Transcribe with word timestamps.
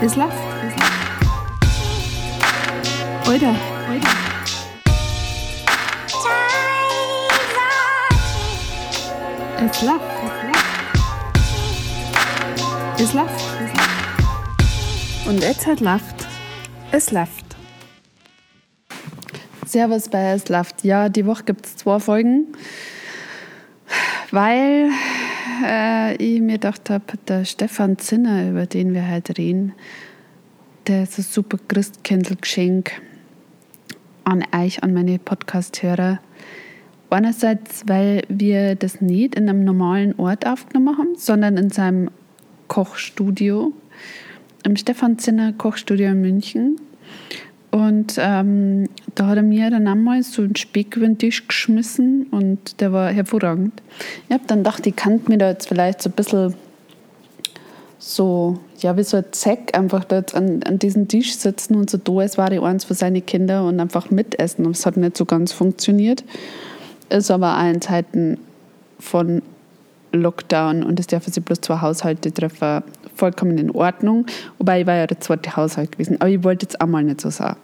Es 0.02 0.16
läuft. 0.16 0.38
Alter, 3.28 3.56
Alter. 3.90 4.10
Es 9.62 9.82
läuft. 9.82 10.04
Es 12.98 13.14
läuft. 13.14 13.46
Und 15.28 15.42
jetzt 15.42 15.68
hat 15.68 15.80
läuft. 15.80 16.28
Es 16.92 17.12
läuft. 17.12 17.39
Servus 19.70 20.10
bei 20.10 20.32
Es. 20.32 20.46
Ja, 20.82 21.10
die 21.10 21.28
Woche 21.28 21.44
gibt 21.44 21.68
es 21.68 21.76
zwei 21.76 22.00
Folgen, 22.00 22.48
weil 24.32 24.90
äh, 25.64 26.16
ich 26.16 26.42
mir 26.42 26.54
gedacht 26.54 26.90
habe, 26.90 27.04
der 27.28 27.46
Stefan 27.46 28.00
Zinner, 28.00 28.50
über 28.50 28.66
den 28.66 28.96
wir 28.96 29.08
heute 29.08 29.38
reden, 29.38 29.74
der 30.88 31.04
ist 31.04 31.20
ein 31.20 31.24
super 31.24 31.60
Christkindlgeschenk 31.68 33.00
an 34.24 34.44
euch, 34.56 34.82
an 34.82 34.92
meine 34.92 35.20
Podcast-Hörer. 35.20 36.20
Einerseits, 37.12 37.84
weil 37.86 38.24
wir 38.28 38.74
das 38.74 39.02
nicht 39.02 39.36
in 39.36 39.48
einem 39.48 39.64
normalen 39.66 40.18
Ort 40.18 40.48
aufgenommen 40.48 40.98
haben, 40.98 41.16
sondern 41.16 41.58
in 41.58 41.70
seinem 41.70 42.10
Kochstudio, 42.70 43.72
im 44.64 44.76
Stefan 44.76 45.20
Zinner 45.20 45.54
Kochstudio 45.54 46.08
in 46.08 46.22
München. 46.22 46.82
Und 47.72 48.16
ähm, 48.18 48.90
da 49.14 49.28
hat 49.28 49.38
er 49.38 49.44
mir 49.44 49.70
dann 49.70 49.88
einmal 49.88 50.24
so 50.24 50.42
einen 50.42 50.56
Speck 50.56 50.96
über 50.96 51.06
den 51.06 51.20
Tisch 51.20 51.48
geschmissen 51.48 52.24
und 52.32 52.82
der 52.82 52.92
war 52.92 53.12
hervorragend. 53.12 53.74
Ich 54.28 54.34
habe 54.34 54.44
dann 54.48 54.60
gedacht, 54.60 54.88
ich 54.88 54.96
kann 54.96 55.22
mir 55.28 55.38
da 55.38 55.50
jetzt 55.50 55.68
vielleicht 55.68 56.02
so 56.02 56.10
ein 56.10 56.14
bisschen 56.14 56.56
so, 58.00 58.58
ja, 58.80 58.98
wie 58.98 59.04
so 59.04 59.18
ein 59.18 59.26
Zeck 59.32 59.78
einfach 59.78 60.04
dort 60.06 60.34
an, 60.34 60.64
an 60.64 60.80
diesem 60.80 61.08
Tisch 61.08 61.36
sitzen 61.36 61.76
und 61.76 61.90
so 61.90 61.98
da, 61.98 62.14
als 62.14 62.38
wäre 62.38 62.56
ich 62.56 62.62
eins 62.62 62.86
für 62.86 62.96
seine 62.96 63.22
Kinder 63.22 63.68
und 63.68 63.80
einfach 63.80 64.10
mitessen. 64.10 64.66
Und 64.66 64.76
es 64.76 64.86
hat 64.86 64.98
nicht 64.98 65.16
so 65.16 65.26
ganz 65.26 65.52
funktioniert. 65.52 66.24
Ist 67.10 67.30
aber 67.30 67.60
auch 67.60 67.70
in 67.70 67.82
Zeiten 67.82 68.40
von 69.00 69.44
Lockdown 70.12 70.84
und 70.84 71.00
es 71.00 71.08
dürfen 71.08 71.32
sich 71.32 71.44
bloß 71.44 71.62
zwei 71.62 71.82
Haushalte 71.82 72.34
treffen, 72.34 72.84
vollkommen 73.20 73.58
in 73.58 73.72
Ordnung. 73.72 74.26
Wobei 74.58 74.82
ich 74.82 74.88
war 74.88 74.96
ja 74.96 75.08
der 75.08 75.20
zweite 75.20 75.56
Haushalt 75.56 75.92
gewesen, 75.92 76.18
aber 76.20 76.30
ich 76.30 76.44
wollte 76.44 76.66
jetzt 76.66 76.82
einmal 76.82 77.04
nicht 77.04 77.22
so 77.22 77.30
sagen. 77.30 77.60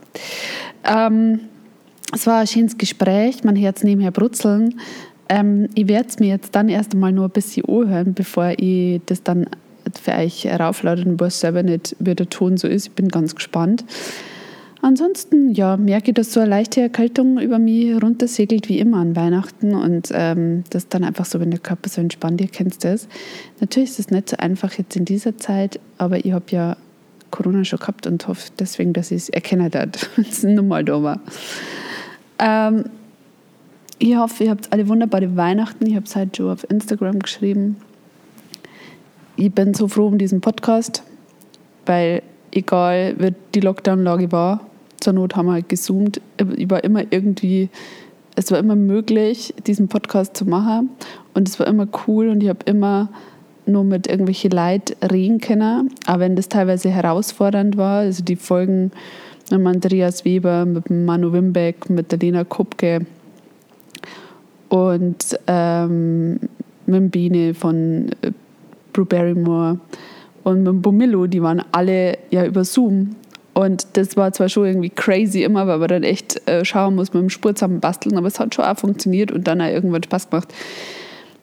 Ähm, 0.83 1.39
es 2.13 2.27
war 2.27 2.41
ein 2.41 2.47
schönes 2.47 2.77
Gespräch, 2.77 3.43
mein 3.43 3.55
Herz 3.55 3.83
nebenher 3.83 4.11
brutzeln. 4.11 4.79
Ähm, 5.27 5.69
ich 5.73 5.87
werde 5.87 6.07
es 6.09 6.19
mir 6.19 6.27
jetzt 6.27 6.53
dann 6.55 6.69
erst 6.69 6.93
einmal 6.93 7.11
nur 7.11 7.25
ein 7.25 7.31
bisschen 7.31 7.65
anhören, 7.65 8.13
bevor 8.13 8.53
ich 8.57 9.01
das 9.07 9.23
dann 9.23 9.47
für 10.01 10.13
euch 10.13 10.47
rauflade 10.47 11.03
und 11.03 11.19
weiß 11.19 11.39
selber 11.39 11.63
nicht, 11.63 11.95
wie 11.99 12.15
der 12.15 12.29
Ton 12.29 12.57
so 12.57 12.67
ist. 12.67 12.87
Ich 12.87 12.93
bin 12.93 13.09
ganz 13.09 13.33
gespannt. 13.35 13.83
Ansonsten 14.85 15.55
ja, 15.55 15.77
merke 15.77 16.11
ich, 16.11 16.13
dass 16.13 16.31
so 16.31 16.39
eine 16.39 16.47
leichte 16.47 16.79
Erkältung 16.79 17.39
über 17.39 17.57
mich 17.57 17.99
runtersegelt 18.03 18.69
wie 18.69 18.77
immer 18.77 18.97
an 18.97 19.15
Weihnachten 19.15 19.73
und 19.73 20.11
ähm, 20.13 20.63
das 20.69 20.87
dann 20.89 21.03
einfach 21.03 21.25
so, 21.25 21.39
wenn 21.39 21.49
der 21.49 21.59
Körper 21.59 21.89
so 21.89 22.01
entspannt, 22.01 22.39
ihr 22.39 22.47
kennt 22.47 22.83
das. 22.83 23.07
Natürlich 23.59 23.89
ist 23.89 23.99
es 23.99 24.11
nicht 24.11 24.29
so 24.29 24.37
einfach 24.37 24.73
jetzt 24.73 24.95
in 24.95 25.03
dieser 25.03 25.39
Zeit, 25.39 25.79
aber 25.97 26.23
ich 26.23 26.33
habe 26.33 26.45
ja 26.49 26.77
Corona 27.31 27.63
schon 27.63 27.79
gehabt 27.79 28.05
und 28.05 28.27
hoffe 28.27 28.51
deswegen, 28.59 28.93
dass 28.93 29.09
ich 29.09 29.23
es 29.23 29.29
erkennen 29.29 29.73
werde, 29.73 29.97
wenn 30.17 30.25
es 30.25 30.43
nochmal 30.43 30.85
da 30.85 31.01
war. 31.01 31.19
Ähm, 32.37 32.83
ich 33.97 34.15
hoffe, 34.15 34.43
ihr 34.43 34.51
habt 34.51 34.71
alle 34.71 34.87
wunderbare 34.87 35.35
Weihnachten. 35.35 35.87
Ich 35.87 35.95
habe 35.95 36.05
es 36.05 36.15
heute 36.15 36.37
schon 36.37 36.51
auf 36.51 36.69
Instagram 36.69 37.17
geschrieben. 37.17 37.77
Ich 39.35 39.51
bin 39.51 39.73
so 39.73 39.87
froh 39.87 40.05
um 40.05 40.19
diesen 40.19 40.41
Podcast, 40.41 41.01
weil 41.87 42.21
egal, 42.51 43.15
wie 43.17 43.33
die 43.55 43.61
Lockdown-Lage 43.61 44.31
war, 44.31 44.61
zur 44.99 45.13
Not 45.13 45.35
haben 45.35 45.47
wir 45.47 45.53
halt 45.53 45.69
gezoomt. 45.69 46.21
War 46.39 46.83
immer 46.83 47.03
irgendwie, 47.09 47.69
es 48.35 48.51
war 48.51 48.59
immer 48.59 48.75
möglich, 48.75 49.53
diesen 49.65 49.87
Podcast 49.87 50.35
zu 50.35 50.45
machen. 50.45 50.89
Und 51.33 51.47
es 51.47 51.59
war 51.59 51.67
immer 51.67 51.87
cool 52.07 52.29
und 52.29 52.41
ich 52.41 52.49
habe 52.49 52.59
immer 52.65 53.09
nur 53.65 53.83
mit 53.83 54.07
irgendwelchen 54.07 54.51
Leuten 54.51 54.95
reden 55.05 55.39
können. 55.39 55.91
Auch 56.07 56.19
wenn 56.19 56.35
das 56.35 56.49
teilweise 56.49 56.89
herausfordernd 56.89 57.77
war. 57.77 57.99
Also 57.99 58.23
die 58.23 58.35
Folgen 58.35 58.91
mit 59.51 59.65
Andreas 59.65 60.25
Weber, 60.25 60.65
mit 60.65 60.89
Manu 60.89 61.31
Wimbeck, 61.33 61.89
mit 61.89 62.11
der 62.11 62.19
Lena 62.19 62.43
Kupke 62.43 63.05
und 64.69 65.39
ähm, 65.47 66.39
mit 66.85 67.11
Biene 67.11 67.53
von 67.53 68.09
äh, 68.21 68.31
Brew 68.91 69.05
Barrymore 69.05 69.79
und 70.43 70.63
mit 70.63 70.81
Bomillo, 70.81 71.27
die 71.27 71.41
waren 71.41 71.63
alle 71.71 72.17
ja 72.31 72.45
über 72.45 72.63
Zoom 72.63 73.15
und 73.55 73.87
das 73.93 74.17
war 74.17 74.33
zwar 74.33 74.49
schon 74.49 74.65
irgendwie 74.65 74.89
crazy 74.89 75.43
immer, 75.43 75.65
weil 75.65 75.77
man 75.77 75.87
dann 75.87 76.03
echt 76.03 76.45
äh, 76.47 76.65
schauen 76.65 76.95
muss 76.95 77.13
mit 77.13 77.23
dem 77.23 77.29
Spur 77.29 77.53
basteln, 77.53 78.17
aber 78.17 78.27
es 78.27 78.37
hat 78.37 78.53
schon 78.53 78.65
auch 78.65 78.77
funktioniert 78.77 79.31
und 79.31 79.47
dann 79.47 79.61
auch 79.61 79.67
irgendwann 79.67 80.03
Spaß 80.03 80.29
gemacht. 80.29 80.53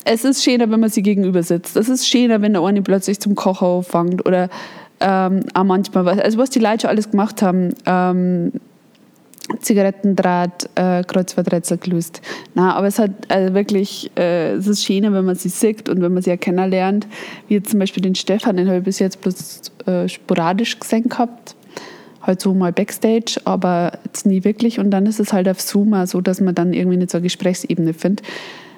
Es 0.05 0.23
ist 0.23 0.45
schöner, 0.45 0.71
wenn 0.71 0.79
man 0.79 0.91
sie 0.91 1.03
gegenüber 1.03 1.43
sitzt. 1.43 1.75
Es 1.75 1.89
ist 1.89 2.07
schöner, 2.07 2.43
wenn 2.43 2.53
der 2.53 2.63
eine 2.63 2.83
plötzlich 2.83 3.19
zum 3.19 3.35
Kochen 3.35 3.79
anfängt 3.79 4.27
oder 4.27 4.51
ähm, 5.01 5.41
auch 5.55 5.65
manchmal 5.65 6.05
was. 6.05 6.19
Also 6.19 6.37
was 6.37 6.51
die 6.51 6.59
Leute 6.59 6.83
schon 6.83 6.91
alles 6.91 7.11
gemacht 7.11 7.41
haben, 7.41 7.71
ähm, 7.87 8.53
Zigarettendraht, 9.61 10.69
äh, 10.75 11.05
Kreuzworträtsel 11.05 11.79
gelöst. 11.79 12.21
Na, 12.55 12.75
aber 12.75 12.89
es 12.89 12.99
hat 12.99 13.13
also 13.29 13.55
wirklich, 13.55 14.11
äh, 14.19 14.53
es 14.53 14.67
ist 14.67 14.85
schöner, 14.85 15.15
wenn 15.15 15.25
man 15.25 15.37
sie 15.37 15.49
sieht 15.49 15.89
und 15.89 16.03
wenn 16.03 16.13
man 16.13 16.23
sie 16.23 16.29
ja 16.31 16.37
kennenlernt. 16.37 17.07
Wie 17.49 17.55
jetzt 17.55 17.71
zum 17.71 17.79
Beispiel 17.79 18.03
den 18.03 18.15
Stefan, 18.15 18.59
den 18.59 18.69
habe 18.69 18.79
ich 18.79 18.85
bis 18.85 18.99
jetzt 18.99 19.23
bloß 19.23 19.63
äh, 19.87 20.09
sporadisch 20.09 20.79
gesehen 20.79 21.09
gehabt 21.09 21.57
halt 22.23 22.41
so 22.41 22.55
mal 22.55 22.73
Backstage, 22.73 23.41
aber 23.45 23.99
jetzt 24.05 24.27
nie 24.27 24.45
wirklich. 24.45 24.79
Und 24.79 24.91
dann 24.91 25.07
ist 25.07 25.21
es 25.21 25.33
halt 25.33 25.49
auf 25.49 25.61
Zoom 25.61 26.07
so, 26.07 26.21
dass 26.21 26.41
man 26.41 26.55
dann 26.55 26.73
irgendwie 26.73 26.97
nicht 26.97 27.11
so 27.11 27.19
eine 27.19 27.25
Gesprächsebene 27.25 27.95
findet. 27.95 28.27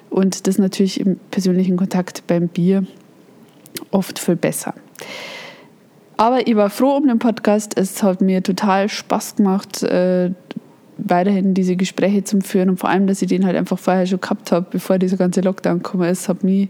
Und 0.09 0.47
das 0.47 0.57
natürlich 0.57 0.99
im 0.99 1.17
persönlichen 1.31 1.77
Kontakt 1.77 2.25
beim 2.27 2.47
Bier 2.47 2.85
oft 3.91 4.19
viel 4.19 4.35
besser. 4.35 4.73
Aber 6.17 6.47
ich 6.47 6.55
war 6.55 6.69
froh 6.69 6.95
um 6.97 7.07
den 7.07 7.19
Podcast. 7.19 7.77
Es 7.77 8.01
hat 8.01 8.21
mir 8.21 8.41
total 8.41 8.87
Spaß 8.87 9.35
gemacht, 9.35 9.83
äh, 9.83 10.31
weiterhin 10.97 11.53
diese 11.53 11.75
Gespräche 11.75 12.23
zu 12.23 12.39
führen 12.39 12.69
und 12.69 12.79
vor 12.79 12.89
allem, 12.89 13.05
dass 13.07 13.21
ich 13.21 13.27
den 13.27 13.45
halt 13.45 13.57
einfach 13.57 13.77
vorher 13.77 14.05
schon 14.05 14.21
gehabt 14.21 14.51
habe, 14.53 14.65
bevor 14.69 14.97
dieser 14.97 15.17
ganze 15.17 15.41
Lockdown 15.41 15.83
gekommen 15.83 16.09
ist, 16.09 16.29
hat 16.29 16.43
mich 16.43 16.69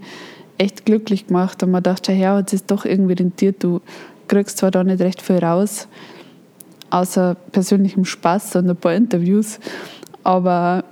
echt 0.58 0.85
glücklich 0.85 1.28
gemacht 1.28 1.62
und 1.62 1.72
man 1.72 1.84
dachte, 1.84 2.12
ja, 2.14 2.38
hat 2.38 2.53
es 2.53 2.66
doch 2.66 2.85
irgendwie 2.85 3.14
rentiert. 3.14 3.64
Du 3.64 3.81
kriegst 4.28 4.58
zwar 4.58 4.72
da 4.72 4.84
nicht 4.84 5.02
recht 5.02 5.22
viel 5.22 5.38
raus, 5.38 5.88
außer 6.95 7.35
persönlichem 7.51 8.06
Spaß 8.06 8.56
und 8.56 8.69
ein 8.69 8.75
paar 8.78 8.94
Interviews. 8.94 9.59
Aber 10.23 10.85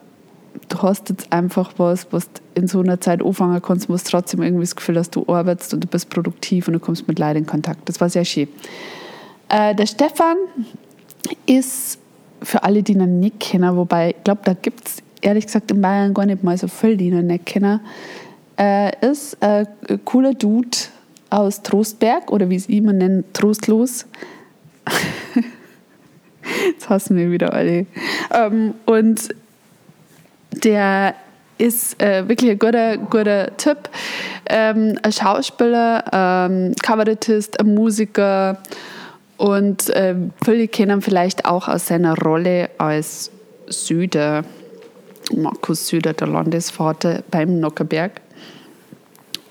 du 0.67 0.81
hast 0.81 1.09
jetzt 1.09 1.31
einfach 1.31 1.73
was, 1.77 2.07
was 2.11 2.29
du 2.31 2.41
in 2.55 2.67
so 2.67 2.81
einer 2.81 2.99
Zeit 2.99 3.23
anfangen 3.23 3.61
kannst, 3.61 3.89
wo 3.89 3.93
du 3.95 4.03
trotzdem 4.03 4.41
irgendwie 4.41 4.63
das 4.63 4.75
Gefühl 4.75 4.97
hast, 4.97 5.15
du 5.15 5.25
arbeitest 5.27 5.73
und 5.73 5.83
du 5.83 5.87
bist 5.87 6.09
produktiv 6.09 6.67
und 6.67 6.73
du 6.73 6.79
kommst 6.79 7.07
mit 7.07 7.19
Leuten 7.19 7.39
in 7.39 7.45
Kontakt. 7.45 7.87
Das 7.87 8.01
war 8.01 8.09
sehr 8.09 8.25
schön. 8.25 8.49
Äh, 9.47 9.75
der 9.75 9.85
Stefan 9.85 10.35
ist 11.45 11.99
für 12.41 12.63
alle, 12.63 12.83
die 12.83 12.93
ihn 12.93 13.19
nicht 13.21 13.39
kennen, 13.39 13.77
wobei 13.77 14.09
ich 14.09 14.23
glaube, 14.25 14.41
da 14.43 14.53
gibt 14.53 14.85
es 14.85 14.97
ehrlich 15.21 15.45
gesagt 15.45 15.71
in 15.71 15.79
Bayern 15.79 16.13
gar 16.13 16.25
nicht 16.25 16.43
mal 16.43 16.57
so 16.57 16.67
viele, 16.67 16.97
die 16.97 17.07
ihn 17.07 17.27
nicht 17.27 17.45
kennen, 17.45 17.79
äh, 18.59 18.91
ist 19.09 19.41
ein 19.41 19.67
cooler 20.03 20.33
Dude 20.33 20.77
aus 21.29 21.61
Trostberg 21.61 22.29
oder 22.29 22.49
wie 22.49 22.57
es 22.57 22.67
immer 22.67 22.91
nennen, 22.91 23.23
Trostlos. 23.31 24.05
Jetzt 26.67 26.89
hassen 26.89 27.17
wir 27.17 27.31
wieder 27.31 27.53
alle. 27.53 27.85
Ähm, 28.33 28.73
und 28.85 29.29
der 30.51 31.15
ist 31.57 32.01
äh, 32.01 32.27
wirklich 32.27 32.51
ein 32.51 32.59
guter, 32.59 32.97
guter 32.97 33.55
Tipp. 33.57 33.89
Ähm, 34.47 34.97
ein 35.01 35.11
Schauspieler, 35.11 36.03
ähm, 36.11 36.73
Kabarettist, 36.81 37.59
ein 37.59 37.73
Musiker 37.73 38.57
und 39.37 39.89
äh, 39.89 40.15
viele 40.43 40.67
kennen 40.67 41.01
vielleicht 41.01 41.45
auch 41.45 41.67
aus 41.67 41.87
seiner 41.87 42.17
Rolle 42.17 42.69
als 42.77 43.31
Süder, 43.67 44.43
Markus 45.35 45.87
Süder, 45.87 46.13
der 46.13 46.27
Landesvater 46.27 47.23
beim 47.31 47.59
Nockerberg. 47.59 48.21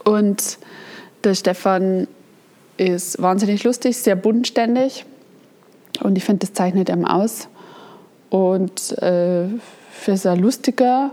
Und 0.04 0.58
der 1.24 1.34
Stefan 1.34 2.06
ist 2.76 3.20
wahnsinnig 3.20 3.64
lustig, 3.64 3.96
sehr 3.96 4.16
bodenständig 4.16 5.04
und 6.00 6.16
ich 6.16 6.24
finde, 6.24 6.46
das 6.46 6.52
zeichnet 6.52 6.88
ihm 6.88 7.04
aus. 7.04 7.48
Und 8.30 8.92
äh, 8.98 9.46
für 9.90 10.16
sehr 10.16 10.36
lustiger 10.36 11.12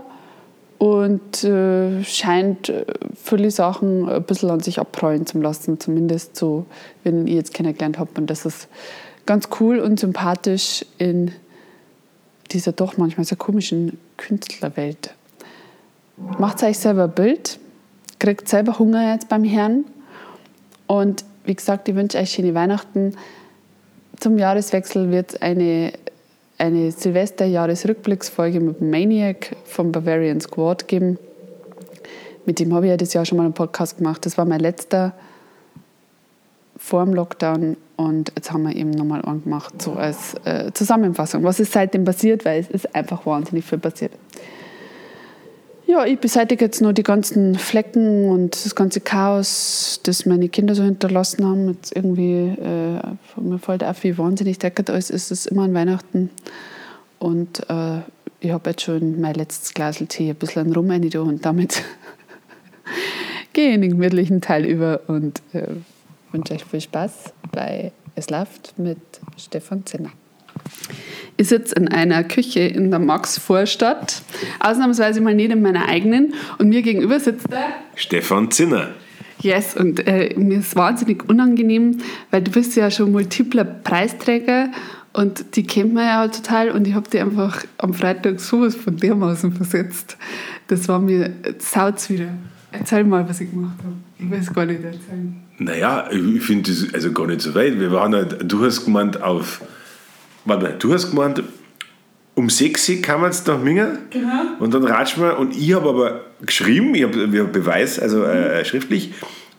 und 0.78 1.44
äh, 1.44 2.02
scheint 2.04 2.70
äh, 2.70 2.86
viele 3.14 3.50
Sachen 3.50 4.08
ein 4.08 4.22
bisschen 4.22 4.50
an 4.50 4.60
sich 4.60 4.78
abprallen 4.78 5.26
zu 5.26 5.38
lassen, 5.38 5.78
zumindest 5.78 6.36
so, 6.36 6.64
wenn 7.04 7.26
ich 7.26 7.34
jetzt 7.34 7.52
kennengelernt 7.52 7.98
habe. 7.98 8.10
Und 8.16 8.28
das 8.28 8.46
ist 8.46 8.68
ganz 9.26 9.48
cool 9.60 9.78
und 9.78 10.00
sympathisch 10.00 10.86
in 10.96 11.32
dieser 12.50 12.72
doch 12.72 12.96
manchmal 12.96 13.26
so 13.26 13.36
komischen 13.36 13.98
Künstlerwelt. 14.16 15.14
Macht 16.38 16.62
euch 16.62 16.78
selber 16.78 17.04
ein 17.04 17.12
Bild, 17.12 17.58
kriegt 18.18 18.48
selber 18.48 18.78
Hunger 18.78 19.12
jetzt 19.12 19.28
beim 19.28 19.44
Herrn 19.44 19.84
und 20.86 21.24
wie 21.44 21.54
gesagt, 21.54 21.88
ich 21.88 21.94
wünsche 21.94 22.18
euch 22.18 22.30
schöne 22.30 22.54
Weihnachten. 22.54 23.16
Zum 24.20 24.36
Jahreswechsel 24.36 25.10
wird 25.10 25.30
es 25.30 25.40
eine, 25.40 25.92
eine 26.58 26.92
Silvester-Jahresrückblicksfolge 26.92 28.60
mit 28.60 28.82
Maniac 28.82 29.56
vom 29.64 29.92
Bavarian 29.92 30.42
Squad 30.42 30.88
geben. 30.88 31.18
Mit 32.44 32.58
dem 32.58 32.74
habe 32.74 32.84
ich 32.84 32.90
ja 32.90 32.98
das 32.98 33.14
Jahr 33.14 33.24
schon 33.24 33.38
mal 33.38 33.44
einen 33.44 33.54
Podcast 33.54 33.96
gemacht. 33.96 34.26
Das 34.26 34.36
war 34.36 34.44
mein 34.44 34.60
letzter 34.60 35.14
vor 36.76 37.02
dem 37.02 37.14
Lockdown 37.14 37.78
und 37.96 38.32
jetzt 38.36 38.52
haben 38.52 38.64
wir 38.64 38.76
eben 38.76 38.90
nochmal 38.90 39.22
einen 39.22 39.42
gemacht, 39.42 39.80
so 39.80 39.92
als 39.92 40.34
äh, 40.44 40.70
Zusammenfassung. 40.72 41.42
Was 41.42 41.58
ist 41.58 41.72
seitdem 41.72 42.04
passiert, 42.04 42.44
weil 42.44 42.60
es 42.60 42.68
ist 42.68 42.94
einfach 42.94 43.24
wahnsinnig 43.24 43.64
viel 43.64 43.78
passiert. 43.78 44.12
Ja, 45.90 46.04
ich 46.06 46.20
beseitige 46.20 46.66
jetzt 46.66 46.80
nur 46.80 46.92
die 46.92 47.02
ganzen 47.02 47.56
Flecken 47.56 48.28
und 48.28 48.64
das 48.64 48.76
ganze 48.76 49.00
Chaos, 49.00 49.98
das 50.04 50.24
meine 50.24 50.48
Kinder 50.48 50.76
so 50.76 50.84
hinterlassen 50.84 51.44
haben. 51.44 51.66
Jetzt 51.66 51.96
irgendwie, 51.96 52.54
äh, 52.62 53.00
mir 53.40 53.58
fällt 53.58 53.82
auf, 53.82 54.04
wie 54.04 54.16
wahnsinnig 54.16 54.60
deckert 54.60 54.88
alles 54.88 55.10
ist. 55.10 55.32
Es 55.32 55.46
immer 55.46 55.64
an 55.64 55.74
Weihnachten. 55.74 56.30
Und 57.18 57.68
äh, 57.68 58.02
ich 58.38 58.52
habe 58.52 58.70
jetzt 58.70 58.82
schon 58.82 59.20
mein 59.20 59.34
letztes 59.34 59.74
Glas 59.74 59.98
Tee 60.08 60.30
ein 60.30 60.36
bisschen 60.36 60.72
rum 60.72 60.90
und 60.90 61.44
damit 61.44 61.82
gehe 63.52 63.74
in 63.74 63.82
den 63.82 63.90
gemütlichen 63.90 64.40
Teil 64.40 64.66
über 64.66 65.00
und 65.08 65.42
äh, 65.54 65.66
wünsche 66.30 66.54
euch 66.54 66.64
viel 66.64 66.82
Spaß 66.82 67.32
bei 67.50 67.90
Es 68.14 68.30
läuft 68.30 68.78
mit 68.78 69.00
Stefan 69.36 69.84
Zinner. 69.86 70.12
Ich 71.40 71.48
sitze 71.48 71.74
in 71.74 71.88
einer 71.88 72.22
Küche 72.22 72.60
in 72.60 72.90
der 72.90 73.00
Max-Vorstadt, 73.00 74.20
ausnahmsweise 74.60 75.22
mal 75.22 75.34
nicht 75.34 75.50
in 75.50 75.62
meiner 75.62 75.88
eigenen. 75.88 76.34
Und 76.58 76.68
mir 76.68 76.82
gegenüber 76.82 77.18
sitzt 77.18 77.50
der 77.50 77.68
Stefan 77.94 78.50
Zinner. 78.50 78.90
Yes, 79.40 79.74
und 79.74 80.06
äh, 80.06 80.34
mir 80.36 80.58
ist 80.58 80.76
wahnsinnig 80.76 81.26
unangenehm, 81.30 81.96
weil 82.30 82.42
du 82.42 82.50
bist 82.50 82.76
ja 82.76 82.90
schon 82.90 83.10
multipler 83.10 83.64
Preisträger 83.64 84.68
und 85.14 85.56
die 85.56 85.66
kennt 85.66 85.94
man 85.94 86.04
ja 86.04 86.26
auch 86.26 86.30
total 86.30 86.72
und 86.72 86.86
ich 86.86 86.92
habe 86.92 87.08
die 87.10 87.18
einfach 87.18 87.64
am 87.78 87.94
Freitag 87.94 88.38
sowas 88.38 88.74
von 88.74 88.98
dermaßen 88.98 89.50
versetzt. 89.52 90.18
Das 90.66 90.88
war 90.88 90.98
mir 90.98 91.32
saut's 91.56 92.10
wieder. 92.10 92.28
Erzähl 92.70 93.04
mal, 93.04 93.26
was 93.26 93.40
ich 93.40 93.50
gemacht 93.50 93.78
habe. 93.78 93.94
Ich 94.18 94.30
weiß 94.30 94.52
gar 94.52 94.66
nicht 94.66 94.84
erzählen. 94.84 95.42
Naja, 95.56 96.06
ich 96.10 96.42
finde 96.42 96.70
das 96.70 96.92
also 96.92 97.12
gar 97.12 97.26
nicht 97.28 97.40
so 97.40 97.54
weit. 97.54 97.80
Wir 97.80 97.92
waren 97.92 98.14
halt, 98.14 98.36
du 98.44 98.62
hast 98.62 98.84
gemeint 98.84 99.22
auf 99.22 99.62
warte 100.44 100.64
mal, 100.64 100.74
du 100.78 100.92
hast 100.92 101.10
gemeint, 101.10 101.42
um 102.34 102.48
6 102.48 102.88
Uhr 102.88 103.02
kann 103.02 103.20
man 103.20 103.30
es 103.30 103.44
nach 103.46 103.60
Minga 103.60 103.98
genau. 104.10 104.56
und 104.58 104.72
dann 104.72 104.84
ratschen 104.84 105.22
wir. 105.22 105.38
Und 105.38 105.56
ich 105.56 105.74
habe 105.74 105.88
aber 105.88 106.20
geschrieben, 106.40 106.94
ich 106.94 107.02
habe 107.02 107.28
hab 107.38 107.52
Beweis, 107.52 107.98
also 107.98 108.24
äh, 108.24 108.64
schriftlich, 108.64 109.12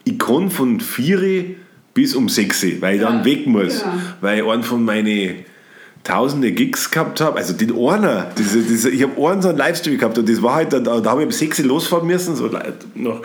ich 0.04 0.18
kann 0.18 0.50
von 0.50 0.80
4 0.80 1.56
bis 1.94 2.16
um 2.16 2.30
6 2.30 2.64
Uhr, 2.64 2.70
weil 2.80 2.96
ich 2.96 3.02
ja, 3.02 3.10
dann 3.10 3.26
weg 3.26 3.48
muss, 3.48 3.84
genau. 3.84 3.94
weil 4.22 4.40
ich 4.40 4.46
einen 4.46 4.64
von 4.64 4.84
meinen 4.84 5.46
tausende 6.04 6.52
Gigs 6.52 6.90
gehabt 6.90 7.22
habe, 7.22 7.38
also 7.38 7.54
den 7.54 7.78
einer, 7.78 8.32
diese, 8.36 8.62
diese, 8.64 8.90
ich 8.90 9.04
habe 9.04 9.30
einen 9.30 9.42
so 9.44 9.50
einen 9.50 9.58
Livestream 9.60 10.00
gehabt 10.00 10.18
und 10.18 10.28
das 10.28 10.42
war 10.42 10.56
halt, 10.56 10.74
da, 10.74 10.80
da 10.80 11.12
habe 11.12 11.22
ich 11.22 11.28
um 11.28 11.32
6 11.32 11.60
Uhr 11.60 11.66
losfahren 11.66 12.08
müssen, 12.08 12.36
so 12.36 12.50
noch 12.96 13.22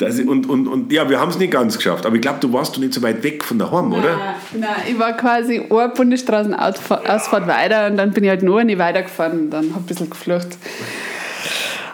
das, 0.00 0.18
und, 0.18 0.48
und, 0.48 0.66
und 0.66 0.90
ja, 0.90 1.08
wir 1.10 1.20
haben 1.20 1.30
es 1.30 1.38
nicht 1.38 1.52
ganz 1.52 1.76
geschafft. 1.76 2.06
Aber 2.06 2.16
ich 2.16 2.22
glaube, 2.22 2.38
du 2.40 2.50
warst 2.52 2.74
du 2.74 2.80
nicht 2.80 2.94
so 2.94 3.02
weit 3.02 3.22
weg 3.22 3.44
von 3.44 3.58
daheim, 3.58 3.90
nein, 3.90 4.00
oder? 4.00 4.16
Nein, 4.58 4.70
ich 4.88 4.98
war 4.98 5.12
quasi 5.14 5.66
eine 5.68 5.88
Bundesstraßenausfahrt 5.90 7.46
weiter 7.46 7.86
und 7.86 7.98
dann 7.98 8.10
bin 8.12 8.24
ich 8.24 8.30
halt 8.30 8.42
nur 8.42 8.64
nicht 8.64 8.78
weitergefahren 8.78 9.40
und 9.40 9.50
dann 9.50 9.70
habe 9.70 9.70
ich 9.70 9.76
ein 9.76 9.86
bisschen 9.86 10.10
geflucht. 10.10 10.56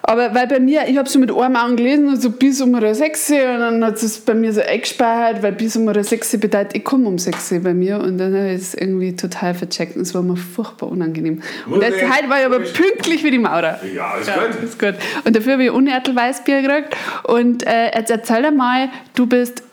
Aber 0.09 0.33
weil 0.37 0.47
bei 0.47 0.61
mir, 0.61 0.87
ich 0.87 0.97
habe 0.97 1.09
so 1.09 1.19
mit 1.19 1.33
einem 1.33 1.57
Augen 1.57 1.75
gelesen, 1.75 2.09
also 2.09 2.31
bis 2.31 2.61
um 2.61 2.79
6 2.81 3.31
und 3.31 3.37
dann 3.37 3.85
hat 3.85 4.01
es 4.01 4.21
bei 4.21 4.35
mir 4.35 4.53
so 4.53 4.61
eingespeichert, 4.61 5.43
weil 5.43 5.51
bis 5.53 5.77
um 5.77 5.93
6 5.93 6.39
bedeutet, 6.39 6.77
ich 6.77 6.85
komme 6.85 7.09
um 7.09 7.19
6 7.19 7.55
bei 7.63 7.75
mir 7.75 7.99
und 7.99 8.19
dann 8.19 8.33
habe 8.33 8.51
ich 8.51 8.63
es 8.63 8.75
irgendwie 8.75 9.17
total 9.17 9.55
vercheckt 9.55 9.97
und 9.97 10.03
es 10.03 10.15
war 10.15 10.23
mir 10.23 10.37
furchtbar 10.37 10.91
unangenehm. 10.91 11.43
Und 11.69 11.83
jetzt, 11.83 12.01
heute 12.03 12.31
war 12.31 12.39
ich 12.39 12.47
aber 12.47 12.61
pünktlich 12.61 13.25
wie 13.25 13.33
die 13.33 13.39
Maurer. 13.39 13.81
Ja, 13.93 14.15
ist 14.15 14.29
ja, 14.29 14.37
gut. 14.37 14.63
Ist 14.63 14.79
gut. 14.79 14.95
Und 15.25 15.35
dafür 15.35 15.55
habe 15.55 15.65
ich 15.65 15.71
Unertel 15.73 16.15
Weißbier 16.15 16.63
gekriegt 16.63 16.97
und 17.25 17.67
äh, 17.67 17.97
jetzt 17.97 18.11
erzähl 18.11 18.43
dir 18.43 18.53
mal, 18.53 18.89
du 19.17 19.27
bist 19.27 19.65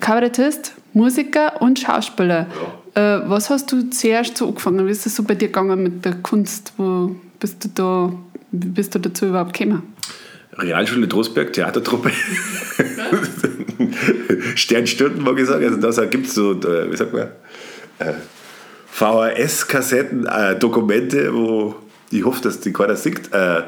Kabarettist, 0.00 0.74
Musiker 0.92 1.62
und 1.62 1.78
Schauspieler. 1.78 2.46
Ja. 2.94 3.20
Äh, 3.20 3.30
was 3.30 3.48
hast 3.48 3.72
du 3.72 3.88
zuerst 3.88 4.36
so 4.36 4.48
angefangen? 4.48 4.86
Wie 4.86 4.90
ist 4.90 5.06
das 5.06 5.16
so 5.16 5.22
bei 5.22 5.34
dir 5.34 5.48
gegangen 5.48 5.82
mit 5.82 6.04
der 6.04 6.16
Kunst? 6.16 6.74
Wo 6.76 7.16
bist 7.38 7.64
du 7.64 7.68
da 7.74 8.12
wie 8.62 8.68
bist 8.68 8.94
du 8.94 8.98
dazu 8.98 9.26
überhaupt 9.26 9.52
gekommen? 9.52 9.94
Realschule 10.58 11.08
Trostberg, 11.08 11.52
Theatertruppe. 11.52 12.10
Sternstunden, 14.54 15.22
mag 15.22 15.38
ich 15.38 15.46
sagen. 15.46 15.64
Also 15.84 16.00
da 16.00 16.06
gibt 16.06 16.26
es 16.26 16.34
so, 16.34 16.52
äh, 16.52 16.90
wie 16.90 16.96
sagt 16.96 17.12
man, 17.12 17.28
äh, 17.98 18.14
VHS-Kassetten, 18.90 20.26
äh, 20.26 20.58
Dokumente, 20.58 21.32
wo 21.34 21.74
ich 22.10 22.24
hoffe, 22.24 22.42
dass 22.42 22.60
die 22.60 22.72
keiner 22.72 22.96
sieht. 22.96 23.32
Äh, 23.32 23.62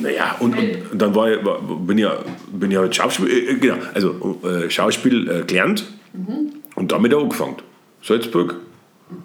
naja, 0.00 0.36
und, 0.40 0.54
und, 0.56 1.00
dann 1.00 1.14
war 1.14 1.30
ich, 1.30 1.44
war, 1.44 1.60
bin 1.62 1.96
ich, 1.98 2.06
bin 2.52 2.70
ich 2.70 2.76
halt 2.76 2.94
Schauspiel, 2.94 3.28
äh, 3.30 3.54
genau, 3.54 3.76
also 3.94 4.40
äh, 4.44 4.68
Schauspiel 4.68 5.30
äh, 5.30 5.42
gelernt 5.44 5.86
mhm. 6.12 6.52
und 6.74 6.92
damit 6.92 7.14
auch 7.14 7.22
angefangen. 7.22 7.56
Salzburg, 8.02 8.56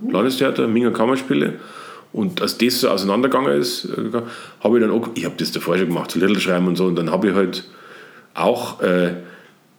mhm. 0.02 0.12
Landestheater, 0.12 0.68
Minger 0.68 0.92
Kammerspiele. 0.92 1.60
Und 2.14 2.42
als 2.42 2.60
das 2.60 2.80
so 2.80 2.90
auseinandergegangen 2.90 3.60
ist, 3.60 3.86
äh, 3.86 4.22
habe 4.64 4.78
ich 4.78 4.86
dann 4.86 4.92
auch, 4.92 5.10
ich 5.16 5.26
habe 5.26 5.36
das 5.38 5.52
davor 5.52 5.78
schon 5.78 5.88
gemacht, 5.88 6.12
so 6.12 6.20
Little 6.20 6.40
schreiben 6.40 6.68
und 6.68 6.76
so, 6.76 6.86
und 6.86 6.96
dann 6.96 7.12
habe 7.12 7.30
ich 7.30 7.36
halt 7.36 7.64
auch 8.36 8.82
äh, 8.82 9.16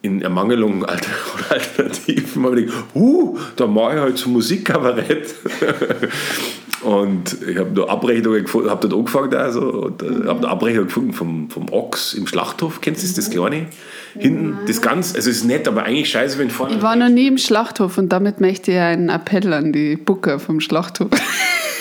in 0.03 0.21
Ermangelung 0.21 0.85
alter 0.89 1.11
Alternativen 1.49 2.45
habe 2.45 2.61
ich 2.61 2.67
gedacht, 2.67 2.85
uh, 2.95 3.39
da 3.57 3.67
mache 3.67 3.95
ich 3.95 4.01
halt 4.01 4.19
so 4.19 4.29
Musikkabarett. 4.29 5.35
und 6.85 7.37
ich 7.49 7.57
habe 7.57 7.71
da 7.71 7.85
Abrechnungen 7.85 8.45
gefunden, 8.45 8.71
habe 8.71 8.87
dort 8.87 9.01
angefangen 9.01 9.35
also, 9.35 9.61
und 9.61 10.03
äh, 10.03 10.27
habe 10.27 10.39
eine 10.39 10.49
Abrechnung 10.49 10.87
gefunden 10.87 11.13
vom, 11.13 11.51
vom 11.51 11.73
Ochs 11.73 12.15
im 12.15 12.27
Schlachthof. 12.27 12.81
Kennst 12.81 13.03
du 13.03 13.07
das, 13.07 13.17
das 13.17 13.31
kleine? 13.31 13.67
Hinten, 14.19 14.59
das 14.67 14.81
ganz, 14.81 15.15
also 15.15 15.31
ist 15.31 15.45
nett, 15.45 15.67
aber 15.67 15.85
eigentlich 15.85 16.11
scheiße, 16.11 16.39
wenn 16.39 16.51
vorne. 16.51 16.77
Ich 16.77 16.83
war 16.83 16.95
noch 16.95 17.09
nie 17.09 17.27
im 17.27 17.39
Schlachthof 17.39 17.99
und 17.99 18.11
damit 18.11 18.41
möchte 18.41 18.73
ich 18.73 18.79
einen 18.79 19.09
Appell 19.09 19.53
an 19.53 19.73
die 19.73 19.97
Booker 19.97 20.39
vom 20.39 20.61
Schlachthof. 20.61 21.11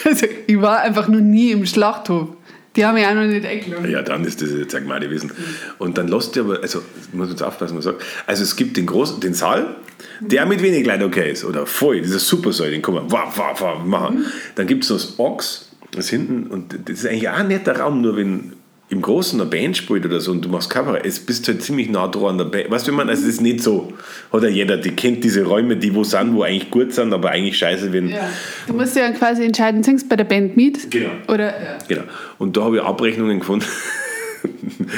Also, 0.06 0.26
ich 0.48 0.62
war 0.62 0.82
einfach 0.82 1.08
noch 1.08 1.22
nie 1.22 1.52
im 1.52 1.66
Schlachthof. 1.66 2.28
Die 2.76 2.86
haben 2.86 2.96
mich 2.96 3.06
auch 3.06 3.14
noch 3.14 3.26
nicht 3.26 3.46
eingeladen. 3.46 3.90
Ja, 3.90 4.02
dann 4.02 4.26
ist 4.26 4.42
das 4.42 4.50
jetzt 4.52 4.74
ein 4.74 4.84
gemeine 4.84 5.10
Wesen. 5.10 5.32
Und 5.78 5.98
dann 5.98 6.08
lasst 6.08 6.36
ihr 6.36 6.44
aber, 6.44 6.62
also 6.62 6.82
muss 7.12 7.30
uns 7.30 7.42
aufpassen, 7.42 7.78
was 7.78 7.86
man 7.86 7.94
sagt. 7.94 8.06
Also 8.26 8.44
es 8.44 8.56
gibt 8.56 8.78
den 8.78 8.88
großen, 8.88 9.20
den 9.20 9.34
Saal, 9.34 9.76
der 10.20 10.46
mit 10.46 10.62
wenig 10.62 10.86
Leuten 10.86 11.04
okay 11.04 11.32
ist, 11.32 11.46
oder 11.46 11.66
voll, 11.66 12.02
dieser 12.02 12.20
Supersaal, 12.20 12.72
den 12.72 12.82
kann 12.82 12.96
man 12.96 13.12
wah, 13.12 13.32
wah, 13.36 13.54
wah, 13.60 13.76
machen. 13.76 14.20
Mhm. 14.20 14.26
Dann 14.56 14.68
gibt 14.68 14.84
es 14.84 14.90
das 14.90 15.20
Ochs, 15.20 15.70
das 15.92 16.10
hinten, 16.10 16.48
und 16.48 16.74
das 16.86 17.00
ist 17.00 17.06
eigentlich 17.06 17.30
auch 17.30 17.38
ein 17.38 17.48
netter 17.48 17.78
Raum, 17.80 18.02
nur 18.02 18.18
wenn 18.18 18.54
im 18.94 19.02
Großen 19.02 19.40
eine 19.42 19.50
Band 19.50 19.76
spielt 19.76 20.06
oder 20.06 20.20
so 20.20 20.32
und 20.32 20.46
du 20.46 20.50
machst 20.50 20.70
Cover, 20.70 21.04
es 21.04 21.20
bist 21.20 21.48
halt 21.48 21.62
ziemlich 21.62 21.90
nah 21.90 22.08
dran 22.08 22.32
an 22.32 22.38
der 22.38 22.46
Band. 22.46 22.72
Weißt 22.72 22.88
du, 22.88 22.92
wie 22.92 22.96
man, 22.96 23.10
also 23.10 23.24
es 23.24 23.30
ist 23.30 23.42
nicht 23.42 23.62
so, 23.62 23.92
hat 24.32 24.44
ja 24.44 24.50
jeder, 24.50 24.78
die 24.78 24.92
kennt 24.92 25.24
diese 25.24 25.44
Räume, 25.44 25.76
die 25.76 25.94
wo 25.94 26.04
sind, 26.04 26.34
wo 26.36 26.44
eigentlich 26.44 26.70
gut 26.70 26.94
sind, 26.94 27.12
aber 27.12 27.32
eigentlich 27.32 27.58
scheiße, 27.58 27.92
wenn. 27.92 28.10
Ja. 28.10 28.30
Du 28.68 28.74
musst 28.74 28.96
ja 28.96 29.12
quasi 29.12 29.44
entscheiden, 29.44 29.84
singst 29.84 30.08
bei 30.08 30.16
der 30.16 30.26
Band 30.26 30.56
mit? 30.56 30.92
Genau. 30.92 31.10
Oder, 31.28 31.48
ja. 31.48 31.78
Genau. 31.88 32.04
Und 32.38 32.56
da 32.56 32.64
habe 32.64 32.78
ich 32.78 32.84
Abrechnungen 32.84 33.40
gefunden. 33.40 33.66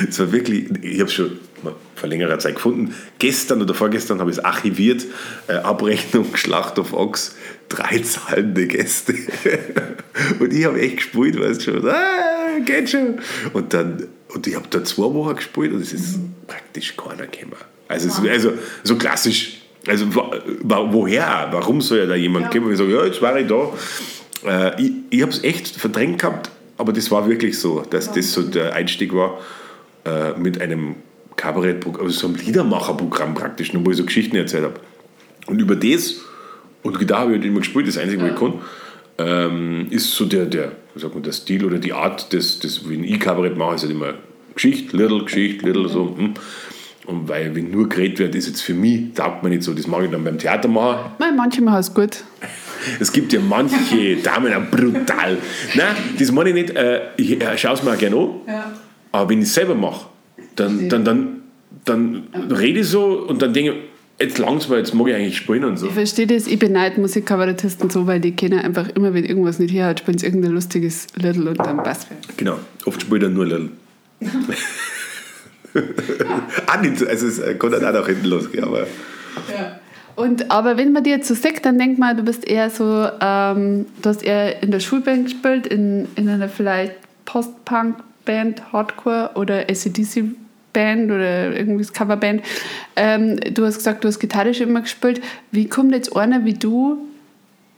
Es 0.10 0.20
war 0.20 0.32
wirklich, 0.32 0.66
ich 0.82 1.00
habe 1.00 1.04
es 1.04 1.14
schon 1.14 1.38
vor 1.96 2.10
längerer 2.10 2.40
Zeit 2.40 2.56
gefunden. 2.56 2.96
Gestern 3.20 3.62
oder 3.62 3.74
vorgestern 3.74 4.20
habe 4.20 4.32
ich 4.32 4.38
es 4.38 4.44
archiviert. 4.44 5.06
Äh, 5.48 5.54
Abrechnung 5.58 6.36
Schlacht 6.36 6.80
auf 6.80 6.94
Ochs, 6.94 7.36
drei 7.70 8.00
zahlende 8.00 8.68
Gäste. 8.68 9.14
und 10.40 10.54
ich 10.54 10.66
habe 10.66 10.80
echt 10.82 10.98
gespielt, 10.98 11.40
weißt 11.40 11.68
du 11.68 11.72
schon. 11.72 11.88
Ah, 11.88 12.35
geht 12.63 12.89
schon. 12.89 13.19
Und 13.53 13.74
dann, 13.74 14.07
und 14.33 14.47
ich 14.47 14.55
habe 14.55 14.67
da 14.69 14.83
zwei 14.83 15.13
Wochen 15.13 15.35
gespielt 15.35 15.74
und 15.74 15.81
es 15.81 15.93
ist 15.93 16.17
mhm. 16.17 16.33
praktisch 16.47 16.95
keiner 16.95 17.27
gekommen. 17.27 17.55
Also, 17.88 18.07
es, 18.07 18.19
also 18.29 18.53
so 18.83 18.95
klassisch. 18.95 19.62
Also 19.88 20.07
woher? 20.63 21.50
Warum 21.51 21.81
soll 21.81 22.00
ja 22.00 22.05
da 22.05 22.15
jemand 22.15 22.45
ja. 22.45 22.51
kommen? 22.51 22.71
Ich 22.71 22.77
sage, 22.77 22.91
ja, 22.91 23.05
jetzt 23.05 23.21
war 23.21 23.38
ich 23.38 23.47
da. 23.47 23.71
Äh, 24.45 24.81
ich 24.81 24.91
ich 25.12 25.21
habe 25.21 25.31
es 25.31 25.43
echt 25.43 25.67
verdrängt 25.67 26.19
gehabt, 26.19 26.50
aber 26.77 26.91
das 26.91 27.12
war 27.12 27.27
wirklich 27.29 27.59
so, 27.59 27.81
dass 27.81 28.12
das 28.12 28.33
so 28.33 28.41
der 28.41 28.74
Einstieg 28.74 29.13
war 29.13 29.39
äh, 30.05 30.38
mit 30.38 30.59
einem 30.59 30.95
Kabarettprogramm, 31.35 32.05
also 32.05 32.19
so 32.19 32.27
einem 32.27 32.38
Liedermacherprogramm 32.38 33.35
praktisch, 33.35 33.71
wo 33.74 33.91
ich 33.91 33.97
so 33.97 34.05
Geschichten 34.05 34.35
erzählt 34.35 34.63
habe. 34.63 34.79
Und 35.47 35.59
über 35.59 35.75
das, 35.75 36.15
und 36.81 36.97
Gitarre 36.97 37.21
habe 37.21 37.31
ich 37.33 37.38
halt 37.38 37.45
immer 37.45 37.59
gespielt, 37.59 37.88
das 37.88 37.97
Einzige, 37.97 38.24
was 38.24 38.31
ich 38.31 38.39
kann, 38.39 38.53
ähm, 39.17 39.88
ist 39.89 40.12
so 40.12 40.25
der, 40.25 40.45
der, 40.45 40.72
wie 40.93 41.00
sagt 41.00 41.13
man, 41.13 41.24
der 41.24 41.31
Stil 41.31 41.65
oder 41.65 41.77
die 41.77 41.93
Art, 41.93 42.34
des, 42.34 42.60
des, 42.60 42.89
wie 42.89 42.95
ein 42.95 43.03
E-Kabarett 43.03 43.57
mache, 43.57 43.75
ist 43.75 43.81
halt 43.84 43.91
immer 43.91 44.13
Geschichte, 44.53 44.95
Little, 44.95 45.24
Geschichte, 45.24 45.65
Little, 45.65 45.89
so. 45.89 46.15
Hm. 46.17 46.34
Und 47.05 47.29
weil, 47.29 47.55
wenn 47.55 47.69
nur 47.69 47.88
geredet 47.88 48.19
wird, 48.19 48.36
ist 48.36 48.48
jetzt 48.48 48.62
für 48.62 48.74
mich, 48.74 49.13
taugt 49.13 49.43
man 49.43 49.51
nicht 49.51 49.63
so. 49.63 49.74
Das 49.74 49.86
mache 49.86 50.05
ich 50.05 50.12
dann 50.12 50.24
beim 50.24 50.39
Theater 50.39 50.67
machen. 50.67 51.12
Nein, 51.19 51.36
manche 51.36 51.62
machen 51.62 51.79
es 51.79 51.93
gut. 51.93 52.24
Es 53.00 53.12
gibt 53.12 53.34
ja 53.34 53.39
manche 53.39 54.17
Damen, 54.17 54.53
auch 54.53 54.69
brutal. 54.69 55.38
Nein, 55.74 55.95
das 56.19 56.31
meine 56.31 56.50
ich 56.50 56.55
nicht. 56.55 56.69
Äh, 56.75 57.01
ich 57.17 57.41
äh, 57.41 57.57
schaue 57.57 57.74
es 57.74 57.81
mir 57.81 57.91
auch 57.91 57.98
gerne 57.98 58.15
an. 58.15 58.29
Ja. 58.48 58.72
Aber 59.12 59.29
wenn 59.29 59.39
ich 59.39 59.48
es 59.48 59.55
selber 59.55 59.74
mache, 59.74 60.05
dann, 60.55 60.88
dann, 60.88 61.03
dann, 61.03 61.41
dann 61.84 62.24
rede 62.51 62.81
ich 62.81 62.88
so 62.88 63.25
und 63.27 63.41
dann 63.41 63.53
denke 63.53 63.72
ich, 63.72 63.77
jetzt 64.19 64.38
langsam, 64.38 64.77
jetzt 64.77 64.93
mag 64.93 65.07
ich 65.07 65.15
eigentlich 65.15 65.38
spielen 65.38 65.63
und 65.65 65.77
so. 65.77 65.88
Ich 65.88 65.93
verstehe 65.93 66.27
das, 66.27 66.48
ich 66.48 66.60
beneide 66.60 67.00
Musikkabarettisten 67.01 67.89
so, 67.89 68.07
weil 68.07 68.19
die 68.19 68.36
kennen 68.36 68.60
einfach 68.60 68.89
immer, 68.89 69.13
wenn 69.13 69.25
irgendwas 69.25 69.60
nicht 69.60 69.74
herhat, 69.74 70.00
spielen 70.00 70.17
sie 70.17 70.25
irgendein 70.25 70.51
lustiges 70.51 71.07
Little 71.15 71.50
und 71.50 71.60
dann 71.60 71.77
passt 71.77 72.07
Genau, 72.38 72.60
oft 72.86 73.01
spielt 73.01 73.24
er 73.24 73.29
nur 73.29 73.45
Little. 73.45 73.69
ah, 76.67 76.81
nicht, 76.81 77.05
also 77.05 77.27
es 77.27 77.41
kann 77.60 77.72
dann 77.72 77.86
auch 77.86 77.93
nach 77.93 78.07
hinten 78.07 78.27
losgehen, 78.27 78.63
aber 78.63 78.88
Ja. 79.51 79.79
Und, 80.15 80.50
aber 80.50 80.77
wenn 80.77 80.93
man 80.93 81.03
dir 81.03 81.17
jetzt 81.17 81.27
so 81.27 81.36
sieht, 81.36 81.65
dann 81.65 81.77
denkt 81.77 82.00
man, 82.00 82.15
du 82.15 82.24
bist 82.24 82.48
eher 82.48 82.69
so, 82.69 83.05
ähm, 83.19 83.86
du 84.01 84.10
hast 84.10 84.24
eher 84.24 84.63
in 84.63 84.72
der 84.72 84.79
Schulband 84.79 85.25
gespielt, 85.25 85.67
in, 85.67 86.07
in 86.15 86.29
einer 86.29 86.48
vielleicht 86.48 86.93
Post-Punk-Band, 87.25 88.72
Hardcore 88.72 89.31
oder 89.36 89.69
ACDC-Band 90.75 91.12
oder 91.12 91.55
irgendwie 91.55 91.86
Coverband. 91.86 92.41
Ähm, 92.96 93.39
du 93.53 93.65
hast 93.65 93.77
gesagt, 93.77 94.03
du 94.03 94.08
hast 94.08 94.20
Gitarre 94.20 94.53
schon 94.53 94.70
immer 94.70 94.82
gespielt. 94.82 95.22
Wie 95.51 95.67
kommt 95.67 95.94
jetzt 95.94 96.15
einer 96.15 96.46
wie 96.46 96.53
du, 96.53 96.98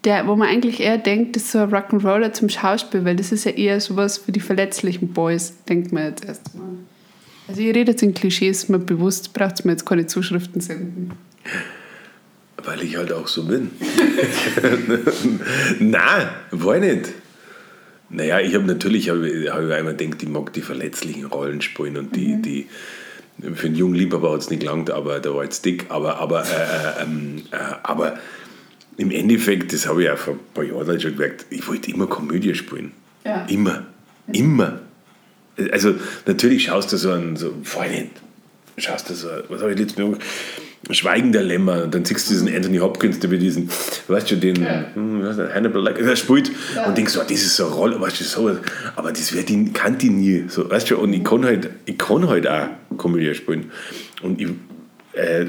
der, 0.04 0.28
wo 0.28 0.36
man 0.36 0.48
eigentlich 0.48 0.80
eher 0.80 0.98
denkt, 0.98 1.36
das 1.36 1.44
ist 1.44 1.52
so 1.52 1.60
ein 1.60 1.70
Rock'n'Roller 1.70 2.32
zum 2.34 2.50
Schauspiel, 2.50 3.06
weil 3.06 3.16
das 3.16 3.32
ist 3.32 3.46
ja 3.46 3.52
eher 3.52 3.80
sowas 3.82 4.18
für 4.18 4.32
die 4.32 4.40
verletzlichen 4.40 5.10
Boys, 5.10 5.54
denkt 5.68 5.92
man 5.92 6.06
jetzt 6.06 6.26
erst 6.26 6.56
mal. 6.56 6.66
Also 7.48 7.62
ihr 7.62 7.74
redet 7.74 8.02
in 8.04 8.14
Klischees, 8.14 8.68
mir 8.68 8.80
bewusst, 8.80 9.34
braucht 9.34 9.64
mir 9.64 9.72
jetzt 9.72 9.86
keine 9.86 10.06
Zuschriften 10.06 10.60
senden. 10.62 11.12
weil 12.64 12.84
ich 12.84 12.98
halt 12.98 13.12
auch 13.14 13.28
so 13.28 13.46
bin. 13.46 13.72
Nein, 15.80 16.28
war 16.52 16.76
ich 16.78 16.82
nicht. 16.84 17.14
Naja, 18.10 18.40
ich 18.40 18.56
habe 18.56 18.66
natürlich 18.66 19.10
hab, 19.10 19.18
hab 19.18 19.72
einmal 19.72 19.96
gedacht, 19.96 20.24
ich 20.24 20.30
mag 20.30 20.54
die 20.54 20.62
verletzlichen 20.62 21.26
Rollen 21.26 21.62
spielen 21.62 21.98
und 21.98 22.16
die, 22.16 22.42
die 22.42 22.68
für 23.54 23.68
einen 23.68 23.76
jungen 23.76 23.96
Liebhaber 23.96 24.34
hat 24.34 24.42
es 24.42 24.50
nicht 24.50 24.62
gelangt, 24.62 24.90
aber 24.90 25.20
der 25.20 25.36
war 25.36 25.44
jetzt 25.44 25.66
dick. 25.66 25.86
Aber, 25.90 26.18
aber, 26.18 26.44
äh, 26.44 27.02
äh, 27.02 27.04
ähm, 27.04 27.44
äh, 27.52 27.58
aber 27.84 28.18
im 28.98 29.12
Endeffekt, 29.12 29.74
das 29.74 29.88
habe 29.88 30.04
ich 30.04 30.10
auch 30.10 30.18
vor 30.18 30.34
ein 30.34 30.40
paar 30.54 30.64
Jahren 30.64 31.00
schon 31.00 31.14
gemerkt, 31.14 31.46
ich 31.50 31.68
wollte 31.68 31.92
immer 31.92 32.08
Komödie 32.08 32.56
spielen. 32.56 32.94
Ja. 33.26 33.46
Immer. 33.46 33.86
Immer. 34.32 34.80
Also 35.72 35.96
natürlich 36.26 36.66
schaust 36.66 36.92
du 36.94 36.98
so 36.98 37.12
an, 37.12 37.36
so, 37.36 37.54
voll 37.64 37.90
nicht, 37.90 38.12
schaust 38.78 39.10
du 39.10 39.14
so, 39.14 39.28
was 39.50 39.62
habe 39.62 39.74
ich 39.74 39.80
letztes 39.80 39.98
Mal 39.98 40.06
gemacht? 40.06 40.22
Schweigen 40.92 41.32
der 41.32 41.44
Lämmer, 41.44 41.84
und 41.84 41.94
dann 41.94 42.06
siehst 42.06 42.30
du 42.30 42.34
diesen 42.34 42.48
Anthony 42.54 42.78
Hopkins, 42.78 43.20
der 43.20 43.30
mit 43.30 43.42
diesen, 43.42 43.70
weißt 44.08 44.32
du, 44.32 44.36
den 44.38 44.56
hm, 44.94 45.22
ist 45.26 45.38
das, 45.40 45.54
Hannibal 45.54 45.84
Lecter, 45.84 46.04
der 46.04 46.16
spielt. 46.16 46.52
Und 46.86 46.98
denkst 46.98 47.14
so, 47.14 47.20
das 47.22 47.32
ist 47.32 47.56
so 47.56 47.66
eine 47.66 47.76
Rolle, 47.76 48.00
weißt 48.02 48.20
du, 48.22 48.24
so, 48.24 48.58
aber 48.96 49.12
das 49.12 49.34
wird 49.34 49.50
die, 49.50 49.72
kann 49.74 49.98
die 49.98 50.10
nie, 50.10 50.46
so, 50.48 50.70
weißt 50.70 50.90
du, 50.92 50.98
und 50.98 51.14
ich 51.14 51.24
kann 51.24 51.44
halt, 51.46 51.70
ich 51.86 51.98
kann 51.98 52.28
halt 52.28 52.48
auch 52.48 52.68
Komödie 52.98 53.34
spielen. 53.36 53.72
Und 54.22 54.40
ich, 54.42 54.48
äh, 55.14 55.46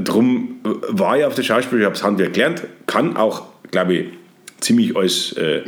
drum 0.00 0.56
war 0.88 1.18
ich 1.18 1.24
auf 1.24 1.34
der 1.34 1.42
Schauspiel, 1.42 1.80
ich 1.80 1.84
habe 1.84 1.94
das 1.94 2.04
Handwerk 2.04 2.32
gelernt, 2.32 2.62
kann 2.86 3.16
auch, 3.16 3.46
glaube 3.70 3.94
ich, 3.94 4.06
ziemlich 4.60 4.96
alles 4.96 5.32
äh, 5.36 5.62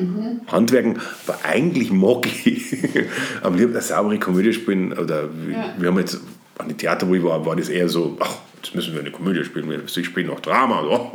Handwerken, 0.49 0.99
aber 1.27 1.39
eigentlich 1.45 1.93
mag 1.93 2.27
ich 2.45 2.75
am 3.43 3.55
liebsten 3.55 3.75
eine 3.77 3.83
saubere 3.83 4.19
Komödie 4.19 4.53
spielen. 4.53 4.93
Oder 4.93 5.29
wir, 5.47 5.55
Ja. 5.55 5.75
wir 5.79 5.89
haben 5.89 5.99
jetzt 5.99 6.21
an 6.59 6.69
die 6.69 6.75
Theater, 6.75 7.09
wo 7.09 7.15
ich 7.15 7.23
war, 7.23 7.45
war 7.47 7.55
das 7.55 7.69
eher 7.69 7.89
so, 7.89 8.17
ach, 8.21 8.35
jetzt 8.63 8.75
müssen 8.75 8.95
wir 8.95 9.01
eine 9.01 9.11
Komödie 9.11 9.45
spielen, 9.45 9.83
ich 9.87 10.07
spielen 10.07 10.27
noch 10.29 10.41
Drama. 10.41 11.13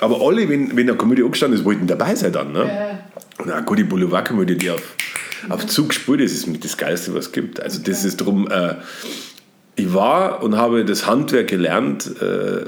Aber 0.00 0.20
alle, 0.20 0.48
wenn, 0.48 0.76
wenn 0.76 0.88
eine 0.88 0.96
Komödie 0.96 1.22
angestanden 1.22 1.58
ist, 1.58 1.64
wollten 1.64 1.86
dabei 1.86 2.14
sein 2.14 2.32
dann. 2.32 2.52
Ne? 2.52 3.00
Und 3.38 3.50
eine 3.50 3.64
gute 3.64 3.84
Boulevardkomödie, 3.84 4.56
die 4.56 4.70
auf, 4.70 4.96
auf 5.48 5.66
Zug 5.66 5.92
spielt, 5.94 6.20
das 6.20 6.32
ist 6.32 6.46
mit 6.46 6.64
das 6.64 6.76
Geilste, 6.76 7.14
was 7.14 7.26
es 7.26 7.32
gibt. 7.32 7.60
Also 7.60 7.82
das 7.82 8.04
ist 8.04 8.16
drum, 8.18 8.48
äh, 8.50 8.74
ich 9.76 9.92
war 9.94 10.42
und 10.42 10.56
habe 10.56 10.84
das 10.84 11.06
Handwerk 11.06 11.48
gelernt, 11.48 12.10
äh, 12.20 12.64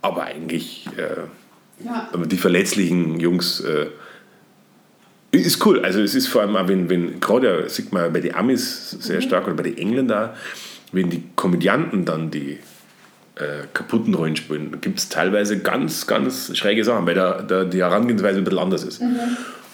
aber 0.00 0.24
eigentlich... 0.24 0.86
Äh, 0.96 1.28
Ja. 1.84 2.08
die 2.14 2.36
verletzlichen 2.36 3.18
Jungs 3.18 3.58
äh, 3.60 3.86
ist 5.32 5.66
cool. 5.66 5.80
Also 5.84 6.00
es 6.00 6.14
ist 6.14 6.28
vor 6.28 6.42
allem 6.42 6.54
auch, 6.54 6.68
wenn, 6.68 6.88
wenn 6.88 7.18
gerade 7.18 7.68
sieht 7.68 7.92
man 7.92 8.12
bei 8.12 8.20
den 8.20 8.36
Amis 8.36 8.90
sehr 9.00 9.20
stark 9.20 9.46
oder 9.46 9.56
bei 9.56 9.64
den 9.64 9.78
Engländern, 9.78 10.30
wenn 10.92 11.10
die 11.10 11.24
Komödianten 11.36 12.04
dann 12.04 12.30
die 12.30 12.58
äh, 13.36 13.66
kaputten 13.72 14.14
Rollen 14.14 14.36
spielen, 14.36 14.78
gibt 14.80 14.98
es 14.98 15.08
teilweise 15.08 15.58
ganz, 15.58 16.06
ganz 16.06 16.56
schräge 16.56 16.84
Sachen, 16.84 17.06
weil 17.06 17.14
da, 17.14 17.42
da 17.42 17.64
die 17.64 17.78
Herangehensweise 17.78 18.38
ein 18.38 18.44
bisschen 18.44 18.58
anders 18.58 18.84
ist. 18.84 19.00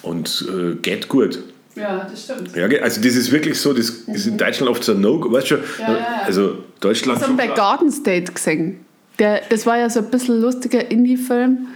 Und 0.01 0.45
äh, 0.49 0.75
geht 0.75 1.09
gut. 1.09 1.39
ja, 1.75 2.07
das 2.09 2.23
stimmt. 2.23 2.55
Ja, 2.55 2.67
also 2.81 3.01
das 3.01 3.15
ist 3.15 3.31
wirklich 3.31 3.59
so, 3.59 3.73
das 3.73 3.89
ist 3.89 4.27
in 4.27 4.37
Deutschland 4.37 4.71
oft 4.71 4.83
so 4.83 4.93
ein 4.93 5.01
No, 5.01 5.19
weißt 5.31 5.51
du 5.51 5.57
schon, 5.57 5.63
Ja, 5.79 5.91
ja, 5.91 5.97
ja. 5.97 6.21
also 6.25 6.63
Deutschland... 6.79 7.19
Das 7.21 7.27
haben 7.27 7.37
bei 7.37 7.47
Garden 7.47 7.91
State 7.91 8.31
gesehen. 8.31 8.79
Der, 9.19 9.41
das 9.49 9.65
war 9.65 9.77
ja 9.77 9.89
so 9.89 9.99
ein 9.99 10.09
bisschen 10.09 10.39
lustiger 10.41 10.89
Indie-Film. 10.89 11.67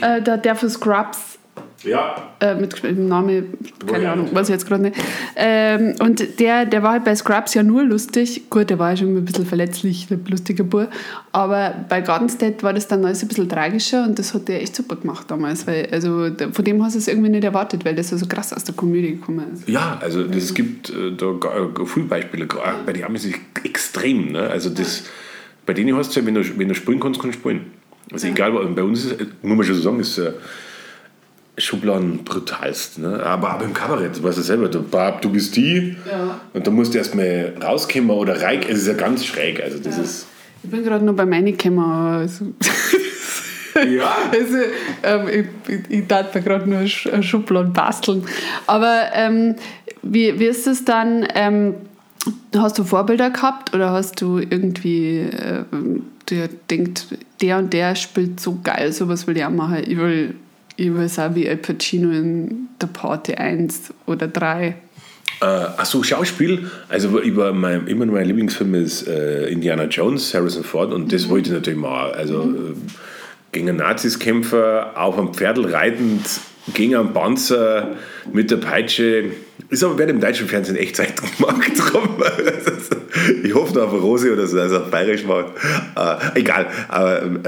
Äh, 0.00 0.22
der, 0.22 0.36
der 0.36 0.54
für 0.54 0.70
Scrubs 0.70 1.35
ja, 1.82 2.30
äh, 2.40 2.54
mit 2.54 2.82
dem 2.82 3.08
Namen, 3.08 3.54
keine 3.86 4.04
ja. 4.04 4.12
Ahnung, 4.12 4.34
weiß 4.34 4.48
ich 4.48 4.52
jetzt 4.54 4.66
gerade 4.66 4.84
nicht. 4.84 4.96
Ähm, 5.36 5.94
und 6.00 6.40
der, 6.40 6.64
der 6.64 6.82
war 6.82 6.92
halt 6.92 7.04
bei 7.04 7.14
Scrubs 7.14 7.54
ja 7.54 7.62
nur 7.62 7.84
lustig. 7.84 8.48
Gut, 8.50 8.70
der 8.70 8.78
war 8.78 8.90
ja 8.90 8.96
schon 8.96 9.16
ein 9.16 9.24
bisschen 9.24 9.46
verletzlich, 9.46 10.06
der 10.08 10.18
lustige 10.28 10.64
Bub. 10.64 10.88
Aber 11.32 11.74
bei 11.88 12.00
Garden 12.00 12.28
State 12.28 12.62
war 12.62 12.72
das 12.72 12.88
dann 12.88 13.04
alles 13.04 13.22
ein 13.22 13.28
bisschen 13.28 13.48
tragischer 13.48 14.04
und 14.04 14.18
das 14.18 14.34
hat 14.34 14.48
der 14.48 14.62
echt 14.62 14.74
super 14.74 14.96
gemacht 14.96 15.30
damals. 15.30 15.66
Weil, 15.66 15.88
also, 15.92 16.28
von 16.52 16.64
dem 16.64 16.82
hast 16.82 16.94
du 16.94 16.98
es 16.98 17.08
irgendwie 17.08 17.28
nicht 17.28 17.44
erwartet, 17.44 17.84
weil 17.84 17.94
das 17.94 18.10
so 18.10 18.26
krass 18.26 18.52
aus 18.52 18.64
der 18.64 18.74
Komödie 18.74 19.12
gekommen 19.12 19.44
ist. 19.52 19.68
Ja, 19.68 19.98
also 20.00 20.24
das 20.24 20.54
gibt 20.54 20.90
äh, 20.90 21.12
da 21.16 21.26
äh, 21.26 21.86
viele 21.86 22.06
Beispiele. 22.06 22.48
Bei 22.84 22.92
den 22.92 23.04
Amis 23.04 23.26
ist 23.26 23.34
es 23.34 23.64
extrem. 23.64 24.32
Ne? 24.32 24.40
Also 24.40 24.70
das, 24.70 25.04
bei 25.66 25.74
denen 25.74 25.96
hast 25.96 26.14
du 26.16 26.20
ja, 26.20 26.26
wenn 26.26 26.34
du, 26.34 26.58
wenn 26.58 26.68
du 26.68 26.74
spielen 26.74 27.00
kannst, 27.00 27.20
kannst 27.20 27.36
du 27.36 27.40
spielen. 27.40 27.66
Also 28.12 28.28
egal, 28.28 28.52
bei 28.52 28.82
uns 28.82 29.04
ist 29.04 29.20
es, 29.20 29.26
muss 29.42 29.56
man 29.56 29.66
schon 29.66 29.74
so 29.74 29.82
sagen, 29.82 30.00
ist 30.00 30.16
äh, 30.18 30.32
Schubladen 31.58 32.24
brutalst. 32.24 32.98
Ne? 32.98 33.22
Aber, 33.24 33.50
aber 33.50 33.64
im 33.64 33.72
Kabarett, 33.72 34.16
du 34.18 34.22
weißt 34.22 34.38
ja 34.38 34.44
selber, 34.44 34.68
du, 34.68 34.82
Bab, 34.82 35.22
du 35.22 35.30
bist 35.30 35.56
die 35.56 35.96
Ja. 36.10 36.40
und 36.52 36.66
da 36.66 36.70
musst 36.70 36.92
du 36.94 36.98
erstmal 36.98 37.54
rauskommen 37.62 38.10
oder 38.10 38.40
rein. 38.42 38.60
Es 38.68 38.78
ist 38.80 38.86
ja 38.88 38.92
ganz 38.94 39.24
schräg. 39.24 39.62
Also 39.62 39.78
das 39.78 39.98
ist... 39.98 40.26
Ich 40.62 40.70
bin 40.70 40.82
gerade 40.82 41.04
noch 41.04 41.14
bei 41.14 41.24
meinen 41.26 41.56
gekommen, 41.56 41.78
also, 41.78 42.46
Ja. 43.88 44.16
also, 44.32 44.56
ähm, 45.02 45.28
ich, 45.68 45.74
ich, 45.74 45.98
ich 46.00 46.06
darf 46.06 46.34
mir 46.34 46.40
gerade 46.40 46.68
nur 46.68 46.80
Sch- 46.80 47.10
eine 47.12 47.22
Schublade 47.22 47.68
basteln. 47.68 48.24
Aber 48.66 49.02
ähm, 49.14 49.54
wie, 50.02 50.38
wie 50.40 50.46
ist 50.46 50.66
es 50.66 50.84
dann? 50.84 51.26
Ähm, 51.34 51.74
hast 52.56 52.78
du 52.78 52.84
Vorbilder 52.84 53.30
gehabt 53.30 53.74
oder 53.74 53.90
hast 53.90 54.20
du 54.22 54.38
irgendwie 54.38 55.28
ähm, 55.30 56.04
dir 56.28 56.48
denkt, 56.70 57.06
der 57.42 57.58
und 57.58 57.72
der 57.72 57.94
spielt 57.96 58.40
so 58.40 58.58
geil, 58.64 58.92
sowas 58.92 59.26
will 59.26 59.36
ich 59.36 59.44
auch 59.44 59.50
machen. 59.50 59.82
Ich 59.86 59.96
will, 59.98 60.34
ich 60.76 60.94
will 60.94 61.08
sein 61.08 61.34
wie 61.34 61.48
Al 61.48 61.56
Pacino 61.56 62.10
in 62.10 62.68
der 62.80 62.88
Party 62.88 63.34
1 63.34 63.94
oder 64.06 64.28
3. 64.28 64.66
Äh, 64.68 64.74
ach 65.40 65.84
so, 65.84 66.02
Schauspiel. 66.02 66.70
Also 66.88 67.20
über 67.20 67.52
mein, 67.52 67.86
immer 67.86 68.06
mein 68.06 68.26
Lieblingsfilm 68.26 68.74
ist 68.74 69.06
äh, 69.06 69.48
Indiana 69.48 69.84
Jones, 69.84 70.32
Harrison 70.34 70.64
Ford 70.64 70.92
und 70.92 71.12
das 71.12 71.28
wollte 71.28 71.50
ich 71.50 71.54
natürlich 71.54 71.78
mal. 71.78 72.12
Also 72.12 72.42
äh, 72.42 72.74
gegen 73.52 73.68
einen 73.68 73.78
Naziskämpfer 73.78 74.92
auf 74.94 75.18
einem 75.18 75.34
Pferdl 75.34 75.66
reitend, 75.66 76.26
gegen 76.74 76.96
einen 76.96 77.12
Panzer 77.12 77.96
mit 78.32 78.50
der 78.50 78.56
Peitsche. 78.56 79.30
Ist 79.68 79.82
aber 79.82 79.98
wird 79.98 80.10
im 80.10 80.20
deutschen 80.20 80.46
Fernsehen 80.46 80.76
echt 80.76 80.96
Zeit 80.96 81.14
gemacht. 81.38 81.72
Ich 83.42 83.54
hoffe 83.54 83.74
noch 83.74 83.92
auf 83.92 84.02
Rose 84.02 84.32
oder 84.32 84.46
so, 84.46 84.60
also 84.60 84.78
auf 84.78 84.90
bayerisch 84.90 85.26
war. 85.26 85.52
Äh, 85.96 86.40
egal, 86.40 86.66
aber 86.88 87.22
ähm, 87.22 87.40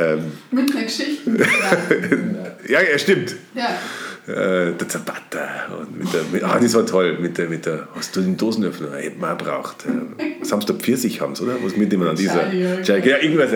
Mit 0.50 0.70
einer 0.70 0.84
Geschichte. 0.84 1.30
ja, 2.68 2.80
ja, 2.80 2.98
stimmt. 2.98 3.36
ja. 3.54 3.78
Äh, 4.26 4.74
der 4.74 4.88
Zapata. 4.88 5.38
Und 5.80 5.98
mit 5.98 6.12
der, 6.12 6.20
mit, 6.30 6.44
ah, 6.44 6.58
das 6.60 6.74
war 6.74 6.84
toll. 6.84 7.16
Mit 7.18 7.38
der, 7.38 7.48
mit 7.48 7.64
der, 7.64 7.88
hast 7.94 8.14
du 8.14 8.20
den 8.20 8.36
Dosenöffner? 8.36 8.94
Hätten 8.96 9.20
wir 9.20 9.32
auch 9.32 9.38
braucht. 9.38 9.86
Äh, 9.86 10.40
Was 10.40 10.52
haben 10.52 10.60
sie 10.60 10.66
da? 10.66 10.74
Pfirsich 10.74 11.22
haben 11.22 11.34
sie, 11.34 11.44
oder? 11.44 11.56
Was 11.62 11.76
mit 11.76 11.90
dem 11.90 12.02
an 12.02 12.14
dieser. 12.14 12.50
Charlie, 12.82 13.08
ja. 13.08 13.18
Irgendwas. 13.22 13.50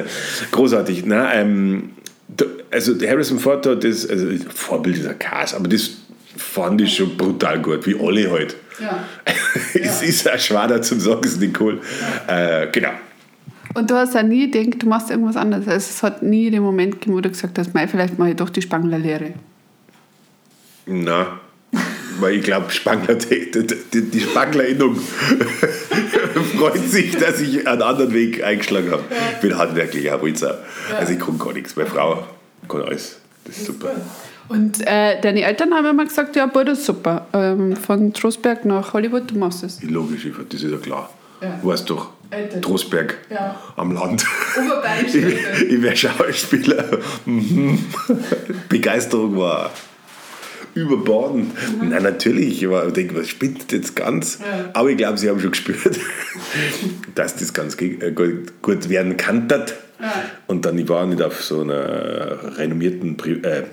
Großartig. 0.50 1.05
Na, 1.05 1.35
ähm, 1.35 1.91
also 2.71 2.95
Harrison 3.07 3.38
Ford 3.38 3.67
hat 3.67 3.85
das, 3.85 4.09
also 4.09 4.26
Vorbild 4.55 4.97
dieser 4.97 5.12
Cast, 5.14 5.55
aber 5.55 5.69
das 5.69 5.91
fand 6.37 6.81
ich 6.81 6.97
schon 6.97 7.17
brutal 7.17 7.61
gut, 7.61 7.87
wie 7.87 7.95
alle 7.99 8.31
halt. 8.31 8.57
ja. 8.79 9.05
es 9.75 10.03
ist 10.03 10.31
auch 10.31 10.39
schwer 10.39 10.83
zum 10.83 11.01
sagen, 11.01 11.21
es 11.25 11.33
ist 11.33 11.41
nicht 11.41 11.61
cool. 11.61 11.81
Äh, 12.27 12.69
genau. 12.73 12.93
Und 13.75 13.91
du 13.91 13.95
hast 13.95 14.15
ja 14.15 14.23
nie 14.23 14.51
gedacht, 14.51 14.83
du 14.83 14.87
machst 14.87 15.11
irgendwas 15.11 15.37
anderes. 15.37 15.67
Also 15.67 15.89
es 15.91 16.03
hat 16.03 16.23
nie 16.23 16.51
den 16.51 16.62
Moment 16.62 16.95
gegeben, 16.95 17.17
wo 17.17 17.21
du 17.21 17.31
gesagt 17.31 17.59
hast, 17.59 17.73
mei, 17.75 17.89
vielleicht 17.89 18.19
mache 18.19 18.31
ich 18.31 18.37
doch 18.37 18.51
die 18.51 18.61
Spanglerlehre. 18.61 19.33
Na, 20.87 21.41
weil 22.21 22.37
ich 22.37 22.45
glaube, 22.45 22.71
Spangler, 22.71 23.15
die, 23.15 23.51
die, 23.51 24.11
die 24.11 24.21
Spangler-Innung 24.21 24.97
freut 26.57 26.89
sich, 26.89 27.17
dass 27.17 27.41
ich 27.41 27.67
einen 27.67 27.83
anderen 27.83 28.12
Weg 28.12 28.43
eingeschlagen 28.45 28.91
habe. 28.91 29.03
Ich 29.35 29.41
bin 29.41 29.57
handwerklich 29.57 30.11
auch 30.12 30.23
Witzer. 30.23 30.62
Also 30.97 31.12
ich 31.12 31.19
kann 31.19 31.39
gar 31.39 31.53
nichts. 31.53 31.77
Meine 31.77 31.89
Frau 31.89 32.27
kann 32.69 32.83
alles. 32.83 33.19
Das 33.45 33.57
ist 33.57 33.67
super. 33.67 33.91
Und 34.53 34.81
äh, 34.87 35.21
deine 35.21 35.43
Eltern 35.43 35.73
haben 35.75 35.87
immer 35.87 36.05
gesagt, 36.05 36.37
ja, 36.37 36.47
boah, 36.47 36.65
das 36.65 36.81
ist 36.81 36.87
super. 36.87 37.27
Ähm, 37.33 37.77
von 37.77 38.13
Trostberg 38.13 38.65
nach 38.65 38.93
Hollywood, 38.93 39.31
du 39.31 39.39
machst 39.39 39.63
es. 39.65 39.83
Logisch, 39.83 40.27
Eva, 40.27 40.43
das 40.49 40.63
ist 40.63 40.71
ja 40.71 40.79
klar. 40.79 41.11
Ja. 41.41 41.59
Du 41.61 41.69
weißt 41.69 41.89
doch, 41.91 42.11
Eltern. 42.31 42.63
Trostberg 42.63 43.19
Ja. 43.31 43.57
am 43.77 43.93
Land. 43.93 44.25
Oberbayerische 44.57 45.19
Ich, 45.67 45.73
ich 45.73 45.83
wäre 45.83 45.97
Schauspieler. 45.97 46.85
Mhm. 47.27 47.85
Begeisterung 48.69 49.37
war 49.37 49.71
überbordend. 50.75 51.52
Nein, 51.83 52.02
natürlich. 52.02 52.62
Ich 52.62 52.71
ich 52.71 52.93
denke, 52.93 53.17
was 53.17 53.29
spinnt 53.29 53.71
jetzt 53.73 53.97
ganz? 53.97 54.38
Ja. 54.38 54.71
Aber 54.73 54.91
ich 54.91 54.97
glaube, 54.97 55.19
sie 55.19 55.29
haben 55.29 55.41
schon 55.41 55.50
gespürt, 55.50 55.99
dass 57.14 57.37
das 57.37 57.52
ganz 57.52 57.81
äh, 57.81 58.12
gut, 58.62 58.88
werden 58.88 59.17
kann. 59.17 59.49
Ja. 59.49 60.12
Und 60.47 60.64
dann, 60.64 60.79
ich 60.79 60.88
war 60.88 61.07
nicht 61.07 61.23
auf 61.23 61.43
so 61.43 61.61
einer 61.61 62.57
renommierten 62.59 63.17
äh, 63.45 63.61
äh, 63.61 63.64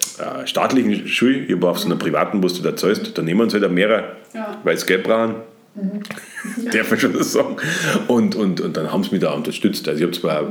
staatlichen 0.45 1.07
Schule, 1.07 1.39
ich 1.39 1.61
war 1.61 1.71
auf 1.71 1.79
so 1.79 1.87
einer 1.87 1.95
privaten, 1.95 2.43
wo 2.43 2.47
du 2.47 2.61
da 2.61 2.75
zahlst. 2.75 3.17
Da 3.17 3.21
nehmen 3.21 3.39
wir 3.39 3.43
uns 3.45 3.53
halt 3.53 3.69
mehrere, 3.71 4.15
Ja. 4.33 4.59
weil 4.63 4.75
es 4.75 4.85
Geld 4.85 5.03
brauchen. 5.03 5.35
Darf 6.73 6.91
man 6.91 6.99
schon 6.99 7.13
so 7.13 7.23
sagen. 7.23 7.55
Und, 8.07 8.35
und, 8.35 8.61
und 8.61 8.75
dann 8.77 8.91
haben 8.91 9.03
sie 9.03 9.11
mich 9.11 9.21
da 9.21 9.31
unterstützt. 9.33 9.87
Also 9.87 9.99
ich 9.99 10.03
habe 10.03 10.19
zwar 10.19 10.41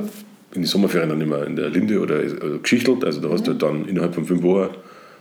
in 0.54 0.62
den 0.62 0.64
Sommerferien 0.64 1.10
dann 1.10 1.20
immer 1.20 1.46
in 1.46 1.56
der 1.56 1.68
Linde 1.68 2.00
oder, 2.00 2.16
oder 2.16 2.58
geschichtelt, 2.58 3.04
also 3.04 3.20
da 3.20 3.28
hast 3.28 3.46
du 3.46 3.52
dann 3.52 3.84
innerhalb 3.84 4.14
von 4.14 4.24
fünf 4.24 4.42
Wochen 4.42 4.70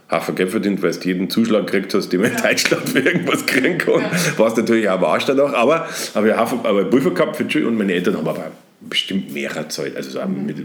Haufen 0.10 0.36
Geld 0.36 0.52
verdient, 0.52 0.82
weil 0.82 0.92
du 0.92 1.08
jeden 1.08 1.30
Zuschlag 1.30 1.68
gekriegt 1.68 1.94
hast, 1.94 2.10
den 2.10 2.22
man 2.22 2.32
in 2.32 2.42
Deutschland 2.42 2.88
für 2.88 3.00
irgendwas 3.00 3.46
kriegen 3.46 3.78
kann. 3.78 4.06
Warst 4.38 4.58
natürlich 4.58 4.90
auch 4.90 5.02
Arsch 5.02 5.26
danach, 5.26 5.54
aber 5.54 5.88
habe 6.16 6.28
ich 6.28 6.34
einen 6.34 6.42
Haufen 6.42 6.60
aber 6.64 6.86
Prüfer 6.86 7.12
gehabt 7.12 7.36
für 7.36 7.44
die 7.44 7.52
Schule 7.52 7.68
und 7.68 7.78
meine 7.78 7.94
Eltern 7.94 8.16
haben 8.18 8.28
aber 8.28 8.52
bestimmt 8.82 9.34
mehrere 9.34 9.68
Zeit, 9.68 9.96
also 9.96 10.12
so 10.12 10.22
auch 10.22 10.28
mit, 10.28 10.58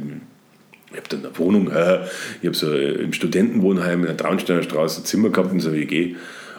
ich 0.93 0.99
habe 0.99 1.09
dann 1.09 1.25
eine 1.25 1.39
Wohnung, 1.39 1.71
äh, 1.71 2.01
ich 2.41 2.47
habe 2.47 2.57
so 2.57 2.73
äh, 2.73 3.03
im 3.03 3.13
Studentenwohnheim 3.13 4.01
in 4.01 4.07
der 4.07 4.17
Traunsteiner 4.17 4.63
Straße 4.63 5.01
ein 5.01 5.05
Zimmer 5.05 5.31
gehabt 5.31 5.53
in 5.53 5.61
so 5.61 5.71
einer 5.71 5.79
WG. 5.79 6.17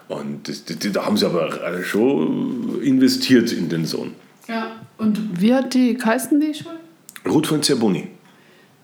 Und 0.08 0.48
das, 0.48 0.66
das, 0.66 0.78
da 0.92 1.06
haben 1.06 1.18
sie 1.18 1.26
aber 1.26 1.64
äh, 1.64 1.84
schon 1.84 2.82
investiert 2.84 3.52
in 3.52 3.70
den 3.70 3.86
Sohn. 3.86 4.14
Ja. 4.48 4.82
Und 4.98 5.40
wie 5.40 5.54
hat 5.54 5.74
die 5.74 5.94
geheißen, 5.96 6.40
die 6.40 6.54
Schule? 6.54 6.80
Ruth 7.26 7.48
von 7.48 7.62
Zerboni. 7.62 8.08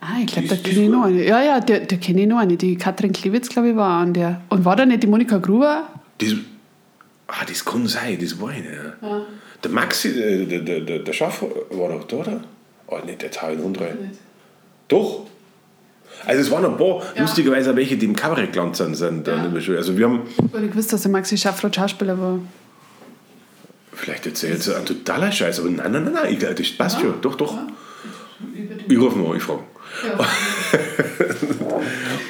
Ah, 0.01 0.17
ich 0.21 0.27
glaube, 0.27 0.47
da 0.47 0.55
kenne 0.55 0.83
ich 0.83 0.89
noch 0.89 1.03
eine. 1.03 1.25
Ja, 1.25 1.41
ja, 1.43 1.59
der, 1.59 1.81
der 1.81 1.97
kenne 1.97 2.21
ich 2.21 2.27
noch 2.27 2.37
eine. 2.37 2.55
Die 2.55 2.77
Katrin 2.77 3.11
Klewitz, 3.11 3.49
glaube 3.49 3.69
ich, 3.69 3.75
war 3.75 3.99
an 4.01 4.13
der. 4.13 4.41
Und 4.49 4.63
war 4.63 4.75
da 4.75 4.85
nicht 4.85 5.03
die 5.03 5.07
Monika 5.07 5.37
Gruber? 5.39 5.87
Das, 6.19 6.33
ah, 7.27 7.43
das 7.47 7.65
kann 7.65 7.85
sein, 7.87 8.17
das 8.19 8.39
war 8.39 8.49
eine. 8.49 8.93
Ja. 9.01 9.21
Der 9.63 9.71
Maxi, 9.71 10.09
äh, 10.09 10.45
der, 10.45 10.59
der, 10.59 10.79
der, 10.81 10.99
der 10.99 11.13
Schaf 11.13 11.43
war 11.71 11.89
doch 11.89 12.05
da, 12.07 12.15
oder? 12.17 12.41
Oh, 12.87 12.97
nicht 13.05 13.21
der 13.21 13.29
Teil 13.31 13.59
runter. 13.59 13.87
Doch. 14.87 15.25
Also 16.25 16.41
es 16.41 16.51
waren 16.51 16.65
ein 16.65 16.77
paar, 16.77 17.01
Ja. 17.15 17.21
lustigerweise 17.21 17.75
welche, 17.75 17.97
die 17.97 18.05
im 18.05 18.15
Kabarett 18.15 18.51
gelandet 18.53 18.77
sind. 18.95 19.27
Schule. 19.61 19.77
Also 19.77 19.97
wir 19.97 20.05
haben, 20.07 20.21
ich 20.65 20.75
wusste, 20.75 20.91
dass 20.91 21.01
der 21.03 21.11
Maxi 21.11 21.37
Schaffrott 21.37 21.75
Schauspieler 21.75 22.17
war. 22.19 22.39
vielleicht 23.93 24.25
erzählt 24.25 24.53
jetzt 24.55 24.69
ein 24.73 24.85
totaler 24.85 25.31
Scheiß, 25.31 25.59
aber 25.59 25.69
nein, 25.69 25.91
nein, 25.91 26.03
nein, 26.05 26.13
nein, 26.13 26.33
ich, 26.33 26.39
das 26.39 26.71
passt 26.77 26.99
schon. 27.01 27.21
Doch, 27.21 27.35
doch. 27.35 27.57
Ich 28.87 28.97
rufe 28.97 29.17
mal 29.17 29.35
ich 29.35 29.43
frage. 29.43 29.59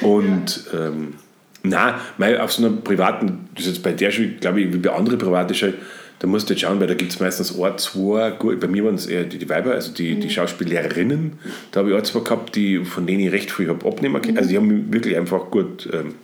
Und 0.02 0.64
ähm, 0.74 1.14
nein, 1.62 1.94
weil 2.18 2.40
auf 2.40 2.52
so 2.52 2.64
einer 2.64 2.76
privaten, 2.76 3.48
das 3.54 3.66
ist 3.66 3.76
jetzt 3.76 3.82
bei 3.82 3.92
der 3.92 4.10
Schule, 4.10 4.28
glaube 4.40 4.60
ich, 4.60 4.72
wie 4.72 4.78
bei 4.78 4.92
anderen 4.92 5.18
privaten 5.18 5.54
Schulen, 5.54 5.74
da 6.20 6.26
musst 6.26 6.48
du 6.48 6.54
jetzt 6.54 6.60
schauen, 6.60 6.80
weil 6.80 6.86
da 6.86 6.94
gibt 6.94 7.12
es 7.12 7.20
meistens 7.20 7.58
ein, 7.58 7.78
zwei, 7.78 8.30
gut, 8.32 8.60
bei 8.60 8.68
mir 8.68 8.84
waren 8.84 8.94
es 8.94 9.06
eher 9.06 9.24
die, 9.24 9.38
die 9.38 9.48
Weiber, 9.48 9.72
also 9.72 9.92
die, 9.92 10.20
die 10.20 10.28
Schauspiellehrerinnen, 10.28 11.38
da 11.72 11.80
habe 11.80 11.90
ich 11.90 11.96
auch 11.96 12.02
zwei 12.02 12.20
gehabt, 12.20 12.56
die, 12.56 12.84
von 12.84 13.06
denen 13.06 13.20
ich 13.20 13.32
recht 13.32 13.50
früh 13.50 13.68
habe 13.68 13.86
abnehmen 13.86 14.20
können. 14.20 14.36
Also 14.36 14.50
die 14.50 14.56
haben 14.56 14.66
mich 14.66 14.92
wirklich 14.92 15.16
einfach 15.16 15.50
gut, 15.50 15.88
ähm, 15.92 16.14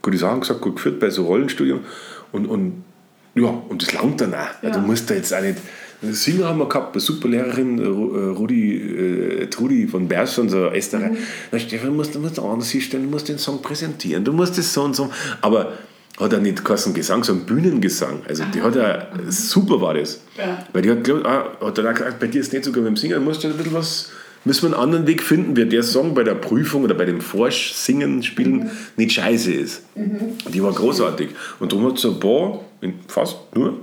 gute 0.00 0.16
Sachen 0.16 0.40
gesagt, 0.40 0.62
gut 0.62 0.76
geführt 0.76 0.98
bei 0.98 1.10
so 1.10 1.26
Rollenstudium 1.26 1.80
und, 2.32 2.46
und 2.46 2.84
ja, 3.34 3.48
und 3.48 3.82
das 3.82 3.92
langt 3.92 4.20
dann 4.20 4.34
auch. 4.34 4.62
Ja. 4.62 4.70
Du 4.70 4.80
musst 4.80 5.10
da 5.10 5.14
jetzt 5.14 5.32
auch 5.32 5.42
nicht. 5.42 5.58
Singer 6.02 6.46
haben 6.46 6.58
wir 6.58 6.68
gehabt, 6.68 6.94
eine 6.94 7.00
super 7.00 7.28
Lehrerin, 7.28 7.80
Ru- 7.80 8.14
äh, 8.16 8.30
Rudi, 8.30 8.76
äh, 8.76 9.46
Trudi 9.46 9.86
von 9.88 10.06
Berson, 10.06 10.48
so 10.48 10.70
Österreich. 10.70 11.18
Na, 11.50 11.58
Stefan, 11.58 11.88
du 11.88 11.94
musst, 11.94 12.14
du 12.14 12.20
musst 12.20 12.38
anders 12.38 12.70
hinstellen, 12.70 13.06
du 13.06 13.10
musst 13.10 13.28
den 13.28 13.38
Song 13.38 13.60
präsentieren, 13.62 14.24
du 14.24 14.32
musst 14.32 14.56
das 14.56 14.72
so 14.72 14.82
und 14.82 14.94
so. 14.94 15.10
Aber 15.40 15.72
hat 16.20 16.32
er 16.32 16.40
nicht 16.40 16.64
geheißen 16.64 16.94
Gesang, 16.94 17.22
sondern 17.24 17.46
Bühnengesang. 17.46 18.22
Also 18.28 18.44
die 18.52 18.60
hat 18.62 18.76
er, 18.76 19.08
super 19.28 19.80
war 19.80 19.94
das. 19.94 20.20
Ja. 20.36 20.64
Weil 20.72 20.82
die 20.82 20.90
hat, 20.90 21.04
glaub, 21.04 21.24
ah, 21.24 21.56
hat 21.60 21.78
dann 21.78 21.86
auch 21.86 21.94
gesagt, 21.94 22.18
bei 22.20 22.26
dir 22.26 22.40
ist 22.40 22.52
nicht 22.52 22.64
so 22.64 22.72
gut 22.72 22.84
beim 22.84 22.96
Singen, 22.96 23.14
du 23.16 23.20
musst 23.20 23.42
ja 23.42 23.50
ein 23.50 23.56
bisschen 23.56 23.74
was, 23.74 24.10
müssen 24.44 24.62
wir 24.70 24.74
einen 24.76 24.82
anderen 24.82 25.06
Weg 25.06 25.22
finden, 25.22 25.56
wie 25.56 25.64
der 25.66 25.82
Song 25.82 26.14
bei 26.14 26.22
der 26.24 26.34
Prüfung 26.34 26.84
oder 26.84 26.94
bei 26.94 27.04
dem 27.04 27.20
Forsch 27.20 27.72
Singen, 27.72 28.22
Spielen 28.22 28.70
nicht 28.96 29.12
scheiße 29.12 29.52
ist. 29.52 29.82
Die 29.94 30.62
war 30.62 30.72
großartig. 30.72 31.30
Und 31.60 31.72
darum 31.72 31.86
hat 31.86 31.98
so 31.98 32.12
ein 32.12 32.20
paar, 32.20 32.60
fast 33.08 33.36
nur 33.54 33.80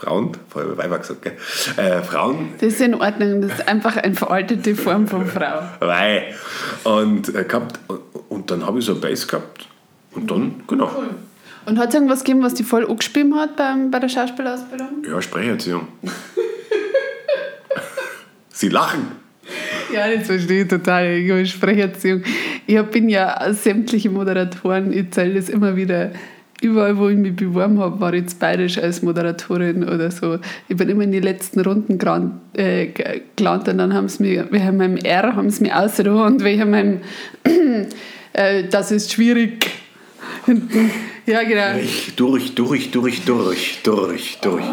Frauen, 0.00 0.32
vorher 0.48 0.70
habe 0.70 0.80
ich 0.80 0.84
Weiber 0.84 0.98
gesagt, 0.98 1.22
gell? 1.22 1.36
Äh, 1.76 2.02
Frauen 2.02 2.54
Das 2.58 2.72
ist 2.72 2.80
in 2.80 2.94
Ordnung. 2.94 3.42
Das 3.42 3.52
ist 3.52 3.68
einfach 3.68 3.96
eine 3.96 4.14
veraltete 4.14 4.74
Form 4.74 5.06
von 5.06 5.26
Frau. 5.26 5.62
Wei. 5.80 6.34
Und, 6.84 7.34
äh, 7.34 7.44
gehabt, 7.44 7.78
und, 8.28 8.50
dann 8.50 8.64
habe 8.66 8.78
ich 8.78 8.86
so 8.86 8.94
ein 8.94 9.00
Bass 9.00 9.28
gehabt. 9.28 9.68
Und 10.12 10.30
dann, 10.30 10.62
genau. 10.66 10.90
Und 11.66 11.78
hat 11.78 11.90
es 11.90 11.94
irgendwas 11.94 12.24
gegeben, 12.24 12.42
was 12.42 12.54
die 12.54 12.64
voll 12.64 12.86
angespielt 12.86 13.34
hat 13.34 13.56
beim, 13.56 13.90
bei 13.90 13.98
der 13.98 14.08
Schauspielausbildung? 14.08 15.04
Ja, 15.08 15.20
Sprecherziehung. 15.20 15.88
Sie 18.48 18.68
lachen. 18.68 19.06
Ja, 19.92 20.10
das 20.14 20.26
verstehe 20.26 20.62
ich 20.62 20.68
total. 20.68 21.06
Ich 21.12 21.30
habe 21.30 21.46
Sprecherziehung. 21.46 22.22
Ich 22.66 22.80
bin 22.84 23.08
ja 23.08 23.52
sämtliche 23.52 24.08
Moderatoren, 24.08 24.92
ich 24.92 25.10
zähle 25.10 25.34
das 25.34 25.48
immer 25.48 25.76
wieder. 25.76 26.12
Überall, 26.62 26.98
wo 26.98 27.08
ich 27.08 27.16
mich 27.16 27.34
beworben 27.36 27.78
habe, 27.78 28.00
war 28.00 28.12
ich 28.12 28.22
jetzt 28.22 28.38
bayerisch 28.38 28.76
als 28.78 29.00
Moderatorin 29.02 29.82
oder 29.82 30.10
so. 30.10 30.38
Ich 30.68 30.76
bin 30.76 30.88
immer 30.90 31.04
in 31.04 31.12
die 31.12 31.20
letzten 31.20 31.60
Runden 31.60 31.98
äh, 32.54 32.86
ge- 32.88 33.22
gelandet 33.36 33.68
und 33.68 33.78
dann 33.78 33.94
haben 33.94 34.08
sie 34.08 34.22
mich, 34.22 34.52
wegen 34.52 34.76
meinem 34.76 34.96
R 34.98 35.34
haben 35.36 35.48
sie 35.48 35.62
mich 35.62 35.72
ausgerufen 35.72 36.34
und 36.34 36.44
wegen 36.44 36.70
meinem 36.70 37.00
äh, 38.34 38.64
das 38.68 38.92
ist 38.92 39.12
schwierig. 39.12 39.70
Ja, 41.26 41.42
genau. 41.42 41.80
Durch, 42.16 42.54
durch, 42.54 42.90
durch, 42.90 43.24
durch, 43.24 43.78
durch, 43.82 44.38
durch. 44.42 44.64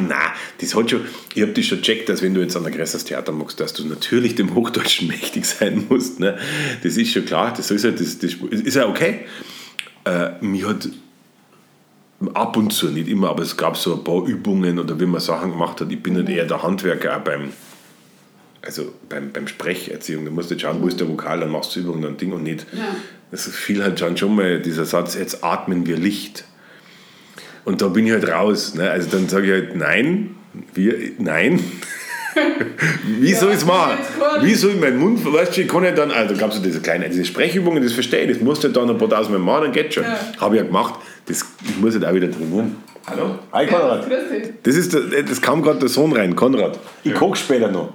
Na, 0.00 0.16
das 0.60 0.74
hat 0.74 0.90
schon, 0.90 1.00
ich 1.34 1.42
habe 1.42 1.52
das 1.52 1.66
schon 1.66 1.78
gecheckt, 1.78 2.08
dass 2.08 2.22
wenn 2.22 2.34
du 2.34 2.40
jetzt 2.40 2.56
an 2.56 2.64
ein 2.66 2.72
größeres 2.72 3.04
Theater 3.04 3.32
machst, 3.32 3.60
dass 3.60 3.72
du 3.74 3.86
natürlich 3.86 4.34
dem 4.34 4.54
Hochdeutschen 4.54 5.06
mächtig 5.08 5.44
sein 5.44 5.84
musst. 5.88 6.18
Ne? 6.20 6.36
Das 6.82 6.96
ist 6.96 7.12
schon 7.12 7.24
klar, 7.24 7.52
das 7.56 7.70
ist 7.70 7.84
ja, 7.84 7.90
das, 7.90 8.18
das 8.18 8.34
ist 8.34 8.74
ja 8.76 8.88
okay. 8.88 9.20
Äh, 10.04 10.30
mich 10.40 10.66
hat 10.66 10.88
ab 12.34 12.56
und 12.56 12.72
zu, 12.72 12.88
nicht 12.88 13.08
immer, 13.08 13.30
aber 13.30 13.42
es 13.42 13.56
gab 13.56 13.76
so 13.76 13.94
ein 13.94 14.04
paar 14.04 14.26
Übungen 14.26 14.78
oder 14.78 14.98
wie 14.98 15.06
man 15.06 15.20
Sachen 15.20 15.52
gemacht 15.52 15.80
hat. 15.80 15.90
Ich 15.90 16.02
bin 16.02 16.16
halt 16.16 16.28
eher 16.28 16.46
der 16.46 16.62
Handwerker 16.62 17.16
auch 17.16 17.20
beim, 17.20 17.52
also 18.62 18.92
beim, 19.08 19.30
beim 19.30 19.46
Sprecherziehung. 19.46 20.24
Du 20.24 20.30
musst 20.30 20.50
jetzt 20.50 20.62
schauen, 20.62 20.82
wo 20.82 20.88
ist 20.88 20.98
der 20.98 21.08
Vokal, 21.08 21.40
dann 21.40 21.50
machst 21.50 21.76
du 21.76 21.80
Übungen 21.80 22.04
und 22.04 22.20
Ding 22.20 22.32
und 22.32 22.42
nicht. 22.42 22.66
Ja. 22.72 22.96
Das 23.30 23.46
fiel 23.46 23.82
halt 23.82 24.00
schon, 24.00 24.16
schon 24.16 24.34
mal 24.34 24.60
dieser 24.60 24.84
Satz, 24.84 25.14
jetzt 25.14 25.44
atmen 25.44 25.86
wir 25.86 25.96
Licht. 25.96 26.44
Und 27.64 27.82
da 27.82 27.88
bin 27.88 28.06
ich 28.06 28.12
halt 28.12 28.28
raus. 28.28 28.74
Ne? 28.74 28.90
Also 28.90 29.10
dann 29.10 29.28
sage 29.28 29.46
ich 29.46 29.52
halt, 29.52 29.76
nein, 29.76 30.34
wir, 30.74 30.94
nein. 31.18 31.62
Wie 33.04 33.34
soll 33.34 33.50
ich 33.50 33.58
es 33.58 33.66
machen? 33.66 33.98
Wie 34.42 34.54
soll 34.54 34.72
ich 34.72 34.80
meinen 34.80 34.98
Mund, 34.98 35.24
weißt 35.24 35.56
du, 35.56 35.62
ich 35.62 35.68
kann 35.68 35.84
ja 35.84 35.90
dann, 35.90 36.10
also 36.10 36.36
gab 36.36 36.52
es 36.52 36.62
diese 36.62 36.80
kleinen, 36.80 37.10
diese 37.10 37.24
Sprechübungen, 37.24 37.82
das 37.82 37.92
verstehe 37.92 38.24
ich, 38.24 38.32
das 38.32 38.40
musst 38.40 38.64
du 38.64 38.68
dann 38.68 38.88
ein 38.88 38.98
paar 38.98 39.08
tausend 39.08 39.32
Mal 39.32 39.38
machen, 39.38 39.64
dann 39.64 39.72
geht 39.72 39.94
schon. 39.94 40.04
Ja. 40.04 40.18
Habe 40.38 40.56
ich 40.56 40.60
ja 40.60 40.66
gemacht, 40.66 40.94
das, 41.28 41.44
ich 41.64 41.76
muss 41.78 41.94
halt 41.94 42.04
auch 42.04 42.14
wieder 42.14 42.28
drin 42.28 42.50
wohnen. 42.50 42.76
Hallo? 43.06 43.38
Hi 43.52 43.66
Konrad. 43.66 44.06
Grüß 44.08 44.28
dich. 44.30 44.52
Das, 44.62 44.74
ist 44.74 44.92
der, 44.92 45.22
das 45.22 45.40
kam 45.40 45.62
gerade 45.62 45.78
der 45.78 45.88
Sohn 45.88 46.12
rein, 46.12 46.34
Konrad. 46.34 46.78
Ich 47.04 47.14
koche 47.14 47.36
später 47.36 47.70
noch. 47.70 47.92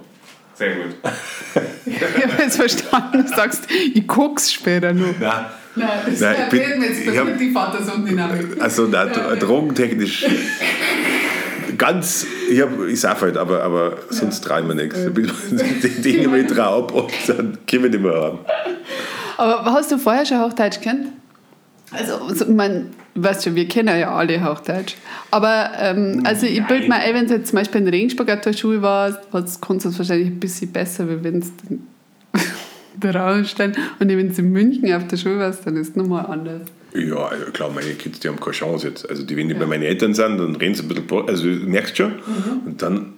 Sehr 0.54 0.74
gut. 0.76 0.94
Ich 1.86 2.00
habe 2.02 2.42
jetzt 2.42 2.56
verstanden, 2.56 3.24
du 3.26 3.28
sagst, 3.28 3.64
ich 3.70 4.06
guck's 4.06 4.50
später 4.50 4.94
noch. 4.94 5.14
Nein. 5.20 5.44
Nein, 5.76 5.88
das 6.08 6.20
Nein, 6.20 6.36
ich 6.44 6.48
bin- 6.48 6.60
wir 6.80 6.88
jetzt 6.88 7.06
ich 7.06 7.18
hab- 7.18 7.26
mit 7.26 7.38
die 7.40 7.50
Vater-Sohn-Dynamik. 7.50 8.60
Also 8.60 8.88
na, 8.90 9.04
drogentechnisch 9.04 10.24
ganz, 11.76 12.26
ich, 12.50 12.60
hab, 12.60 12.70
ich 12.88 13.00
sauf 13.00 13.20
halt, 13.20 13.36
aber, 13.36 13.62
aber 13.62 13.98
sonst 14.10 14.42
traue 14.42 14.60
ich 14.60 14.66
mir 14.66 14.74
nichts. 14.74 14.98
Die 15.82 16.02
Dinge 16.02 16.38
ich 16.38 16.46
drauf 16.46 16.90
und 16.92 17.10
dann 17.26 17.58
können 17.68 17.82
wir 17.84 17.90
nicht 17.90 18.02
mehr 18.02 18.12
haben. 18.14 18.38
Aber 19.36 19.64
hast 19.72 19.90
du 19.92 19.98
vorher 19.98 20.24
schon 20.24 20.40
Hochdeutsch 20.42 20.80
kennt? 20.80 21.08
Also, 21.90 22.14
also 22.14 22.46
man, 22.50 22.90
weißt 23.14 23.46
du, 23.46 23.54
wir 23.54 23.68
kennen 23.68 23.98
ja 23.98 24.14
alle 24.14 24.44
Hochdeutsch. 24.44 24.96
Aber 25.30 25.70
ähm, 25.78 26.22
also 26.24 26.46
ich 26.46 26.64
bilde 26.66 26.88
mir 26.88 26.96
ein, 26.96 27.14
wenn 27.14 27.26
du 27.26 27.34
jetzt 27.34 27.48
zum 27.48 27.58
Beispiel 27.58 27.80
in 27.80 27.88
Regensburg 27.88 28.30
auf 28.30 28.40
der 28.40 28.52
Schule 28.52 28.82
warst, 28.82 29.20
kannst 29.60 29.84
du 29.84 29.90
es 29.90 29.98
wahrscheinlich 29.98 30.28
ein 30.28 30.40
bisschen 30.40 30.72
besser, 30.72 31.08
wie 31.08 31.22
wenn 31.22 31.38
es 31.38 31.52
der 32.94 33.14
Raumstein 33.16 33.74
und 33.98 34.08
wenn 34.08 34.28
du 34.28 34.42
in 34.42 34.52
München 34.52 34.92
auf 34.92 35.06
der 35.06 35.16
Schule 35.16 35.38
warst, 35.38 35.66
dann 35.66 35.76
ist 35.76 35.90
es 35.90 35.96
nochmal 35.96 36.26
anders. 36.26 36.62
Ja, 36.94 37.26
also 37.26 37.46
klar, 37.46 37.70
meine 37.74 37.90
Kids, 37.94 38.20
die 38.20 38.28
haben 38.28 38.38
keine 38.38 38.52
Chance 38.52 38.88
jetzt. 38.88 39.08
Also 39.08 39.24
die, 39.24 39.36
wenn 39.36 39.48
die 39.48 39.54
bei 39.54 39.66
meinen 39.66 39.82
Eltern 39.82 40.14
sind, 40.14 40.38
dann 40.38 40.54
reden 40.54 40.74
sie 40.74 40.82
ein 40.82 40.88
bisschen, 40.88 41.28
also 41.28 41.44
du 41.44 41.50
merkst 41.66 41.96
schon. 41.96 42.12
Und 42.64 42.80
dann 42.82 43.14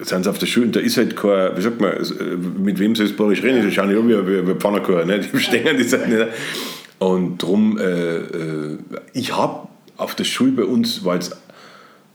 sind 0.00 0.24
sie 0.24 0.30
auf 0.30 0.38
der 0.38 0.46
Schule 0.46 0.66
und 0.66 0.76
da 0.76 0.80
ist 0.80 0.96
halt 0.96 1.16
kein, 1.16 1.56
wie 1.56 1.60
sagt 1.60 1.80
man, 1.80 1.92
äh, 1.92 2.36
mit 2.60 2.78
wem 2.80 2.96
soll 2.96 3.06
es 3.06 3.12
Borisch 3.12 3.42
reden? 3.42 3.62
Die 3.62 3.72
schauen 3.72 3.90
ja 3.90 3.98
an 3.98 4.08
wie, 4.08 4.26
wie, 4.26 4.48
wie 4.48 4.54
Pfannkuchen, 4.54 5.06
ne? 5.06 5.20
die 5.20 5.28
verstehen 5.28 5.76
das 5.78 5.92
halt 5.92 6.08
nicht. 6.08 6.26
Und 7.02 7.38
drum, 7.38 7.78
äh, 7.78 8.16
äh, 8.16 8.78
ich 9.12 9.36
habe 9.36 9.66
auf 9.96 10.14
der 10.14 10.24
Schule 10.24 10.52
bei 10.52 10.64
uns, 10.64 11.04
weil 11.04 11.18
es 11.18 11.30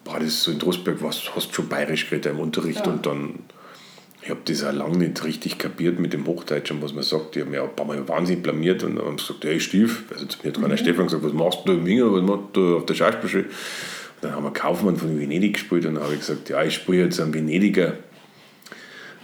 war 0.06 0.20
das 0.20 0.44
so 0.44 0.52
in 0.52 0.60
Trostberg, 0.60 1.04
was 1.04 1.36
hast 1.36 1.50
du 1.50 1.54
schon 1.56 1.68
bayerisch 1.68 2.10
geredet 2.10 2.32
im 2.32 2.40
Unterricht 2.40 2.86
Ja. 2.86 2.94
und 2.94 3.06
dann, 3.06 3.40
ich 4.22 4.30
habe 4.30 4.40
das 4.46 4.64
auch 4.64 4.72
lange 4.72 4.98
nicht 4.98 5.24
richtig 5.26 5.58
kapiert 5.58 6.00
mit 6.00 6.14
dem 6.14 6.26
Hochdeutschen, 6.26 6.82
was 6.82 6.94
man 6.94 7.04
sagt. 7.04 7.36
Ich 7.36 7.42
habe 7.42 7.52
mich 7.52 7.60
auch 7.60 7.68
ein 7.70 7.76
paar 7.76 7.86
Mal 7.86 8.08
wahnsinnig 8.08 8.42
blamiert 8.44 8.84
und 8.84 8.96
dann 8.96 9.06
haben 9.06 9.18
gesagt, 9.18 9.44
hey 9.44 9.60
Stief, 9.60 10.04
also 10.14 10.26
zu 10.26 10.38
mir 10.42 10.54
hat 10.54 10.62
keiner 10.62 10.78
Stefan 10.78 11.08
gesagt, 11.08 11.24
was 11.24 11.34
machst 11.34 11.60
du 11.66 11.74
im 11.74 11.86
Wiener, 11.86 12.14
was 12.14 12.22
machst 12.22 12.46
du 12.54 12.78
auf 12.78 12.86
der 12.86 12.94
Schauspielschule? 12.94 13.44
Und 13.44 13.52
dann 14.22 14.32
haben 14.32 14.44
wir 14.46 14.52
Kaufmann 14.52 14.96
von 14.96 15.20
Venedig 15.20 15.56
gespielt 15.56 15.86
und 15.86 15.96
dann 15.96 16.04
habe 16.04 16.14
ich 16.14 16.22
gesagt, 16.22 16.48
ja, 16.50 16.64
ich 16.64 16.76
spiele 16.76 17.04
jetzt 17.04 17.20
einen 17.20 17.34
Venediger. 17.34 17.94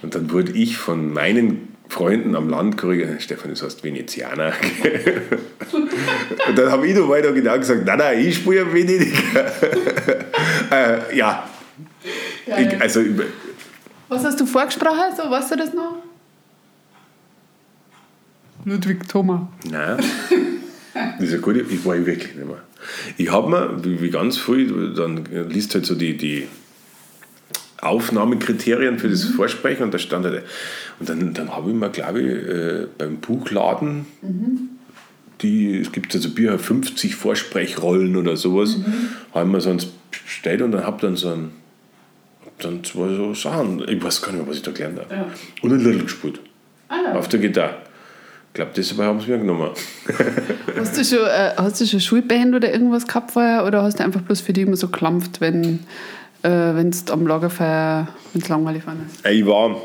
Und 0.01 0.13
dann 0.13 0.29
wurde 0.29 0.51
ich 0.51 0.75
von 0.77 1.13
meinen 1.13 1.72
Freunden 1.89 2.35
am 2.35 2.49
Land 2.49 2.77
korrigiert, 2.77 3.21
Stefan, 3.21 3.51
das 3.51 3.61
heißt 3.61 3.83
Venezianer. 3.83 4.53
und 6.47 6.57
dann 6.57 6.71
habe 6.71 6.87
ich 6.87 6.95
noch 6.95 7.07
weiter 7.09 7.31
genau 7.33 7.57
gesagt, 7.57 7.85
nein, 7.85 7.97
nein, 7.99 8.19
ich 8.19 8.37
spiele 8.37 8.61
einen 8.61 8.73
Venediger. 8.73 9.51
äh, 10.71 11.15
ja, 11.15 11.47
ich, 12.45 12.81
also 12.81 13.01
über, 13.01 13.23
Was 14.09 14.23
hast 14.23 14.39
du 14.39 14.45
vorgesprochen? 14.45 15.15
So, 15.15 15.29
weißt 15.29 15.51
du 15.51 15.55
das 15.55 15.73
noch? 15.73 15.97
Ludwig 18.65 19.07
Thoma. 19.07 19.51
Nein. 19.69 19.97
Das 20.93 21.27
ist 21.27 21.33
eine 21.33 21.41
gute, 21.41 21.61
ich 21.61 21.85
war 21.85 21.95
ich 21.95 22.05
wirklich 22.05 22.35
nicht 22.35 22.45
mehr. 22.45 22.61
Ich 23.17 23.31
habe 23.31 23.49
mir, 23.49 23.83
wie, 23.83 24.01
wie 24.01 24.09
ganz 24.09 24.37
früh, 24.37 24.93
dann 24.93 25.25
liest 25.49 25.73
halt 25.73 25.85
so 25.85 25.95
die, 25.95 26.17
die 26.17 26.47
Aufnahmekriterien 27.85 28.99
für 28.99 29.09
das 29.09 29.23
Vorsprechen 29.25 29.83
und 29.83 29.93
da 29.93 29.97
stand 29.99 30.25
halt, 30.25 30.43
und 30.99 31.09
dann, 31.09 31.33
dann 31.33 31.55
habe 31.55 31.69
ich 31.71 31.75
mir, 31.75 31.89
glaube 31.89 32.21
ich, 32.21 32.27
äh, 32.27 32.87
beim 32.97 33.17
Buchladen, 33.17 34.05
die, 35.41 35.79
es 35.79 35.91
gibt 35.91 36.13
also 36.15 36.29
Bier 36.29 36.57
50 36.57 37.15
Vorsprechrollen 37.15 38.15
oder 38.15 38.37
sowas, 38.37 38.77
haben 39.33 39.51
wir 39.51 39.61
sonst 39.61 39.89
bestellt 40.11 40.61
und 40.61 40.71
dann 40.71 40.85
habe 40.85 41.01
dann 41.01 41.15
so 41.15 41.29
ein, 41.29 41.51
dann 42.59 42.83
zwei 42.83 43.13
so 43.15 43.33
Sachen, 43.33 43.83
ich 43.87 44.01
weiß 44.01 44.21
gar 44.21 44.31
nicht 44.31 44.41
mehr, 44.41 44.49
was 44.49 44.57
ich 44.57 44.61
da 44.63 44.71
gelernt 44.71 44.99
habe. 44.99 45.13
Ja. 45.13 45.25
Und 45.61 45.71
ein 45.73 45.79
Little 45.79 46.03
gespielt, 46.03 46.39
Ah, 46.89 46.95
ja. 47.05 47.13
auf 47.15 47.27
der 47.27 47.39
Gitarre. 47.39 47.75
Ich 48.49 48.53
glaube, 48.55 48.71
deshalb 48.77 49.01
haben 49.01 49.19
sie 49.19 49.31
mir 49.31 49.39
genommen. 49.39 49.71
Hast 50.77 50.95
du 50.95 51.03
schon, 51.03 51.25
äh, 51.25 51.53
hast 51.57 51.81
du 51.81 51.87
schon 51.87 51.99
Schulband 51.99 52.53
oder 52.53 52.71
irgendwas 52.71 53.07
gehabt 53.07 53.31
vorher 53.31 53.65
oder 53.65 53.81
hast 53.81 53.99
du 53.99 54.03
einfach 54.03 54.21
bloß 54.21 54.41
für 54.41 54.53
die 54.53 54.61
immer 54.61 54.75
so 54.75 54.87
geklampft, 54.89 55.41
wenn 55.41 55.79
äh, 56.43 56.87
es 56.87 57.09
am 57.09 57.27
Lagerfeuer 57.27 58.07
wenn's 58.33 58.49
langweilig 58.49 58.85
war? 58.85 58.95
Ich 59.29 59.45
war 59.45 59.75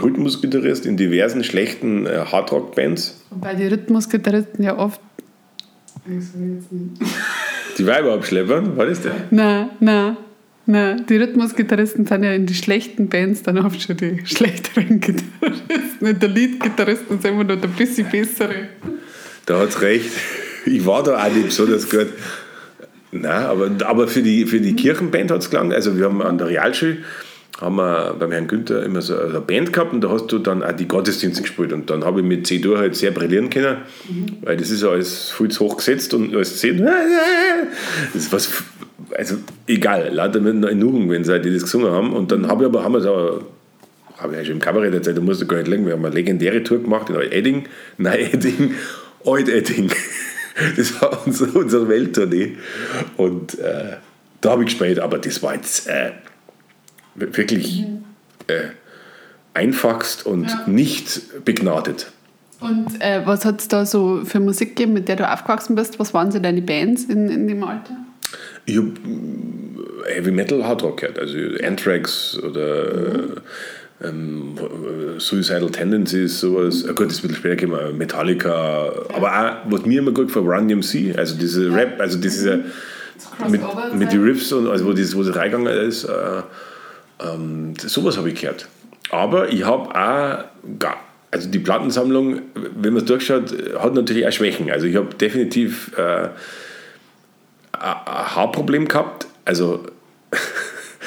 Rhythmusgitarrist 0.00 0.86
in 0.86 0.96
diversen 0.96 1.44
schlechten 1.44 2.06
äh, 2.06 2.24
Hardrock-Bands. 2.30 3.22
Wobei 3.30 3.54
die 3.54 3.66
Rhythmusgitarristen 3.66 4.64
ja 4.64 4.78
oft. 4.78 5.00
Die 7.78 7.86
Weiber 7.86 8.14
abschleppern, 8.14 8.76
war 8.76 8.86
das 8.86 9.00
der? 9.00 9.12
Nein, 9.30 9.70
nein, 9.80 10.16
nein. 10.66 11.06
Die 11.08 11.16
Rhythmusgitarristen 11.16 12.04
sind 12.06 12.24
ja 12.24 12.32
in 12.32 12.44
die 12.44 12.54
schlechten 12.54 13.08
Bands 13.08 13.42
dann 13.42 13.58
oft 13.58 13.80
schon 13.80 13.96
die 13.96 14.20
schlechteren 14.26 15.00
Gitarristen. 15.00 16.06
Und 16.06 16.20
der 16.22 16.28
Leadgitarristen 16.28 17.20
sind 17.20 17.32
immer 17.32 17.44
noch 17.44 17.60
der 17.60 17.68
bisschen 17.68 18.10
bessere. 18.10 18.68
Da 19.46 19.60
hat 19.60 19.80
recht. 19.80 20.10
Ich 20.66 20.84
war 20.84 21.02
da 21.02 21.24
auch 21.24 21.32
nicht 21.32 21.46
besonders 21.46 21.88
gut. 21.88 22.08
Nein, 23.12 23.44
aber, 23.44 23.70
aber 23.84 24.08
für 24.08 24.22
die, 24.22 24.46
für 24.46 24.60
die 24.60 24.74
Kirchenband 24.74 25.30
hat 25.30 25.42
es 25.42 25.50
gelangt. 25.50 25.72
Also 25.72 25.96
wir 25.96 26.06
haben 26.06 26.22
an 26.22 26.38
der 26.38 26.48
Realschule 26.48 26.98
haben 27.60 27.76
wir 27.76 28.16
beim 28.18 28.32
Herrn 28.32 28.48
Günther 28.48 28.82
immer 28.82 29.02
so 29.02 29.16
eine 29.16 29.40
Band 29.40 29.72
gehabt 29.72 29.92
und 29.92 30.00
da 30.00 30.10
hast 30.10 30.26
du 30.32 30.38
dann 30.38 30.64
auch 30.64 30.72
die 30.72 30.88
Gottesdienste 30.88 31.42
gespielt. 31.42 31.72
Und 31.72 31.90
dann 31.90 32.04
habe 32.04 32.20
ich 32.20 32.26
mit 32.26 32.46
C-Dur 32.46 32.78
halt 32.78 32.96
sehr 32.96 33.12
brillieren 33.12 33.50
können, 33.50 33.76
weil 34.40 34.56
das 34.56 34.70
ist 34.70 34.82
ja 34.82 34.88
alles 34.88 35.30
viel 35.30 35.48
zu 35.48 35.64
hoch 35.64 35.76
gesetzt 35.76 36.12
und 36.14 36.34
alles 36.34 36.58
C. 36.58 36.72
Das 36.72 38.14
ist 38.14 38.32
was, 38.32 38.50
also 39.16 39.36
egal, 39.68 40.10
lauter 40.12 40.40
mit 40.40 40.64
einer 40.64 41.24
sie 41.24 41.30
halt 41.30 41.44
die 41.44 41.52
das 41.52 41.62
gesungen 41.62 41.92
haben. 41.92 42.12
Und 42.14 42.32
dann 42.32 42.48
habe 42.48 42.64
ich 42.64 42.70
aber, 42.70 42.82
haben 42.82 42.94
wir 42.94 43.00
so 43.00 43.42
habe 44.18 44.32
ich 44.32 44.38
ja 44.38 44.44
schon 44.44 44.54
im 44.54 44.60
Kabarett 44.60 44.94
erzählt, 44.94 45.18
da 45.18 45.20
musst 45.20 45.42
du 45.42 45.46
gar 45.46 45.58
nicht 45.58 45.68
legen. 45.68 45.86
Wir 45.86 45.94
haben 45.94 46.04
eine 46.04 46.14
legendäre 46.14 46.62
Tour 46.62 46.80
gemacht 46.80 47.10
in 47.10 47.16
Alt-Edding, 47.16 47.64
Neu-Edding, 47.98 48.74
Alt-Edding. 49.24 49.90
Das 50.76 51.00
war 51.00 51.26
unsere, 51.26 51.50
unsere 51.58 51.88
Welttournee. 51.88 52.56
Und 53.16 53.58
äh, 53.58 53.96
da 54.40 54.50
habe 54.50 54.62
ich 54.64 54.70
gespielt, 54.70 54.98
aber 54.98 55.18
das 55.18 55.42
war 55.42 55.54
jetzt 55.54 55.88
äh, 55.88 56.12
wirklich 57.14 57.84
äh, 58.48 58.68
einfachst 59.54 60.26
und 60.26 60.48
Ja. 60.48 60.64
nicht 60.66 61.44
begnadet. 61.44 62.10
Und 62.60 63.00
äh, 63.00 63.22
was 63.24 63.44
hat 63.44 63.60
es 63.60 63.68
da 63.68 63.84
so 63.84 64.24
für 64.24 64.38
Musik 64.40 64.76
gegeben, 64.76 64.92
mit 64.92 65.08
der 65.08 65.16
du 65.16 65.30
aufgewachsen 65.30 65.74
bist? 65.74 65.98
Was 65.98 66.14
waren 66.14 66.30
so 66.30 66.38
deine 66.38 66.62
Bands 66.62 67.04
in, 67.04 67.28
in 67.28 67.48
dem 67.48 67.64
Alter? 67.64 67.96
Ich 68.66 68.76
habe 68.76 68.92
Heavy 70.06 70.30
Metal 70.30 70.64
Hard 70.64 70.82
Rock 70.84 71.00
gehört, 71.00 71.18
also 71.18 71.36
Anthrax 71.64 72.38
oder 72.38 73.42
ähm, 74.02 74.54
Suicidal 75.18 75.70
Tendencies, 75.70 76.40
sowas. 76.40 76.86
Gut, 76.86 77.06
das 77.06 77.14
ist 77.14 77.24
ein 77.24 77.28
bisschen 77.28 77.36
später 77.36 77.56
gekommen, 77.56 77.98
Metallica, 77.98 78.92
aber 79.14 79.32
auch, 79.32 79.70
was 79.70 79.84
mir 79.86 80.00
immer 80.00 80.12
gut 80.12 80.28
gefällt, 80.28 80.46
Run 80.46 80.68
DMC, 80.68 81.16
also 81.16 81.36
diese 81.36 81.72
Rap, 81.72 82.00
also 82.00 82.18
diese 82.18 82.64
mit, 83.48 83.60
mit 83.94 84.12
den 84.12 84.22
Riffs 84.22 84.52
und 84.52 84.68
also 84.68 84.86
wo 84.86 84.92
das, 84.92 85.16
wo 85.16 85.22
das 85.22 85.34
reingegangen 85.36 85.72
ist, 85.86 86.04
äh, 86.04 86.42
ähm, 87.20 87.74
sowas 87.78 88.16
habe 88.16 88.30
ich 88.30 88.40
gehört. 88.40 88.68
Aber 89.10 89.52
ich 89.52 89.64
habe 89.64 89.88
auch, 89.90 90.44
gar, 90.78 90.96
also 91.30 91.48
die 91.48 91.58
Plattensammlung, 91.58 92.42
wenn 92.54 92.94
man 92.94 93.02
es 93.02 93.08
durchschaut, 93.08 93.54
hat 93.78 93.94
natürlich 93.94 94.26
auch 94.26 94.32
Schwächen. 94.32 94.70
Also 94.70 94.86
ich 94.86 94.96
habe 94.96 95.14
definitiv 95.14 95.92
äh, 95.96 96.28
ein 97.72 98.36
Haarproblem 98.36 98.88
gehabt, 98.88 99.26
also 99.44 99.84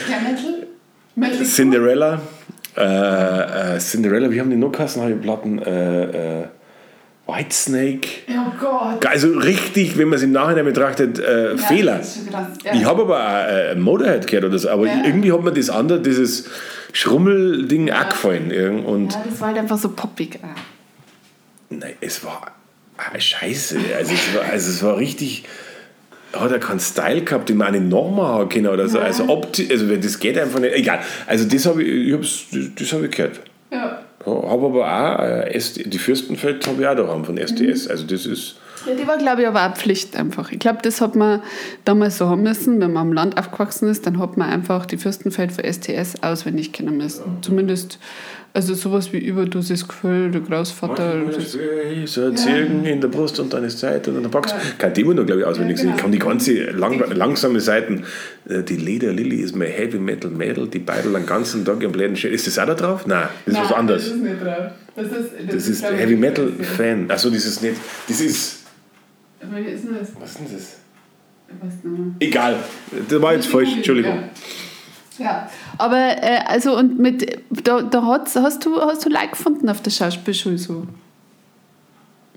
Ja, 0.10 0.20
Metal? 0.20 0.68
Metal 1.16 1.46
Cinderella, 1.46 2.22
äh, 2.78 3.76
äh, 3.76 3.80
Cinderella, 3.80 4.32
wie 4.32 4.40
haben 4.40 4.50
die 4.50 4.58
habe 5.04 5.14
ich 5.14 5.22
Platten, 5.22 5.60
äh, 5.60 6.42
äh, 6.42 6.46
Whitesnake. 7.28 8.08
Oh 8.30 8.52
Gott. 8.60 9.06
Also 9.06 9.30
richtig, 9.30 9.98
wenn 9.98 10.10
man 10.10 10.18
es 10.18 10.24
im 10.24 10.32
Nachhinein 10.32 10.66
betrachtet, 10.66 11.18
äh, 11.18 11.58
Fehler. 11.58 12.02
schon 12.04 12.28
krass. 12.30 12.48
Ja. 12.64 12.74
Ich 12.74 12.86
habe 12.86 13.02
aber 13.02 13.20
auch 13.20 13.48
äh, 13.52 13.76
Motorhead 13.76 14.28
gehört 14.28 14.46
oder 14.46 14.60
so, 14.60 14.70
aber 14.70 14.86
Ja. 14.86 15.04
irgendwie 15.06 15.32
hat 15.32 15.42
mir 15.42 15.52
das 15.52 15.70
andere, 15.70 16.02
dieses 16.02 16.46
Schrummelding 16.94 17.92
auch 17.92 18.10
gefallen. 18.10 18.52
Und 18.86 19.14
ja, 19.14 19.24
das 19.28 19.42
war 19.42 19.48
halt 19.48 19.58
einfach 19.58 19.78
so 19.78 19.90
poppig. 19.90 20.40
Ah. 20.44 20.48
nein, 21.70 21.94
es 22.00 22.24
war 22.24 22.52
ah, 22.98 23.20
scheiße. 23.20 23.78
Also 23.98 24.14
es 24.14 24.36
war, 24.36 24.44
also 24.52 24.70
es 24.70 24.84
war 24.84 24.98
richtig. 24.98 25.46
Hat 26.36 26.52
er 26.52 26.60
keinen 26.60 26.80
Style 26.80 27.22
gehabt, 27.22 27.50
den 27.50 27.58
man 27.58 27.68
auch 27.68 27.72
nicht 27.72 27.86
nochmal 27.86 28.34
haben 28.34 28.50
können 28.50 28.68
oder 28.68 28.88
so. 28.88 29.00
Also, 29.00 29.28
opti 29.30 29.68
also 29.72 29.96
das 29.96 30.20
geht 30.20 30.38
einfach 30.38 30.60
nicht. 30.60 30.76
Egal. 30.76 31.00
Also 31.28 31.48
das 31.48 31.66
habe 31.66 31.84
ich, 31.84 32.14
ich 32.14 32.76
das 32.76 32.94
habe 32.94 33.06
ich 33.06 33.12
gehört. 33.12 33.40
Ja. 33.72 34.02
Habe 34.26 34.66
aber 34.66 35.20
auch 35.20 35.24
äh, 35.24 35.60
die 35.86 36.00
Fürstenfeld 36.00 36.66
habe 36.68 36.82
ich 36.82 36.88
auch 36.88 36.96
daheim 36.96 37.24
von 37.24 37.38
SDS. 37.38 37.88
Also 37.88 38.06
das 38.06 38.26
ist. 38.26 38.56
Ja, 38.88 38.94
die 38.94 39.08
war, 39.08 39.18
glaube 39.18 39.42
ich, 39.42 39.48
aber 39.48 39.66
auch 39.66 39.76
Pflicht 39.76 40.16
einfach. 40.16 40.52
Ich 40.52 40.60
glaube, 40.60 40.80
das 40.82 41.02
hat 41.02 41.16
man 41.16 41.42
damals 41.86 42.18
so 42.18 42.28
haben 42.28 42.44
müssen, 42.44 42.80
wenn 42.82 42.94
man 42.94 43.08
am 43.08 43.14
Land 43.14 43.38
aufgewachsen 43.38 43.90
ist, 43.90 44.06
dann 44.06 44.20
hat 44.20 44.38
man 44.38 44.50
einfach 44.50 44.86
die 44.86 44.98
Fürstenfeld 44.98 45.52
für 45.52 45.64
STS 45.64 46.22
auswendig 46.22 46.72
kennen 46.72 46.98
müssen. 46.98 47.38
Zumindest, 47.42 48.00
also 48.56 48.74
sowas 48.74 49.12
wie 49.14 49.18
Überdosis 49.20 49.88
Gefühl, 49.88 50.32
der 50.32 50.42
Großvater. 50.42 51.26
Das, 51.26 51.58
So 52.06 52.22
erzählen 52.22 52.86
in 52.86 53.02
der 53.02 53.10
Brust 53.10 53.40
und 53.40 53.54
dann 53.54 53.64
ist 53.66 53.80
Zeit 53.80 54.08
und 54.08 54.22
dann 54.24 54.32
packst 54.32 54.56
du. 54.56 54.58
Kann 54.78 54.94
die 54.94 55.02
immer 55.02 55.14
noch, 55.14 55.26
glaube 55.26 55.42
ich, 55.42 55.46
auswendig 55.48 55.78
singen. 55.78 55.94
Ich 55.96 56.02
kann 56.02 56.12
die 56.12 56.20
ganze 56.20 56.54
lang, 56.72 56.98
langsame 57.14 57.60
Seiten. 57.60 58.04
äh, 58.50 58.64
Die 58.64 58.78
Leder 58.78 59.12
Lily 59.14 59.38
ist 59.42 59.56
mein 59.56 59.68
Heavy 59.70 60.00
Metal 60.00 60.32
Mädel, 60.32 60.68
die 60.68 60.80
Beidel 60.80 61.14
den 61.14 61.26
ganzen 61.26 61.64
Tag 61.66 61.84
im 61.84 61.94
Läden 61.94 62.16
steht. 62.16 62.32
Ist 62.34 62.48
das 62.48 62.58
auch 62.58 62.66
da 62.66 62.74
drauf? 62.74 63.06
Nein, 63.06 63.28
das 63.46 63.56
ist 63.56 63.62
was 63.62 63.72
anderes. 63.74 64.04
Das 64.06 64.16
ist 64.16 64.24
nicht 64.24 64.42
drauf. 64.44 64.72
Das 64.96 65.06
ist, 65.08 65.30
Das 65.54 65.68
ist 65.68 65.80
glaub 65.82 65.94
ich, 65.94 66.00
Heavy 66.00 66.16
Metal 66.16 66.52
das 66.58 66.68
ist- 66.68 66.76
Fan. 66.78 67.12
Achso, 67.12 67.30
das 67.30 67.46
ist 67.46 67.62
nicht. 67.62 67.76
Das 68.08 68.22
ist. 68.22 68.64
Wie 69.42 69.62
ist 69.70 69.84
denn 69.84 69.96
das? 70.00 70.10
Was 70.20 70.30
ist 70.32 70.40
denn 70.40 70.48
das? 70.54 70.78
Egal. 72.20 72.56
Das 73.08 73.22
war 73.22 73.34
jetzt 73.34 73.48
falsch. 73.48 73.70
Entschuldigung. 73.76 74.20
Ja. 75.18 75.50
Aber 75.78 75.98
äh, 75.98 76.40
also 76.46 76.78
und 76.78 77.00
mit 77.00 77.40
da, 77.50 77.82
da 77.82 78.04
hast, 78.06 78.36
hast 78.36 78.66
du 78.66 78.80
hast 78.82 79.06
du 79.06 79.10
Like 79.10 79.32
gefunden 79.32 79.70
auf 79.70 79.82
der 79.82 79.92
Schauspielschule 79.92 80.58
so. 80.58 80.88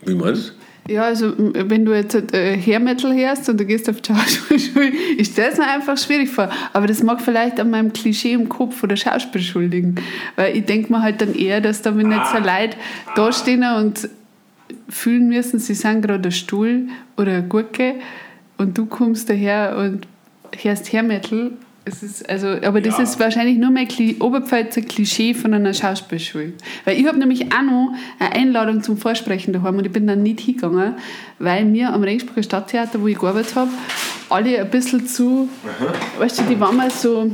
Wie 0.05 0.15
meinst 0.15 0.51
du? 0.51 0.93
Ja, 0.93 1.03
also 1.03 1.35
wenn 1.37 1.85
du 1.85 1.95
jetzt 1.95 2.15
äh, 2.33 2.57
Hair 2.57 2.81
Metal 2.81 3.15
hörst 3.15 3.47
und 3.51 3.61
du 3.61 3.67
gehst 3.67 3.91
auf 3.91 4.01
die 4.01 4.13
Schauspielschule, 4.15 4.91
ich 5.19 5.29
stelle 5.29 5.53
es 5.53 5.59
mir 5.59 5.67
einfach 5.67 5.99
schwierig 5.99 6.31
vor. 6.31 6.49
Aber 6.73 6.87
das 6.87 7.03
mag 7.03 7.21
vielleicht 7.21 7.61
an 7.61 7.71
meinem 7.71 7.93
Klischee 7.93 8.33
im 8.33 8.49
Kopf 8.49 8.77
von 8.77 8.89
der 8.89 8.97
Schauspielschule 8.97 9.67
liegen. 9.67 9.97
Weil 10.37 10.57
ich 10.57 10.65
denke 10.65 10.91
mir 10.91 11.03
halt 11.03 11.21
dann 11.21 11.35
eher, 11.35 11.61
dass 11.61 11.83
da 11.83 11.95
wenn 11.95 12.11
jetzt 12.11 12.33
so 12.33 12.39
Leute 12.39 12.79
da 13.15 13.33
stehen 13.33 13.65
und 13.65 14.09
fühlen 14.89 15.29
müssen, 15.29 15.59
sie 15.59 15.75
sind 15.75 16.01
gerade 16.01 16.29
ein 16.29 16.33
Stuhl 16.33 16.89
oder 17.19 17.33
eine 17.33 17.43
Gurke 17.43 17.97
und 18.57 18.79
du 18.79 18.87
kommst 18.87 19.29
daher 19.29 19.77
und 19.77 20.07
hörst 20.57 20.91
Hair 20.91 21.03
Metal, 21.03 21.53
Es 21.89 22.03
ist, 22.03 22.29
also, 22.29 22.49
aber 22.49 22.81
das 22.81 22.99
Ja. 22.99 23.03
ist 23.05 23.19
wahrscheinlich 23.19 23.57
nur 23.57 23.71
mein 23.71 23.89
Kli 23.89 24.17
Oberpfälzer 24.21 24.83
Klischee 24.83 25.33
von 25.35 25.55
einer 25.55 25.73
Schauspielschule. 25.73 26.53
Weil 26.85 27.01
ich 27.01 27.07
habe 27.07 27.19
nämlich 27.19 27.47
auch 27.53 27.63
noch 27.63 27.95
eine 28.19 28.33
Einladung 28.33 28.83
zum 28.83 28.97
Vorsprechen 28.99 29.53
daheim 29.55 29.79
und 29.79 29.87
ich 29.87 29.93
bin 29.93 30.07
dann 30.07 30.23
nicht 30.23 30.41
hingegangen, 30.41 30.95
weil 31.39 31.65
mir 31.65 31.93
am 31.93 32.03
Regensburger 32.03 32.43
Stadttheater, 32.43 33.01
wo 33.01 33.07
ich 33.07 33.19
gearbeitet 33.19 33.55
habe, 33.55 33.71
alle 34.29 34.61
ein 34.61 34.71
bisschen 34.71 35.07
zu, 35.07 35.49
weißt 36.19 36.41
du, 36.41 36.43
die 36.45 36.61
waren 36.61 36.77
mal 36.77 36.91
so, 36.91 37.31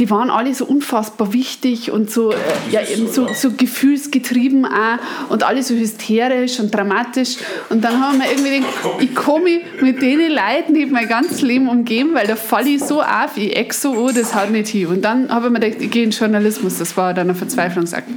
die 0.00 0.08
waren 0.08 0.30
alle 0.30 0.54
so 0.54 0.64
unfassbar 0.64 1.34
wichtig 1.34 1.90
und 1.90 2.10
so, 2.10 2.32
äh, 2.32 2.36
ja, 2.70 2.80
eben 2.82 3.06
so, 3.06 3.28
so, 3.34 3.52
gefühlsgetrieben 3.52 4.64
auch 4.64 4.98
und 5.28 5.42
alle 5.42 5.62
so 5.62 5.74
hysterisch 5.74 6.58
und 6.58 6.74
dramatisch. 6.74 7.36
Und 7.68 7.84
dann 7.84 8.00
haben 8.00 8.18
wir 8.18 8.30
irgendwie 8.30 8.60
gedacht, 8.60 8.72
ich 9.00 9.14
komme 9.14 9.44
mich 9.44 9.62
mit 9.82 10.00
den 10.00 10.18
Leuten 10.20 10.72
nicht 10.72 10.90
mein 10.90 11.06
ganzes 11.06 11.42
Leben 11.42 11.68
umgeben, 11.68 12.14
weil 12.14 12.26
da 12.26 12.34
falle 12.34 12.70
ich 12.70 12.82
so 12.82 13.02
auf, 13.02 13.36
ich 13.36 13.72
so 13.74 14.06
an, 14.06 14.14
das 14.14 14.34
haut 14.34 14.50
nicht 14.50 14.68
hin. 14.68 14.86
Und 14.86 15.02
dann 15.02 15.28
habe 15.28 15.46
ich 15.46 15.52
mir 15.52 15.60
gedacht, 15.60 15.82
ich 15.82 15.90
gehe 15.90 16.04
in 16.04 16.10
Journalismus, 16.10 16.78
das 16.78 16.96
war 16.96 17.12
dann 17.12 17.28
ein 17.28 17.36
Verzweiflungsakt. 17.36 18.08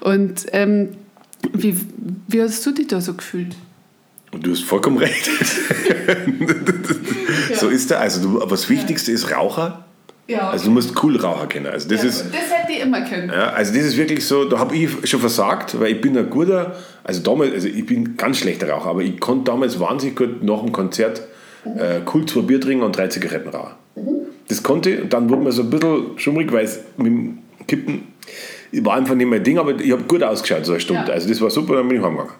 Und 0.00 0.46
ähm, 0.52 0.90
wie, 1.52 1.76
wie 2.28 2.40
hast 2.40 2.64
du 2.64 2.70
dich 2.70 2.86
da 2.86 3.00
so 3.00 3.14
gefühlt? 3.14 3.56
Und 4.30 4.46
du 4.46 4.52
hast 4.52 4.62
vollkommen 4.62 4.98
recht. 4.98 5.28
So 7.54 7.68
ist 7.68 7.90
er. 7.90 8.00
Also 8.00 8.20
du, 8.22 8.42
aber 8.42 8.52
das 8.52 8.68
Wichtigste 8.68 9.12
ist 9.12 9.30
Raucher. 9.30 9.84
Ja, 10.32 10.50
Also 10.50 10.66
du 10.66 10.70
musst 10.72 11.02
cool 11.02 11.16
Raucher 11.16 11.46
kennen. 11.46 11.66
Also 11.66 11.88
das 11.88 12.04
ist, 12.04 12.26
das 12.32 12.40
hätte 12.50 12.72
ich 12.72 12.80
immer 12.80 13.02
können. 13.02 13.28
ja, 13.28 13.50
also 13.50 13.72
das 13.74 13.82
ist 13.84 13.96
wirklich 13.96 14.24
so, 14.26 14.44
da 14.44 14.58
habe 14.58 14.74
ich 14.76 14.88
schon 15.08 15.20
versagt, 15.20 15.78
weil 15.80 15.92
ich 15.92 16.00
bin 16.00 16.16
ein 16.16 16.28
guter, 16.30 16.76
also 17.04 17.20
damals, 17.22 17.52
also 17.52 17.68
ich 17.68 17.84
bin 17.86 18.16
ganz 18.16 18.38
schlechter 18.38 18.68
Raucher, 18.70 18.90
aber 18.90 19.02
ich 19.02 19.20
konnte 19.20 19.50
damals 19.50 19.78
wahnsinnig 19.78 20.16
gut 20.16 20.42
nach 20.42 20.60
dem 20.60 20.72
Konzert 20.72 21.22
äh, 21.64 22.00
cool 22.12 22.26
zwei 22.26 22.40
Bier 22.42 22.60
trinken 22.60 22.82
und 22.84 22.96
drei 22.96 23.08
Zigaretten 23.08 23.50
rauchen. 23.50 23.74
Das 24.48 24.62
konnte 24.62 24.90
ich 24.90 25.02
und 25.02 25.12
dann 25.12 25.28
wurde 25.30 25.42
mir 25.42 25.52
so 25.52 25.62
ein 25.62 25.70
bisschen 25.70 26.18
schummrig, 26.18 26.50
weil 26.52 26.64
es 26.64 26.80
mit 26.96 27.06
dem 27.06 27.38
Kippen 27.68 28.08
war 28.80 28.94
einfach 28.94 29.14
nicht 29.14 29.28
mein 29.28 29.44
Ding, 29.44 29.58
aber 29.58 29.78
ich 29.78 29.92
habe 29.92 30.02
gut 30.04 30.22
ausgeschaut, 30.22 30.64
so 30.64 30.72
eine 30.72 30.80
Stunde. 30.80 31.04
Ja. 31.08 31.12
Also 31.12 31.28
das 31.28 31.40
war 31.40 31.50
super, 31.50 31.76
dann 31.76 31.88
bin 31.88 31.98
ich 31.98 32.04
heimgegangen. 32.04 32.32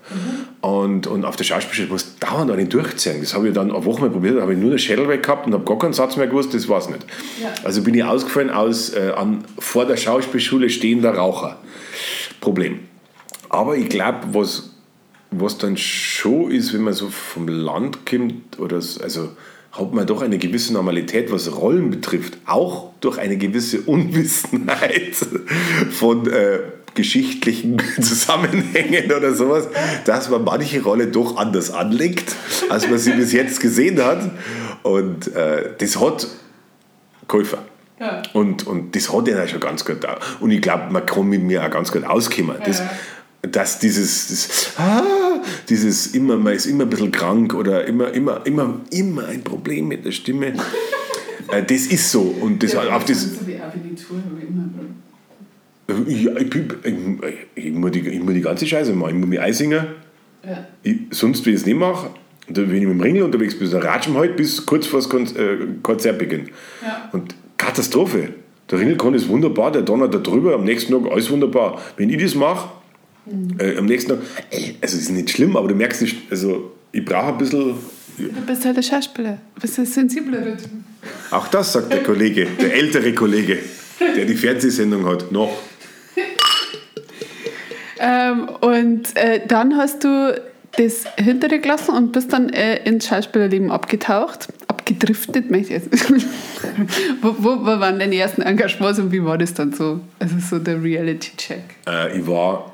Und, 0.62 1.06
und 1.06 1.24
auf 1.24 1.36
der 1.36 1.44
Schauspielschule 1.44 1.88
muss 1.88 2.18
dauernd 2.18 2.50
einen 2.50 2.68
durchziehen. 2.68 3.20
Das 3.20 3.34
habe 3.34 3.48
ich 3.48 3.54
dann 3.54 3.70
eine 3.70 3.84
Woche 3.84 4.00
mal 4.00 4.10
probiert, 4.10 4.38
da 4.38 4.42
habe 4.42 4.54
ich 4.54 4.58
nur 4.58 4.70
den 4.70 4.78
Schädel 4.78 5.08
weg 5.08 5.22
gehabt 5.22 5.46
und 5.46 5.52
habe 5.52 5.64
gar 5.64 5.78
keinen 5.78 5.92
Satz 5.92 6.16
mehr 6.16 6.26
gewusst, 6.26 6.54
das 6.54 6.68
war 6.68 6.78
es 6.78 6.88
nicht. 6.88 7.04
Ja. 7.42 7.52
Also 7.64 7.82
bin 7.82 7.94
ich 7.94 8.04
ausgefallen 8.04 8.50
aus 8.50 8.94
äh, 8.94 9.12
an 9.14 9.44
vor 9.58 9.84
der 9.84 9.96
Schauspielschule 9.96 10.70
stehender 10.70 11.14
Raucher. 11.14 11.58
Problem. 12.40 12.80
Aber 13.50 13.76
ich 13.76 13.90
glaube, 13.90 14.20
was, 14.32 14.70
was 15.30 15.58
dann 15.58 15.76
schon 15.76 16.50
ist, 16.50 16.72
wenn 16.72 16.82
man 16.82 16.94
so 16.94 17.08
vom 17.08 17.46
Land 17.46 18.06
kommt, 18.06 18.58
oder 18.58 18.76
also 18.76 19.28
hat 19.72 19.94
man 19.94 20.06
doch 20.06 20.20
eine 20.20 20.38
gewisse 20.38 20.72
Normalität, 20.74 21.32
was 21.32 21.54
Rollen 21.56 21.90
betrifft, 21.90 22.36
auch 22.44 22.92
durch 23.00 23.18
eine 23.18 23.38
gewisse 23.38 23.80
Unwissenheit 23.80 25.16
von 25.90 26.30
äh, 26.30 26.58
geschichtlichen 26.94 27.78
Zusammenhängen 28.00 29.10
oder 29.12 29.34
sowas, 29.34 29.68
dass 30.04 30.28
man 30.28 30.44
manche 30.44 30.82
Rolle 30.82 31.06
doch 31.06 31.36
anders 31.36 31.70
anlegt, 31.70 32.36
als 32.68 32.88
man 32.88 32.98
sie 32.98 33.12
bis 33.12 33.32
jetzt 33.32 33.60
gesehen 33.60 34.02
hat. 34.04 34.30
Und 34.82 35.34
äh, 35.34 35.70
das 35.78 35.98
hat 35.98 36.26
geholfen. 37.28 37.58
Ja. 37.98 38.22
Und, 38.34 38.66
und 38.66 38.94
das 38.94 39.12
hat 39.12 39.28
er 39.28 39.46
schon 39.48 39.60
ganz 39.60 39.84
gut 39.84 40.04
da. 40.04 40.18
Und 40.40 40.50
ich 40.50 40.60
glaube, 40.60 40.92
man 40.92 41.06
kann 41.06 41.28
mit 41.28 41.42
mir 41.42 41.64
auch 41.64 41.70
ganz 41.70 41.92
gut 41.92 42.04
auskommen. 42.04 42.56
Das, 42.64 42.80
Ja. 42.80 42.90
Dass 43.44 43.80
dieses, 43.80 44.28
das, 44.28 44.72
ah, 44.78 45.31
dieses 45.68 46.08
immer, 46.14 46.36
man 46.36 46.54
ist 46.54 46.66
immer 46.66 46.84
ein 46.84 46.90
bisschen 46.90 47.12
krank 47.12 47.54
oder 47.54 47.84
immer, 47.86 48.12
immer, 48.12 48.44
immer, 48.46 48.80
immer 48.90 49.26
ein 49.26 49.42
Problem 49.42 49.88
mit 49.88 50.04
der 50.04 50.12
Stimme. 50.12 50.48
äh, 51.50 51.62
das 51.62 51.86
ist 51.86 52.10
so. 52.10 52.20
Und 52.22 52.62
das, 52.62 52.74
auf 52.76 53.04
das, 53.04 53.24
immer. 53.24 53.48
ja, 56.08 56.36
ich, 56.38 56.50
bin- 56.50 56.68
ich, 57.54 57.64
ich, 57.64 57.72
muss 57.72 57.90
die, 57.90 58.00
ich 58.00 58.20
muss 58.22 58.34
die 58.34 58.40
ganze 58.40 58.66
Scheiße 58.66 58.92
machen. 58.94 59.10
Ich 59.14 59.20
muss 59.20 59.28
mich 59.28 59.40
einsingen. 59.40 59.86
Ja. 60.44 60.66
Ich, 60.82 60.96
sonst, 61.10 61.44
wenn 61.46 61.54
ich 61.54 61.60
es 61.60 61.66
nicht 61.66 61.78
mache, 61.78 62.10
wenn 62.48 62.64
ich 62.74 62.82
mit 62.82 62.90
dem 62.90 63.00
Ringel 63.00 63.22
unterwegs 63.22 63.58
bin, 63.58 63.70
dann 63.70 63.82
ratschen 63.82 64.14
wir 64.14 64.20
halt 64.20 64.36
bis 64.36 64.64
kurz 64.66 64.86
vor 64.86 65.00
das 65.00 65.32
äh, 65.36 65.56
Konzertbeginn. 65.82 66.48
Ja. 66.82 67.08
Und 67.12 67.34
Katastrophe. 67.56 68.30
Der 68.70 68.78
Ringelkon 68.78 69.14
ist 69.14 69.28
wunderbar, 69.28 69.70
der 69.70 69.82
Donner 69.82 70.08
da 70.08 70.18
drüber, 70.18 70.54
am 70.54 70.64
nächsten 70.64 70.92
Tag 70.92 71.10
alles 71.12 71.30
wunderbar. 71.30 71.80
Wenn 71.96 72.08
ich 72.10 72.22
das 72.22 72.34
mache, 72.34 72.70
äh, 73.58 73.76
am 73.76 73.86
nächsten 73.86 74.10
Tag, 74.10 74.18
ey, 74.50 74.76
also 74.80 74.96
es 74.96 75.04
ist 75.04 75.10
nicht 75.10 75.30
schlimm, 75.30 75.56
aber 75.56 75.68
du 75.68 75.74
merkst 75.74 76.02
nicht, 76.02 76.30
also 76.30 76.72
ich 76.92 77.04
brauche 77.04 77.28
ein 77.28 77.38
bisschen, 77.38 77.74
Du 78.18 78.28
bist 78.46 78.64
halt 78.64 78.76
ein 78.76 78.82
Schauspieler. 78.82 79.38
Du 79.54 79.62
bist 79.62 79.78
ein 79.78 79.86
sensiblerer 79.86 80.56
Typ. 80.56 80.70
auch 81.30 81.48
das 81.48 81.72
sagt 81.72 81.92
der 81.92 82.02
Kollege, 82.02 82.46
der 82.60 82.74
ältere 82.74 83.14
Kollege, 83.14 83.58
der 83.98 84.26
die 84.26 84.34
Fernsehsendung 84.34 85.06
hat, 85.06 85.32
noch. 85.32 85.50
Ähm, 87.98 88.48
und 88.60 89.16
äh, 89.16 89.46
dann 89.46 89.76
hast 89.76 90.02
du 90.04 90.40
das 90.76 91.04
hinter 91.16 91.48
dir 91.48 91.60
gelassen 91.60 91.94
und 91.94 92.12
bist 92.12 92.32
dann 92.32 92.48
äh, 92.48 92.82
ins 92.84 93.06
Schauspielerleben 93.06 93.70
abgetaucht, 93.70 94.48
abgedriftet, 94.68 95.50
möchte 95.50 95.74
ich 95.74 95.82
jetzt. 95.84 96.10
wo, 97.22 97.36
wo, 97.38 97.60
wo 97.60 97.66
waren 97.66 97.98
deine 97.98 98.16
ersten 98.16 98.42
Engagements 98.42 98.98
und 98.98 99.12
wie 99.12 99.24
war 99.24 99.38
das 99.38 99.54
dann 99.54 99.72
so? 99.72 100.00
Also 100.18 100.34
so 100.38 100.58
der 100.58 100.82
Reality-Check. 100.82 101.62
Äh, 101.86 102.18
ich 102.18 102.26
war, 102.26 102.71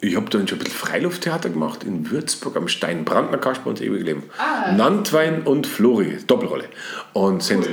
ich 0.00 0.16
habe 0.16 0.30
dann 0.30 0.48
schon 0.48 0.58
ein 0.58 0.64
bisschen 0.64 0.78
Freilufttheater 0.78 1.50
gemacht 1.50 1.84
in 1.84 2.10
Würzburg 2.10 2.56
am 2.56 2.68
Stein. 2.68 3.04
Brandner 3.04 3.38
Kasper 3.38 3.68
und 3.68 3.78
das 3.78 3.86
ewige 3.86 4.04
Leben. 4.04 4.22
Ah. 4.38 4.72
Nantwein 4.72 5.42
und 5.42 5.66
Flori, 5.66 6.16
Doppelrolle. 6.26 6.64
Und 7.12 7.42
sind, 7.42 7.68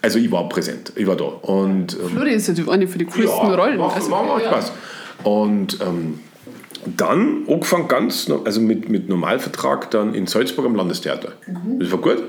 also 0.00 0.18
ich 0.18 0.30
war 0.30 0.48
präsent, 0.48 0.92
ich 0.96 1.06
war 1.06 1.16
da. 1.16 1.24
Und, 1.24 1.94
ähm, 2.00 2.08
Flori 2.10 2.30
ist 2.30 2.48
ja 2.48 2.54
die 2.54 2.68
eine 2.68 2.88
für 2.88 2.98
die 2.98 3.04
coolsten 3.04 3.52
Rollen. 3.54 3.78
Macht, 3.78 3.96
Also, 3.96 4.08
macht, 4.10 4.42
ja. 4.42 4.48
Spaß. 4.48 4.72
Und 5.24 5.78
ähm, 5.82 6.20
dann 6.96 7.44
angefangen 7.48 7.88
ganz, 7.88 8.30
also 8.44 8.60
mit, 8.60 8.88
mit 8.88 9.08
Normalvertrag 9.08 9.90
dann 9.90 10.14
in 10.14 10.26
Salzburg 10.26 10.64
am 10.64 10.74
Landestheater. 10.76 11.32
Mhm. 11.46 11.80
Das 11.80 11.90
war 11.90 11.98
gut. 11.98 12.22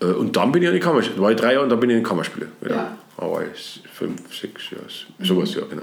Äh, 0.00 0.06
Und 0.06 0.36
dann 0.36 0.52
bin 0.52 0.62
ich 0.62 0.68
an 0.68 0.74
die 0.74 0.80
Kammerspiele. 0.80 1.20
War 1.20 1.32
ich 1.32 1.36
drei 1.36 1.52
Jahre 1.52 1.64
und 1.64 1.70
dann 1.70 1.80
bin 1.80 1.90
ich 1.90 1.96
in 1.96 2.02
die 2.02 2.08
Kammerspiele. 2.08 2.48
wieder. 2.60 2.74
Ja. 2.76 2.96
Da 3.18 3.30
war 3.30 3.42
ich 3.44 3.82
fünf, 3.92 4.20
sechs 4.34 4.70
Jahre. 4.70 4.84
Sowas, 5.26 5.54
ja, 5.54 5.62
genau. 5.68 5.82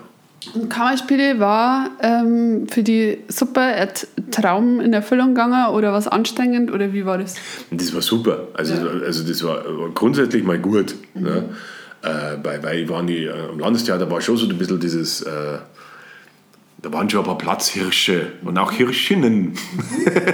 Und 0.53 0.69
Kammerspiele 0.69 1.39
war 1.39 1.91
ähm, 2.01 2.67
für 2.69 2.83
die 2.83 3.19
super 3.27 3.61
ein 3.61 3.89
Traum 4.31 4.79
in 4.81 4.93
Erfüllung 4.93 5.29
gegangen 5.35 5.67
oder 5.73 5.93
was 5.93 6.07
anstrengend 6.07 6.71
oder 6.71 6.93
wie 6.93 7.05
war 7.05 7.17
das? 7.17 7.35
Das 7.71 7.93
war 7.93 8.01
super. 8.01 8.47
Also, 8.53 8.73
Ja. 8.73 8.79
Mhm. 8.81 8.85
das 8.85 8.93
war- 8.99 9.05
also 9.07 9.23
das 9.27 9.43
war 9.43 9.89
grundsätzlich 9.93 10.43
mal 10.43 10.59
gut. 10.59 10.95
Ne? 11.13 11.49
Äh, 12.01 12.09
weil, 12.43 12.61
weil 12.63 12.79
ich 12.79 12.89
war 12.89 13.01
nie, 13.03 13.23
äh, 13.25 13.31
am 13.51 13.59
Landestheater 13.59 14.09
war 14.11 14.19
schon 14.21 14.35
so 14.37 14.47
ein 14.47 14.57
bisschen 14.57 14.79
dieses, 14.79 15.21
äh, 15.21 15.29
da 16.83 16.91
waren 16.91 17.09
schon 17.09 17.21
ein 17.21 17.25
paar 17.25 17.37
Platzhirsche 17.37 18.33
und 18.43 18.57
auch 18.57 18.73
Hirschinnen. 18.73 19.53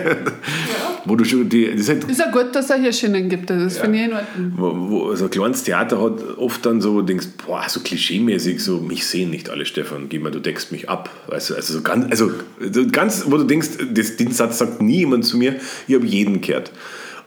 Wo 1.05 1.15
du 1.15 1.23
schon, 1.23 1.47
die, 1.47 1.67
das 1.71 1.81
ist 1.81 1.89
halt, 1.89 2.03
Ist 2.05 2.19
ja 2.19 2.31
gut, 2.31 2.55
dass 2.55 2.71
es 2.71 2.75
Hirschinnen 2.75 3.29
gibt. 3.29 3.51
Das 3.51 3.77
finde 3.77 3.99
ich 3.99 4.05
in 4.05 4.13
Ordnung. 4.13 4.53
wo, 4.57 4.89
wo, 4.89 5.15
so 5.15 5.25
ein 5.25 5.29
kleines 5.29 5.63
Theater 5.63 6.01
hat 6.01 6.37
oft 6.37 6.65
dann 6.65 6.81
so, 6.81 7.03
denkst, 7.03 7.27
boah, 7.45 7.63
so 7.67 7.81
klischeemäßig, 7.81 8.63
so, 8.63 8.81
mich 8.81 9.05
sehen 9.05 9.29
nicht 9.29 9.51
alle, 9.51 9.65
Stefan, 9.65 10.09
geh 10.09 10.17
mal, 10.17 10.31
du 10.31 10.39
deckst 10.39 10.71
mich 10.71 10.89
ab. 10.89 11.09
Also, 11.29 11.53
also, 11.53 11.71
so 11.71 11.81
ganz, 11.81 12.07
also 12.09 12.31
so 12.59 12.87
ganz, 12.87 13.25
wo 13.27 13.37
du 13.37 13.43
denkst, 13.43 13.69
das, 13.93 14.17
den 14.17 14.31
Satz 14.31 14.57
sagt 14.57 14.81
nie 14.81 14.99
jemand 14.99 15.25
zu 15.25 15.37
mir, 15.37 15.55
ich 15.87 15.93
habe 15.93 16.05
jeden 16.07 16.41
gehört. 16.41 16.71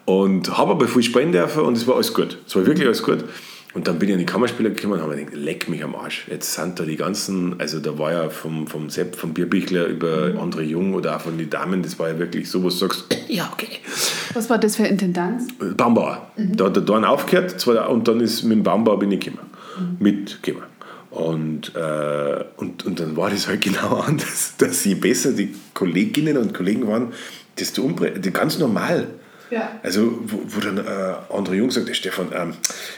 Und 0.04 0.58
habe 0.58 0.72
aber 0.72 0.88
viel 0.88 1.04
spielen 1.04 1.30
dürfen 1.30 1.62
und 1.62 1.76
es 1.76 1.86
war 1.86 1.94
alles 1.94 2.12
gut. 2.12 2.38
Es 2.44 2.56
war 2.56 2.66
wirklich 2.66 2.86
alles 2.86 3.04
gut. 3.04 3.24
Und 3.74 3.88
dann 3.88 3.98
bin 3.98 4.08
ich 4.08 4.14
an 4.14 4.18
die 4.18 4.26
Kammerspieler 4.26 4.70
gekommen 4.70 4.94
und 4.94 5.00
habe 5.00 5.14
mir 5.14 5.24
gedacht, 5.24 5.36
leck 5.36 5.68
mich 5.68 5.82
am 5.82 5.94
Arsch. 5.94 6.26
Jetzt 6.28 6.52
sind 6.52 6.78
da 6.78 6.84
die 6.84 6.96
ganzen, 6.96 7.58
also 7.58 7.80
da 7.80 7.98
war 7.98 8.12
ja 8.12 8.28
vom, 8.28 8.66
vom 8.66 8.90
Sepp, 8.90 9.16
vom 9.16 9.32
Bierbichler 9.32 9.86
über 9.86 10.34
andere 10.38 10.62
Jung 10.62 10.94
oder 10.94 11.16
auch 11.16 11.22
von 11.22 11.38
den 11.38 11.48
Damen, 11.48 11.82
das 11.82 11.98
war 11.98 12.08
ja 12.08 12.18
wirklich 12.18 12.50
so, 12.50 12.62
wo 12.62 12.68
du 12.68 12.74
sagst, 12.74 13.06
ja, 13.28 13.50
okay. 13.52 13.78
Was 14.34 14.50
war 14.50 14.58
das 14.58 14.76
für 14.76 14.84
Intendanz? 14.84 15.48
Baumbauer. 15.76 16.30
Da 16.36 16.66
hat 16.66 16.76
der 16.76 16.82
Dorn 16.82 17.04
aufgehört 17.04 17.66
und 17.66 18.08
dann 18.08 18.20
ist 18.20 18.42
mit 18.42 18.58
dem 18.58 18.62
Baumbauer 18.62 18.98
bin 18.98 19.10
ich 19.12 19.20
gekommen. 19.20 19.50
Mitgekommen. 19.98 20.66
Und, 21.10 21.74
äh, 21.76 22.44
und, 22.56 22.86
und 22.86 23.00
dann 23.00 23.16
war 23.16 23.30
das 23.30 23.46
halt 23.46 23.60
genau 23.64 23.96
anders, 23.96 24.54
dass 24.58 24.84
je 24.84 24.94
besser 24.94 25.32
die 25.32 25.54
Kolleginnen 25.74 26.36
und 26.36 26.54
Kollegen 26.54 26.86
waren, 26.86 27.12
desto 27.58 27.82
umbre 27.82 28.12
ganz 28.12 28.58
normal. 28.58 29.08
Ja. 29.52 29.78
Also, 29.82 30.18
wo, 30.24 30.40
wo 30.46 30.60
dann 30.60 30.78
äh, 30.78 31.14
andere 31.30 31.56
Jungs 31.56 31.74
sagt, 31.74 31.86
"Hey, 31.86 31.94
Stefan, 31.94 32.28
ähm, 32.34 32.54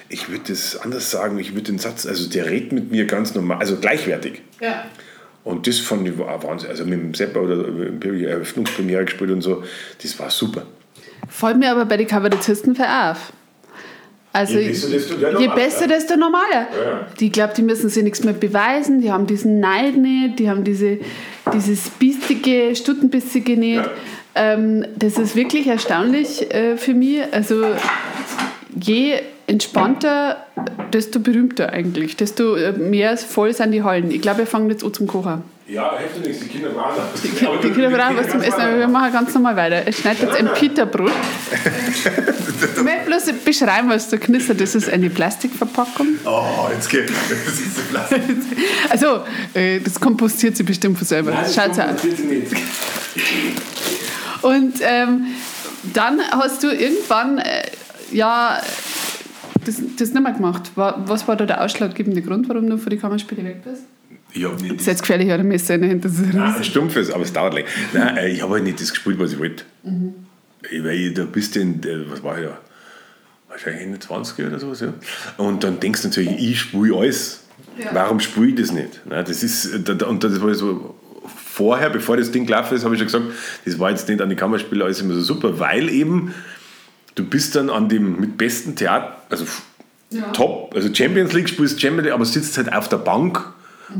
ich 0.08 0.28
würde 0.28 0.44
das 0.48 0.76
anders 0.76 1.10
sagen, 1.10 1.36
ich 1.40 1.52
würde 1.52 1.64
den 1.64 1.80
Satz, 1.80 2.06
also 2.06 2.30
der 2.30 2.46
redet 2.46 2.70
mit 2.70 2.92
mir 2.92 3.06
ganz 3.06 3.34
normal, 3.34 3.58
also 3.58 3.76
gleichwertig. 3.76 4.40
Ja. 4.60 4.84
Und 5.42 5.66
das 5.66 5.80
fand 5.80 6.06
ich 6.06 6.16
war 6.16 6.40
Wahnsinn. 6.44 6.70
Also 6.70 6.84
mit 6.84 7.00
dem 7.00 7.12
Seppa 7.12 7.40
oder 7.40 7.56
mit 7.56 8.04
dem 8.04 8.24
Eröffnungspremiere 8.24 9.04
gespielt 9.04 9.32
und 9.32 9.42
so, 9.42 9.64
das 10.00 10.16
war 10.20 10.30
super. 10.30 10.62
Fällt 11.28 11.58
mir 11.58 11.72
aber 11.72 11.86
bei 11.86 11.96
den 11.96 12.06
Kabarettisten 12.06 12.76
für 12.76 12.86
auf. 12.86 13.32
Also, 14.32 14.58
Je 14.58 14.68
besser, 14.68 14.88
desto 14.90 15.14
der 15.14 15.30
je 15.30 15.34
normal, 15.34 15.56
besser, 15.56 15.86
desto 15.88 16.16
normaler. 16.16 16.52
Ja. 16.52 17.06
Die 17.18 17.30
glaubt, 17.32 17.58
die 17.58 17.62
müssen 17.62 17.88
sich 17.88 18.02
nichts 18.04 18.22
mehr 18.22 18.34
beweisen, 18.34 19.00
die 19.00 19.10
haben 19.10 19.26
diesen 19.26 19.58
Neid 19.58 19.96
nicht, 19.96 20.38
die 20.38 20.48
haben 20.48 20.62
diese, 20.62 20.98
dieses 21.52 21.90
biestige, 21.90 22.74
Stuttenbissige 22.76 23.56
nicht. 23.56 23.76
Ja. 23.84 23.90
Ähm, 24.34 24.84
das 24.96 25.18
ist 25.18 25.36
wirklich 25.36 25.66
erstaunlich 25.66 26.52
äh, 26.52 26.76
für 26.76 26.94
mich. 26.94 27.20
Also, 27.32 27.64
je 28.80 29.20
entspannter, 29.46 30.44
desto 30.92 31.20
berühmter 31.20 31.70
eigentlich. 31.70 32.16
Desto 32.16 32.56
äh, 32.56 32.72
mehr 32.72 33.16
voll 33.16 33.52
sind 33.52 33.72
die 33.72 33.82
Hallen. 33.82 34.10
Ich 34.10 34.22
glaube, 34.22 34.38
wir 34.38 34.46
fangen 34.46 34.70
jetzt 34.70 34.84
an 34.84 34.92
zum 34.94 35.06
Kochen. 35.06 35.42
Ja, 35.66 35.96
hilft 35.96 36.26
nichts, 36.26 36.42
die 36.42 36.48
Kinder 36.48 36.68
brauchen 36.70 37.02
was. 37.12 37.22
Die, 37.22 37.28
die 37.28 37.70
Kinder 37.72 37.88
brauchen 37.88 38.16
was 38.18 38.28
zum 38.28 38.42
Essen, 38.42 38.60
aber 38.60 38.78
wir 38.78 38.88
machen 38.88 39.12
ganz 39.12 39.32
normal 39.32 39.56
weiter. 39.56 39.82
Es 39.86 39.98
schneidet 39.98 40.22
jetzt 40.22 40.36
ein 40.36 40.52
Pita-Brot. 40.52 41.12
Ich 42.76 42.82
möchte 42.82 43.06
bloß 43.06 43.32
beschreiben, 43.44 43.88
was 43.88 44.08
da 44.08 44.16
knistert. 44.16 44.60
Das 44.60 44.74
ist 44.74 44.88
eine 44.88 45.10
Plastikverpackung. 45.10 46.06
Oh, 46.24 46.68
jetzt 46.72 46.88
geht 46.88 47.10
das. 47.10 47.30
ist 47.30 47.76
so 47.76 47.82
Plastik. 47.90 48.22
Also, 48.90 49.20
äh, 49.54 49.80
das 49.80 50.00
kompostiert 50.00 50.56
sie 50.56 50.62
bestimmt 50.62 50.96
von 50.96 51.06
selber. 51.06 51.30
Nein, 51.30 51.44
das 51.44 51.54
Schaut 51.54 51.70
aus. 51.70 51.76
kompliziert 51.76 52.16
sie 52.16 52.24
nicht. 52.24 53.73
Und 54.44 54.74
ähm, 54.82 55.26
dann 55.92 56.20
hast 56.30 56.62
du 56.62 56.68
irgendwann, 56.68 57.38
äh, 57.38 57.62
ja, 58.12 58.60
das, 59.64 59.76
das 59.98 60.10
nicht 60.12 60.22
mehr 60.22 60.32
gemacht. 60.32 60.70
Wa- 60.74 61.02
Was 61.06 61.26
war 61.26 61.36
da 61.36 61.46
der 61.46 61.62
ausschlaggebende 61.64 62.20
Grund, 62.22 62.48
warum 62.48 62.68
du 62.68 62.76
von 62.78 62.90
den 62.90 63.00
Kammerspiele 63.00 63.44
weg 63.44 63.64
bist? 63.64 63.82
Ich 64.32 64.44
habe 64.44 64.56
nicht 64.56 64.72
Das 64.74 64.80
ist 64.82 64.86
jetzt 64.86 65.00
gefährlich, 65.02 65.28
oder 65.28 65.44
Messer 65.44 65.76
in 65.76 65.82
der 65.82 65.90
Hand. 65.90 66.04
Das 66.04 66.12
ist 66.12 66.34
Nein, 66.34 67.10
aber 67.14 67.22
es 67.22 67.32
dauert 67.32 67.54
lang. 67.54 67.64
Nein, 67.92 68.16
äh, 68.16 68.28
ich 68.30 68.42
habe 68.42 68.54
halt 68.54 68.64
nicht 68.64 68.80
das 68.80 68.90
gespielt, 68.90 69.18
was 69.18 69.32
ich 69.32 69.38
wollte. 69.38 69.64
Ich, 70.70 70.82
weil 70.84 71.12
da 71.14 71.24
bist 71.24 71.54
du 71.56 71.60
in, 71.60 71.82
äh, 71.84 72.10
was 72.10 72.22
war 72.22 72.38
ich 72.38 72.44
da? 72.46 72.58
Wahrscheinlich 73.48 73.82
Ende 73.82 73.98
20 74.00 74.46
oder 74.46 74.58
sowas, 74.58 74.80
ja. 74.80 74.92
Und 75.36 75.62
dann 75.62 75.78
denkst 75.78 76.02
du 76.02 76.08
natürlich, 76.08 76.32
ich 76.50 76.60
spiele 76.60 76.96
alles. 76.96 77.40
Ja. 77.78 77.90
Warum 77.92 78.18
spiele 78.20 78.48
ich 78.48 78.54
das 78.56 78.72
nicht? 78.72 79.00
Nein, 79.06 79.24
das 79.26 79.42
ist, 79.42 79.66
und 79.88 80.24
das 80.24 80.40
war 80.42 80.54
so, 80.54 80.93
vorher, 81.54 81.88
bevor 81.88 82.16
das 82.16 82.32
Ding 82.32 82.46
gelaufen 82.46 82.74
ist, 82.74 82.84
habe 82.84 82.94
ich 82.96 83.00
schon 83.00 83.06
gesagt, 83.06 83.24
das 83.64 83.78
war 83.78 83.90
jetzt 83.90 84.08
nicht 84.08 84.20
an 84.20 84.28
die 84.28 84.34
Kammerspiele 84.34 84.84
alles 84.84 85.00
immer 85.00 85.14
so 85.14 85.20
super, 85.20 85.60
weil 85.60 85.88
eben 85.88 86.34
du 87.14 87.24
bist 87.24 87.54
dann 87.54 87.70
an 87.70 87.88
dem 87.88 88.18
mit 88.18 88.36
besten 88.36 88.74
Theater, 88.74 89.16
also 89.30 89.44
Ja. 90.10 90.32
top, 90.32 90.72
also 90.74 90.92
Champions 90.92 91.32
League 91.32 91.48
spielst 91.48 91.80
Champions 91.80 92.04
League, 92.06 92.14
aber 92.14 92.24
sitzt 92.24 92.56
halt 92.56 92.72
auf 92.72 92.88
der 92.88 92.96
Bank 92.98 93.52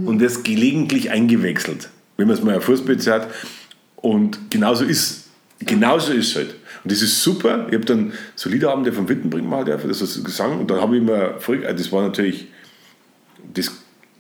und 0.05 0.19
wirst 0.19 0.45
gelegentlich 0.45 1.11
eingewechselt, 1.11 1.91
wenn 2.17 2.27
man 2.27 2.37
es 2.37 2.43
mal 2.43 2.57
auf 2.57 2.65
Fußball 2.65 2.97
hat. 3.07 3.29
Und 3.97 4.51
genauso 4.51 4.85
ist 4.85 5.25
genauso 5.61 6.13
ist 6.13 6.31
es 6.31 6.37
halt. 6.37 6.55
Und 6.83 6.93
das 6.93 7.03
ist 7.03 7.23
super. 7.23 7.67
Ich 7.69 7.75
habe 7.75 7.85
dann 7.85 8.13
so 8.35 8.51
Liederabende 8.51 8.93
von 8.93 9.09
Wittenbrink 9.09 9.49
mal 9.49 9.65
dürfen, 9.65 9.89
das 9.89 10.01
ist 10.03 10.25
Gesang. 10.25 10.59
Und 10.59 10.71
dann 10.71 10.81
habe 10.81 10.97
ich 10.97 11.03
mir, 11.03 11.35
also 11.47 11.63
das 11.73 11.93
war 11.93 12.03
natürlich, 12.03 12.49
das 13.55 13.71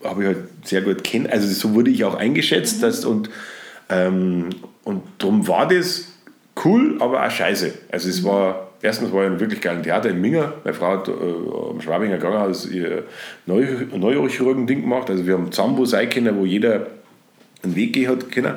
habe 0.05 0.23
ich 0.23 0.27
halt 0.29 0.39
sehr 0.65 0.83
gut 0.83 1.03
kennen. 1.05 1.27
Also 1.27 1.47
so 1.49 1.75
wurde 1.75 1.91
ich 1.91 2.05
auch 2.05 2.15
eingeschätzt. 2.15 2.83
Dass, 2.83 3.05
und 3.05 3.31
ähm, 3.89 4.51
und 4.85 5.03
darum 5.19 5.47
war 5.49 5.67
das 5.67 6.09
cool, 6.65 6.97
aber 7.01 7.27
auch 7.27 7.31
scheiße. 7.31 7.73
Also 7.91 8.09
es 8.09 8.23
war, 8.23 8.71
erstens 8.83 9.13
war 9.13 9.23
ich 9.23 9.27
in 9.27 9.33
einem 9.33 9.41
wirklich 9.41 9.61
geilen 9.61 9.83
Theater 9.83 10.11
in 10.11 10.21
Minga. 10.21 10.53
Meine 10.63 10.75
Frau 10.75 10.93
hat 10.93 11.09
äh, 11.09 11.13
am 11.13 11.81
Schwabinger 11.81 12.19
Krankenhaus 12.19 12.67
ihr 12.71 13.05
Neu 13.47 13.67
Neurochirurgen-Ding 13.93 14.83
gemacht. 14.83 15.11
Also 15.11 15.27
wir 15.27 15.35
haben 15.35 15.51
Zambo 15.53 15.85
sein 15.85 16.09
können, 16.11 16.37
wo 16.37 16.45
jeder 16.45 16.87
einen 17.63 17.77
Weg 17.77 17.95
gehen 17.95 18.11
hat 18.11 18.31
können. 18.31 18.55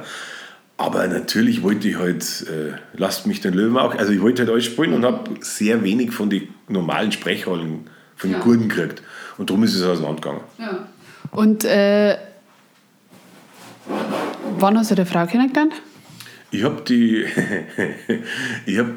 Aber 0.80 1.08
natürlich 1.08 1.64
wollte 1.64 1.88
ich 1.88 1.98
halt, 1.98 2.24
äh, 2.48 2.74
lasst 2.94 3.26
mich 3.26 3.42
den 3.42 3.54
Löwen 3.54 3.78
auch, 3.78 3.96
also 3.96 4.12
ich 4.12 4.22
wollte 4.22 4.44
halt 4.44 4.52
alles 4.52 4.66
spielen 4.66 4.94
und 4.94 5.06
habe 5.06 5.32
sehr 5.40 5.84
wenig 5.84 6.12
von 6.12 6.30
den 6.30 6.50
normalen 6.68 7.12
Sprechrollen, 7.12 7.90
von 8.16 8.30
den 8.30 8.38
Ja. 8.40 8.44
Gurten 8.44 8.70
gekriegt. 8.70 9.02
Und 9.40 9.50
darum 9.50 9.64
ist 9.64 9.74
es 9.74 9.82
auseinandergegangen. 9.82 10.42
Ja. 10.60 10.88
Und 11.32 11.64
äh, 11.66 12.18
wann 14.58 14.78
hast 14.78 14.92
du 14.92 14.96
deine 14.96 15.06
Frau 15.06 15.26
kennengelernt? 15.26 15.74
Ich 16.52 16.64
habe 16.64 16.82
die, 16.88 17.26
ich 18.66 18.78
habe, 18.80 18.96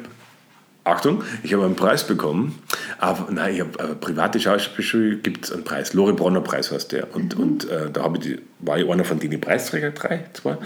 Achtung, 0.83 1.23
ich 1.43 1.53
habe 1.53 1.65
einen 1.65 1.75
Preis 1.75 2.05
bekommen. 2.05 2.59
Aber 2.97 3.31
nein, 3.31 3.55
ich 3.55 3.61
habe 3.61 3.79
eine 3.79 3.95
private 3.95 4.39
Schauspielschule, 4.39 5.17
gibt 5.17 5.45
es 5.45 5.51
einen 5.51 5.63
Preis. 5.63 5.93
Lore 5.93 6.13
Bronner 6.13 6.41
Preis 6.41 6.71
heißt 6.71 6.91
der. 6.91 7.13
Und, 7.15 7.35
und 7.35 7.69
äh, 7.69 7.89
da 7.91 8.03
habe 8.03 8.17
ich 8.17 8.23
die, 8.23 8.39
war 8.59 8.77
ich 8.77 8.89
einer 8.89 9.03
von 9.03 9.19
denen 9.19 9.41
Preisträger, 9.41 9.91
drei, 9.91 10.25
zwei. 10.33 10.57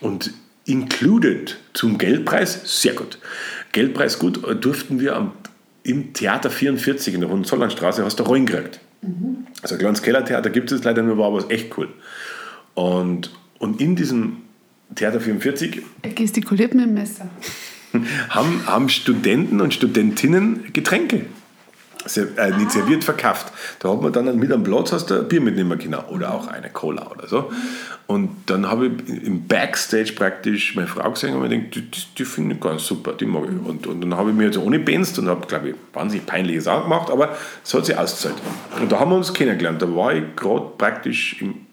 Und 0.00 0.32
included 0.64 1.56
zum 1.72 1.98
Geldpreis, 1.98 2.60
sehr 2.82 2.94
gut. 2.94 3.18
Geldpreis 3.72 4.18
gut, 4.18 4.46
äh, 4.46 4.54
durften 4.54 5.00
wir 5.00 5.16
am, 5.16 5.32
im 5.82 6.12
Theater 6.12 6.50
44 6.50 7.14
in 7.14 7.22
der 7.22 7.30
Hohenzollernstraße, 7.30 8.04
hast 8.04 8.18
du 8.20 8.24
Rollen 8.24 8.46
gekriegt. 8.46 8.80
Also 9.62 9.74
ein 9.74 9.78
kleines 9.78 10.02
Kellertheater 10.02 10.50
gibt 10.50 10.72
es 10.72 10.84
leider 10.84 11.02
nur, 11.02 11.18
war 11.18 11.26
aber 11.26 11.50
echt 11.50 11.76
cool. 11.78 11.88
Und, 12.74 13.30
und 13.58 13.80
in 13.80 13.96
diesem 13.96 14.38
Theater 14.94 15.20
44 15.20 15.82
Er 16.02 16.10
gestikuliert 16.12 16.74
mit 16.74 16.86
dem 16.86 16.94
Messer. 16.94 17.28
haben, 18.28 18.66
haben 18.66 18.88
Studenten 18.88 19.60
und 19.60 19.74
Studentinnen 19.74 20.72
Getränke 20.72 21.26
äh, 22.16 22.50
nicht 22.56 22.70
serviert 22.70 23.04
verkauft. 23.04 23.52
Da 23.80 23.90
hat 23.90 24.00
man 24.00 24.12
dann 24.12 24.38
mit 24.38 24.52
am 24.52 24.62
Platz 24.62 24.92
hast 24.92 25.10
du 25.10 25.20
ein 25.20 25.28
Bier 25.28 25.40
mitnehmen 25.40 25.78
können 25.78 25.94
oder 25.94 26.32
auch 26.32 26.48
eine 26.48 26.70
Cola 26.70 27.10
oder 27.10 27.26
so. 27.26 27.50
Und 28.08 28.30
dann 28.46 28.66
habe 28.66 28.86
ich 28.86 29.22
im 29.22 29.46
Backstage 29.46 30.14
praktisch 30.14 30.74
meine 30.74 30.88
Frau 30.88 31.10
gesehen 31.10 31.34
und 31.34 31.42
mir 31.42 31.48
gedacht, 31.50 31.74
die, 31.74 31.82
die, 31.82 32.00
die 32.16 32.24
finde 32.24 32.54
ich 32.54 32.60
ganz 32.60 32.86
super, 32.86 33.12
die 33.12 33.26
mag 33.26 33.44
ich. 33.44 33.68
Und, 33.68 33.86
und 33.86 34.00
dann 34.00 34.16
habe 34.16 34.30
ich 34.30 34.36
mir 34.36 34.46
jetzt 34.46 34.56
ohne 34.56 34.78
benzt 34.78 35.18
und 35.18 35.28
habe, 35.28 35.46
glaube 35.46 35.70
ich, 35.70 35.74
wahnsinnig 35.92 36.24
peinliche 36.24 36.62
Sachen 36.62 36.84
gemacht, 36.84 37.10
aber 37.10 37.36
es 37.62 37.74
hat 37.74 37.84
sich 37.84 37.96
ausgezahlt. 37.96 38.36
Und 38.80 38.90
da 38.90 38.98
haben 38.98 39.10
wir 39.10 39.16
uns 39.16 39.32
kennengelernt. 39.32 39.82
Da 39.82 39.94
war 39.94 40.14
ich 40.14 40.24
gerade 40.36 40.70
praktisch 40.78 41.42
im 41.42 41.68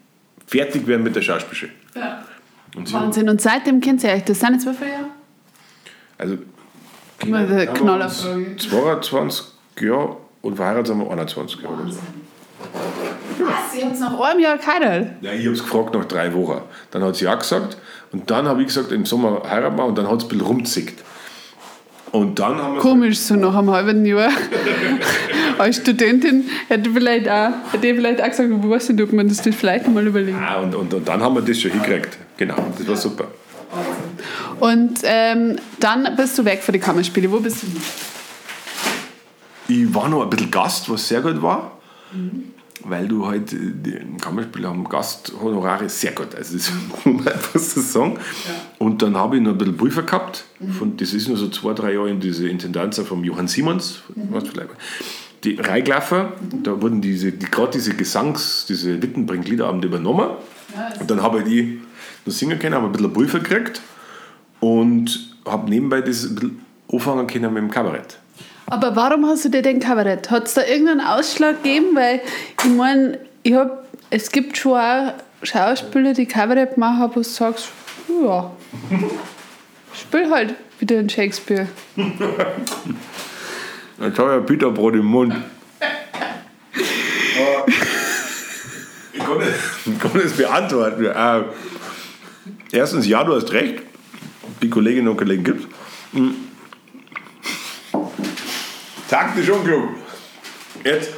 fertig 0.46 0.86
werden 0.86 1.02
mit 1.02 1.16
der 1.16 1.22
Schauspielschule. 1.22 1.72
Ja. 1.94 2.22
Und 2.74 2.92
Wahnsinn. 2.92 3.28
Und 3.28 3.40
seitdem 3.40 3.80
kennt 3.80 4.04
ihr 4.04 4.10
euch. 4.10 4.24
Das 4.24 4.38
sind 4.38 4.54
jetzt 4.54 4.66
wie 4.66 4.74
viele 4.74 4.90
Jahre? 4.90 5.06
Also, 6.18 6.38
wir 7.24 7.66
Knallerfrage. 7.66 8.46
uns 8.46 8.68
22 8.68 9.44
Jahre 9.80 10.16
und 10.42 10.56
verheiratet 10.56 10.88
sind 10.88 10.98
wir 10.98 11.10
21 11.10 11.62
Jahre. 11.62 11.74
oder 11.74 11.92
so. 11.92 11.98
Was? 13.40 13.78
Ihr 13.78 13.86
habt 13.86 14.00
nach 14.00 14.20
einem 14.20 14.40
Jahr 14.40 14.58
geheiratet? 14.58 15.10
Ja, 15.20 15.32
ich 15.32 15.44
habe 15.44 15.54
es 15.54 15.62
gefragt 15.62 15.94
nach 15.94 16.04
drei 16.04 16.32
Wochen. 16.34 16.60
Dann 16.90 17.02
hat 17.02 17.16
sie 17.16 17.24
ja 17.24 17.34
gesagt 17.34 17.76
und 18.12 18.30
dann 18.30 18.46
habe 18.46 18.60
ich 18.62 18.68
gesagt, 18.68 18.92
im 18.92 19.04
Sommer 19.06 19.42
heiraten 19.48 19.76
wir 19.76 19.84
und 19.84 19.96
dann 19.98 20.08
hat 20.08 20.18
es 20.18 20.24
ein 20.24 20.28
bisschen 20.28 20.46
rumzickt. 20.46 21.02
Und 22.12 22.38
dann 22.38 22.56
haben 22.56 22.74
wir 22.74 22.80
Komisch, 22.80 23.18
so 23.18 23.34
nach 23.34 23.54
einem 23.54 23.70
halben 23.70 24.06
Jahr. 24.06 24.30
Als 25.58 25.76
Studentin 25.76 26.48
hätte, 26.68 26.90
vielleicht 26.90 27.28
auch, 27.28 27.50
hätte 27.72 27.86
ich 27.88 27.96
vielleicht 27.96 28.22
auch 28.22 28.28
gesagt, 28.28 28.48
wo 28.52 28.70
weißt 28.70 28.90
du, 28.98 29.02
ob 29.04 29.12
man 29.12 29.28
das 29.28 29.40
vielleicht 29.40 29.88
mal 29.88 30.06
überlegen. 30.06 30.38
ah, 30.42 30.60
und, 30.60 30.74
und, 30.74 30.94
und 30.94 31.06
dann 31.08 31.20
haben 31.20 31.34
wir 31.34 31.42
das 31.42 31.60
schon 31.60 31.72
hingekriegt. 31.72 32.16
Genau, 32.36 32.56
das 32.78 32.86
war 32.86 32.96
super. 32.96 33.24
Und 34.60 35.00
ähm, 35.02 35.56
dann 35.80 36.16
bist 36.16 36.38
du 36.38 36.44
weg 36.44 36.62
von 36.62 36.72
den 36.72 36.80
Kammerspielen. 36.80 37.30
Wo 37.30 37.40
bist 37.40 37.62
du? 37.62 37.66
Ich 39.68 39.92
war 39.94 40.08
noch 40.08 40.22
ein 40.22 40.30
bisschen 40.30 40.50
Gast, 40.50 40.88
was 40.88 41.08
sehr 41.08 41.20
gut 41.20 41.42
war. 41.42 41.72
Weil 42.88 43.08
du 43.08 43.26
halt, 43.26 43.52
äh, 43.52 43.56
die 43.72 43.98
Kammerspieler 44.20 44.68
haben 44.68 44.84
Gasthonorare 44.88 45.88
sehr 45.88 46.12
gut. 46.12 46.34
Also 46.34 46.56
das 46.56 46.70
muss 47.04 47.04
man 47.04 47.28
einfach 47.28 47.58
so 47.58 47.80
sagen. 47.80 48.18
Und 48.78 49.02
dann 49.02 49.16
habe 49.16 49.36
ich 49.36 49.42
noch 49.42 49.52
ein 49.52 49.58
bisschen 49.58 49.76
Pulver 49.76 50.02
gehabt. 50.02 50.44
Von, 50.78 50.96
das 50.96 51.12
ist 51.12 51.28
nur 51.28 51.36
so 51.36 51.48
zwei, 51.48 51.72
drei 51.72 51.94
Jahre 51.94 52.10
in 52.10 52.20
diese 52.20 52.48
Intendanz 52.48 52.98
vom 53.00 53.24
Johann 53.24 53.48
Simons. 53.48 54.02
vielleicht. 54.50 54.70
Die 55.44 55.54
Reiglaffer, 55.56 56.32
da 56.62 56.80
wurden 56.80 57.00
diese, 57.00 57.30
die, 57.32 57.46
gerade 57.46 57.72
diese 57.72 57.92
Gesangs-, 57.92 58.66
diese 58.66 59.00
Wittenbrink-Liederabende 59.02 59.88
übernommen. 59.88 60.30
Und 60.98 61.10
dann 61.10 61.22
habe 61.22 61.40
ich 61.40 61.44
die 61.44 61.80
noch 62.24 62.32
singen 62.32 62.58
können, 62.58 62.74
habe 62.74 62.86
ein 62.86 62.92
bisschen 62.92 63.12
Pulver 63.12 63.38
gekriegt 63.40 63.80
und 64.60 65.36
habe 65.46 65.70
nebenbei 65.70 66.00
das 66.00 66.24
ein 66.24 66.34
bisschen 66.34 66.60
anfangen 66.92 67.26
können 67.26 67.52
mit 67.52 67.62
dem 67.62 67.70
Kabarett. 67.70 68.18
Aber 68.68 68.96
warum 68.96 69.26
hast 69.26 69.44
du 69.44 69.48
dir 69.48 69.62
den 69.62 69.78
Kabarett? 69.78 70.30
Hat 70.30 70.46
es 70.46 70.54
da 70.54 70.62
irgendeinen 70.64 71.00
Ausschlag 71.00 71.62
gegeben? 71.62 71.94
Weil 71.94 72.20
ich 72.62 72.70
meine, 72.70 73.18
ich 73.44 73.54
hab, 73.54 73.86
es 74.10 74.30
gibt 74.32 74.58
schon 74.58 74.78
auch 74.78 75.14
Schauspieler, 75.42 76.14
die 76.14 76.26
Kabarett 76.26 76.76
machen, 76.76 77.02
wo 77.02 77.20
du 77.20 77.22
sagst, 77.22 77.68
ja, 78.08 78.50
spiel 79.94 80.30
halt 80.30 80.54
wieder 80.80 80.98
in 80.98 81.08
Shakespeare. 81.08 81.68
Jetzt 84.00 84.18
habe 84.18 84.32
ich 84.32 84.36
ein 84.36 84.46
Bitterbrot 84.46 84.94
im 84.94 85.06
Mund. 85.06 85.34
Ich 89.12 89.20
kann 89.20 89.40
es, 89.40 89.86
ich 89.86 89.98
kann 89.98 90.20
es 90.22 90.32
beantworten. 90.32 91.04
Äh, 91.04 91.42
erstens, 92.72 93.06
ja, 93.06 93.22
du 93.22 93.34
hast 93.34 93.52
recht. 93.52 93.82
Die 94.60 94.70
Kolleginnen 94.70 95.08
und 95.08 95.16
Kollegen 95.16 95.44
gibt 95.44 95.60
es. 95.60 96.20
Taktisch 99.08 99.48
unklug. 99.50 99.90
Jetzt. 100.84 101.12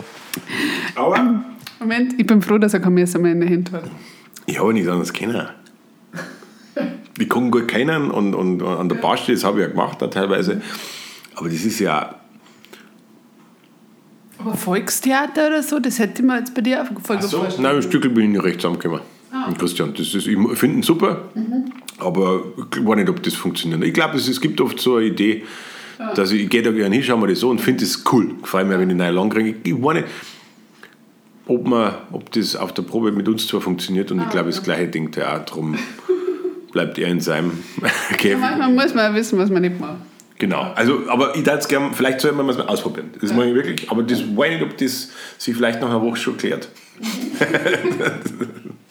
Aber 0.94 1.44
Moment, 1.80 2.14
ich 2.18 2.26
bin 2.26 2.42
froh, 2.42 2.58
dass 2.58 2.74
er 2.74 2.80
kein 2.80 2.94
Messer 2.94 3.18
mehr 3.18 3.32
in 3.32 3.40
der 3.40 3.50
Hand 3.50 3.72
hat. 3.72 3.90
ich 4.46 4.58
habe 4.58 4.72
nicht 4.72 4.88
anders 4.88 5.12
kennen. 5.12 5.48
Ich 7.18 7.28
kann 7.28 7.50
gut 7.50 7.66
kennen 7.66 8.10
und, 8.10 8.34
und, 8.34 8.62
und 8.62 8.78
an 8.78 8.88
der 8.88 8.96
Baustelle, 8.96 9.36
das 9.36 9.44
habe 9.44 9.58
ich 9.60 9.66
ja 9.66 9.70
gemacht, 9.70 10.00
da 10.00 10.06
teilweise. 10.06 10.62
Aber 11.34 11.48
das 11.48 11.64
ist 11.64 11.80
ja, 11.80 12.14
Aber 14.38 14.54
Volkstheater 14.54 15.48
oder 15.48 15.62
so, 15.62 15.80
das 15.80 15.98
hätte 15.98 16.22
ich 16.22 16.26
mir 16.28 16.38
jetzt 16.38 16.54
bei 16.54 16.60
dir 16.60 16.88
voll 17.02 17.20
So, 17.22 17.46
nein, 17.58 17.76
im 17.76 17.82
Stückel 17.82 18.10
bin 18.10 18.24
ich 18.24 18.30
nicht 18.30 18.44
recht 18.44 18.60
zusammengekommen. 18.60 19.02
Mit 19.48 19.58
Christian. 19.58 19.92
Das 19.94 20.14
ist, 20.14 20.26
ich 20.26 20.38
finde 20.54 20.76
ihn 20.76 20.82
super, 20.82 21.28
aber 21.98 22.44
ich 22.74 22.84
weiß 22.84 22.96
nicht, 22.96 23.08
ob 23.08 23.22
das 23.22 23.34
funktioniert. 23.34 23.82
Ich 23.84 23.92
glaube, 23.92 24.16
es, 24.16 24.28
es 24.28 24.40
gibt 24.40 24.60
oft 24.60 24.80
so 24.80 24.96
eine 24.96 25.06
Idee, 25.06 25.44
dass 26.14 26.32
ich, 26.32 26.42
ich 26.42 26.50
gehe 26.50 26.62
da 26.62 26.70
gerne 26.70 26.94
hin, 26.94 27.04
schau 27.04 27.16
mir 27.16 27.28
das 27.28 27.40
so 27.40 27.50
und 27.50 27.60
finde 27.60 27.84
das 27.84 28.02
cool. 28.12 28.34
Gefällt 28.42 28.68
mir, 28.68 28.78
wenn 28.78 28.90
ich 28.90 28.96
neu 28.96 29.10
lang 29.10 29.30
kriege. 29.30 29.56
Ich 29.62 29.82
weiß 29.82 29.94
nicht, 29.94 30.06
ob, 31.46 31.66
man, 31.66 31.94
ob 32.12 32.30
das 32.32 32.56
auf 32.56 32.72
der 32.72 32.82
Probe 32.82 33.12
mit 33.12 33.28
uns 33.28 33.46
zwar 33.46 33.60
funktioniert 33.60 34.10
und 34.10 34.20
ich 34.20 34.28
glaube, 34.28 34.50
das 34.50 34.62
gleiche 34.62 34.88
denkt 34.88 35.16
er 35.16 35.34
auch 35.34 35.44
drum. 35.44 35.76
Bleibt 36.72 36.98
er 36.98 37.08
in 37.08 37.20
seinem 37.20 37.52
Käfig. 38.18 38.38
Manchmal 38.38 38.70
muss 38.70 38.94
man 38.94 39.14
wissen, 39.14 39.38
was 39.38 39.50
man 39.50 39.62
nicht 39.62 39.80
macht. 39.80 39.96
Genau, 40.38 40.70
also, 40.74 41.08
aber 41.08 41.34
ich 41.34 41.44
es 41.46 41.66
gerne, 41.66 41.90
vielleicht 41.92 42.20
sollte 42.20 42.36
man 42.36 42.48
es 42.48 42.58
mal 42.58 42.68
ausprobieren. 42.68 43.10
Das 43.20 43.32
mache 43.32 43.48
ich 43.48 43.54
wirklich, 43.54 43.90
aber 43.90 44.02
das 44.04 44.20
weiß 44.20 44.52
ich 44.52 44.60
nicht, 44.60 44.70
ob 44.70 44.78
das 44.78 45.10
sich 45.36 45.56
vielleicht 45.56 45.80
nach 45.80 45.88
einer 45.88 46.02
Woche 46.02 46.16
schon 46.16 46.36
klärt. 46.36 46.68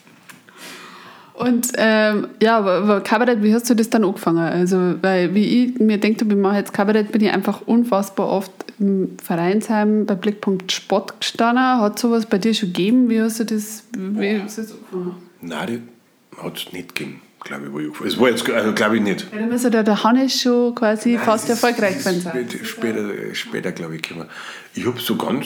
Und 1.38 1.71
ähm, 1.77 2.27
ja, 2.41 2.57
aber, 2.57 3.01
Kabarett, 3.01 3.43
wie 3.43 3.53
hast 3.53 3.69
du 3.69 3.75
das 3.75 3.89
dann 3.91 4.03
angefangen? 4.03 4.39
Also, 4.39 4.95
weil 5.03 5.35
wie 5.35 5.65
ich 5.65 5.79
mir 5.79 5.99
denke, 5.99 6.25
ich 6.27 6.35
mache 6.35 6.57
jetzt 6.57 6.73
Kabarett, 6.73 7.11
bin 7.11 7.21
ich 7.23 7.31
einfach 7.31 7.61
unfassbar 7.67 8.27
oft 8.27 8.51
im 8.79 9.15
Vereinsheim 9.23 10.07
bei 10.07 10.15
Blickpunkt 10.15 10.71
Sport 10.71 11.19
gestanden. 11.21 11.63
Hat 11.63 11.99
sowas 11.99 12.25
bei 12.25 12.39
dir 12.39 12.53
schon 12.55 12.69
gegeben? 12.69 13.09
Wie 13.09 13.21
hast 13.21 13.39
du 13.39 13.43
das, 13.45 13.83
wie 13.95 14.41
hast 14.41 14.57
du 14.57 14.61
das 14.63 14.71
angefangen? 14.71 15.15
Nein, 15.41 15.88
das 16.31 16.43
hat 16.43 16.57
es 16.57 16.73
nicht 16.73 16.95
gegeben, 16.95 17.21
glaube 17.43 17.65
ich. 17.67 17.71
Wo 17.71 17.79
ich 17.79 18.11
Es 18.13 18.19
war 18.19 18.29
jetzt, 18.29 18.49
also 18.49 18.73
glaube 18.73 18.95
ich 18.97 19.03
nicht. 19.03 19.27
Ja, 19.31 19.38
dann 19.39 19.49
müsste 19.49 19.69
der, 19.69 19.83
der 19.83 20.03
Hannes 20.03 20.41
schon 20.41 20.73
quasi 20.73 21.19
fast 21.19 21.47
Das 21.49 21.57
ist- 21.57 21.63
erfolgreich 21.63 22.01
sein. 22.01 22.19
Später, 22.19 22.65
später, 22.65 23.35
später 23.35 23.71
glaube 23.73 23.95
ich, 23.97 24.01
gekommen. 24.01 24.25
Ich 24.73 24.88
habe 24.88 24.99
so 24.99 25.15
ganz, 25.15 25.45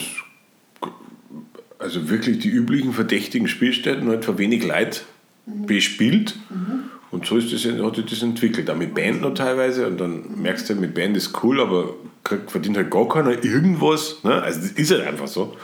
also 1.78 2.08
wirklich 2.08 2.38
die 2.38 2.48
üblichen 2.48 2.94
verdächtigen 2.94 3.46
Spielstätten 3.48 4.08
halt 4.08 4.24
für 4.24 4.38
wenig 4.38 4.64
Leid 4.64 5.04
bespielt. 5.46 6.36
Und 7.10 7.26
so 7.26 7.36
ist 7.36 7.52
das, 7.52 7.64
hat 7.64 7.96
sich 7.96 8.06
das 8.06 8.22
entwickelt. 8.22 8.70
Auch 8.70 8.76
mit 8.76 8.94
Band 8.94 9.20
noch 9.20 9.34
teilweise. 9.34 9.86
Und 9.86 10.00
dann 10.00 10.40
merkst 10.40 10.70
du, 10.70 10.74
mit 10.74 10.94
Band 10.94 11.16
ist 11.16 11.42
cool, 11.42 11.60
aber 11.60 11.94
verdient 12.46 12.76
halt 12.76 12.90
gar 12.90 13.08
keiner 13.08 13.44
irgendwas. 13.44 14.22
Ne? 14.22 14.40
Also 14.42 14.60
das 14.60 14.70
ist 14.70 14.90
halt 14.90 15.02
einfach 15.02 15.28
so. 15.28 15.56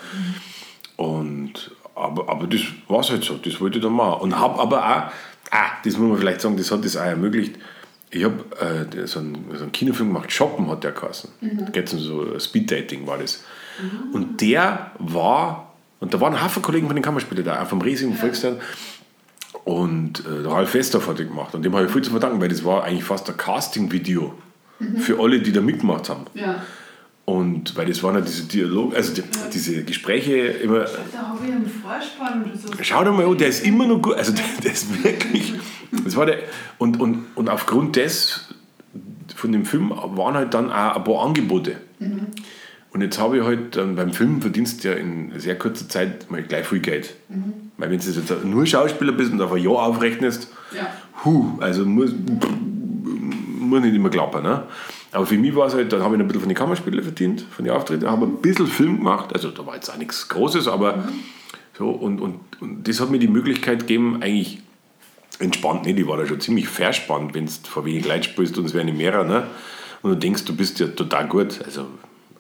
Und, 0.96 1.70
aber, 1.94 2.28
aber 2.28 2.46
das 2.46 2.60
war 2.88 3.02
halt 3.02 3.24
so, 3.24 3.36
das 3.36 3.60
wollte 3.60 3.78
ich 3.78 3.84
dann 3.84 3.94
machen. 3.94 4.20
Und 4.20 4.38
habe 4.38 4.60
aber 4.60 4.78
auch, 4.78 5.12
ah, 5.50 5.70
das 5.84 5.96
muss 5.96 6.10
man 6.10 6.18
vielleicht 6.18 6.40
sagen, 6.40 6.56
das 6.56 6.70
hat 6.70 6.84
das 6.84 6.96
auch 6.96 7.04
ermöglicht. 7.04 7.56
Ich 8.10 8.24
habe 8.24 8.44
äh, 8.60 9.06
so, 9.06 9.20
einen, 9.20 9.46
so 9.54 9.62
einen 9.62 9.72
Kinofilm 9.72 10.08
gemacht, 10.08 10.32
Shoppen 10.32 10.68
hat 10.68 10.82
der 10.82 10.92
geheißen. 10.92 11.30
Da 11.40 11.70
geht 11.70 11.86
es 11.86 11.94
um 11.94 12.00
so 12.00 12.38
Speed-Dating 12.38 13.06
war 13.06 13.18
das. 13.18 13.44
Und 14.12 14.40
der 14.40 14.92
war, 14.98 15.72
und 16.00 16.12
da 16.12 16.20
waren 16.20 16.42
Haufen 16.42 16.62
Kollegen 16.62 16.86
von 16.86 16.96
den 16.96 17.02
Kammerspielern 17.02 17.44
da, 17.44 17.62
auch 17.62 17.66
vom 17.68 17.80
riesigen 17.80 18.14
Volkstheater. 18.14 18.58
Und 19.68 20.20
äh, 20.20 20.42
der 20.44 20.50
Ralf 20.50 20.72
Wester 20.72 21.06
hat 21.06 21.18
gemacht. 21.18 21.54
Und 21.54 21.62
dem 21.62 21.74
habe 21.74 21.84
ich 21.84 21.92
viel 21.92 22.00
zu 22.00 22.10
verdanken, 22.10 22.40
weil 22.40 22.48
das 22.48 22.64
war 22.64 22.84
eigentlich 22.84 23.04
fast 23.04 23.28
ein 23.28 23.36
Casting-Video 23.36 24.32
für 24.96 25.20
alle, 25.20 25.40
die 25.40 25.52
da 25.52 25.60
mitgemacht 25.60 26.08
haben. 26.08 26.24
Ja. 26.32 26.62
Und 27.26 27.76
weil 27.76 27.84
das 27.84 28.02
waren 28.02 28.14
ja 28.14 28.22
diese 28.22 28.44
Dialoge, 28.44 28.96
also 28.96 29.12
die, 29.12 29.22
diese 29.52 29.84
Gespräche 29.84 30.38
immer. 30.38 30.86
Da 31.12 31.28
habe 31.28 31.40
ich 31.44 31.52
einen 31.52 31.66
Vorspann 31.66 32.44
oder 32.44 32.56
so. 32.56 32.68
Schau 32.80 33.04
dir 33.04 33.12
mal 33.12 33.26
an, 33.26 33.36
der 33.36 33.48
ist 33.48 33.66
immer 33.66 33.86
noch 33.86 34.00
gut. 34.00 34.14
Also 34.14 34.32
der, 34.32 34.44
der 34.64 34.72
ist 34.72 35.04
wirklich. 35.04 35.52
Das 36.02 36.16
war 36.16 36.24
der, 36.24 36.38
und, 36.78 36.98
und, 36.98 37.26
und 37.34 37.50
aufgrund 37.50 37.96
des, 37.96 38.48
von 39.36 39.52
dem 39.52 39.66
Film 39.66 39.90
waren 39.90 40.34
halt 40.34 40.54
dann 40.54 40.72
auch 40.72 40.96
ein 40.96 41.04
paar 41.04 41.26
Angebote. 41.26 41.76
Und 42.98 43.02
jetzt 43.02 43.20
habe 43.20 43.38
ich 43.38 43.44
halt 43.44 43.76
dann 43.76 43.94
beim 43.94 44.12
Film 44.12 44.42
verdienst 44.42 44.82
ja 44.82 44.92
in 44.92 45.30
sehr 45.38 45.56
kurzer 45.56 45.88
Zeit 45.88 46.28
mal 46.32 46.42
gleich 46.42 46.66
viel 46.66 46.80
Geld. 46.80 47.14
Weil 47.76 47.92
wenn 47.92 48.00
du 48.00 48.04
jetzt 48.04 48.44
nur 48.44 48.66
Schauspieler 48.66 49.12
bist 49.12 49.30
und 49.30 49.40
auf 49.40 49.52
ein 49.52 49.62
Jahr 49.62 49.84
aufrechnest, 49.86 50.50
Ja. 50.74 50.88
Huh, 51.24 51.46
also 51.60 51.86
muss, 51.86 52.10
muss 53.60 53.82
nicht 53.82 53.94
immer 53.94 54.10
klappen. 54.10 54.42
Ne? 54.42 54.64
Aber 55.12 55.26
für 55.26 55.38
mich 55.38 55.54
war 55.54 55.68
es 55.68 55.74
halt, 55.74 55.92
dann 55.92 56.02
habe 56.02 56.16
ich 56.16 56.20
ein 56.20 56.26
bisschen 56.26 56.40
von 56.40 56.48
den 56.48 56.58
Kammerspielen 56.58 57.04
verdient, 57.04 57.44
von 57.48 57.64
den 57.64 57.72
Auftritten, 57.72 58.10
habe 58.10 58.26
ein 58.26 58.42
bisschen 58.42 58.66
Film 58.66 58.96
gemacht, 58.96 59.32
also 59.32 59.52
da 59.52 59.64
war 59.64 59.76
jetzt 59.76 59.88
auch 59.90 59.96
nichts 59.96 60.28
Großes, 60.28 60.66
aber 60.66 61.04
so, 61.78 61.90
und, 61.90 62.20
und, 62.20 62.40
und 62.60 62.88
das 62.88 62.98
hat 62.98 63.10
mir 63.10 63.20
die 63.20 63.28
Möglichkeit 63.28 63.82
gegeben, 63.82 64.18
eigentlich 64.22 64.60
entspannt, 65.38 65.86
nicht, 65.86 66.00
ich 66.00 66.08
war 66.08 66.16
da 66.16 66.26
schon 66.26 66.40
ziemlich 66.40 66.66
verspannt, 66.66 67.32
wenn 67.34 67.46
du 67.46 67.52
vor 67.62 67.84
wenig 67.84 68.08
Leute 68.08 68.24
spielst 68.24 68.58
und 68.58 68.64
es 68.64 68.74
werden 68.74 68.96
mehrere, 68.96 69.24
ne? 69.24 69.46
und 70.02 70.10
du 70.10 70.16
denkst, 70.16 70.44
du 70.44 70.56
bist 70.56 70.80
ja 70.80 70.88
total 70.88 71.28
gut, 71.28 71.60
also 71.64 71.86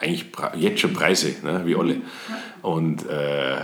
eigentlich 0.00 0.26
jetzt 0.56 0.80
schon 0.80 0.92
Preise, 0.92 1.34
ne? 1.42 1.62
wie 1.64 1.74
alle. 1.76 1.96
Und 2.62 3.08
äh, 3.08 3.56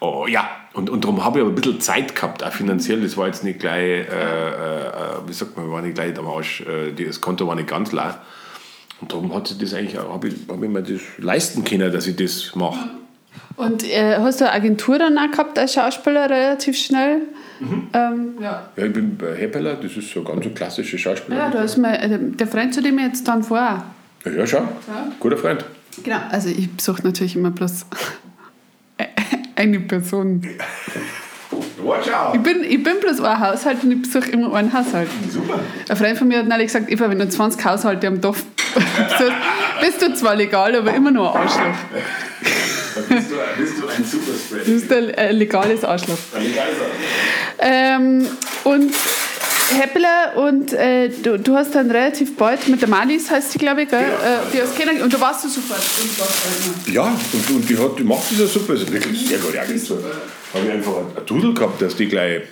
Oh, 0.00 0.26
ja, 0.26 0.50
und, 0.74 0.90
und 0.90 1.02
darum 1.04 1.24
habe 1.24 1.38
ich 1.38 1.42
aber 1.44 1.52
ein 1.52 1.54
bisschen 1.54 1.80
Zeit 1.80 2.14
gehabt, 2.14 2.44
auch 2.44 2.52
finanziell. 2.52 3.00
Das 3.00 3.16
war 3.16 3.26
jetzt 3.26 3.42
nicht 3.42 3.58
gleich, 3.60 4.06
äh, 4.06 4.48
äh, 4.48 4.92
wie 5.26 5.32
sagt 5.32 5.56
man, 5.56 5.70
war 5.70 5.80
nicht 5.80 5.94
gleich 5.94 6.18
am 6.18 6.26
Arsch, 6.26 6.60
äh, 6.60 6.92
das 6.92 7.22
Konto 7.22 7.46
war 7.46 7.54
nicht 7.54 7.68
ganz 7.68 7.90
leer. 7.92 8.20
Und 9.00 9.10
darum 9.12 9.34
hat 9.34 9.48
sich 9.48 9.56
das 9.56 9.72
eigentlich, 9.72 9.98
auch- 9.98 10.12
habe 10.12 10.28
ich, 10.28 10.34
hab 10.46 10.62
ich 10.62 10.68
mir 10.68 10.82
das 10.82 11.00
leisten 11.18 11.64
können, 11.64 11.90
dass 11.90 12.06
ich 12.06 12.16
das 12.16 12.54
mache. 12.54 12.90
Und 13.56 13.82
äh, 13.84 14.16
hast 14.18 14.42
du 14.42 14.44
eine 14.44 14.52
Agentur 14.54 14.98
dann 14.98 15.16
auch 15.16 15.30
gehabt 15.30 15.58
als 15.58 15.72
Schauspieler 15.72 16.28
relativ 16.28 16.76
schnell? 16.76 17.22
Ähm, 17.94 18.34
ja. 18.42 18.68
Ja, 18.76 18.84
ich 18.84 18.92
bin 18.92 19.16
bei 19.16 19.34
Heppeler, 19.36 19.76
das 19.76 19.96
ist 19.96 20.10
so 20.10 20.22
ganz 20.22 20.44
klassische 20.54 20.98
Schauspieler. 20.98 21.38
Ja, 21.38 21.50
da 21.50 21.62
ist 21.62 21.78
mein, 21.78 21.94
äh, 21.94 22.18
der 22.36 22.46
Freund, 22.46 22.74
zu 22.74 22.82
dem 22.82 22.98
ich 22.98 23.06
jetzt 23.06 23.26
dann 23.26 23.42
vorher. 23.42 23.84
Ja, 24.24 24.30
ja, 24.32 24.46
schau, 24.46 24.66
guter 25.20 25.36
Freund. 25.36 25.64
Genau. 26.02 26.18
Also 26.30 26.48
ich 26.48 26.70
besuche 26.70 27.02
natürlich 27.02 27.36
immer 27.36 27.50
bloß 27.50 27.86
eine 29.56 29.80
Person. 29.80 30.42
Watch 31.82 32.08
out! 32.10 32.34
Ich 32.34 32.40
bin, 32.42 32.64
ich 32.64 32.82
bin 32.82 33.00
bloß 33.00 33.20
ein 33.20 33.40
Haushalt 33.40 33.84
und 33.84 33.92
ich 33.92 34.02
besuche 34.02 34.30
immer 34.30 34.52
einen 34.54 34.72
Haushalt. 34.72 35.08
Super. 35.30 35.60
Ein 35.88 35.96
Freund 35.96 36.18
von 36.18 36.28
mir 36.28 36.38
hat 36.38 36.48
neulich 36.48 36.66
gesagt, 36.68 36.90
Eva, 36.90 37.08
wenn 37.10 37.18
du 37.18 37.28
20 37.28 37.64
Haushalte 37.64 38.06
am 38.06 38.20
Dorf 38.20 38.44
besuchst, 38.74 39.32
bist 39.80 40.02
du 40.02 40.14
zwar 40.14 40.34
legal, 40.34 40.74
aber 40.74 40.94
immer 40.94 41.10
nur 41.10 41.34
ein 41.34 41.42
Arschloch. 41.42 41.76
Bist 43.08 43.30
du, 43.30 43.34
bist 43.58 43.78
du 43.78 43.88
ein 43.88 44.04
Superspreader? 44.04 44.64
Du 44.64 44.72
bist 44.72 44.92
ein 44.92 45.10
äh, 45.10 45.32
legales 45.32 45.84
Arschloch. 45.84 46.18
Ähm, 47.58 48.26
und 48.64 48.92
Heppeler 49.70 50.36
und 50.36 50.72
äh, 50.72 51.08
du, 51.08 51.38
du 51.38 51.54
hast 51.54 51.74
dann 51.74 51.90
relativ 51.90 52.36
bald 52.36 52.68
mit 52.68 52.80
der 52.80 52.88
Malis, 52.88 53.30
heißt 53.30 53.52
sie, 53.52 53.58
glaube 53.58 53.82
ich, 53.82 53.88
gell? 53.88 54.00
Äh, 54.00 54.52
die 54.52 54.60
hast 54.60 54.76
kennengelernt 54.76 55.04
und 55.04 55.12
du 55.12 55.20
warst 55.20 55.44
du 55.44 55.48
sofort. 55.48 55.78
Warst 55.78 56.88
Ja, 56.88 57.04
und, 57.04 57.50
und 57.50 57.68
die, 57.68 57.78
hat, 57.78 57.98
die 57.98 58.04
macht 58.04 58.30
das 58.30 58.38
ja 58.38 58.46
super, 58.46 58.74
ist 58.74 58.92
wirklich 58.92 59.26
sehr 59.26 59.38
gut. 59.38 59.54
Ja, 59.54 59.64
so. 59.78 59.98
Habe 60.52 60.66
ich 60.66 60.72
einfach 60.72 60.98
ein 60.98 61.26
Dudel 61.26 61.54
gehabt, 61.54 61.80
dass 61.80 61.96
die 61.96 62.06
gleich 62.06 62.42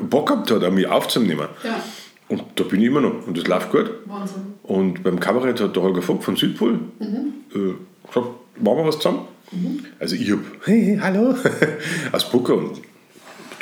Bock 0.00 0.28
gehabt 0.28 0.50
hat, 0.50 0.72
mich 0.72 0.86
aufzunehmen. 0.86 1.48
Ja. 1.62 1.82
Und 2.28 2.42
da 2.54 2.64
bin 2.64 2.80
ich 2.80 2.86
immer 2.86 3.00
noch. 3.00 3.26
Und 3.26 3.36
das 3.36 3.46
läuft 3.46 3.70
gut. 3.70 3.90
Wahnsinn. 4.06 4.54
Und 4.62 5.02
beim 5.02 5.20
Kabarett 5.20 5.60
hat 5.60 5.76
der 5.76 5.82
Holger 5.82 6.02
Vogt 6.02 6.24
von 6.24 6.36
Südpol 6.36 6.78
äh, 7.00 7.56
gesagt, 8.06 8.28
machen 8.58 8.78
wir 8.78 8.86
was 8.86 8.96
zusammen. 8.96 9.28
Also 10.00 10.16
ich 10.16 10.30
habe, 10.30 10.42
hey, 10.64 10.98
hallo, 11.00 11.34
aus 12.12 12.28
Bucker 12.30 12.54
und 12.54 12.80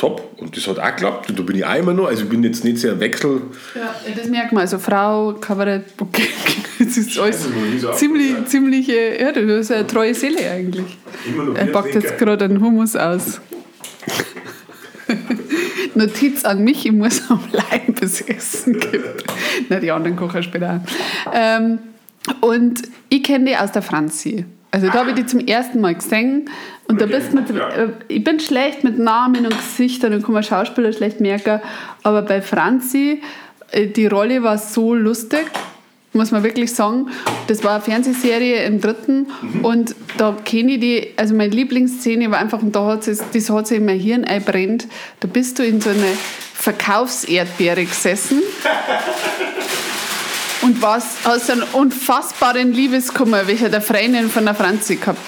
top. 0.02 0.34
Und 0.38 0.56
das 0.56 0.66
hat 0.66 0.80
auch 0.80 0.86
geklappt. 0.86 1.30
Und 1.30 1.38
da 1.38 1.42
bin 1.42 1.56
ich 1.56 1.64
auch 1.64 1.76
immer 1.76 1.94
noch. 1.94 2.06
Also 2.06 2.24
ich 2.24 2.28
bin 2.28 2.42
jetzt 2.42 2.64
nicht 2.64 2.78
sehr 2.78 2.98
wechsel. 2.98 3.42
Ja, 3.74 3.94
das 4.16 4.26
merkt 4.26 4.52
man. 4.52 4.62
Also 4.62 4.78
Frau, 4.78 5.34
Kabarett, 5.34 5.96
Bouquet, 5.96 6.28
das 6.78 6.96
ist 6.96 7.18
alles 7.18 7.44
Scheiße, 7.44 7.48
so 7.78 7.92
ziemlich, 7.92 8.30
abgesagt. 8.30 8.50
ziemliche, 8.50 9.20
ja, 9.20 9.32
du 9.32 9.58
hast 9.58 9.70
eine 9.70 9.86
treue 9.86 10.14
Seele 10.14 10.50
eigentlich. 10.50 10.98
Er 11.54 11.66
packt 11.66 11.94
jetzt 11.94 12.18
gerade 12.18 12.44
einen 12.44 12.60
Hummus 12.60 12.96
aus. 12.96 13.40
Notiz 15.94 16.44
an 16.44 16.64
mich, 16.64 16.84
ich 16.84 16.92
muss 16.92 17.22
am 17.28 17.40
Leib 17.52 18.00
bis 18.00 18.22
Essen 18.22 18.80
gibt. 18.80 19.24
Na, 19.68 19.78
die 19.78 19.90
anderen 19.90 20.16
kochen 20.16 20.42
später 20.42 20.80
auch. 20.80 21.32
Ähm, 21.32 21.78
und 22.40 22.82
ich 23.08 23.22
kenne 23.22 23.50
die 23.50 23.56
aus 23.56 23.70
der 23.70 23.82
Franzi. 23.82 24.46
Also 24.72 24.86
da 24.86 24.94
habe 24.94 25.10
ich 25.10 25.16
die 25.16 25.26
zum 25.26 25.40
ersten 25.40 25.80
Mal 25.80 25.94
gesehen. 25.94 26.50
Und 26.88 27.00
da 27.00 27.06
bist 27.06 27.32
mit, 27.34 27.50
äh, 27.50 27.88
ich 28.08 28.24
bin 28.24 28.40
schlecht 28.40 28.84
mit 28.84 28.98
Namen 28.98 29.46
und 29.46 29.56
Gesichtern 29.56 30.14
und 30.14 30.24
kann 30.24 30.32
man 30.32 30.42
Schauspieler 30.42 30.92
schlecht 30.92 31.20
merken. 31.20 31.60
Aber 32.02 32.22
bei 32.22 32.42
Franzi, 32.42 33.22
äh, 33.70 33.86
die 33.86 34.06
Rolle 34.06 34.42
war 34.42 34.58
so 34.58 34.94
lustig 34.94 35.46
muss 36.14 36.30
man 36.30 36.42
wirklich 36.42 36.72
sagen. 36.72 37.08
Das 37.46 37.64
war 37.64 37.76
eine 37.76 37.80
Fernsehserie 37.82 38.64
im 38.64 38.80
dritten 38.80 39.28
und 39.62 39.94
da 40.18 40.36
kenne 40.44 40.72
ich 40.72 40.80
die, 40.80 41.08
also 41.16 41.34
meine 41.34 41.54
Lieblingsszene 41.54 42.30
war 42.30 42.38
einfach, 42.38 42.60
und 42.60 42.76
da 42.76 42.86
hat 42.86 43.04
sie, 43.04 43.16
das 43.32 43.50
hat 43.50 43.66
sich 43.66 43.78
in 43.78 43.86
mein 43.86 43.98
Hirn 43.98 44.24
einbrennt, 44.24 44.88
da 45.20 45.28
bist 45.28 45.58
du 45.58 45.64
in 45.64 45.80
so 45.80 45.90
einer 45.90 46.02
Verkaufserdbeere 46.54 47.84
gesessen 47.84 48.42
und 50.62 50.80
warst, 50.80 51.24
hast 51.24 51.50
einen 51.50 51.62
unfassbaren 51.62 52.72
Liebeskummer, 52.72 53.46
welcher 53.46 53.68
der 53.68 53.82
Freundin 53.82 54.30
von 54.30 54.44
der 54.44 54.54
Franzi 54.54 54.96
gehabt. 54.96 55.20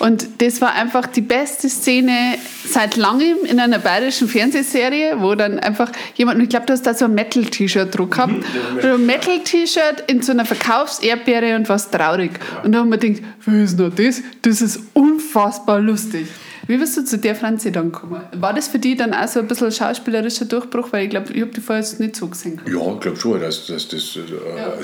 Und 0.00 0.40
das 0.40 0.62
war 0.62 0.72
einfach 0.72 1.06
die 1.06 1.20
beste 1.20 1.68
Szene 1.68 2.38
seit 2.66 2.96
langem 2.96 3.36
in 3.44 3.60
einer 3.60 3.78
bayerischen 3.78 4.28
Fernsehserie, 4.28 5.16
wo 5.18 5.34
dann 5.34 5.58
einfach 5.58 5.92
jemand, 6.14 6.38
und 6.38 6.44
ich 6.44 6.48
glaube, 6.48 6.64
du 6.64 6.72
hast 6.72 6.86
da 6.86 6.94
so 6.94 7.04
ein 7.04 7.14
Metal-T-Shirt 7.14 7.98
drauf 7.98 8.08
gehabt, 8.08 8.32
mhm, 8.32 8.78
ein 8.82 9.04
Metal-T-Shirt 9.04 10.04
in 10.06 10.22
so 10.22 10.32
einer 10.32 10.46
Verkaufserdbeere 10.46 11.54
und 11.54 11.68
was 11.68 11.90
traurig. 11.90 12.30
Und 12.64 12.72
da 12.72 12.78
haben 12.78 12.88
wir 12.88 12.96
gedacht, 12.96 13.22
was 13.44 13.54
ist 13.54 13.78
noch 13.78 13.94
das? 13.94 14.22
Das 14.40 14.62
ist 14.62 14.80
unfassbar 14.94 15.80
lustig. 15.80 16.28
Wie 16.70 16.76
bist 16.76 16.96
du 16.96 17.04
zu 17.04 17.18
der 17.18 17.34
Franzi 17.34 17.72
dann 17.72 17.90
gekommen? 17.90 18.22
War 18.36 18.54
das 18.54 18.68
für 18.68 18.78
dich 18.78 18.96
dann 18.96 19.12
auch 19.12 19.26
so 19.26 19.40
ein 19.40 19.48
bisschen 19.48 19.72
schauspielerischer 19.72 20.44
Durchbruch? 20.44 20.92
Weil 20.92 21.06
ich 21.06 21.10
glaube, 21.10 21.32
ich 21.32 21.40
habe 21.40 21.50
die 21.50 21.60
vorher 21.60 21.84
nicht 21.98 22.14
so 22.14 22.28
gesehen. 22.28 22.60
Ja, 22.64 22.94
ich 22.94 23.00
glaube 23.00 23.16
schon, 23.16 23.40
dass, 23.40 23.66
dass 23.66 23.88
das 23.88 24.14
äh, 24.14 24.20
ja. 24.56 24.74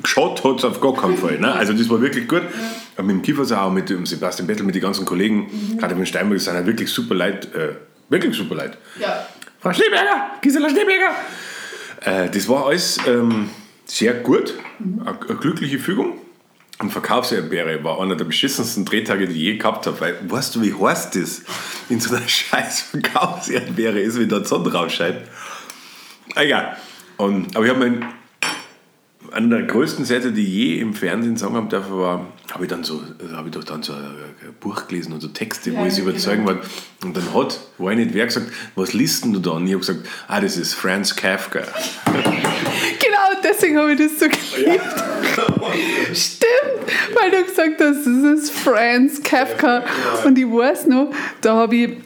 geschaut 0.00 0.42
hat 0.42 0.60
es 0.60 0.64
auf 0.64 0.80
gar 0.80 0.94
keinen 0.94 1.18
Fall. 1.18 1.38
Ne? 1.38 1.52
Also 1.52 1.74
das 1.74 1.90
war 1.90 2.00
wirklich 2.00 2.26
gut. 2.26 2.40
Ja. 2.96 3.02
Mit 3.02 3.16
dem 3.16 3.20
Kiefersau, 3.20 3.68
mit 3.68 3.90
dem 3.90 4.06
Sebastian 4.06 4.46
Bettel, 4.46 4.64
mit 4.64 4.74
den 4.74 4.80
ganzen 4.80 5.04
Kollegen, 5.04 5.40
mhm. 5.40 5.76
gerade 5.76 5.94
mit 5.94 6.08
Steinberg, 6.08 6.38
das 6.38 6.46
sind 6.46 6.54
ja 6.54 6.64
wirklich 6.64 6.88
super 6.88 7.14
Leute. 7.14 7.48
Äh, 7.48 8.10
wirklich 8.10 8.34
super 8.34 8.54
Leute. 8.54 8.78
Ja. 8.98 9.26
Frau 9.60 9.74
Schneeberger, 9.74 10.38
Gisela 10.40 10.70
Schneeberger. 10.70 11.14
Äh, 12.00 12.30
das 12.30 12.48
war 12.48 12.64
alles 12.64 12.96
ähm, 13.06 13.50
sehr 13.84 14.14
gut, 14.14 14.54
mhm. 14.78 15.02
eine, 15.02 15.20
eine 15.20 15.36
glückliche 15.36 15.78
Fügung. 15.78 16.14
Und 16.80 16.90
Verkaufserdbeere 16.90 17.84
war 17.84 18.00
einer 18.00 18.16
der 18.16 18.24
beschissensten 18.24 18.86
Drehtage, 18.86 19.28
die 19.28 19.34
ich 19.34 19.42
je 19.42 19.56
gehabt 19.58 19.86
habe. 19.86 20.00
Weil, 20.00 20.18
weißt 20.30 20.56
du, 20.56 20.62
wie 20.62 20.72
heiß 20.72 21.10
das 21.10 21.42
in 21.90 22.00
so 22.00 22.14
einer 22.14 22.26
scheiß 22.28 22.80
Verkaufserdbeere 22.82 24.00
ist, 24.00 24.18
wenn 24.18 24.30
da 24.30 24.38
die 24.38 24.46
Sonne 24.46 24.72
rausscheint? 24.72 25.18
Egal. 26.34 26.76
Und, 27.18 27.54
aber 27.54 27.66
ich 27.66 27.70
habe 27.70 27.80
meinen 27.80 28.06
einer 29.30 29.58
der 29.58 29.66
größten 29.66 30.06
Sätze, 30.06 30.32
die 30.32 30.42
ich 30.42 30.48
je 30.48 30.80
im 30.80 30.94
Fernsehen 30.94 31.36
sagen 31.36 31.54
habe 31.54 31.68
dürfen, 31.68 31.92
war, 31.98 32.26
habe 32.52 32.64
ich 32.64 32.70
dann 32.70 32.84
so, 32.84 33.02
habe 33.32 33.48
ich 33.48 33.54
doch 33.54 33.64
dann 33.64 33.82
so 33.82 33.92
ein 33.92 34.54
Buch 34.60 34.86
gelesen 34.88 35.12
und 35.12 35.20
so 35.20 35.28
Texte, 35.28 35.70
ja, 35.70 35.80
wo 35.80 35.86
ich 35.86 35.94
sie 35.94 36.02
überzeugen 36.02 36.44
genau. 36.44 36.58
wollte. 36.58 36.68
Und 37.04 37.16
dann 37.16 37.34
hat, 37.34 37.60
weiß 37.78 37.96
nicht 37.96 38.14
wer 38.14 38.26
gesagt, 38.26 38.46
was 38.74 38.92
liest 38.92 39.24
du 39.24 39.38
da? 39.38 39.52
Und 39.52 39.66
ich 39.66 39.72
habe 39.72 39.80
gesagt, 39.80 40.08
ah, 40.28 40.40
das 40.40 40.56
ist 40.56 40.74
Franz 40.74 41.14
Kafka. 41.14 41.60
genau, 42.06 43.40
deswegen 43.42 43.78
habe 43.78 43.92
ich 43.92 43.98
das 43.98 44.18
so 44.18 44.26
geliebt. 44.26 44.82
Ja. 45.36 46.14
Stimmt, 46.14 46.92
weil 47.14 47.30
du 47.30 47.44
gesagt 47.44 47.80
hast, 47.80 48.06
das 48.06 48.40
ist 48.40 48.50
Franz 48.50 49.22
Kafka. 49.22 49.84
Und 50.24 50.38
ich 50.38 50.46
weiß 50.46 50.86
noch, 50.86 51.12
da 51.40 51.54
habe 51.54 51.76
ich 51.76 51.96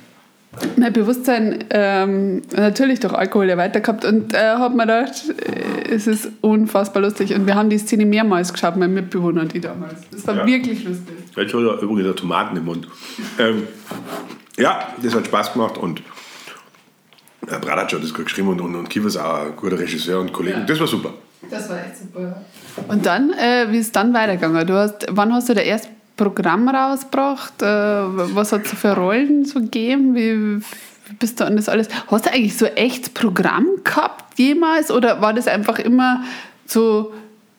mein 0.77 0.93
Bewusstsein 0.93 1.65
ähm, 1.71 2.43
natürlich 2.55 3.01
durch 3.01 3.13
Alkohol 3.15 3.49
erweitert 3.49 3.85
gehabt 3.85 4.05
und 4.05 4.35
äh, 4.35 4.39
habe 4.39 4.77
mir 4.77 4.83
gedacht, 4.83 5.25
äh, 5.29 5.95
es 5.95 6.07
ist 6.07 6.31
unfassbar 6.41 7.03
lustig. 7.03 7.35
Und 7.35 7.47
wir 7.47 7.55
haben 7.55 7.71
die 7.71 7.79
Szene 7.79 8.07
mehrmals 8.07 8.53
geschaut, 8.53 8.77
mein 8.77 8.95
Mitbewohner 8.95 9.43
und 9.43 9.55
ich 9.55 9.63
damals. 9.63 10.09
Das 10.11 10.27
war 10.27 10.37
ja. 10.37 10.47
wirklich 10.47 10.85
lustig. 10.85 11.15
Jetzt 11.37 11.55
er 11.55 11.83
übrigens 11.83 12.17
Tomaten 12.17 12.57
im 12.57 12.65
Mund. 12.65 12.89
Ähm, 13.39 13.65
ja, 14.57 14.89
das 15.03 15.15
hat 15.15 15.27
Spaß 15.27 15.53
gemacht 15.53 15.79
und 15.79 16.01
äh, 17.49 17.59
Bradac 17.59 17.93
hat 17.93 18.03
das 18.03 18.15
gut 18.15 18.27
geschrieben 18.27 18.49
und, 18.49 18.61
und, 18.61 18.75
und 18.75 18.89
Kiefer 18.89 19.09
ist 19.09 19.17
auch 19.17 19.47
ein 19.47 19.57
guter 19.57 19.79
Regisseur 19.79 20.21
und 20.21 20.33
Kollege. 20.33 20.59
Ja. 20.59 20.65
Das 20.65 20.81
war 20.81 20.87
super. 20.87 21.13
Das 21.51 21.69
war 21.69 21.79
echt 21.79 21.99
super. 21.99 22.43
Und 22.89 23.05
dann, 23.05 23.33
äh, 23.33 23.67
wie 23.71 23.79
ist 23.79 23.87
es 23.87 23.93
dann 23.93 24.15
weitergegangen? 24.15 24.67
Du 24.67 24.75
hast, 24.75 25.07
wann 25.11 25.33
hast 25.33 25.49
du 25.49 25.55
der 25.55 25.65
erste 25.65 25.89
Programm 26.17 26.69
rausgebracht? 26.69 27.63
Äh, 27.63 27.67
was 27.67 28.53
hat 28.53 28.67
es 28.67 28.73
für 28.73 28.93
Rollen 28.93 29.45
so 29.45 29.61
gegeben? 29.61 30.15
Wie, 30.15 30.63
bist 31.19 31.41
du 31.41 31.45
an 31.45 31.57
das 31.57 31.69
alles? 31.69 31.89
Hast 32.09 32.27
du 32.27 32.33
eigentlich 32.33 32.57
so 32.57 32.67
echt 32.67 33.15
Programm 33.15 33.67
gehabt 33.83 34.39
jemals? 34.39 34.91
Oder 34.91 35.21
war 35.21 35.33
das 35.33 35.49
einfach 35.49 35.79
immer 35.79 36.25
so, 36.67 37.13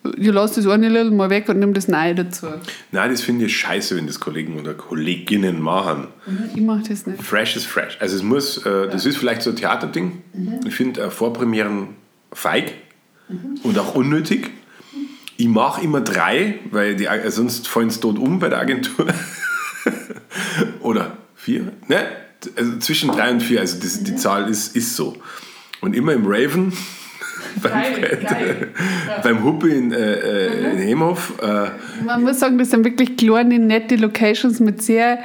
du 0.03 0.32
lässt 0.32 0.58
das 0.58 0.68
eine 0.68 0.89
Little 0.89 1.12
mal 1.12 1.30
weg 1.30 1.49
und 1.49 1.60
nimm 1.60 1.74
das 1.74 1.88
Neue 1.88 2.16
dazu? 2.16 2.47
Nein, 2.91 3.12
das 3.12 3.22
finde 3.22 3.45
ich 3.45 3.58
scheiße, 3.58 3.95
wenn 3.95 4.08
das 4.08 4.20
Kollegen 4.20 4.60
oder 4.60 4.74
Kolleginnen 4.74 5.62
machen. 5.62 6.08
Mhm, 6.26 6.49
ich 6.56 6.62
mache 6.62 6.84
das 6.89 7.06
nicht. 7.06 7.22
Fresh 7.22 7.56
ist 7.56 7.66
fresh. 7.66 7.97
Also 7.99 8.16
es 8.16 8.24
muss, 8.24 8.66
äh, 8.66 8.89
das 8.89 9.06
ist 9.06 9.18
vielleicht 9.18 9.41
so 9.41 9.51
ein 9.51 9.56
Theaterding. 9.56 10.24
Mhm. 10.34 10.60
Ich 10.66 10.76
finde 10.76 11.01
äh, 11.01 11.10
Vorpremieren 11.10 11.89
feig 12.32 12.74
mhm. 13.28 13.60
und 13.64 13.78
auch 13.78 13.95
unnötig. 13.95 14.51
Ich 15.38 15.48
mache 15.48 15.84
immer 15.84 16.02
drei, 16.02 16.60
weil 16.72 16.96
die, 16.96 17.06
äh, 17.06 17.30
sonst 17.30 17.68
fallen 17.68 17.90
es 17.90 18.00
tot 18.00 18.18
um 18.18 18.40
bei 18.40 18.50
der 18.50 18.60
Agentur. 18.60 19.08
Oder 20.82 21.18
vier? 21.36 21.72
Ne? 21.88 22.06
Also 22.56 22.78
zwischen 22.80 23.12
drei 23.12 23.32
und 23.32 23.42
vier, 23.42 23.60
also 23.60 23.80
das, 23.82 24.04
die 24.04 24.16
Zahl 24.16 24.50
ist, 24.50 24.76
ist 24.76 24.96
so. 24.96 25.18
Und 25.82 25.96
immer 25.96 26.14
im 26.14 26.26
Raven, 26.26 26.72
beim, 27.62 27.72
geil, 27.72 28.20
geil. 28.24 28.68
Ja. 29.08 29.20
beim 29.24 29.44
Huppe 29.44 29.70
in, 29.70 29.92
äh, 29.92 29.98
äh 29.98 30.72
in 30.72 30.78
Hemhof. 30.80 31.34
Äh, 31.42 31.70
Man 32.06 32.24
muss 32.24 32.40
sagen, 32.40 32.58
das 32.58 32.72
sind 32.72 32.86
wirklich 32.86 33.18
kleine, 33.18 33.60
nette 33.60 33.96
Locations 33.96 34.60
mit 34.60 34.82
sehr 34.82 35.20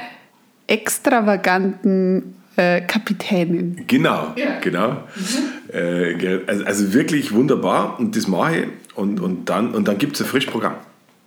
extravaganten 0.67 2.35
äh, 2.55 2.81
Kapitänin. 2.81 3.83
Genau, 3.87 4.33
ja. 4.35 4.59
genau. 4.61 4.89
Mhm. 5.15 5.73
Äh, 5.73 6.39
also, 6.47 6.65
also, 6.65 6.93
wirklich 6.93 7.33
wunderbar 7.33 7.99
und 7.99 8.15
das 8.15 8.27
mache 8.27 8.57
ich 8.57 8.65
und, 8.95 9.19
und 9.19 9.45
dann, 9.45 9.73
und 9.73 9.87
dann 9.87 9.97
gibt 9.97 10.15
es 10.15 10.21
ein 10.21 10.27
Frischprogramm. 10.27 10.75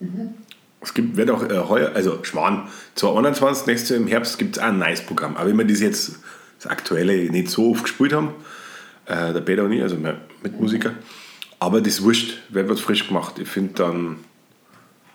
Mhm. 0.00 0.34
Es 0.80 0.92
gibt, 0.92 1.16
wird 1.16 1.30
auch 1.30 1.42
äh, 1.42 1.58
heuer, 1.68 1.92
also 1.94 2.22
Schwan, 2.22 2.68
2021, 2.94 3.66
nächstes 3.66 3.90
Jahr 3.90 4.00
im 4.00 4.06
Herbst 4.06 4.38
gibt 4.38 4.56
es 4.56 4.62
auch 4.62 4.66
ein 4.66 4.78
nice 4.78 5.00
Programm. 5.00 5.36
Aber 5.36 5.48
wenn 5.48 5.56
wir 5.56 5.66
das 5.66 5.80
jetzt, 5.80 6.18
das 6.58 6.70
aktuelle, 6.70 7.30
nicht 7.30 7.48
so 7.48 7.70
oft 7.70 7.84
gespielt 7.84 8.12
haben, 8.12 8.32
äh, 9.06 9.32
der 9.32 9.40
Peter 9.40 9.64
und 9.64 9.72
ich, 9.72 9.82
also 9.82 9.96
mein 9.96 10.18
Mitmusiker, 10.42 10.92
aber 11.58 11.80
das 11.80 12.02
wurscht, 12.02 12.38
wird 12.50 12.68
was 12.68 12.80
frisch 12.80 13.08
gemacht. 13.08 13.38
Ich 13.38 13.48
finde 13.48 13.72
dann, 13.74 14.16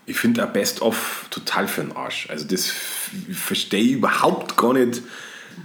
ich 0.08 0.18
finde 0.18 0.44
auch 0.44 0.50
Best-of 0.50 1.28
total 1.30 1.68
für 1.68 1.82
den 1.82 1.96
Arsch. 1.96 2.28
Also 2.32 2.48
das 2.48 2.66
verstehe 3.32 3.84
ich 3.84 3.92
überhaupt 3.94 4.58
gar 4.58 4.74
nicht, 4.74 5.04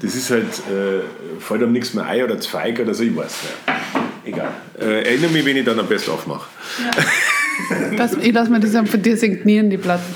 das 0.02 0.14
ist 0.14 0.30
halt, 0.30 0.44
äh, 0.70 1.00
fällt 1.40 1.62
einem 1.62 1.72
nichts 1.72 1.94
mehr 1.94 2.04
ein 2.04 2.24
oder 2.24 2.38
Zweig 2.40 2.78
oder 2.80 2.92
so, 2.92 3.04
ich 3.04 3.16
weiß 3.16 3.32
nicht. 3.42 4.04
Egal. 4.24 4.52
Äh, 4.78 5.02
erinnere 5.02 5.30
mich, 5.30 5.44
wenn 5.44 5.56
ich 5.56 5.64
dann 5.64 5.78
am 5.78 5.86
besten 5.86 6.10
aufmache. 6.10 6.48
Ja. 6.82 7.96
das, 7.96 8.14
ich 8.14 8.32
lasse 8.32 8.50
mir 8.50 8.60
das 8.60 8.72
von 8.88 9.02
dir 9.02 9.16
signieren, 9.16 9.70
die 9.70 9.76
Platten. 9.76 10.14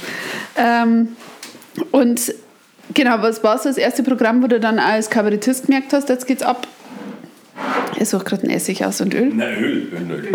Ähm, 0.57 1.09
und 1.93 2.35
genau, 2.95 3.23
was 3.23 3.43
war 3.45 3.59
so 3.59 3.69
das 3.69 3.77
erste 3.77 4.03
Programm, 4.03 4.43
wo 4.43 4.47
du 4.47 4.59
dann 4.61 4.79
als 4.79 5.11
Kabarettist 5.11 5.67
gemerkt 5.67 5.93
hast, 5.93 6.09
jetzt 6.09 6.27
geht's 6.27 6.43
ab? 6.43 6.67
Ich 8.01 8.09
suche 8.09 8.25
gerade 8.25 8.45
ein 8.45 8.51
Essig 8.51 8.85
aus 8.85 9.01
und 9.01 9.15
Öl. 9.15 9.33
Nein, 9.35 9.59
Öl, 9.59 9.89
Öl, 9.93 10.11
Öl. 10.11 10.29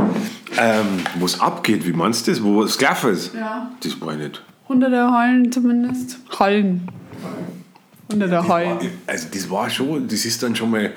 Ähm, 0.58 0.86
wo 1.16 1.26
es 1.26 1.40
abgeht, 1.40 1.88
wie 1.88 1.94
meinst 1.94 2.28
du 2.28 2.32
das? 2.32 2.44
Wo 2.44 2.64
es 2.64 2.78
gelaufen 2.78 3.14
ist? 3.14 3.34
Ja. 3.34 3.72
Das 3.82 4.00
war 4.02 4.14
ich 4.14 4.20
nicht. 4.20 4.42
Hunderte 4.68 5.12
Hallen 5.12 5.52
zumindest. 5.52 6.18
Hallen. 6.40 6.88
Unter 8.12 8.28
der 8.28 8.48
Heu. 8.48 8.66
also 9.08 9.28
das 9.34 9.50
war 9.50 9.70
schon, 9.70 10.08
das 10.08 10.26
ist 10.26 10.44
dann 10.44 10.56
schon 10.56 10.72
mal, 10.72 10.92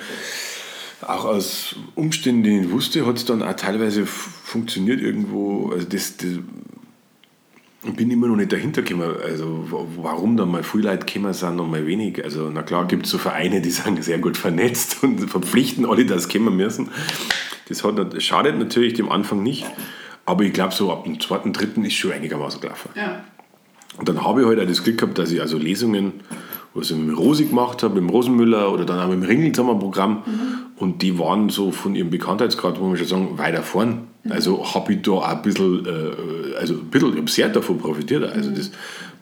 auch 1.03 1.25
aus 1.25 1.77
Umständen, 1.95 2.43
die 2.43 2.61
ich 2.61 2.71
wusste, 2.71 3.07
hat 3.07 3.17
es 3.17 3.25
dann 3.25 3.43
auch 3.43 3.55
teilweise 3.55 4.07
funktioniert 4.07 5.01
irgendwo. 5.01 5.71
Also 5.73 5.87
das, 5.87 6.17
das 6.17 6.39
ich 7.85 7.95
bin 7.95 8.11
immer 8.11 8.27
noch 8.27 8.37
nicht 8.37 8.53
dahinter 8.53 8.83
gekommen, 8.83 9.15
also 9.23 9.65
warum 9.97 10.37
dann 10.37 10.51
mal 10.51 10.65
viele 10.65 10.91
Leute 10.91 11.07
gekommen 11.07 11.33
sind 11.33 11.61
und 11.61 11.71
mal 11.71 11.87
wenig. 11.87 12.23
Also 12.25 12.51
na 12.53 12.63
klar 12.63 12.87
gibt 12.89 13.07
es 13.07 13.13
so 13.13 13.19
Vereine, 13.19 13.61
die 13.61 13.71
sind 13.71 14.03
sehr 14.03 14.19
gut 14.19 14.37
vernetzt 14.37 15.03
und 15.03 15.31
verpflichten 15.31 15.87
alle, 15.87 16.05
dass 16.05 16.29
kommen 16.29 16.57
müssen. 16.57 16.89
Das, 17.69 17.85
hat, 17.85 17.99
das 17.99 18.25
schadet 18.25 18.59
natürlich 18.59 18.95
dem 18.95 19.09
Anfang 19.09 19.43
nicht, 19.43 19.67
aber 20.25 20.45
ich 20.45 20.53
glaube 20.53 20.75
so 20.75 20.93
ab 20.93 21.05
dem 21.05 21.21
zweiten, 21.21 21.53
dritten 21.53 21.85
ist 21.85 21.95
schon 21.95 22.13
einigermaßen 22.13 22.61
gelaufen. 22.61 22.91
Ja. 22.95 23.25
Und 23.99 24.09
dann 24.09 24.25
habe 24.25 24.43
ich 24.43 24.47
halt 24.47 24.61
auch 24.61 24.67
das 24.67 24.83
Glück 24.83 24.99
gehabt, 24.99 25.19
dass 25.19 25.31
ich 25.31 25.41
also 25.41 25.57
Lesungen 25.57 26.15
was 26.77 26.91
ich 26.91 26.97
mit 26.97 27.17
Rosi 27.17 27.47
gemacht 27.47 27.83
habe, 27.83 27.95
mit 27.95 28.03
dem 28.03 28.11
Rosenmüller 28.11 28.71
oder 28.71 28.85
dann 28.85 29.01
auch 29.01 29.09
mit 29.09 29.23
dem 29.23 29.23
Ringel 29.23 29.53
Programm. 29.53 30.23
Mhm. 30.27 30.59
Und 30.77 31.01
die 31.01 31.18
waren 31.18 31.49
so 31.49 31.72
von 31.72 31.95
ihrem 31.95 32.11
Bekanntheitsgrad, 32.11 32.79
wo 32.79 32.85
man 32.85 32.97
schon 32.97 33.07
sagen, 33.07 33.39
weiter 33.39 33.62
vorn. 33.62 34.09
Mhm. 34.24 34.33
Also 34.33 34.74
habe 34.74 34.93
ich 34.93 35.03
da 35.03 35.12
auch 35.12 35.29
ein 35.29 35.43
bisschen, 35.43 35.87
äh, 35.87 36.57
also 36.57 36.74
ein 36.74 36.91
bisschen, 36.91 37.12
ich 37.12 37.18
habe 37.18 37.31
sehr 37.31 37.49
davon 37.49 37.79
profitiert. 37.79 38.24
Also 38.24 38.51
das 38.51 38.70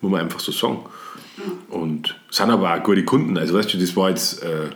muss 0.00 0.10
man 0.10 0.22
einfach 0.22 0.40
so 0.40 0.52
sagen. 0.52 0.78
Und 1.68 2.16
sind 2.30 2.50
aber 2.50 2.74
auch 2.74 2.82
gute 2.82 3.04
Kunden. 3.04 3.38
Also 3.38 3.54
weißt 3.54 3.72
du, 3.72 3.78
das 3.78 3.96
war 3.96 4.10
jetzt, 4.10 4.42
äh, 4.42 4.70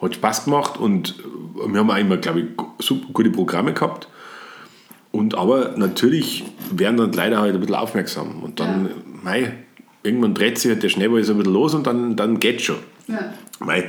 hat 0.00 0.14
Spaß 0.14 0.44
gemacht 0.44 0.78
und 0.78 1.14
wir 1.54 1.80
haben 1.80 1.90
auch 1.90 1.96
immer, 1.96 2.16
glaube 2.18 2.40
ich, 2.40 2.46
super 2.84 3.06
gute 3.12 3.30
Programme 3.30 3.72
gehabt. 3.72 4.08
Und 5.12 5.36
aber 5.36 5.74
natürlich 5.76 6.44
werden 6.70 6.98
dann 6.98 7.12
leider 7.12 7.40
halt 7.40 7.54
ein 7.54 7.60
bisschen 7.60 7.76
aufmerksam. 7.76 8.42
Und 8.42 8.60
dann, 8.60 8.86
ja. 8.86 8.92
mei, 9.22 9.54
irgendwann 10.02 10.34
dreht 10.34 10.58
sich 10.58 10.70
halt 10.70 10.82
der 10.82 10.88
Schneeball 10.88 11.24
so 11.24 11.32
ein 11.32 11.38
bisschen 11.38 11.54
los 11.54 11.74
und 11.74 11.86
dann, 11.86 12.16
dann 12.16 12.38
geht 12.38 12.60
schon. 12.60 12.76
Ja. 13.08 13.32
Mei, 13.60 13.88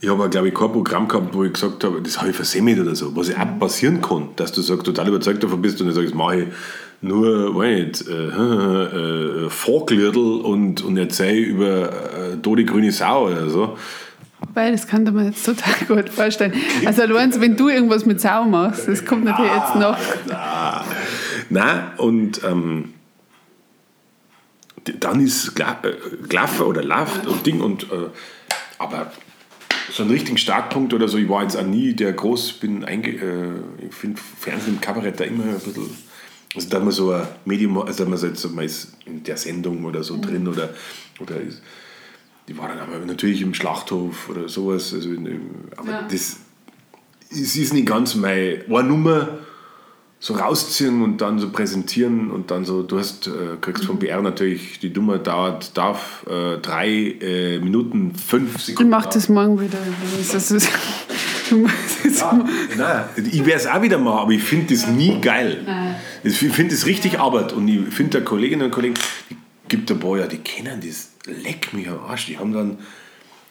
ich 0.00 0.08
habe, 0.08 0.30
glaube 0.30 0.48
ich, 0.48 0.54
kein 0.54 0.72
Programm 0.72 1.08
gehabt, 1.08 1.34
wo 1.34 1.44
ich 1.44 1.52
gesagt 1.52 1.84
habe, 1.84 2.00
das 2.00 2.18
habe 2.18 2.30
ich 2.30 2.36
versemmelt 2.36 2.80
oder 2.80 2.94
so, 2.94 3.14
was 3.14 3.28
ja 3.28 3.36
auch 3.36 3.58
passieren 3.58 4.00
kann, 4.00 4.30
dass 4.36 4.52
du 4.52 4.62
sagst, 4.62 4.86
total 4.86 5.08
überzeugt 5.08 5.42
davon 5.42 5.60
bist 5.60 5.80
und 5.80 5.88
ich 5.88 5.94
sagst, 5.94 6.08
das 6.08 6.14
mache 6.14 6.42
ich 6.42 6.48
nur, 7.02 7.54
weiß 7.54 7.80
nicht, 7.80 8.08
äh, 8.08 9.44
äh, 9.46 9.50
Folklördel 9.50 10.40
und, 10.40 10.82
und 10.82 10.96
erzähle 10.96 11.38
über 11.38 11.92
äh, 11.92 12.36
tote 12.42 12.64
grüne 12.64 12.92
Sau 12.92 13.26
oder 13.28 13.48
so. 13.50 13.76
Weil 14.54 14.72
das 14.72 14.86
kann 14.86 15.04
man 15.04 15.26
jetzt 15.26 15.44
total 15.44 15.74
gut 15.88 16.08
vorstellen. 16.08 16.54
Also 16.86 17.06
du 17.06 17.14
meinst, 17.14 17.38
wenn 17.40 17.56
du 17.56 17.68
irgendwas 17.68 18.06
mit 18.06 18.22
Sau 18.22 18.44
machst, 18.44 18.88
das 18.88 19.04
kommt 19.04 19.24
natürlich 19.24 19.52
jetzt 19.52 19.76
noch. 19.76 19.98
Nein, 21.50 21.82
und 21.98 22.42
ähm, 22.44 22.94
dann 24.98 25.20
ist 25.20 25.54
Glaffer 26.28 26.66
oder 26.66 26.82
Laft 26.82 27.26
und 27.26 27.44
Ding 27.44 27.60
und 27.60 27.84
äh, 27.84 28.08
aber 28.78 29.12
so 29.90 30.02
einen 30.02 30.12
richtigen 30.12 30.38
Startpunkt 30.38 30.94
oder 30.94 31.08
so, 31.08 31.18
ich 31.18 31.28
war 31.28 31.42
jetzt 31.42 31.56
auch 31.56 31.66
nie 31.66 31.94
der 31.94 32.12
groß, 32.12 32.54
bin 32.54 32.84
einge, 32.84 33.10
äh, 33.10 33.86
ich 33.86 33.94
finde 33.94 34.20
Fernsehen 34.38 34.74
im 34.74 34.80
Kabarett 34.80 35.20
da 35.20 35.24
immer 35.24 35.44
ein 35.44 35.54
bisschen, 35.54 35.90
also 36.54 36.68
da 36.68 36.78
man 36.80 36.90
so 36.90 37.12
ein 37.12 37.26
Medium, 37.44 37.78
also 37.78 38.04
da 38.04 38.10
man 38.10 38.18
so 38.18 38.26
jetzt, 38.26 38.48
man 38.54 38.64
ist 38.64 38.96
in 39.04 39.22
der 39.24 39.36
Sendung 39.36 39.84
oder 39.84 40.02
so 40.02 40.16
mhm. 40.16 40.22
drin 40.22 40.48
oder, 40.48 40.70
oder 41.20 41.40
ist, 41.40 41.62
die 42.48 42.56
war 42.56 42.68
dann 42.68 42.78
aber 42.78 42.98
natürlich 43.04 43.42
im 43.42 43.54
Schlachthof 43.54 44.28
oder 44.28 44.48
sowas, 44.48 44.94
also 44.94 45.10
in, 45.12 45.40
aber 45.76 45.90
ja. 45.90 46.02
das, 46.02 46.36
es 47.30 47.56
ist 47.56 47.72
nicht 47.72 47.86
ganz 47.86 48.14
meine 48.14 48.64
eine 48.68 48.88
Nummer, 48.88 49.39
so 50.22 50.34
rausziehen 50.34 51.00
und 51.00 51.22
dann 51.22 51.38
so 51.38 51.48
präsentieren 51.48 52.30
und 52.30 52.50
dann 52.50 52.66
so, 52.66 52.82
du 52.82 52.98
hast, 52.98 53.26
äh, 53.26 53.56
kriegst 53.58 53.86
vom 53.86 53.98
BR 53.98 54.20
natürlich, 54.20 54.78
die 54.78 54.90
Nummer 54.90 55.16
dauert, 55.16 55.76
darf 55.78 56.26
äh, 56.28 56.58
drei 56.58 56.88
äh, 56.90 57.58
Minuten, 57.58 58.14
fünf 58.14 58.60
Sekunden. 58.60 58.92
Ich 58.92 58.98
mach 58.98 59.06
das 59.06 59.30
morgen 59.30 59.58
wieder. 59.58 59.78
Das 60.30 60.50
ist, 60.50 60.68
ja, 61.50 62.46
nein, 62.76 63.04
ich 63.32 63.46
werde 63.46 63.60
es 63.60 63.66
auch 63.66 63.80
wieder 63.80 63.96
machen, 63.96 64.18
aber 64.18 64.32
ich 64.32 64.42
finde 64.42 64.74
das 64.74 64.86
nie 64.88 65.18
geil. 65.22 65.66
Ich 66.22 66.36
finde 66.36 66.74
das 66.74 66.84
richtig 66.84 67.18
Arbeit 67.18 67.54
und 67.54 67.66
ich 67.66 67.80
finde 67.88 68.18
der 68.18 68.24
Kolleginnen 68.24 68.66
und 68.66 68.72
Kollegen, 68.72 68.94
die 69.30 69.36
gibt 69.68 69.90
ein 69.90 69.98
paar, 69.98 70.18
ja, 70.18 70.26
die 70.26 70.38
kennen 70.38 70.82
das, 70.86 71.12
leck 71.42 71.72
mich 71.72 71.88
am 71.88 71.98
Arsch, 72.00 72.26
die 72.26 72.36
haben 72.36 72.52
dann 72.52 72.78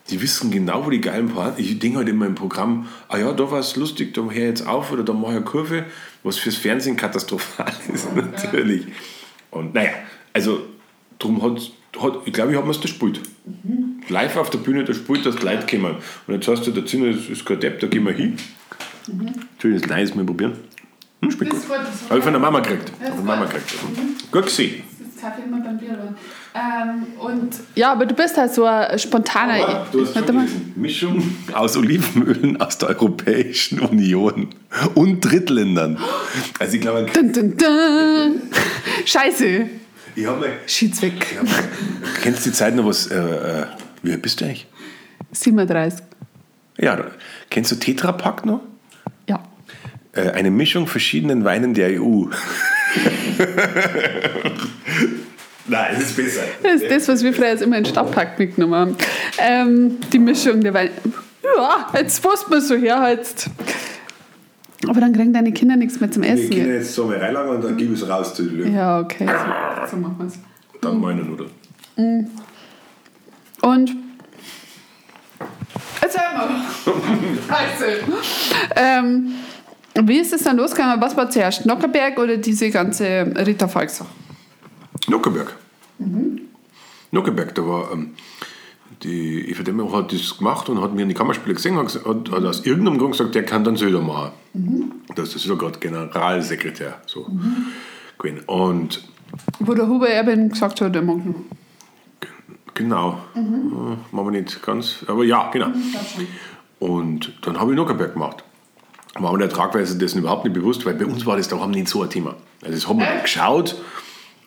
die 0.09 0.21
wissen 0.21 0.51
genau, 0.51 0.85
wo 0.85 0.89
die 0.89 1.01
geilen 1.01 1.29
Pointen. 1.29 1.61
Ich 1.61 1.77
denke 1.79 1.99
halt 1.99 2.09
immer 2.09 2.25
im 2.25 2.35
Programm, 2.35 2.87
ah 3.09 3.17
ja, 3.17 3.31
da 3.31 3.51
war 3.51 3.59
es 3.59 3.75
lustig, 3.75 4.13
da 4.13 4.21
höre 4.21 4.33
jetzt 4.33 4.65
auf 4.65 4.91
oder 4.91 5.03
da 5.03 5.13
mache 5.13 5.31
ich 5.31 5.37
eine 5.37 5.45
Kurve, 5.45 5.85
was 6.23 6.37
fürs 6.37 6.55
Fernsehen 6.55 6.95
katastrophal 6.95 7.71
ist, 7.93 8.13
natürlich. 8.15 8.87
Und 9.51 9.73
naja, 9.73 9.91
also 10.33 10.65
darum 11.17 11.41
hat, 11.41 11.71
hat 12.01 12.21
ich 12.25 12.33
glaube, 12.33 12.51
ich 12.51 12.57
habe 12.57 12.67
mir 12.67 12.73
das 12.73 12.81
gespielt. 12.81 13.21
Mhm. 13.45 14.01
Live 14.09 14.37
auf 14.37 14.49
der 14.49 14.59
Bühne, 14.59 14.83
da 14.83 14.93
spielt 14.93 15.25
das 15.25 15.41
Leute 15.41 15.65
kommen. 15.65 15.95
Und 16.27 16.33
jetzt 16.33 16.47
hast 16.47 16.65
du, 16.65 16.71
der 16.71 16.85
Zinner 16.85 17.07
ist, 17.07 17.29
ist 17.29 17.45
kein 17.45 17.59
Depp, 17.59 17.79
da 17.79 17.87
gehen 17.87 18.05
wir 18.05 18.13
hin. 18.13 18.37
Mhm. 19.07 19.33
Natürlich, 19.55 19.81
das 19.81 19.89
Leid 19.89 20.15
mal 20.15 20.25
probieren. 20.25 20.53
Hm, 21.21 21.31
spielt 21.31 21.51
gut. 21.51 21.61
Habe 21.69 22.19
ich 22.19 22.23
von 22.23 22.33
der 22.33 22.41
Mama 22.41 22.59
gekriegt. 22.59 22.89
Von 22.89 23.15
der 23.15 23.25
Mama 23.25 23.45
gekriegt. 23.45 23.75
Mhm. 23.83 24.31
Gut 24.31 24.45
gesehen. 24.45 24.83
Kaffee 25.21 25.43
immer 25.43 25.61
beim 25.61 25.77
Bier 25.77 25.97
ähm, 26.55 27.07
und 27.19 27.55
ja, 27.75 27.91
aber 27.91 28.05
du 28.05 28.15
bist 28.15 28.37
halt 28.37 28.53
so 28.53 28.65
ein 28.65 28.97
spontaner. 28.97 29.53
Aber 29.63 29.87
du 29.91 30.05
hast 30.05 30.13
schon 30.15 30.73
Mischung 30.75 31.23
aus 31.53 31.77
Olivenölen 31.77 32.59
aus 32.59 32.77
der 32.77 32.89
Europäischen 32.89 33.79
Union 33.79 34.49
und 34.95 35.21
Drittländern. 35.21 35.97
Also 36.57 36.75
ich 36.75 36.81
glaube. 36.81 37.05
Dun, 37.11 37.31
dun, 37.31 37.57
dun. 37.57 38.41
Scheiße. 39.05 39.69
Ich 40.15 40.25
habe 40.25 40.39
mal. 40.39 40.49
Schied's 40.65 41.01
weg. 41.01 41.13
kennst 42.21 42.45
du 42.45 42.49
die 42.49 42.55
Zeit 42.55 42.75
noch 42.75 42.85
was? 42.85 43.07
Äh, 43.07 43.17
äh, 43.17 43.65
wie 44.01 44.11
alt 44.11 44.21
bist 44.21 44.41
du 44.41 44.45
eigentlich? 44.45 44.67
37. 45.31 46.03
Ja, 46.77 46.97
kennst 47.49 47.71
du 47.71 47.75
Tetra 47.75 48.11
Pak 48.11 48.45
noch? 48.45 48.61
Ja. 49.27 49.43
Äh, 50.13 50.31
eine 50.31 50.49
Mischung 50.49 50.87
verschiedenen 50.87 51.43
Weinen 51.43 51.73
der 51.73 52.01
EU. 52.01 52.25
Nein, 55.67 55.95
es 55.97 56.03
ist 56.03 56.15
besser. 56.15 56.41
Das 56.63 56.81
ist 56.81 56.91
das, 56.91 57.07
was 57.07 57.23
wir 57.23 57.33
früher 57.33 57.61
immer 57.61 57.77
in 57.77 57.85
Stadtpark 57.85 58.39
mitgenommen 58.39 58.75
haben. 58.75 58.95
Ähm, 59.37 59.97
die 60.11 60.19
Mischung 60.19 60.61
der 60.61 60.73
Weine. 60.73 60.91
Ja, 61.43 61.87
jetzt 61.93 62.21
passt 62.23 62.49
man 62.49 62.61
so 62.61 62.75
herheizt. 62.75 63.49
Aber 64.87 65.01
dann 65.01 65.13
kriegen 65.13 65.33
deine 65.33 65.51
Kinder 65.51 65.75
nichts 65.75 65.99
mehr 65.99 66.09
zum 66.09 66.23
Essen. 66.23 66.49
Die 66.49 66.57
Kinder 66.57 66.73
jetzt 66.75 66.93
so 66.93 67.05
mal 67.05 67.17
reinlangen 67.17 67.55
und 67.55 67.63
dann 67.63 67.77
gib 67.77 67.93
es 67.93 68.07
raus 68.07 68.33
zu 68.33 68.43
den 68.43 68.57
Löwen. 68.57 68.75
Ja, 68.75 68.99
okay. 68.99 69.27
So, 69.27 69.91
so 69.91 69.97
machen 69.97 70.15
wir 70.17 70.25
es. 70.27 70.39
Dann 70.81 70.99
meine 70.99 71.21
Nudeln. 71.21 71.49
Mhm. 71.97 72.27
Und. 73.61 73.95
Erzähl 76.01 76.21
mal. 76.35 76.49
Scheiße. 77.47 77.85
ähm, 78.75 79.33
wie 80.07 80.19
ist 80.19 80.33
es 80.33 80.43
dann 80.43 80.57
losgegangen? 80.57 81.01
Was 81.01 81.15
war 81.17 81.29
zuerst? 81.29 81.65
Nockerberg 81.65 82.17
oder 82.19 82.37
diese 82.37 82.69
ganze 82.69 83.31
Rita 83.35 83.67
Falk-Sache? 83.67 84.09
Nockerberg. 85.07 85.55
Mhm. 85.97 86.41
Nockerberg, 87.11 87.55
da 87.55 87.67
war. 87.67 87.91
Ähm, 87.91 88.11
die 89.03 89.49
Eva 89.49 89.63
Demmer 89.63 89.89
hat 89.93 90.11
das 90.11 90.37
gemacht 90.37 90.67
und 90.67 90.81
hat 90.81 90.93
mir 90.93 91.03
in 91.03 91.09
die 91.09 91.15
Kammerspiele 91.15 91.55
gesehen 91.55 91.77
und 91.77 91.93
hat, 91.93 92.31
hat 92.31 92.43
aus 92.43 92.65
irgendeinem 92.65 92.97
Grund 92.97 93.13
gesagt, 93.13 93.33
der 93.33 93.45
kann 93.45 93.63
dann 93.63 93.77
Söder 93.77 94.01
machen. 94.01 94.31
Mhm. 94.53 94.91
Das 95.15 95.35
ist 95.35 95.45
ja 95.45 95.55
gerade 95.55 95.79
Generalsekretär. 95.79 96.95
So. 97.05 97.25
Mhm. 97.29 98.39
Und 98.45 99.01
Wo 99.59 99.73
der 99.73 99.87
Huber 99.87 100.09
Erben 100.09 100.49
gesagt 100.49 100.81
hat, 100.81 100.95
er 100.95 101.01
mag 101.01 101.25
noch. 101.25 101.35
Genau. 102.73 103.19
Mhm. 103.35 103.97
Äh, 104.11 104.15
machen 104.15 104.33
wir 104.33 104.41
nicht 104.41 104.61
ganz, 104.61 105.05
aber 105.07 105.23
ja, 105.23 105.49
genau. 105.51 105.69
Mhm, 105.69 106.27
und 106.79 107.33
dann 107.41 107.59
habe 107.59 107.71
ich 107.71 107.77
Nockerberg 107.77 108.13
gemacht 108.13 108.43
war 109.23 109.31
mir 109.31 109.39
der 109.39 109.49
Tragweise 109.49 109.97
dessen 109.97 110.19
überhaupt 110.19 110.45
nicht 110.45 110.53
bewusst, 110.53 110.85
weil 110.85 110.93
bei 110.93 111.05
uns 111.05 111.25
war 111.25 111.37
das 111.37 111.47
da 111.47 111.59
haben 111.59 111.71
nicht 111.71 111.87
so 111.87 112.03
ein 112.03 112.09
Thema. 112.09 112.35
Also 112.61 112.75
das 112.75 112.87
haben 112.87 112.99
wir 112.99 113.07
äh? 113.07 113.21
geschaut, 113.21 113.75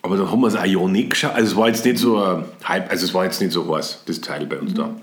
aber 0.02 0.16
dann 0.16 0.30
haben 0.30 0.40
wir 0.40 0.48
es 0.48 0.56
auch 0.56 0.64
ja 0.64 0.88
nicht 0.88 1.10
geschaut. 1.10 1.34
Also 1.34 1.52
es 1.52 1.56
war 1.56 1.68
jetzt 1.68 1.84
nicht 1.84 1.98
so 1.98 2.22
ein 2.22 2.44
Hype, 2.66 2.90
also 2.90 3.04
es 3.04 3.14
war 3.14 3.24
jetzt 3.24 3.40
nicht 3.40 3.52
so 3.52 3.74
heiß, 3.74 4.02
das 4.06 4.20
Teil 4.20 4.46
bei 4.46 4.58
uns 4.58 4.72
mhm. 4.72 4.76
da. 4.76 4.84
Und 4.84 4.98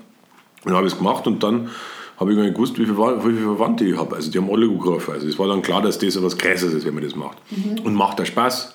dann 0.64 0.74
habe 0.74 0.86
ich 0.86 0.92
es 0.92 0.98
gemacht 0.98 1.26
und 1.26 1.42
dann 1.42 1.70
habe 2.18 2.32
ich 2.32 2.36
gar 2.36 2.44
nicht 2.44 2.54
gewusst, 2.54 2.78
wie 2.78 2.84
viele, 2.84 2.98
wie 2.98 3.32
viele 3.32 3.56
Verwandte 3.56 3.84
ich 3.84 3.96
habe. 3.96 4.14
Also 4.14 4.30
die 4.30 4.38
haben 4.38 4.50
alle 4.50 4.68
gerufen. 4.68 5.14
Also 5.14 5.26
es 5.26 5.38
war 5.38 5.48
dann 5.48 5.62
klar, 5.62 5.80
dass 5.80 5.98
das 5.98 6.16
etwas 6.16 6.36
Größeres 6.36 6.74
ist, 6.74 6.84
wenn 6.84 6.94
man 6.94 7.02
das 7.02 7.16
macht. 7.16 7.38
Mhm. 7.50 7.78
Und 7.80 7.94
macht 7.94 8.18
da 8.18 8.26
Spaß 8.26 8.74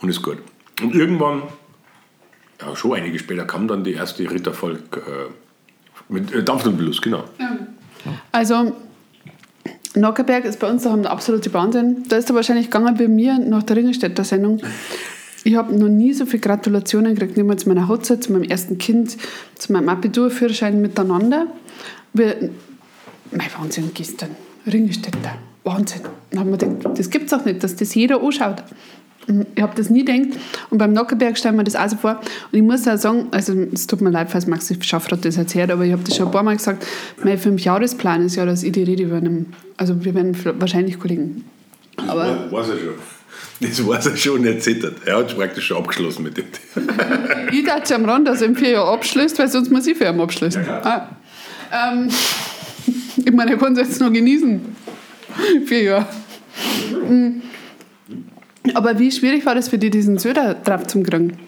und 0.00 0.08
ist 0.08 0.20
gut. 0.20 0.38
Und 0.82 0.94
irgendwann, 0.94 1.42
ja 2.60 2.74
schon 2.74 2.94
einige 2.94 3.18
später, 3.20 3.44
kam 3.44 3.68
dann 3.68 3.84
die 3.84 3.92
erste 3.92 4.28
Ritterfolge 4.28 4.80
äh, 4.96 6.12
mit 6.12 6.32
äh, 6.32 6.42
Dampf 6.42 6.66
und 6.66 6.76
Belust, 6.76 7.02
genau. 7.02 7.22
Ja. 7.38 7.56
Also 8.32 8.74
Nockerberg 9.94 10.44
ist 10.44 10.58
bei 10.58 10.70
uns 10.70 10.84
der 10.84 11.10
absolute 11.10 11.52
Wahnsinn. 11.52 12.04
Da 12.08 12.16
ist 12.16 12.30
er 12.30 12.34
wahrscheinlich 12.34 12.66
gegangen 12.66 12.96
bei 12.96 13.08
mir 13.08 13.38
nach 13.38 13.62
der 13.62 13.76
Ringelstädter 13.76 14.24
Sendung. 14.24 14.60
Ich 15.44 15.56
habe 15.56 15.74
noch 15.74 15.88
nie 15.88 16.12
so 16.12 16.24
viele 16.24 16.40
Gratulationen 16.40 17.14
gekriegt, 17.14 17.36
nicht 17.36 17.46
mal 17.46 17.56
zu 17.56 17.68
meiner 17.68 17.88
Hochzeit, 17.88 18.22
zu 18.22 18.32
meinem 18.32 18.44
ersten 18.44 18.78
Kind, 18.78 19.16
zu 19.56 19.72
meinem 19.72 19.88
Abiturführerschein 19.88 20.80
miteinander. 20.80 21.46
Wir, 22.12 22.50
mein 23.32 23.48
Wahnsinn 23.58 23.90
gestern, 23.92 24.30
Ringelstädter, 24.66 25.34
Wahnsinn. 25.64 26.02
Dann 26.30 26.40
haben 26.40 26.50
wir 26.50 26.58
gedacht, 26.58 26.98
das 26.98 27.10
gibt 27.10 27.26
es 27.26 27.32
auch 27.32 27.44
nicht, 27.44 27.64
dass 27.64 27.74
das 27.74 27.94
jeder 27.94 28.22
anschaut. 28.22 28.62
Ich 29.54 29.62
habe 29.62 29.72
das 29.76 29.88
nie 29.88 30.04
gedacht. 30.04 30.38
Und 30.70 30.78
beim 30.78 30.92
Nockerberg 30.92 31.38
stellen 31.38 31.56
wir 31.56 31.64
das 31.64 31.76
auch 31.76 31.88
so 31.88 31.96
vor. 31.96 32.20
Und 32.50 32.58
ich 32.58 32.62
muss 32.62 32.86
auch 32.88 32.96
sagen, 32.96 33.28
also 33.30 33.54
es 33.72 33.86
tut 33.86 34.00
mir 34.00 34.10
leid, 34.10 34.30
falls 34.30 34.46
Maxi 34.46 34.76
Schaffrath 34.80 35.24
das 35.24 35.36
erzählt, 35.36 35.70
aber 35.70 35.84
ich 35.84 35.92
habe 35.92 36.02
das 36.02 36.16
schon 36.16 36.26
ein 36.26 36.32
paar 36.32 36.42
Mal 36.42 36.56
gesagt, 36.56 36.84
mein 37.22 37.38
Fünfjahresplan 37.38 38.26
ist 38.26 38.36
ja, 38.36 38.44
dass 38.44 38.62
ich 38.62 38.72
die 38.72 38.82
Rede 38.82 39.04
übernehme. 39.04 39.46
Also 39.76 40.04
wir 40.04 40.14
werden 40.14 40.36
wahrscheinlich 40.58 40.98
Kollegen. 40.98 41.44
Aber 42.08 42.24
das 42.24 42.52
weiß 42.52 42.68
er 42.70 42.78
schon. 42.78 42.94
Das 43.60 43.86
weiß 43.86 44.06
er 44.06 44.16
schon, 44.16 44.44
er 44.44 44.58
zittert. 44.58 45.06
Er 45.06 45.18
hat 45.18 45.36
praktisch 45.36 45.66
schon 45.66 45.76
abgeschlossen 45.76 46.24
mit 46.24 46.36
dem 46.36 46.46
Ich 47.52 47.64
dachte 47.64 47.94
am 47.94 48.04
Rand, 48.04 48.26
dass 48.26 48.40
er 48.40 48.48
in 48.48 48.56
vier 48.56 48.70
Jahren 48.70 48.94
abschließt, 48.94 49.38
weil 49.38 49.48
sonst 49.48 49.70
muss 49.70 49.86
ich 49.86 49.96
für 49.96 50.06
ihn 50.06 50.20
abschließen. 50.20 50.64
Ja, 50.66 50.82
ah. 51.72 51.92
ähm, 51.92 52.08
ich 53.24 53.32
meine, 53.32 53.52
er 53.52 53.58
kann 53.58 53.74
es 53.74 53.78
jetzt 53.78 54.00
noch 54.00 54.12
genießen. 54.12 54.60
vier 55.66 55.82
Jahre. 55.82 56.06
Aber 58.74 58.98
wie 58.98 59.10
schwierig 59.10 59.44
war 59.44 59.54
das 59.54 59.68
für 59.68 59.78
dich, 59.78 59.90
diesen 59.90 60.18
Söder 60.18 60.54
drauf 60.54 60.86
zu 60.86 61.02
kriegen? 61.02 61.38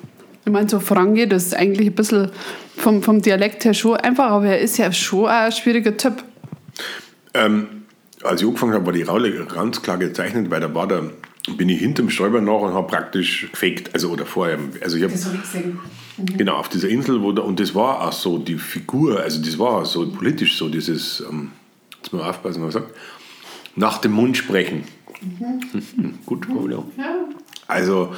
Ich 0.45 0.53
meine, 0.53 0.69
so 0.69 0.79
Franke, 0.81 1.27
das 1.27 1.47
ist 1.47 1.55
eigentlich 1.55 1.89
ein 1.89 1.95
bisschen 1.95 2.31
vom, 2.77 3.03
vom 3.03 3.23
Dialekt 3.23 3.65
her 3.65 3.73
schon 3.73 3.97
einfach, 3.97 4.31
aber 4.31 4.47
er 4.47 4.61
ist 4.61 4.77
ja 4.77 4.93
schon 4.93 5.27
ein 5.27 5.51
schwieriger 5.53 5.97
Typ. 5.97 6.23
Ähm, 7.33 7.85
als 8.23 8.43
ich 8.43 8.47
angefangen 8.47 8.75
habe, 8.75 8.87
war 8.87 8.93
die 8.93 9.03
Rolle 9.03 9.33
ganz 9.47 9.81
klar 9.81 9.97
gezeichnet, 9.97 10.51
weil 10.51 10.61
da 10.61 10.75
war 10.75 10.87
der, 10.87 11.11
bin 11.57 11.69
ich 11.69 11.79
hinterm 11.79 12.11
Stäuber 12.11 12.41
nach 12.41 12.61
und 12.61 12.75
habe 12.75 12.87
praktisch 12.87 13.49
gefaked, 13.53 13.95
also 13.95 14.11
oder 14.11 14.27
vorher. 14.27 14.59
Also 14.83 14.97
ich 14.97 15.03
habe, 15.03 15.13
das 15.13 15.25
habe 15.25 15.37
ich 15.37 15.43
gesehen. 15.43 15.81
Mhm. 16.17 16.37
Genau, 16.37 16.57
auf 16.57 16.69
dieser 16.69 16.89
Insel, 16.89 17.23
wo 17.23 17.33
da, 17.33 17.43
und 17.43 17.59
das 17.59 17.75
war 17.75 18.07
auch 18.07 18.13
so 18.13 18.39
die 18.39 18.57
Figur, 18.57 19.21
also 19.21 19.41
das 19.43 19.59
war 19.59 19.85
so 19.85 20.09
politisch 20.11 20.57
so, 20.57 20.69
dieses, 20.69 21.25
ähm, 21.29 21.53
jetzt 21.97 22.13
mal 22.13 22.29
aufpassen, 22.29 22.63
was 22.63 22.75
man 22.75 22.83
sagt, 22.83 22.95
nach 23.77 23.99
dem 23.99 24.13
Mund 24.13 24.37
sprechen. 24.37 24.85
Mhm. 25.25 26.19
Gut, 26.27 26.47
Corona. 26.47 26.85
Ja. 26.97 27.25
Also 27.67 28.15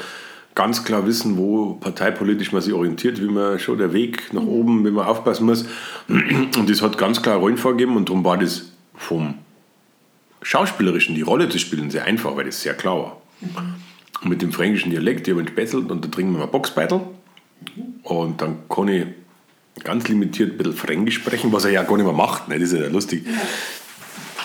ganz 0.55 0.85
klar 0.85 1.07
wissen, 1.07 1.37
wo 1.37 1.75
parteipolitisch 1.75 2.51
man 2.51 2.63
sich 2.63 2.73
orientiert, 2.73 3.21
wie 3.21 3.29
man 3.29 3.59
schon 3.59 3.79
der 3.79 3.93
Weg 3.93 4.33
nach 4.33 4.43
mhm. 4.43 4.49
oben, 4.49 4.87
wie 4.87 4.91
man 4.91 5.07
aufpassen 5.07 5.47
muss. 5.47 5.67
Und 6.09 6.69
das 6.69 6.83
hat 6.83 6.99
ganz 6.99 7.23
klar 7.23 7.37
Rollen 7.37 7.59
vorgegeben 7.59 7.97
und 7.97 8.09
darum 8.09 8.25
war 8.25 8.39
das 8.39 8.73
vom 8.95 9.35
Schauspielerischen, 10.43 11.15
die 11.15 11.23
Rolle 11.23 11.49
zu 11.49 11.59
spielen, 11.59 11.91
sehr 11.91 12.05
einfach, 12.05 12.37
weil 12.37 12.47
das 12.47 12.63
sehr 12.63 12.75
klar 12.75 12.99
war. 12.99 13.23
Mhm. 13.41 13.75
Und 14.23 14.31
mit 14.31 14.43
dem 14.43 14.53
fränkischen 14.53 14.91
Dialekt, 14.91 15.29
ich 15.29 15.35
habe 15.35 15.45
einen 15.45 15.91
und 15.91 16.05
da 16.05 16.09
trinken 16.09 16.33
wir 16.33 16.39
mal 16.39 16.47
Boxbeitel. 16.47 16.99
Mhm. 16.99 17.85
Und 18.03 18.41
dann 18.41 18.59
kann 18.69 18.89
ich 18.89 19.07
ganz 19.85 20.09
limitiert 20.09 20.53
ein 20.53 20.59
bisschen 20.59 20.73
Fränkisch 20.73 21.17
sprechen, 21.17 21.53
was 21.53 21.65
er 21.65 21.73
ja 21.73 21.83
gar 21.83 21.97
nicht 21.97 22.07
mehr 22.07 22.15
macht. 22.15 22.49
Ne? 22.49 22.59
Das 22.59 22.73
ist 22.73 22.81
ja 22.81 22.89
lustig. 22.89 23.27
Ja. 23.27 23.33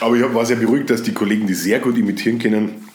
Aber 0.01 0.15
ich 0.15 0.33
war 0.33 0.45
sehr 0.45 0.57
beruhigt, 0.57 0.89
dass 0.89 1.03
die 1.03 1.13
Kollegen, 1.13 1.47
die 1.47 1.53
sehr 1.53 1.79
gut 1.79 1.97
imitieren 1.97 2.39
können, 2.39 2.87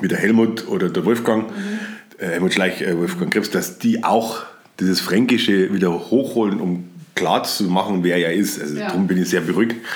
wie 0.00 0.08
der 0.08 0.18
Helmut 0.18 0.66
oder 0.68 0.88
der 0.88 1.04
Wolfgang, 1.04 1.48
mhm. 1.50 1.78
äh, 2.18 2.26
Helmut 2.26 2.54
Schleich, 2.54 2.80
äh, 2.82 2.96
Wolfgang 2.96 3.32
Krebs, 3.32 3.50
dass 3.50 3.78
die 3.78 4.02
auch 4.04 4.42
dieses 4.80 5.00
Fränkische 5.00 5.72
wieder 5.74 5.92
hochholen, 6.10 6.60
um 6.60 6.84
klar 7.14 7.42
zu 7.42 7.64
machen, 7.64 8.04
wer 8.04 8.16
er 8.16 8.32
ist. 8.32 8.60
Also 8.60 8.76
Ja. 8.78 8.86
darum 8.88 9.06
bin 9.06 9.20
ich 9.20 9.28
sehr 9.28 9.40
beruhigt. 9.42 9.76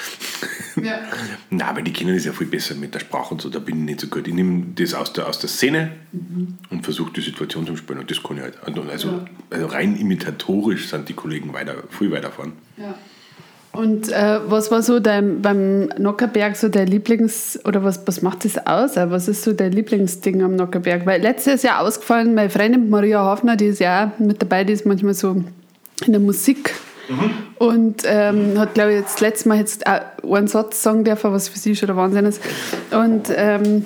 Ja. 0.83 1.01
Na, 1.51 1.67
aber 1.67 1.83
die 1.83 1.93
Kinder 1.93 2.15
ist 2.15 2.25
ja 2.25 2.33
viel 2.33 2.47
besser 2.47 2.75
mit 2.75 2.95
der 2.95 3.01
Sprache 3.01 3.35
und 3.35 3.43
so, 3.43 3.51
da 3.51 3.59
bin 3.59 3.77
ich 3.81 3.83
nicht 3.85 4.01
so 4.01 4.07
gut. 4.07 4.27
Ich 4.27 4.33
nehme 4.33 4.69
das 4.75 4.95
aus 4.95 5.13
der, 5.13 5.29
aus 5.29 5.39
der 5.39 5.51
Szene 5.51 5.93
und 6.71 6.83
versuche 6.83 7.13
die 7.13 7.21
Situation 7.21 7.67
zu 7.67 7.77
spielen 7.77 7.99
und 7.99 8.11
das 8.11 8.23
kann 8.23 8.39
ich 8.39 8.43
halt. 8.43 8.55
Also, 8.65 8.81
also, 8.91 9.09
Ja. 9.09 9.25
also 9.51 9.67
rein 9.67 9.97
imitatorisch 9.97 10.89
sind 10.89 11.11
die 11.11 11.13
Kollegen 11.13 11.53
weiter, 11.53 11.75
viel 11.91 12.11
weiter 12.11 12.33
vorn. 12.33 12.55
Ja. 12.79 12.95
Und 13.73 14.12
äh, 14.12 14.39
was 14.47 14.70
war 14.70 14.83
so 14.83 15.01
dein, 15.01 15.41
beim 15.41 15.87
Nockerberg 15.97 16.57
so 16.57 16.68
der 16.68 16.87
Lieblings- 16.87 17.59
oder 17.64 17.83
was, 17.83 18.07
was 18.07 18.20
macht 18.20 18.45
das 18.45 18.66
aus? 18.66 18.99
Äh, 18.99 19.11
Was 19.11 19.29
ist 19.29 19.45
so 19.45 19.55
der 19.55 19.70
Lieblingsding 19.70 20.43
am 20.43 20.57
Nockerberg? 20.57 21.07
Weil 21.07 21.23
letztes 21.23 21.62
Jahr 21.62 21.81
ausgefallen, 21.81 22.35
meine 22.35 22.51
Freundin 22.51 22.91
Maria 22.91 23.20
Hafner, 23.20 23.57
die 23.57 23.66
ist 23.66 23.81
ja 23.81 24.12
auch 24.14 24.18
mit 24.18 24.43
dabei, 24.43 24.64
die 24.64 24.75
ist 24.75 24.85
manchmal 24.85 25.14
so 25.14 25.43
in 26.05 26.12
der 26.12 26.20
Musik. 26.20 26.75
Und 27.59 28.03
ähm, 28.05 28.59
hat, 28.59 28.75
glaube 28.75 28.93
ich, 28.93 28.99
jetzt 29.01 29.14
das 29.14 29.20
letzte 29.20 29.49
Mal 29.49 29.59
jetzt 29.59 29.87
auch 29.87 30.35
einen 30.35 30.49
Satz 30.49 30.83
sagen 30.83 31.05
dürfen, 31.05 31.33
was 31.33 31.49
für 31.49 31.59
sie 31.59 31.75
schon 31.75 31.87
der 31.87 31.97
Wahnsinn 31.97 32.27
ist. 32.27 32.43
Und, 32.91 33.29
ähm, 33.35 33.85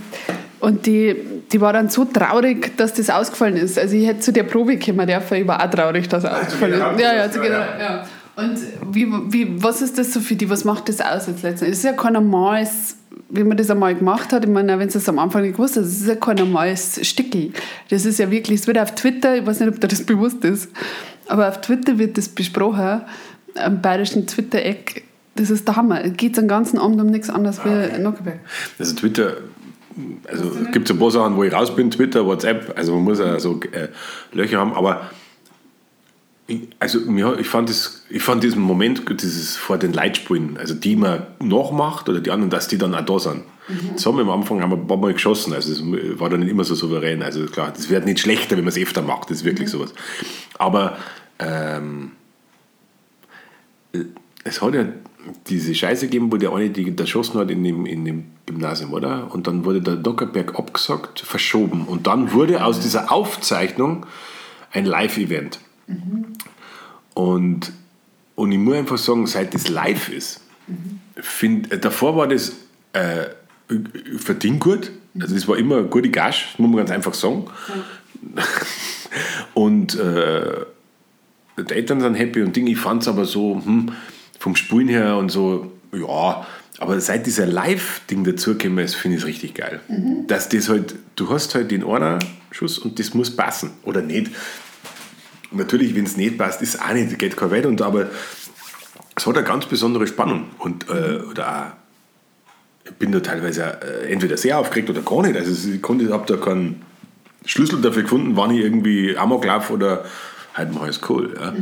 und 0.60 0.86
die, 0.86 1.16
die 1.52 1.60
war 1.60 1.72
dann 1.72 1.88
so 1.88 2.04
traurig, 2.04 2.76
dass 2.76 2.92
das 2.92 3.08
ausgefallen 3.08 3.56
ist. 3.56 3.78
Also 3.78 3.96
ich 3.96 4.06
hätte 4.06 4.20
zu 4.20 4.32
der 4.32 4.44
Probe 4.44 4.78
kommen 4.78 5.06
dürfen, 5.06 5.34
ich 5.38 5.46
war 5.46 5.64
auch 5.64 5.70
traurig, 5.70 6.08
dass 6.08 6.24
er 6.24 6.40
ausgefallen 6.40 6.74
genau, 6.74 6.90
ist. 6.90 7.00
Ja, 7.00 7.14
ja, 7.14 7.30
zu 7.30 7.38
ja, 7.38 7.44
genau, 7.44 7.58
ja. 7.58 7.78
ja. 7.78 8.06
Und 8.36 8.58
wie, 8.92 9.06
wie, 9.32 9.62
was 9.62 9.80
ist 9.80 9.96
das 9.96 10.12
so 10.12 10.20
für 10.20 10.36
die? 10.36 10.50
Was 10.50 10.64
macht 10.64 10.90
das 10.90 11.00
aus 11.00 11.26
jetzt 11.26 11.42
letztendlich? 11.42 11.70
Es 11.70 11.78
ist 11.78 11.84
ja 11.84 11.94
kein 11.94 12.12
normales, 12.12 12.96
wie 13.30 13.42
man 13.42 13.56
das 13.56 13.70
einmal 13.70 13.94
gemacht 13.94 14.30
hat. 14.30 14.44
Ich 14.44 14.50
meine, 14.50 14.78
wenn 14.78 14.88
es 14.88 14.92
das 14.92 15.08
am 15.08 15.18
Anfang 15.18 15.40
nicht 15.42 15.56
gewusst 15.56 15.76
hat, 15.76 15.84
es 15.84 16.02
ist 16.02 16.06
ja 16.06 16.16
kein 16.16 16.36
normales 16.36 17.00
Stickel. 17.06 17.52
Das 17.88 18.04
ist 18.04 18.18
ja 18.18 18.30
wirklich, 18.30 18.60
es 18.60 18.66
wird 18.66 18.78
auf 18.78 18.94
Twitter, 18.94 19.38
ich 19.38 19.46
weiß 19.46 19.60
nicht, 19.60 19.70
ob 19.70 19.80
dir 19.80 19.88
das 19.88 20.04
bewusst 20.04 20.44
ist, 20.44 20.70
aber 21.28 21.48
auf 21.48 21.62
Twitter 21.62 21.98
wird 21.98 22.18
das 22.18 22.28
besprochen, 22.28 23.00
am 23.54 23.80
bayerischen 23.80 24.26
Twitter-Eck. 24.26 25.04
Das 25.36 25.48
ist 25.48 25.66
der 25.66 25.76
Hammer. 25.76 26.04
Es 26.04 26.14
geht 26.14 26.36
den 26.36 26.46
ganzen 26.46 26.78
Abend 26.78 27.00
um 27.00 27.06
nichts 27.06 27.30
anderes 27.30 27.60
wie 27.64 27.98
Nockerberg. 28.02 28.40
Also 28.78 28.96
Twitter, 28.96 29.38
also 30.28 30.44
es 30.62 30.72
gibt 30.72 30.88
so 30.88 30.94
ein 30.94 31.00
paar 31.00 31.10
Sachen, 31.10 31.36
wo 31.36 31.44
ich 31.44 31.52
raus 31.54 31.74
bin, 31.74 31.90
Twitter, 31.90 32.26
WhatsApp, 32.26 32.74
also 32.76 32.94
man 32.94 33.04
muss 33.04 33.18
ja 33.18 33.40
so 33.40 33.60
äh, 33.72 33.88
Löcher 34.32 34.58
haben, 34.58 34.74
aber 34.74 35.10
ich, 36.46 36.68
also 36.78 37.00
mir, 37.00 37.38
ich, 37.38 37.48
fand 37.48 37.68
das, 37.68 38.02
ich 38.08 38.22
fand 38.22 38.42
diesen 38.44 38.62
Moment, 38.62 39.02
dieses 39.20 39.56
vor 39.56 39.78
den 39.78 39.92
Leitspielen, 39.92 40.56
also 40.56 40.74
die 40.74 40.96
man 40.96 41.26
nachmacht 41.40 42.08
oder 42.08 42.20
die 42.20 42.30
anderen, 42.30 42.50
dass 42.50 42.68
die 42.68 42.78
dann 42.78 42.94
auch 42.94 43.04
da 43.04 43.18
sind. 43.18 43.42
Das 43.94 44.06
haben 44.06 44.16
wir 44.16 44.22
am 44.22 44.30
Anfang 44.30 44.62
haben 44.62 44.70
wir 44.70 44.76
ein 44.76 44.86
paar 44.86 44.96
Mal 44.96 45.12
geschossen, 45.12 45.52
also 45.52 45.72
es 45.72 46.20
war 46.20 46.30
dann 46.30 46.40
nicht 46.40 46.50
immer 46.50 46.62
so 46.62 46.76
souverän, 46.76 47.22
also 47.22 47.46
klar, 47.46 47.72
das 47.74 47.90
wird 47.90 48.04
nicht 48.04 48.20
schlechter, 48.20 48.56
wenn 48.56 48.62
man 48.62 48.72
es 48.72 48.78
öfter 48.78 49.02
macht, 49.02 49.28
das 49.28 49.38
ist 49.38 49.44
wirklich 49.44 49.68
sowas. 49.68 49.92
Aber 50.56 50.98
ähm, 51.40 52.12
es 54.44 54.62
hat 54.62 54.74
ja 54.74 54.84
diese 55.48 55.74
Scheiße 55.74 56.06
gegeben, 56.06 56.30
wo 56.30 56.36
der 56.36 56.52
eine 56.52 56.70
die 56.70 56.96
erschossen 56.96 57.40
hat 57.40 57.50
in 57.50 57.64
dem, 57.64 57.86
in 57.86 58.04
dem 58.04 58.24
Gymnasium, 58.46 58.92
oder? 58.92 59.34
Und 59.34 59.48
dann 59.48 59.64
wurde 59.64 59.80
der 59.80 59.96
Dockerberg 59.96 60.56
abgesagt, 60.56 61.18
verschoben. 61.18 61.86
Und 61.86 62.06
dann 62.06 62.32
wurde 62.32 62.64
aus 62.64 62.78
dieser 62.78 63.10
Aufzeichnung 63.10 64.06
ein 64.70 64.84
Live-Event. 64.84 65.58
Und, 67.14 67.72
und 68.34 68.52
ich 68.52 68.58
muss 68.58 68.76
einfach 68.76 68.98
sagen, 68.98 69.26
seit 69.26 69.54
das 69.54 69.68
live 69.68 70.08
ist, 70.10 70.40
find, 71.16 71.72
äh, 71.72 71.78
davor 71.78 72.16
war 72.16 72.28
das 72.28 72.52
äh, 72.92 73.26
verdient 74.18 74.60
gut. 74.60 74.90
Also 75.18 75.34
es 75.34 75.48
war 75.48 75.56
immer 75.56 75.78
eine 75.78 75.86
gute 75.86 76.10
Gage, 76.10 76.44
das 76.50 76.58
muss 76.58 76.68
man 76.68 76.78
ganz 76.78 76.90
einfach 76.90 77.14
sagen. 77.14 77.46
Und 79.54 79.98
äh, 79.98 80.66
die 81.56 81.74
Eltern 81.74 82.00
sind 82.00 82.14
happy 82.14 82.42
und 82.42 82.54
Ding. 82.54 82.66
Ich 82.66 82.78
fand 82.78 83.02
es 83.02 83.08
aber 83.08 83.24
so, 83.24 83.62
hm, 83.64 83.92
vom 84.38 84.56
Spulen 84.56 84.88
her 84.88 85.16
und 85.16 85.30
so, 85.30 85.72
ja. 85.92 86.46
Aber 86.78 87.00
seit 87.00 87.24
dieser 87.26 87.46
Live-Ding 87.46 88.24
dazugekommen 88.24 88.84
ist, 88.84 88.94
finde 88.94 89.16
ich 89.16 89.22
es 89.22 89.26
richtig 89.26 89.54
geil. 89.54 89.80
Dass 90.26 90.50
das 90.50 90.68
halt, 90.68 90.96
du 91.16 91.30
hast 91.30 91.54
halt 91.54 91.70
den 91.70 91.82
einer 91.82 92.18
Schuss 92.50 92.78
und 92.78 92.98
das 92.98 93.14
muss 93.14 93.34
passen. 93.34 93.70
Oder 93.84 94.02
nicht. 94.02 94.30
Natürlich, 95.52 95.94
wenn 95.94 96.04
es 96.04 96.16
nicht 96.16 96.38
passt, 96.38 96.62
ist 96.62 96.80
auch 96.82 96.92
nicht, 96.92 97.18
geht 97.18 97.36
kein 97.36 97.50
Welt. 97.50 97.66
Und, 97.66 97.80
aber 97.82 98.08
es 99.14 99.26
hat 99.26 99.36
eine 99.36 99.46
ganz 99.46 99.66
besondere 99.66 100.06
Spannung. 100.06 100.44
Und, 100.58 100.88
äh, 100.88 101.20
oder 101.30 101.48
auch, 101.48 101.86
ich 102.84 102.92
bin 102.92 103.12
da 103.12 103.20
teilweise 103.20 103.78
äh, 103.82 104.12
entweder 104.12 104.36
sehr 104.36 104.58
aufgeregt 104.58 104.90
oder 104.90 105.02
gar 105.02 105.22
nicht. 105.22 105.36
Also 105.36 105.70
ich 105.70 105.82
konnte, 105.82 106.12
habe 106.12 106.26
da 106.26 106.36
keinen 106.36 106.82
Schlüssel 107.44 107.80
dafür 107.80 108.02
gefunden, 108.02 108.36
wann 108.36 108.50
ich 108.50 108.60
irgendwie 108.60 109.16
Amok 109.16 109.44
laufe 109.44 109.72
oder 109.72 110.04
halt 110.54 110.72
mal 110.72 110.82
alles 110.82 111.00
cool. 111.08 111.34
Ja. 111.38 111.54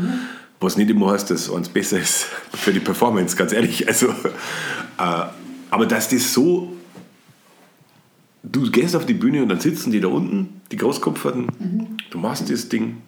Was 0.61 0.77
nicht 0.77 0.91
immer 0.91 1.13
heißt, 1.13 1.31
dass 1.31 1.53
eins 1.53 1.69
besser 1.69 1.99
ist 1.99 2.27
für 2.53 2.73
die 2.73 2.81
Performance, 2.81 3.37
ganz 3.37 3.53
ehrlich. 3.53 3.87
Also, 3.87 4.09
äh, 4.09 5.25
aber 5.71 5.87
dass 5.87 6.09
das 6.09 6.33
so. 6.33 6.77
Du 8.47 8.71
gehst 8.71 8.95
auf 8.95 9.07
die 9.07 9.15
Bühne 9.15 9.43
und 9.43 9.49
dann 9.49 9.59
sitzen 9.59 9.91
die 9.91 10.01
da 10.01 10.09
unten, 10.09 10.61
die 10.71 10.77
Großkopferten, 10.77 11.97
du 12.11 12.19
machst 12.19 12.51
das 12.51 12.69
Ding. 12.69 12.99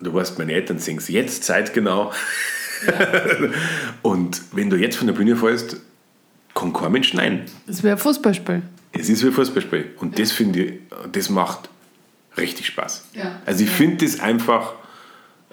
Du 0.00 0.14
weißt, 0.14 0.38
meine 0.38 0.52
Eltern 0.52 0.78
singen 0.78 0.98
es 0.98 1.08
jetzt 1.08 1.44
zeitgenau. 1.44 2.12
und 4.02 4.40
wenn 4.52 4.70
du 4.70 4.76
jetzt 4.76 4.96
von 4.96 5.06
der 5.06 5.14
Bühne 5.14 5.36
fällst, 5.36 5.78
kann 6.54 6.72
kein 6.72 6.92
Mensch 6.92 7.14
nein. 7.14 7.46
Das 7.66 7.82
wäre 7.82 7.96
ein 7.96 7.98
Fußballspiel. 7.98 8.62
Es 8.92 9.08
ist 9.08 9.22
wie 9.22 9.28
ein 9.28 9.32
Fußballspiel. 9.32 9.92
Und 9.98 10.18
das 10.18 10.32
finde 10.32 10.64
ich, 10.64 10.72
das 11.12 11.30
macht 11.30 11.68
richtig 12.36 12.66
Spaß. 12.66 13.06
Ja. 13.14 13.40
Also 13.46 13.64
ich 13.64 13.70
finde 13.70 14.04
das 14.04 14.20
einfach, 14.20 14.74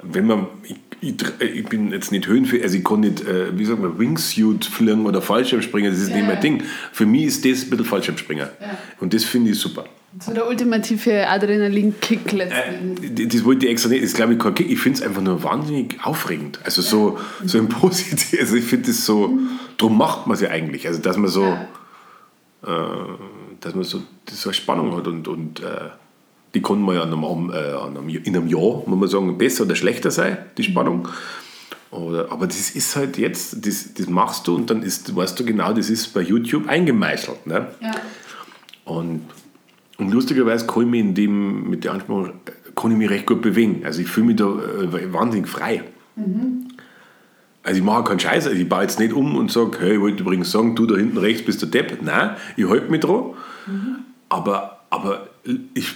wenn 0.01 0.27
man, 0.27 0.47
ich, 0.63 0.75
ich, 1.01 1.15
ich 1.39 1.65
bin 1.65 1.91
jetzt 1.91 2.11
nicht 2.11 2.27
höhenfähig, 2.27 2.63
also 2.63 2.77
ich 2.77 2.83
kann 2.83 3.01
nicht, 3.01 3.21
äh, 3.21 3.57
wie 3.57 3.65
sagt 3.65 3.81
man, 3.81 3.97
Wingsuit 3.99 4.65
fliegen 4.65 5.05
oder 5.05 5.21
Fallschirmspringen, 5.21 5.91
das 5.91 6.01
ist 6.01 6.09
Ja, 6.09 6.15
nicht 6.15 6.25
mein 6.25 6.35
ja. 6.35 6.41
Ding. 6.41 6.63
Für 6.91 7.05
mich 7.05 7.25
ist 7.25 7.45
das 7.45 7.63
ein 7.63 7.69
bisschen 7.71 7.85
Fallschirmspringer. 7.85 8.51
Ja. 8.61 8.77
Und 8.99 9.13
das 9.13 9.23
finde 9.23 9.51
ich 9.51 9.59
super. 9.59 9.85
So 10.19 10.33
der 10.33 10.47
ultimative 10.47 11.27
Adrenalin-Kick 11.27 12.31
letztendlich. 12.31 13.19
Äh, 13.19 13.27
Das 13.27 13.43
wollte 13.43 13.65
ich 13.65 13.71
extra 13.71 13.89
nicht, 13.89 14.01
das 14.03 14.11
ist 14.11 14.15
glaube 14.15 14.33
ich 14.33 14.39
kein 14.39 14.55
Kick. 14.55 14.71
Ich 14.71 14.79
finde 14.79 14.99
es 14.99 15.05
einfach 15.05 15.21
nur 15.21 15.43
wahnsinnig 15.43 15.97
aufregend. 16.03 16.59
Also 16.63 16.81
so, 16.81 17.17
so 17.43 17.57
im 17.57 17.67
Positiv, 17.69 18.39
also 18.39 18.55
ich 18.55 18.63
finde 18.63 18.87
das 18.87 19.05
so, 19.05 19.37
darum 19.77 19.97
macht 19.97 20.25
man 20.27 20.35
es 20.35 20.41
ja 20.41 20.49
eigentlich. 20.49 20.87
Also 20.87 21.01
dass 21.01 21.17
man 21.17 21.29
so, 21.29 21.43
Ja. 21.43 21.67
äh, 22.65 23.17
dass 23.59 23.75
man 23.75 23.83
so, 23.83 24.01
das 24.25 24.41
so 24.41 24.49
eine 24.49 24.53
Spannung 24.53 24.95
hat 24.95 25.07
und, 25.07 25.27
und 25.27 25.59
äh, 25.59 25.89
die 26.53 26.61
kann 26.61 26.81
man 26.81 26.95
ja 26.95 27.01
an 27.03 27.13
einem, 27.13 27.51
äh, 27.51 27.73
an 27.73 27.97
einem, 27.97 28.07
in 28.09 28.35
einem 28.35 28.47
Jahr, 28.47 28.83
muss 28.85 28.97
man 28.99 29.09
sagen, 29.09 29.37
besser 29.37 29.65
oder 29.65 29.75
schlechter 29.75 30.11
sein, 30.11 30.37
die 30.57 30.63
Spannung. 30.63 31.07
Oder, 31.91 32.31
aber 32.31 32.47
das 32.47 32.71
ist 32.71 32.95
halt 32.95 33.17
jetzt, 33.17 33.65
das, 33.65 33.93
das 33.93 34.07
machst 34.07 34.47
du 34.47 34.55
und 34.55 34.69
dann 34.69 34.81
ist, 34.81 35.13
weißt 35.15 35.37
du 35.39 35.45
genau, 35.45 35.73
das 35.73 35.89
ist 35.89 36.07
bei 36.13 36.21
YouTube 36.21 36.67
eingemeißelt. 36.69 37.47
Ne? 37.47 37.67
Ja. 37.81 37.91
Und, 38.85 39.21
und 39.97 40.11
lustigerweise 40.11 40.67
kann 40.67 40.83
ich 40.83 40.89
mich 40.89 40.99
in 41.01 41.13
dem, 41.13 41.69
mit 41.69 41.83
der 41.83 41.93
Ansprache, 41.93 42.33
kann 42.75 42.91
ich 42.91 42.97
mich 42.97 43.09
recht 43.09 43.25
gut 43.25 43.41
bewegen. 43.41 43.83
Also 43.85 44.01
ich 44.01 44.07
fühle 44.07 44.27
mich 44.27 44.35
da 44.35 44.45
äh, 44.45 45.13
wahnsinnig 45.13 45.47
frei. 45.47 45.83
Also 47.63 47.79
ich 47.79 47.83
mache 47.83 48.03
keinen 48.03 48.19
Scheiß, 48.19 48.47
also 48.47 48.57
ich 48.57 48.67
baue 48.67 48.81
jetzt 48.83 48.99
nicht 48.99 49.13
um 49.13 49.35
und 49.35 49.51
sage, 49.51 49.77
hey, 49.79 49.93
ich 49.95 50.01
wollte 50.01 50.21
übrigens 50.21 50.51
sagen, 50.51 50.75
du 50.75 50.85
da 50.85 50.95
hinten 50.95 51.17
rechts 51.17 51.45
bist 51.45 51.61
der 51.61 51.69
Depp. 51.69 52.01
Nein, 52.01 52.35
ich 52.57 52.69
halte 52.69 52.91
mich 52.91 52.99
dran. 53.01 53.31
Aber, 54.29 54.81
aber 54.89 55.29
ich, 55.73 55.93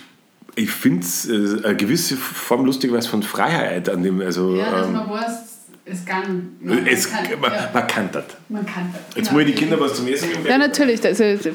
ich 0.55 0.71
finde 0.71 1.01
es 1.01 1.29
äh, 1.29 1.65
eine 1.65 1.75
gewisse 1.75 2.15
Form 2.15 2.65
lustigerweise 2.65 3.09
von 3.09 3.21
Freiheit 3.21 3.89
an 3.89 4.01
dem, 4.03 4.21
also 4.21 4.55
Ja, 4.55 4.71
dass 4.71 4.87
ähm, 4.87 4.93
man 4.93 5.09
weiß, 5.09 5.49
es 5.85 6.05
kann. 6.05 6.49
es, 6.85 7.09
kann, 7.09 7.39
man, 7.39 7.51
ja, 7.51 7.69
man 7.73 7.87
kann 7.87 8.09
das. 8.11 8.25
man 8.47 8.65
kann 8.65 8.93
das. 8.93 9.01
Jetzt 9.15 9.29
genau. 9.29 9.39
muss 9.39 9.41
ich 9.41 9.55
die 9.55 9.61
Kinder 9.61 9.79
was 9.79 9.95
zum 9.95 10.07
Essen 10.07 10.29
geben. 10.29 10.45
Ja, 10.47 10.57
natürlich. 10.57 11.03
Also, 11.03 11.23
das 11.23 11.53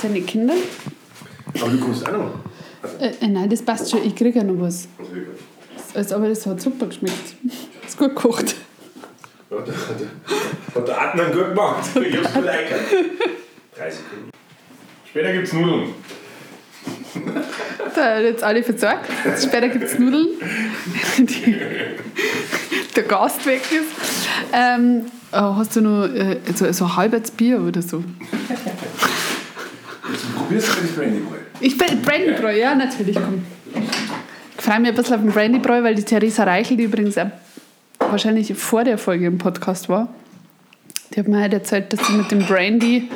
seine 0.00 0.20
Kinder. 0.22 0.54
Aber 1.60 1.70
du 1.70 1.78
kommst 1.78 2.06
auch 2.06 2.12
noch. 2.12 2.34
Äh, 3.00 3.24
äh, 3.24 3.28
nein, 3.28 3.48
das 3.48 3.62
passt 3.62 3.90
schon. 3.90 4.04
Ich 4.04 4.14
kriege 4.14 4.38
ja 4.38 4.44
noch 4.44 4.60
was. 4.60 4.88
Also, 5.94 6.16
aber 6.16 6.28
das 6.28 6.46
hat 6.46 6.60
super 6.60 6.86
geschmeckt. 6.86 7.36
Ist 7.86 7.98
gut 7.98 8.14
gekocht. 8.14 8.56
Hat 9.50 9.66
der, 9.66 9.74
hat 10.74 10.88
der 10.88 11.00
Adnan 11.00 11.32
gut 11.32 11.48
gemacht. 11.50 11.90
Ich 12.02 12.16
hab's 12.16 12.30
verleikert. 12.30 12.80
Drei 13.76 13.90
Sekunden. 13.90 14.30
Später 15.10 15.32
gibt's 15.32 15.52
Nudeln. 15.52 15.94
Da 17.94 18.16
hat 18.16 18.22
jetzt 18.22 18.42
alle 18.42 18.62
versorgt. 18.62 19.10
Jetzt 19.24 19.44
später 19.44 19.68
gibt 19.68 19.84
es 19.84 19.98
Nudeln. 19.98 20.28
Die, 21.18 21.60
der 22.96 23.02
Gast 23.02 23.44
weg 23.44 23.60
ist. 23.70 24.26
Ähm, 24.52 25.02
äh, 25.32 25.36
hast 25.36 25.76
du 25.76 25.82
noch 25.82 26.06
äh, 26.06 26.38
so, 26.54 26.72
so 26.72 26.84
ein 26.86 26.96
halbes 26.96 27.30
Bier 27.30 27.60
oder 27.60 27.82
so? 27.82 28.02
Probierst 30.36 30.68
du 30.68 30.80
das 30.80 30.92
Brandyboy? 30.92 31.38
Ich 31.62 31.78
bin 31.78 32.02
Brandybräu, 32.02 32.58
ja, 32.58 32.74
natürlich. 32.74 33.14
Komm. 33.14 33.44
Ich 34.58 34.64
freue 34.64 34.80
mich 34.80 34.88
ein 34.90 34.94
bisschen 34.96 35.14
auf 35.14 35.20
den 35.20 35.30
Brandybräu, 35.30 35.82
weil 35.84 35.94
die 35.94 36.02
Theresa 36.02 36.42
Reichel, 36.44 36.76
die 36.76 36.84
übrigens 36.84 37.16
auch 37.18 37.28
wahrscheinlich 38.00 38.52
vor 38.54 38.82
der 38.84 38.98
Folge 38.98 39.26
im 39.26 39.38
Podcast 39.38 39.88
war, 39.88 40.08
die 41.14 41.20
hat 41.20 41.28
mir 41.28 41.38
halt 41.40 41.52
erzählt, 41.52 41.92
dass 41.92 42.04
sie 42.06 42.14
mit 42.14 42.30
dem 42.32 42.40
Brandy 42.46 43.08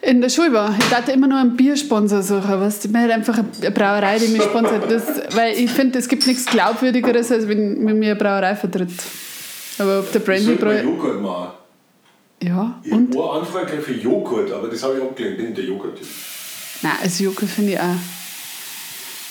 in 0.00 0.20
der 0.22 0.30
Schule 0.30 0.52
war. 0.54 0.74
Ich 0.78 0.88
dachte 0.88 1.12
immer 1.12 1.26
nur 1.26 1.38
einen 1.38 1.56
Biersponsor 1.56 2.22
suchen. 2.22 2.60
Was? 2.60 2.88
Man 2.88 3.02
hat 3.02 3.10
einfach 3.10 3.38
eine 3.38 3.70
Brauerei, 3.70 4.18
die 4.18 4.28
mich 4.28 4.42
sponsert. 4.42 4.90
Das, 4.90 5.04
weil 5.36 5.54
ich 5.54 5.70
finde, 5.70 5.98
es 5.98 6.08
gibt 6.08 6.26
nichts 6.26 6.46
Glaubwürdigeres, 6.46 7.30
als 7.30 7.46
wenn, 7.48 7.86
wenn 7.86 7.98
mir 7.98 8.12
eine 8.12 8.16
Brauerei 8.16 8.56
vertritt. 8.56 8.90
Aber 9.78 10.00
ob 10.00 10.10
der 10.10 10.20
Brandy 10.20 10.54
Bräu. 10.54 10.82
Joghurt 10.82 11.20
machen. 11.20 11.48
Ja, 12.42 12.80
Ich 12.82 12.92
und? 12.92 13.14
habe 13.16 13.30
eine 13.30 13.40
Anfrage 13.40 13.80
für 13.80 13.92
Joghurt, 13.92 14.50
aber 14.52 14.68
das 14.68 14.82
habe 14.82 14.96
ich 14.96 15.02
abgelehnt. 15.02 15.38
Ich 15.38 15.44
bin 15.46 15.54
der 15.54 15.64
Joghurt-Typ. 15.64 16.06
Nein, 16.82 16.92
also 17.02 17.24
Joghurt 17.24 17.50
finde 17.50 17.72
ich 17.72 17.80
auch. 17.80 17.96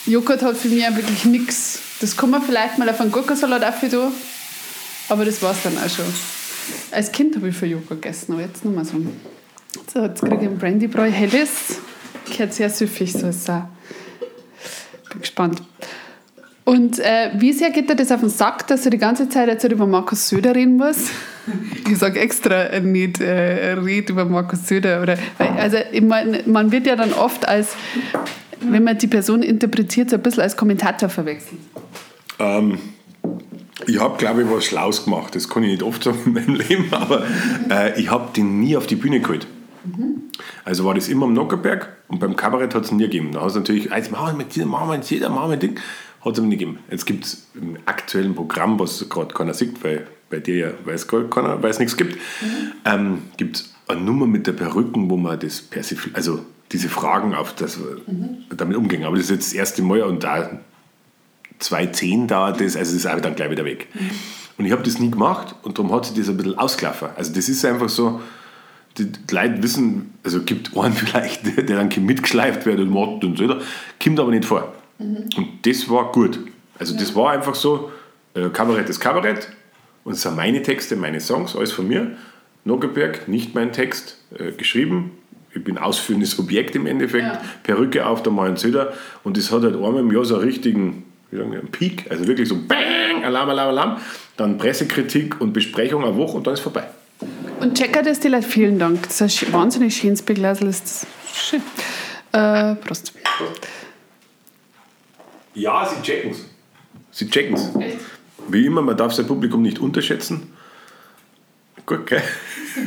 Joghurt 0.06 0.42
hat 0.42 0.58
für 0.58 0.70
mich 0.70 0.86
auch 0.86 0.96
wirklich 0.96 1.26
nichts. 1.26 1.80
Das 2.00 2.18
kann 2.18 2.30
man 2.32 2.42
vielleicht 2.42 2.78
mal 2.78 2.90
auf 2.90 3.00
einen 3.00 3.12
Gurkensalat 3.12 3.80
tun, 3.80 4.12
aber 5.10 5.26
das 5.26 5.42
war 5.42 5.52
es 5.52 5.62
dann 5.64 5.78
auch 5.78 5.90
schon. 5.90 6.06
Als 6.92 7.12
Kind 7.12 7.36
habe 7.36 7.50
ich 7.50 7.56
viel 7.56 7.72
Joghurt 7.72 8.02
gegessen, 8.02 8.34
aber 8.34 8.42
jetzt 8.42 8.66
noch 8.66 8.72
mal 8.72 8.86
so. 8.86 8.94
So, 9.94 10.04
jetzt 10.04 10.22
kriege 10.22 10.38
ich 10.38 10.42
einen 10.48 10.58
Brandybräu 10.58 11.10
helles. 11.12 11.50
Gehört 12.30 12.54
sehr 12.54 12.70
süffig, 12.70 13.12
so 13.14 13.28
ist 13.28 13.44
es 13.44 13.50
auch. 13.50 13.66
Bin 15.10 15.22
gespannt. 15.22 15.62
Und 16.64 17.00
äh, 17.00 17.32
wie 17.38 17.54
sehr 17.54 17.72
geht 17.72 17.90
dir 17.90 17.96
das 17.96 18.12
auf 18.12 18.20
den 18.20 18.30
Sack, 18.30 18.68
dass 18.68 18.84
du 18.84 18.90
die 18.90 18.98
ganze 18.98 19.28
Zeit 19.30 19.48
jetzt 19.48 19.64
über 19.64 19.88
Markus 19.88 20.30
Söder 20.30 20.56
reden 20.56 20.78
musst? 20.78 21.12
Ich 21.90 21.98
sage 21.98 22.20
extra 22.20 22.80
nicht, 22.80 23.20
äh, 23.20 23.74
red 23.74 24.12
über 24.12 24.26
Markus 24.26 24.68
Söder. 24.68 25.02
Oder, 25.02 25.18
weil, 25.40 25.50
also, 25.58 25.78
ich 25.92 26.04
mein, 26.04 26.44
man 26.46 26.72
wird 26.72 26.86
ja 26.86 26.96
dann 26.96 27.14
oft 27.14 27.48
als, 27.48 27.76
wenn 28.62 28.84
man 28.84 29.00
die 29.00 29.08
Person 29.08 29.42
interpretiert, 29.42 30.12
so 30.12 30.18
ein 30.18 30.22
bisschen 30.22 30.44
als 30.44 30.56
Kommentator 30.56 31.10
verwechseln. 31.10 31.58
Ähm, 32.38 32.78
ich 33.88 34.00
habe, 34.00 34.18
glaube 34.18 34.44
ich, 34.44 34.50
was 34.50 34.66
Schlaues 34.66 35.04
gemacht. 35.06 35.36
Das 35.36 35.50
kann 35.50 35.64
ich 35.64 35.72
nicht 35.72 35.84
oft 35.84 36.04
sagen 36.04 36.20
in 36.26 36.34
meinem 36.34 36.56
Leben, 36.56 36.86
aber 36.92 37.24
äh, 37.70 38.00
ich 38.00 38.12
habe 38.12 38.32
den 38.36 38.60
nie 38.60 38.78
auf 38.78 38.86
die 38.86 38.96
Bühne 38.96 39.20
geholt. 39.20 39.48
Also 40.64 40.86
war 40.86 40.94
das 40.94 41.08
immer 41.08 41.26
am 41.26 41.34
Nockerberg 41.34 41.90
und 42.08 42.20
beim 42.20 42.36
Kabarett 42.36 42.76
hat 42.76 42.86
es 42.86 42.92
nie 42.92 43.04
gegeben. 43.04 43.32
Da 43.32 43.42
hast 43.42 43.56
du 43.56 43.60
natürlich, 43.60 43.86
jetzt 43.86 44.12
machen 44.12 44.28
wir 44.28 44.46
mit 44.46 44.56
dir, 44.56 44.66
machen 44.66 44.90
wir 44.90 44.98
mit 44.98 45.10
jeder, 45.10 45.30
machen 45.30 45.50
wir 45.50 45.54
ein 45.54 45.60
Ding. 45.60 45.80
Hat 46.24 46.34
es 46.34 46.40
aber 46.40 46.48
nie 46.48 46.58
gegeben. 46.58 46.80
Jetzt 46.90 47.06
gibt 47.06 47.26
es 47.26 47.48
im 47.56 47.78
aktuellen 47.86 48.36
Programm, 48.36 48.80
was 48.80 49.08
gerade 49.10 49.34
keiner 49.34 49.54
sieht, 49.54 49.84
weil 49.84 50.08
bei 50.30 50.40
dir 50.40 50.56
ja 50.56 50.72
weiß 50.86 51.08
keiner, 51.08 51.62
weil 51.62 51.72
es 51.72 51.80
nichts 51.80 51.98
gibt, 51.98 52.18
ähm, 52.86 53.24
gibt 53.38 53.58
es 53.58 53.74
eine 53.88 54.02
Nummer 54.02 54.28
mit 54.28 54.48
der 54.48 54.54
Perücken, 54.54 55.10
wo 55.10 55.18
man 55.18 55.40
das 55.40 55.62
persifl 55.62 56.12
also 56.14 56.46
diese 56.72 56.90
Fragen 56.90 57.36
auf 57.36 57.54
das 57.54 57.80
damit 58.56 58.78
umgehen. 58.78 59.04
Aber 59.04 59.18
das 59.18 59.26
ist 59.26 59.32
jetzt 59.32 59.48
das 59.48 59.54
erste 59.54 59.82
Mal 59.82 60.04
und 60.04 60.24
da 60.24 60.60
zwei 61.60 61.88
Zehn 61.88 62.28
dauert 62.28 62.62
das, 62.62 62.76
also 62.76 62.94
das 62.94 63.04
ist 63.04 63.08
auch 63.08 63.20
dann 63.20 63.36
gleich 63.36 63.52
wieder 63.52 63.66
weg. 63.66 63.88
Und 64.58 64.66
ich 64.66 64.72
habe 64.72 64.84
das 64.84 65.00
nie 65.00 65.12
gemacht 65.12 65.56
und 65.64 65.78
darum 65.78 65.92
hat 65.92 66.06
sich 66.06 66.16
das 66.16 66.30
ein 66.30 66.38
bisschen 66.38 66.58
ausgelaufen. 66.58 67.10
Also 67.16 67.34
das 67.34 67.50
ist 67.50 67.66
einfach 67.66 67.90
so, 67.90 68.22
die 68.98 69.12
Leute 69.32 69.62
wissen, 69.64 70.14
also 70.24 70.42
gibt 70.44 70.76
einen 70.78 70.94
vielleicht, 70.96 71.58
der, 71.58 71.64
dann 71.64 71.90
mitgeschleift 72.06 72.66
wird 72.66 72.80
und 72.80 72.90
macht 72.90 73.24
und 73.24 73.38
so 73.38 73.50
weiter, 73.50 73.62
kommt 74.02 74.20
aber 74.20 74.32
nicht 74.32 74.46
vor. 74.46 74.74
Und 75.02 75.50
das 75.64 75.90
war 75.90 76.12
gut. 76.12 76.40
Also 76.78 76.98
das 76.98 77.16
war 77.16 77.32
einfach 77.32 77.56
so, 77.56 77.92
äh, 78.34 78.50
Kabarett 78.50 78.90
ist 78.90 79.00
Kabarett 79.00 79.50
und 80.04 80.14
es 80.14 80.22
sind 80.22 80.36
meine 80.36 80.62
Texte, 80.62 80.96
meine 80.96 81.20
Songs, 81.20 81.56
alles 81.56 81.72
von 81.72 81.88
mir. 81.88 82.12
Noggeberg, 82.64 83.28
nicht 83.28 83.56
mein 83.56 83.72
Text, 83.72 84.18
äh, 84.38 84.52
geschrieben. 84.52 85.12
Ich 85.54 85.64
bin 85.64 85.78
ausführendes 85.78 86.40
Objekt 86.40 86.76
im 86.76 86.86
Endeffekt. 86.86 87.26
Ja. 87.26 87.42
Perücke 87.64 88.06
auf 88.06 88.24
der 88.24 88.32
Mayen 88.32 88.56
Söder 88.56 88.94
und 89.24 89.38
das 89.38 89.52
hat 89.52 89.64
halt 89.64 89.76
einmal 89.76 89.98
im 89.98 90.12
Jahr 90.12 90.26
so 90.26 90.36
einen 90.36 90.46
richtigen 90.46 91.04
wie 91.32 91.38
sagen 91.38 91.52
wir, 91.52 91.60
einen 91.60 91.72
Peak, 91.72 92.06
also 92.10 92.28
wirklich 92.28 92.48
so 92.48 92.58
Bang, 92.68 93.24
Alarm, 93.24 93.50
Alarm, 93.50 93.70
Alarm. 93.70 93.98
Dann 94.38 94.58
Pressekritik 94.58 95.40
und 95.40 95.54
Besprechung 95.54 96.04
eine 96.04 96.16
Woche 96.16 96.38
und 96.38 96.46
dann 96.46 96.54
ist 96.54 96.60
vorbei. 96.60 96.84
Und 97.60 97.78
checker 97.78 98.04
das 98.04 98.20
die 98.20 98.28
Leute, 98.28 98.48
vielen 98.48 98.80
Dank. 98.80 99.04
Das 99.04 99.22
ist 99.22 99.44
ein 99.44 99.54
wahnsinnig 99.54 99.96
schönes 99.96 100.24
das 100.24 101.06
schön. 101.34 101.62
Äh, 102.34 102.76
Prost. 102.76 103.14
Ja, 105.54 105.86
sie 105.88 106.02
checken 106.02 106.32
es. 106.32 106.46
Sie 107.12 107.30
checken 107.30 107.56
es. 107.56 107.70
Wie 108.48 108.66
immer, 108.66 108.82
man 108.82 108.98
darf 108.98 109.14
sein 109.14 109.28
Publikum 109.28 109.62
nicht 109.62 109.80
unterschätzen. 109.80 110.52
Gut, 111.86 112.06
gell? 112.08 112.22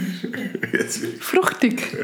Jetzt 0.72 1.02
will 1.02 1.14
ich- 1.16 1.22
Fruchtig. 1.22 1.96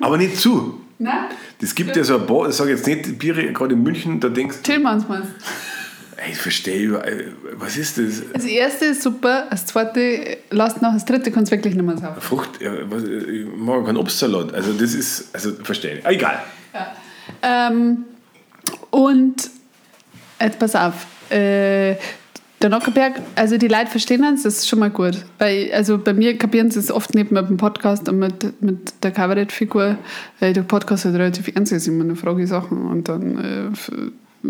Aber 0.00 0.16
nicht 0.18 0.36
zu. 0.38 0.80
Nein? 0.98 1.26
Das 1.60 1.74
gibt 1.74 1.94
ja 1.96 2.04
so 2.04 2.18
ein 2.18 2.26
paar, 2.26 2.48
ich 2.48 2.54
sage 2.54 2.70
jetzt 2.70 2.86
nicht 2.86 3.18
Biere, 3.18 3.52
gerade 3.52 3.74
in 3.74 3.82
München, 3.82 4.20
da 4.20 4.28
denkst 4.28 4.58
du, 4.58 4.62
Tillmanns 4.62 5.08
meinst 5.08 5.28
ey, 6.16 6.30
ich 6.32 6.38
verstehe, 6.38 6.80
über- 6.82 7.04
was 7.54 7.76
ist 7.76 7.98
das? 7.98 8.22
Das 8.32 8.44
erste 8.44 8.84
ist 8.86 9.02
super, 9.02 9.46
das 9.50 9.66
zweite 9.66 10.38
lasst 10.50 10.80
nach, 10.80 10.92
das 10.94 11.04
dritte 11.04 11.32
kannst 11.32 11.50
du 11.50 11.56
wirklich 11.56 11.74
nicht 11.74 11.84
mehr 11.84 11.98
saufen. 11.98 12.20
Frucht, 12.20 12.60
ja, 12.60 12.72
was, 12.88 13.02
ich 13.04 13.46
mag 13.56 13.84
keinen 13.84 13.96
Obstsalat. 13.96 14.54
Also 14.54 14.72
das 14.72 14.94
ist, 14.94 15.34
also 15.34 15.52
verstehe 15.64 15.98
ich. 15.98 16.06
Ah, 16.06 16.10
Egal. 16.10 16.42
Ähm, 17.42 18.04
und 18.90 19.50
jetzt 20.44 20.58
pass 20.58 20.74
auf, 20.74 21.06
äh, 21.30 21.96
der 22.62 22.70
Nockerberg, 22.70 23.20
also 23.34 23.58
die 23.58 23.66
Leute 23.66 23.88
verstehen 23.88 24.24
uns, 24.24 24.44
das 24.44 24.58
ist 24.58 24.68
schon 24.68 24.78
mal 24.78 24.90
gut. 24.90 25.24
Weil, 25.38 25.72
also 25.72 25.98
bei 25.98 26.14
mir 26.14 26.38
kapieren 26.38 26.70
sie 26.70 26.78
es 26.78 26.92
oft 26.92 27.14
nicht 27.14 27.32
mit 27.32 27.48
dem 27.48 27.56
Podcast 27.56 28.08
und 28.08 28.18
mit, 28.20 28.62
mit 28.62 28.94
der 29.02 29.10
Kabarettfigur, 29.10 29.98
weil 30.38 30.52
der 30.52 30.62
Podcast 30.62 31.04
halt 31.04 31.16
relativ 31.16 31.48
ernst 31.54 31.72
ist, 31.72 31.88
immer 31.88 32.04
eine 32.04 32.14
Frage 32.14 32.46
Sachen 32.46 32.86
und 32.86 33.08
dann, 33.08 33.72
äh, 34.44 34.48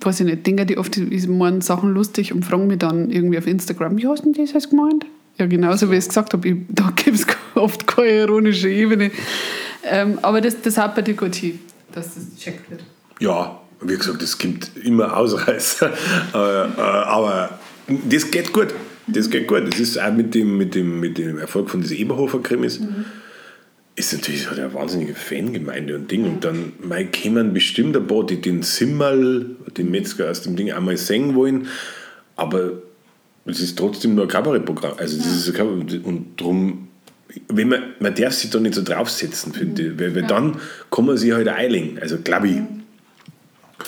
weiß 0.00 0.20
ich 0.20 0.26
nicht, 0.26 0.46
Dinge, 0.46 0.66
die 0.66 0.78
oft, 0.78 0.96
ich 0.96 1.28
Sachen 1.60 1.92
lustig 1.92 2.32
und 2.32 2.44
fragen 2.44 2.68
mich 2.68 2.78
dann 2.78 3.10
irgendwie 3.10 3.38
auf 3.38 3.46
Instagram, 3.46 3.98
wie 3.98 4.06
hast 4.06 4.24
du 4.24 4.32
das 4.32 4.52
jetzt 4.52 4.70
gemeint? 4.70 5.04
Ja, 5.38 5.46
genauso 5.46 5.90
wie 5.90 5.94
ich 5.94 6.00
es 6.00 6.08
gesagt 6.08 6.34
habe, 6.34 6.56
da 6.68 6.92
gibt 6.94 7.16
es 7.16 7.26
oft 7.54 7.86
keine 7.86 8.18
ironische 8.20 8.68
Ebene. 8.68 9.10
Ähm, 9.84 10.18
aber 10.22 10.40
das, 10.40 10.60
das 10.62 10.78
hat 10.78 10.94
bei 10.94 11.02
dir 11.02 11.14
gut 11.14 11.34
hin, 11.34 11.58
dass 11.92 12.14
das 12.14 12.30
gecheckt 12.36 12.70
wird. 12.70 12.84
Ja, 13.18 13.61
wie 13.84 13.96
gesagt, 13.96 14.22
es 14.22 14.38
gibt 14.38 14.70
immer 14.82 15.16
Ausreißer. 15.16 15.90
äh, 16.34 16.36
äh, 16.36 16.80
aber 16.80 17.58
das 17.88 18.30
geht 18.30 18.52
gut. 18.52 18.68
Das 19.06 19.30
geht 19.30 19.48
gut. 19.48 19.66
Das 19.66 19.80
ist 19.80 20.00
auch 20.00 20.12
mit 20.12 20.34
dem, 20.34 20.56
mit 20.56 20.74
dem, 20.74 21.00
mit 21.00 21.18
dem 21.18 21.38
Erfolg 21.38 21.70
von 21.70 21.80
diesen 21.80 21.96
Eberhofer-Krimis. 21.98 22.80
Ist 23.94 24.12
natürlich 24.12 24.48
hat 24.50 24.58
eine 24.58 24.72
wahnsinnige 24.72 25.14
Fangemeinde 25.14 25.96
und 25.96 26.10
Ding. 26.10 26.24
Und 26.24 26.44
dann 26.44 26.72
mal 26.82 27.04
kämen 27.06 27.52
bestimmt 27.52 27.96
ein 27.96 28.06
paar, 28.06 28.24
die 28.24 28.40
den 28.40 28.62
Simmerl, 28.62 29.56
den 29.76 29.90
Metzger 29.90 30.30
aus 30.30 30.42
dem 30.42 30.56
Ding 30.56 30.72
einmal 30.72 30.96
singen 30.96 31.34
wollen. 31.34 31.66
Aber 32.36 32.72
es 33.44 33.60
ist 33.60 33.76
trotzdem 33.78 34.14
nur 34.14 34.24
ein 34.24 34.28
Kabarettprogramm. 34.28 34.92
Also 34.96 35.18
das 35.18 35.26
ist 35.26 35.48
ein 35.48 35.54
Kabarett. 35.54 36.04
Und 36.04 36.40
darum, 36.40 36.88
wenn 37.48 37.68
man, 37.68 37.82
man 37.98 38.14
darf 38.14 38.34
sich 38.34 38.50
da 38.50 38.60
nicht 38.60 38.74
so 38.74 38.82
draufsetzen, 38.82 39.52
finde 39.52 39.82
ich. 39.82 39.98
Weil, 39.98 40.14
weil 40.14 40.22
dann 40.22 40.56
kann 40.90 41.04
man 41.04 41.16
sich 41.16 41.32
halt 41.32 41.48
eilen. 41.48 41.98
Also 42.00 42.18
glaube 42.18 42.48
ich. 42.48 42.58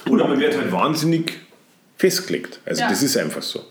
Oder 0.09 0.28
man 0.28 0.38
wird 0.40 0.57
halt 0.57 0.72
wahnsinnig 0.72 1.38
festgelegt. 1.97 2.61
Also 2.64 2.82
Ja. 2.82 2.88
das 2.88 3.03
ist 3.03 3.16
einfach 3.16 3.42
so. 3.42 3.64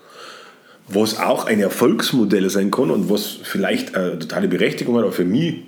Was 0.87 1.17
auch 1.19 1.45
ein 1.45 1.59
Erfolgsmodell 1.59 2.49
sein 2.49 2.69
kann 2.71 2.91
und 2.91 3.09
was 3.09 3.25
vielleicht 3.43 3.95
eine 3.95 4.19
totale 4.19 4.47
Berechtigung 4.47 4.95
hat, 4.95 5.03
aber 5.03 5.13
für 5.13 5.25
mich 5.25 5.61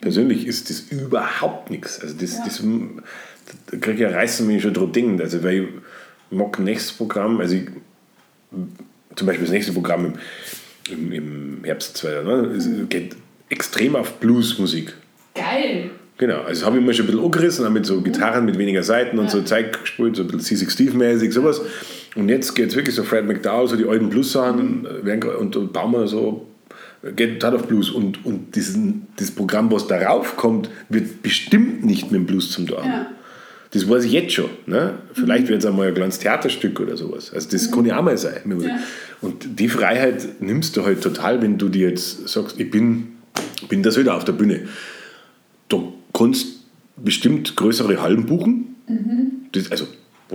persönlich 0.00 0.46
ist 0.46 0.68
das 0.68 0.80
überhaupt 0.80 1.70
nichts. 1.70 2.00
Also 2.00 2.14
das, 2.20 2.38
das 2.44 2.62
da 3.70 3.76
kriege 3.78 3.92
ich 3.94 4.00
ja 4.00 4.10
reißen 4.10 4.46
mich 4.46 4.62
schon 4.62 4.74
dran 4.74 4.92
denken. 4.92 5.20
Also 5.20 5.42
weil 5.42 5.62
ich 5.62 5.68
mag 6.30 6.58
nächstes 6.58 6.92
Programm, 6.96 7.40
also 7.40 7.54
ich, 7.54 7.68
zum 9.16 9.26
Beispiel 9.26 9.44
das 9.46 9.52
nächste 9.52 9.72
Programm 9.72 10.14
im, 10.90 11.12
im, 11.12 11.12
im 11.12 11.64
Herbst 11.64 11.96
2, 11.98 12.22
ne, 12.22 12.32
es 12.56 12.68
geht 12.88 13.16
extrem 13.48 13.96
auf 13.96 14.14
Bluesmusik. 14.14 14.94
Geil! 15.34 15.90
Genau, 16.22 16.42
also 16.42 16.66
habe 16.66 16.78
ich 16.78 16.84
mir 16.84 16.94
schon 16.94 17.06
ein 17.06 17.10
bisschen 17.10 17.24
angerissen, 17.24 17.66
auch 17.66 17.70
mit 17.70 17.84
so 17.84 18.00
Gitarren 18.00 18.44
mit 18.44 18.56
weniger 18.56 18.84
Seiten 18.84 19.18
und 19.18 19.28
so 19.28 19.42
Zeug 19.42 19.80
gespielt, 19.80 20.14
so 20.14 20.22
ein 20.22 20.28
bisschen 20.28 20.56
C6 20.56 20.70
Steve-mäßig, 20.70 21.32
sowas. 21.32 21.60
Und 22.14 22.28
jetzt 22.28 22.54
geht 22.54 22.68
es 22.68 22.76
wirklich 22.76 22.94
so 22.94 23.02
Fred 23.02 23.26
McDowell, 23.26 23.66
so 23.66 23.74
die 23.74 23.84
alten 23.84 24.08
Blues-Sachen 24.08 24.86
gra- 25.04 25.34
und, 25.34 25.56
und 25.56 25.72
bauen 25.72 25.90
wir 25.90 26.06
so, 26.06 26.46
geht 27.16 27.40
total 27.40 27.56
auf 27.56 27.66
Blues. 27.66 27.90
Und, 27.90 28.24
und 28.24 28.54
diesen, 28.54 29.08
das 29.16 29.32
Programm, 29.32 29.72
was 29.72 29.88
darauf 29.88 30.36
kommt, 30.36 30.70
wird 30.88 31.24
bestimmt 31.24 31.84
nicht 31.84 32.12
mit 32.12 32.20
dem 32.20 32.26
Blues 32.26 32.52
zum 32.52 32.68
Tun. 32.68 32.84
Ja. 32.84 33.10
Das 33.72 33.90
weiß 33.90 34.04
ich 34.04 34.12
jetzt 34.12 34.32
schon. 34.32 34.50
Ne? 34.66 34.94
Vielleicht 35.14 35.48
wird 35.48 35.58
es 35.58 35.66
einmal 35.66 35.88
ein 35.88 35.94
kleines 35.94 36.20
Theaterstück 36.20 36.78
oder 36.78 36.96
sowas. 36.96 37.32
Also 37.34 37.48
das 37.50 37.68
kann 37.72 37.84
ja 37.84 37.98
auch 37.98 38.02
mal 38.04 38.16
sein. 38.16 38.42
Und 39.20 39.58
die 39.58 39.68
Freiheit 39.68 40.40
nimmst 40.40 40.76
du 40.76 40.84
halt 40.84 41.02
total, 41.02 41.42
wenn 41.42 41.58
du 41.58 41.68
dir 41.68 41.88
jetzt 41.88 42.28
sagst, 42.28 42.60
ich 42.60 42.70
bin, 42.70 43.08
bin 43.68 43.82
das 43.82 43.98
wieder 43.98 44.14
auf 44.14 44.24
der 44.24 44.34
Bühne. 44.34 44.68
Du 45.68 45.94
kannst 46.12 46.60
bestimmt 46.96 47.56
größere 47.56 48.00
Hallen 48.00 48.26
buchen. 48.26 48.76
Das, 49.52 49.70
also, 49.70 49.86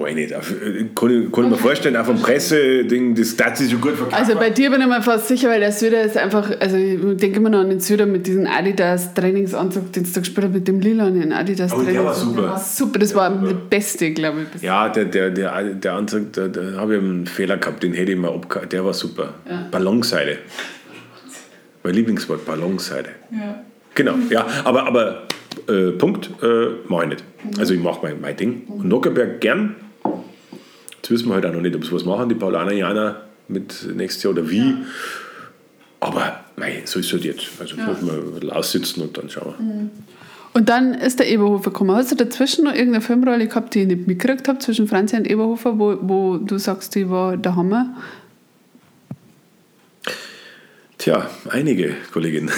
ich 0.06 0.16
nicht. 0.16 0.34
Auf, 0.34 0.52
äh, 0.52 0.86
kann, 0.94 1.50
mir 1.50 1.58
vorstellen, 1.58 1.96
auf 1.96 2.10
einem 2.10 2.22
Presseding, 2.22 3.16
das 3.16 3.36
darf 3.36 3.56
sich 3.56 3.72
schon 3.72 3.82
gut 3.82 3.94
verkaufen. 3.94 4.14
Also 4.14 4.36
bei 4.38 4.52
dir 4.52 4.70
bin 4.70 4.82
ich 4.82 4.88
mir 4.88 5.02
fast 5.02 5.28
sicher, 5.28 5.50
weil 5.50 5.60
der 5.60 5.72
Söder 5.72 6.04
ist 6.04 6.18
einfach, 6.18 6.52
also 6.60 6.78
ich 6.78 7.00
denke 7.18 7.38
immer 7.38 7.50
noch 7.50 7.60
an 7.60 7.70
den 7.70 7.80
Söder 7.80 8.06
mit 8.06 8.28
diesem 8.28 8.46
Adidas 8.46 9.14
Trainingsanzug, 9.14 9.92
den 9.94 10.04
du 10.04 10.20
gespielt 10.20 10.46
hast, 10.46 10.54
mit 10.54 10.68
dem 10.68 10.80
lilanen 10.80 11.32
Adidas 11.34 11.74
Oh, 11.74 11.82
der 11.82 12.04
war 12.04 12.14
super. 12.14 12.42
Der 12.42 12.50
war 12.52 12.60
super, 12.60 13.00
das 13.00 13.16
war 13.16 13.30
der 13.30 13.54
beste, 13.54 14.12
glaube 14.12 14.46
ich. 14.56 14.62
Ja, 14.62 14.90
der, 14.90 15.06
der, 15.06 15.32
der, 15.32 15.64
der 15.64 15.94
Anzug, 15.94 16.34
da, 16.34 16.48
da 16.48 16.74
habe 16.78 16.96
ich 16.96 17.02
einen 17.02 17.26
Fehler 17.26 17.58
gehabt, 17.58 17.82
den 17.82 17.94
hätte 17.94 18.12
ich 18.12 18.18
mal 18.18 18.32
abgehauen. 18.32 18.70
Der 18.70 18.86
war 18.86 18.94
super. 18.94 19.34
Ballonseide. 19.72 20.38
Mein 21.84 21.94
Lieblingswort, 21.94 22.46
Ballonseide. 22.46 23.10
Ja. 23.32 23.64
Genau, 23.96 24.14
ja, 24.30 24.46
aber, 24.64 24.86
aber 24.86 25.24
Äh, 25.68 25.92
Punkt, 25.92 26.30
äh, 26.42 26.68
mache 26.88 27.04
ich 27.04 27.10
nicht. 27.10 27.24
Also 27.60 27.74
ich 27.74 27.82
mache 27.82 28.00
mein, 28.04 28.22
mein 28.22 28.36
Ding. 28.36 28.64
Und 28.68 28.88
Nockerberg 28.88 29.42
gern. 29.42 29.76
Jetzt 30.96 31.12
wissen 31.12 31.28
wir 31.28 31.36
halt 31.36 31.46
auch 31.46 31.54
noch 31.54 31.62
nicht, 31.62 31.76
ob 31.76 31.86
sie 31.86 31.92
was 31.92 32.06
machen, 32.06 32.30
die 32.30 32.36
Paulaner 32.36 32.74
Jana 32.74 33.22
mit 33.48 33.88
nächstes 33.96 34.24
Jahr 34.24 34.34
oder 34.34 34.50
wie. 34.50 34.74
Aber 36.00 36.44
mei, 36.58 36.82
so 36.86 37.00
ist 37.00 37.08
es 37.08 37.14
halt 37.14 37.26
jetzt. 37.26 37.48
Also 37.60 37.76
ja. 37.78 37.86
muss 37.86 38.02
man 38.02 38.34
bisschen 38.34 38.52
aussitzen 38.52 39.04
und 39.04 39.18
dann 39.18 39.30
schauen 39.30 39.54
wir. 39.58 39.90
Und 40.54 40.70
dann 40.70 40.94
ist 40.96 41.20
der 41.20 41.30
Eberhofer 41.30 41.72
gekommen. 41.72 41.96
Hast 41.96 42.12
du 42.12 42.16
dazwischen 42.16 42.66
noch 42.66 42.74
irgendeine 42.74 43.02
Filmrolle 43.02 43.48
gehabt, 43.48 43.76
die 43.76 43.82
ich 43.82 43.88
nicht 43.88 44.08
mitgekriegt 44.08 44.48
habe, 44.48 44.60
zwischen 44.60 44.88
Franzi 44.88 45.16
und 45.16 45.30
Eberhofer, 45.30 45.78
wo, 45.78 45.98
wo 46.02 46.38
du 46.38 46.58
sagst, 46.58 46.96
die 46.96 47.10
war 47.10 47.38
der 47.38 47.56
Hammer? 47.56 47.96
Tja, 50.98 51.30
einige 51.50 51.96
Kolleginnen. 52.12 52.52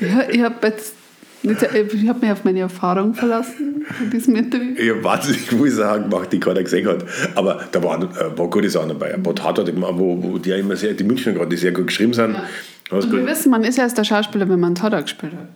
ja, 0.00 0.28
ich 0.30 0.40
habe 0.42 0.66
jetzt 0.66 0.94
ich 1.46 2.08
habe 2.08 2.18
mich 2.20 2.32
auf 2.32 2.44
meine 2.44 2.60
Erfahrung 2.60 3.12
verlassen 3.12 3.84
in 4.02 4.10
diesem 4.10 4.34
Interview. 4.34 4.74
Ich 4.78 4.88
habe 4.88 5.04
wahnsinnig 5.04 5.42
viele 5.42 5.70
Sachen 5.70 6.08
gemacht, 6.08 6.32
die 6.32 6.40
keiner 6.40 6.62
gesehen 6.62 6.88
hat. 6.88 7.04
Aber 7.34 7.66
da 7.70 7.82
waren 7.82 8.08
ein 8.08 8.34
paar 8.34 8.48
gute 8.48 8.70
Sachen 8.70 8.88
dabei. 8.88 9.12
Ein 9.12 9.22
paar 9.22 9.34
Tatorte, 9.34 9.74
wo, 9.76 10.22
wo 10.22 10.38
die 10.38 10.48
ja 10.50 10.56
immer 10.56 10.74
sehr, 10.74 10.94
die 10.94 11.04
Münchner 11.04 11.32
gerade, 11.32 11.50
die 11.50 11.58
sehr 11.58 11.72
gut 11.72 11.88
geschrieben 11.88 12.14
sind. 12.14 12.34
Ja. 12.34 12.96
Und 12.96 13.12
wir 13.12 13.26
wissen, 13.26 13.50
man 13.50 13.62
ist 13.62 13.76
ja 13.76 13.84
erst 13.84 13.98
der 13.98 14.04
Schauspieler, 14.04 14.48
wenn 14.48 14.60
man 14.60 14.74
Tatort 14.74 15.02
gespielt 15.02 15.32
hat. 15.32 15.48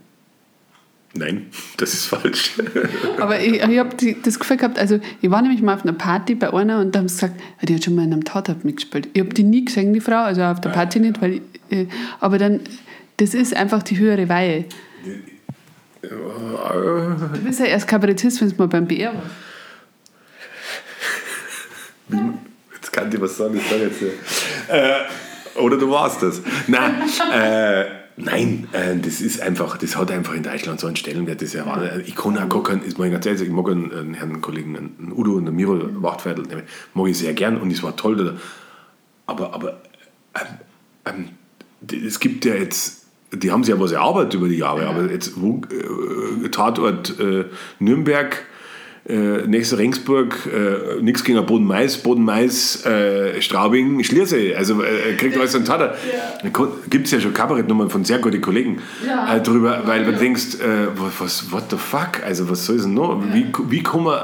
Nein, 1.15 1.47
das 1.77 1.95
ist 1.95 2.07
falsch. 2.07 2.53
Aber 3.19 3.41
ich, 3.41 3.55
ich 3.55 3.79
habe 3.79 4.15
das 4.23 4.39
Gefühl 4.39 4.57
gehabt, 4.57 4.79
also 4.79 5.01
ich 5.21 5.31
war 5.31 5.43
nämlich 5.43 5.63
mal 5.63 5.75
auf 5.75 5.83
einer 5.83 5.93
Party 5.93 6.35
bei 6.35 6.53
einer 6.53 6.81
und 6.81 6.95
da 6.95 7.01
haben 7.01 7.09
sie 7.09 7.15
gesagt, 7.15 7.41
die 7.63 7.75
hat 7.75 7.85
schon 7.85 7.95
mal 7.95 8.05
in 8.05 8.13
einem 8.13 8.25
Tatort 8.25 8.65
mitgespielt. 8.65 9.09
Ich 9.13 9.21
habe 9.21 9.33
die 9.33 9.45
nie 9.45 9.65
gesehen, 9.65 9.93
die 9.93 10.01
Frau, 10.01 10.23
also 10.23 10.43
auf 10.43 10.61
der 10.61 10.71
Party 10.71 11.01
nicht, 11.01 11.21
weil 11.21 11.35
ich, 11.35 11.43
äh, 11.71 11.87
aber 12.21 12.39
dann, 12.39 12.61
das 13.17 13.35
ist 13.35 13.55
einfach 13.55 13.83
die 13.83 13.99
höhere 13.99 14.29
Weihe. 14.29 14.67
Du 16.03 17.39
bist 17.45 17.61
ja 17.61 17.67
erst 17.67 17.89
Kabarettist, 17.89 18.41
wenn 18.41 18.49
es 18.49 18.57
mal 18.57 18.69
beim 18.69 18.87
BR 18.87 19.13
war. 19.15 19.23
Jetzt 22.75 22.93
kann 22.93 23.13
ich 23.13 23.21
was 23.21 23.37
sagen, 23.37 23.57
ich 23.57 23.69
sage 23.69 23.83
jetzt 23.83 24.01
nicht. 24.01 24.15
Äh, 24.69 25.59
oder 25.59 25.77
du 25.77 25.91
warst 25.91 26.23
das. 26.23 26.41
Nein, 26.69 27.03
äh, 27.33 27.85
nein 28.19 28.69
äh, 28.73 28.97
das 28.97 29.21
ist 29.21 29.41
einfach, 29.41 29.79
das 29.79 29.97
hat 29.97 30.11
einfach 30.11 30.35
in 30.35 30.43
Deutschland 30.43 30.81
so 30.81 30.87
einen 30.87 30.97
Stellenwert. 30.97 31.41
Das 31.43 31.53
ja, 31.53 31.97
ich 32.05 32.15
kann 32.15 32.37
auch 32.39 32.49
gar 32.49 32.63
keinen, 32.63 32.83
ist 32.83 32.99
mir 32.99 33.11
ganz 33.11 33.27
ehrlich, 33.27 33.43
ich 33.43 33.51
mag 33.51 33.69
einen, 33.69 33.93
einen 33.93 34.15
Herrn 34.15 34.41
Kollegen, 34.41 34.77
einen 34.77 35.13
Udo 35.15 35.33
und 35.33 35.47
einen 35.47 35.57
Miro 35.57 35.79
Wachtviertel, 36.03 36.45
mag 36.95 37.09
ich 37.09 37.19
sehr 37.19 37.35
gern 37.35 37.59
und 37.59 37.71
es 37.71 37.83
war 37.83 37.97
toll. 37.97 38.39
Aber, 39.27 39.55
aber 39.55 39.83
ähm, 40.35 41.29
ähm, 41.87 41.99
es 42.07 42.19
gibt 42.21 42.45
ja 42.45 42.55
jetzt 42.55 42.99
die 43.33 43.51
haben 43.51 43.63
sich 43.65 43.75
ja 43.75 43.81
was 43.81 43.93
erarbeitet 43.93 44.35
über 44.35 44.49
die 44.49 44.57
Jahre, 44.57 44.83
ja. 44.83 44.91
aber 44.91 45.11
jetzt 45.11 45.41
wo, 45.41 45.61
äh, 45.71 46.49
Tatort 46.49 47.19
äh, 47.21 47.45
Nürnberg, 47.79 48.45
äh, 49.09 49.47
nächster 49.47 49.79
Ringsburg, 49.79 50.47
äh, 50.47 51.03
nichts 51.03 51.25
gegen 51.25 51.45
Boden-Mais, 51.45 51.99
Boden-Mais, 51.99 52.85
äh, 52.85 53.41
Straubing, 53.41 54.05
Schliersee, 54.05 54.55
also 54.55 54.83
äh, 54.83 55.15
kriegt 55.17 55.37
alles 55.39 55.55
einen 55.55 55.65
Tatort. 55.65 55.97
Ja. 56.43 56.69
Gibt 56.91 57.07
es 57.07 57.13
ja 57.13 57.21
schon 57.21 57.33
Kabarettnummern 57.33 57.89
von 57.89 58.05
sehr 58.05 58.19
guten 58.19 58.41
Kollegen 58.41 58.83
ja. 59.07 59.37
äh, 59.37 59.41
drüber, 59.41 59.83
weil 59.87 60.05
du 60.05 60.13
denkst, 60.13 60.57
äh, 60.57 60.89
was, 61.19 61.51
what 61.51 61.65
the 61.71 61.77
fuck, 61.77 62.23
also 62.25 62.51
was 62.51 62.67
soll 62.67 62.77
es 62.77 62.83
denn 62.83 62.95
noch, 62.95 63.23
ja. 63.25 63.35
wie, 63.35 63.47
wie 63.71 63.83
kann 63.83 64.05
man, 64.05 64.21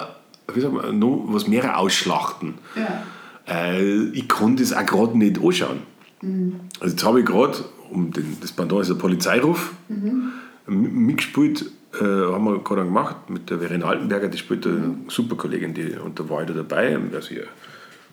wie 0.53 0.61
sagt 0.61 0.75
man, 0.75 0.99
noch 0.99 1.25
was 1.29 1.49
mehr 1.49 1.79
ausschlachten? 1.79 2.55
Ja. 2.77 3.03
Äh, 3.49 4.09
ich 4.13 4.29
konnte 4.29 4.63
es 4.63 4.73
auch 4.73 4.85
gerade 4.85 5.17
nicht 5.17 5.43
anschauen. 5.43 5.79
Mhm. 6.21 6.61
Also 6.81 6.95
jetzt 6.95 7.05
habe 7.05 7.21
ich 7.21 7.27
gerade 7.27 7.57
um 7.91 8.13
den, 8.13 8.37
das 8.41 8.53
Pendant 8.53 8.83
ist 8.83 8.89
der 8.89 8.97
Polizeiruf. 8.97 9.73
Mhm. 9.89 10.33
Mitgespielt 10.67 11.67
äh, 12.01 12.05
haben 12.05 12.45
wir 12.45 12.59
gerade 12.61 12.85
gemacht 12.85 13.31
mit 13.31 13.51
der 13.51 13.59
Verena 13.59 13.87
Altenberger, 13.87 14.29
die 14.29 14.39
spielt 14.39 14.67
eine 14.67 14.97
super 15.09 15.37
Kollegin, 15.37 15.75
die, 15.75 15.97
und 15.97 16.19
da 16.19 16.29
war 16.29 16.43
ich 16.43 16.49
da 16.49 16.55
dabei, 16.55 16.99
also 17.13 17.35
ich, 17.35 17.41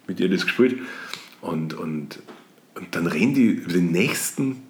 mit 0.07 0.19
ihr 0.19 0.29
das 0.29 0.43
gespielt. 0.43 0.79
Und, 1.41 1.73
und, 1.73 2.19
und 2.75 2.95
dann 2.95 3.07
reden 3.07 3.33
die 3.33 3.45
über 3.45 3.73
den 3.73 3.91
nächsten, 3.91 4.63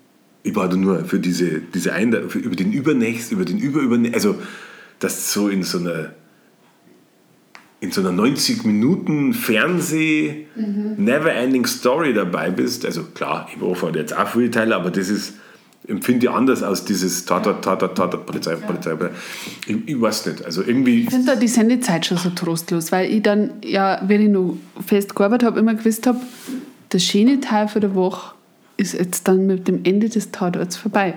ich 0.43 0.55
war 0.55 0.70
da 0.70 0.76
nur 0.76 1.05
für 1.05 1.20
diese, 1.20 1.59
diese 1.59 1.93
eine, 1.93 2.30
für, 2.30 2.39
über 2.39 2.55
den 2.55 2.72
übernächsten, 2.72 3.38
über 3.38 3.45
den 3.45 3.59
über, 3.59 3.82
über 3.82 3.97
also 4.14 4.36
das 4.99 5.34
so 5.34 5.49
in 5.49 5.64
so 5.64 5.80
einer 5.80 6.14
in 7.82 7.91
so 7.91 8.01
einer 8.01 8.12
90 8.12 8.64
Minuten 8.64 9.34
Fernseh 9.34 10.45
mhm. 10.55 11.03
Never-Ending 11.03 11.66
Story 11.66 12.14
dabei 12.14 12.51
bist, 12.51 12.86
also 12.86 13.05
klar, 13.05 13.49
im 13.55 13.64
Ofen 13.64 13.95
jetzt 13.95 14.16
auch 14.16 14.30
viele 14.30 14.51
Teile, 14.51 14.76
aber 14.76 14.91
das 14.91 15.09
ist, 15.09 15.34
empfinde 15.92 16.28
ich 16.28 16.32
anders 16.32 16.64
aus 16.64 16.86
dieses 16.86 17.26
Tata, 17.26 17.54
Tata, 17.54 17.89
Tata, 17.89 18.18
Polizei, 18.18 18.56
Polizei. 18.56 18.96
Ich, 19.68 19.78
ich 19.86 20.02
weiß 20.02 20.26
nicht, 20.28 20.46
also 20.46 20.64
irgendwie... 20.64 21.04
Ich 21.04 21.10
finde 21.10 21.28
da 21.28 21.36
die 21.36 21.48
Sendezeit 21.48 22.06
schon 22.06 22.18
so 22.18 22.30
trostlos, 22.30 22.92
weil 22.92 23.12
ich 23.12 23.22
dann, 23.22 23.52
ja, 23.64 24.02
wenn 24.08 24.22
ich 24.22 24.30
noch 24.30 24.58
fest 24.86 25.16
gearbeitet 25.16 25.46
habe, 25.46 25.60
immer 25.60 25.76
gewusst 25.76 26.08
habe, 26.08 26.20
der 26.92 27.00
schöne 27.00 27.39
Teil 27.39 27.68
für 27.68 27.80
der 27.80 27.94
Woche 27.94 28.36
ist 28.78 28.94
jetzt 28.94 29.28
dann 29.28 29.46
mit 29.46 29.68
dem 29.68 29.82
Ende 29.84 30.10
des 30.10 30.32
Tatorts 30.32 30.78
vorbei. 30.78 31.14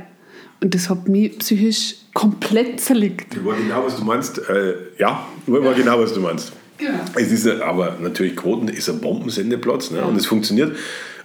Und 0.61 0.75
das 0.75 0.89
hat 0.89 1.09
mich 1.09 1.39
psychisch 1.39 1.97
komplett 2.15 2.81
zerlegt. 2.81 3.35
Ich 3.35 3.45
weiß 3.45 3.57
genau, 3.59 3.85
was 3.85 3.97
du 3.97 4.05
meinst. 4.05 4.39
Äh, 4.49 4.75
ja, 4.99 5.27
ich 5.47 5.53
weiß 5.53 5.77
genau, 5.77 6.01
was 6.01 6.13
du 6.13 6.21
meinst. 6.21 6.53
Genau. 6.79 6.99
Es 7.15 7.31
ist 7.31 7.47
aber 7.47 7.97
natürlich 8.01 8.37
Quoten 8.37 8.69
ist 8.69 8.89
ein 8.89 9.01
Bombensendeplatz 9.01 9.91
ne? 9.91 9.99
Ja. 9.99 10.05
und 10.05 10.17
es 10.17 10.27
funktioniert. 10.27 10.77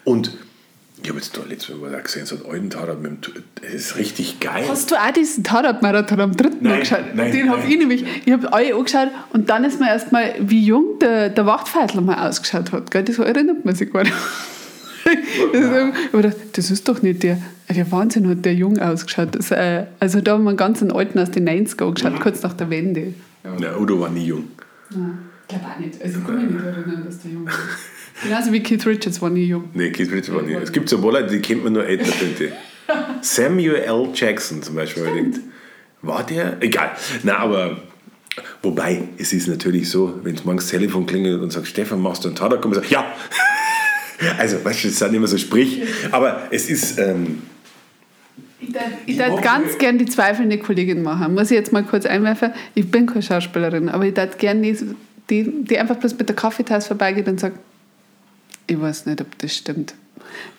Und 0.04 0.38
ich 1.02 1.10
habe 1.10 1.20
jetzt 1.20 1.38
da 1.38 1.42
letztes 1.48 1.76
Mal 1.78 2.02
gesehen, 2.02 2.26
so 2.26 2.36
einen 2.36 2.46
alten 2.46 2.70
Tatort 2.70 3.02
mit 3.02 3.26
dem, 3.26 3.44
das 3.62 3.74
ist 3.74 3.98
richtig 3.98 4.40
geil. 4.40 4.66
Hast 4.68 4.92
du 4.92 4.96
auch 4.96 5.12
diesen 5.12 5.44
Tatort-Marathon 5.44 6.20
am 6.20 6.36
dritten 6.36 6.64
nein, 6.64 6.74
angeschaut? 6.74 7.16
Nein, 7.16 7.32
Den 7.32 7.50
habe 7.50 7.62
ich 7.68 7.78
nämlich, 7.78 8.06
ich 8.26 8.34
habe 8.34 8.52
alle 8.52 8.76
angeschaut 8.76 9.10
und 9.32 9.50
dann 9.50 9.64
ist 9.64 9.80
mir 9.80 9.88
erstmal, 9.88 10.36
wie 10.40 10.64
jung 10.64 11.00
der, 11.00 11.30
der 11.30 11.46
Wachtfeitler 11.46 12.02
mal 12.02 12.28
ausgeschaut 12.28 12.72
hat. 12.72 12.92
Gell? 12.92 13.04
Das 13.04 13.18
erinnert 13.18 13.64
man 13.64 13.76
sich 13.76 13.92
gar 13.92 14.04
nicht. 14.04 14.14
das, 16.12 16.36
das 16.54 16.72
ist 16.72 16.88
doch 16.88 17.02
nicht 17.02 17.24
der. 17.24 17.42
Der 17.70 17.92
Wahnsinn 17.92 18.28
hat 18.28 18.44
der 18.44 18.54
jung 18.54 18.78
ausgeschaut. 18.80 19.36
Das, 19.36 19.52
äh, 19.52 19.86
also 20.00 20.20
da 20.22 20.34
haben 20.34 20.44
wir 20.44 20.50
einen 20.50 20.58
ganz 20.58 20.84
alten 20.84 21.20
aus 21.20 21.32
den 21.32 21.48
90er 21.48 21.88
angeschaut, 21.88 22.14
mhm. 22.14 22.20
kurz 22.20 22.42
nach 22.42 22.54
der 22.54 22.70
Wende. 22.70 23.14
Ja. 23.44 23.56
ja, 23.58 23.78
Udo 23.78 24.02
war 24.02 24.10
nie 24.10 24.26
jung. 24.26 24.46
Ja, 24.90 24.98
ich 25.42 25.48
glaube 25.48 25.66
auch 25.66 25.80
nicht. 25.80 26.02
Also 26.02 26.20
ich 26.20 26.26
kann 26.26 26.36
mich 26.36 26.52
nicht 26.52 26.66
erinnern, 26.66 27.04
dass 27.06 27.20
der 27.22 27.32
jung 27.32 27.46
war. 27.46 27.54
Genauso 28.24 28.52
wie 28.52 28.62
Keith 28.62 28.86
Richards 28.86 29.22
war 29.22 29.30
nie 29.30 29.46
jung. 29.46 29.66
Nee, 29.74 29.92
Keith 29.92 30.12
Richards 30.12 30.34
war 30.34 30.42
nie 30.42 30.54
jung. 30.54 30.62
Es 30.62 30.72
gibt 30.72 30.90
so 30.90 30.98
Leute, 30.98 31.30
die 31.30 31.40
kennt 31.40 31.64
man 31.64 31.74
nur 31.74 31.86
älter, 31.86 32.06
finde 32.06 32.54
Samuel 33.22 33.76
L. 33.76 34.10
Jackson 34.14 34.62
zum 34.62 34.76
Beispiel. 34.76 35.04
Denkt, 35.04 35.40
war 36.02 36.26
der? 36.26 36.58
Egal. 36.62 36.92
Na, 37.24 37.38
aber 37.38 37.78
wobei, 38.62 39.04
es 39.18 39.34
ist 39.34 39.48
natürlich 39.48 39.90
so, 39.90 40.20
wenn 40.24 40.36
es 40.36 40.46
morgens 40.46 40.66
das 40.66 40.72
Telefon 40.72 41.06
klingelt 41.06 41.42
und 41.42 41.52
sagt, 41.52 41.68
Stefan, 41.68 42.02
machst 42.02 42.24
du 42.24 42.30
einen 42.30 42.36
Tatort? 42.36 42.62
Komm, 42.62 42.72
ich 42.72 42.78
sage, 42.78 42.88
ja. 42.90 43.06
Also, 44.38 44.58
weißt 44.66 44.84
du, 44.84 44.88
das 44.90 45.00
sind 45.00 45.14
immer 45.14 45.28
so 45.28 45.38
Sprich. 45.38 45.82
Aber 46.12 46.50
es 46.52 46.70
ist. 46.70 47.00
Ähm, 47.00 47.42
ich 49.06 49.18
würde 49.18 49.42
ganz 49.42 49.78
gern 49.78 49.98
die 49.98 50.06
zweifelnde 50.06 50.58
Kollegin 50.58 51.04
machen. 51.04 51.34
Muss 51.34 51.52
ich 51.52 51.56
jetzt 51.56 51.72
mal 51.72 51.84
kurz 51.84 52.06
einwerfen. 52.06 52.52
Ich 52.76 52.92
bin 52.92 53.06
keine 53.06 53.22
Schauspielerin, 53.22 53.88
aber 53.88 54.06
ich 54.06 54.18
würde 54.18 54.36
gerne 54.38 54.62
die, 54.62 54.78
die, 55.30 55.64
die 55.64 55.80
einfach 55.80 55.96
bloß 55.96 56.18
mit 56.18 56.28
der 56.28 56.36
Kaffeetasse 56.36 56.90
vorbeigeht 56.90 57.30
und 57.30 57.40
sagt, 57.40 57.58
ich 58.70 58.80
weiß 58.80 59.06
nicht, 59.08 59.22
ob 59.22 59.38
das 59.40 59.56
stimmt. 59.56 59.94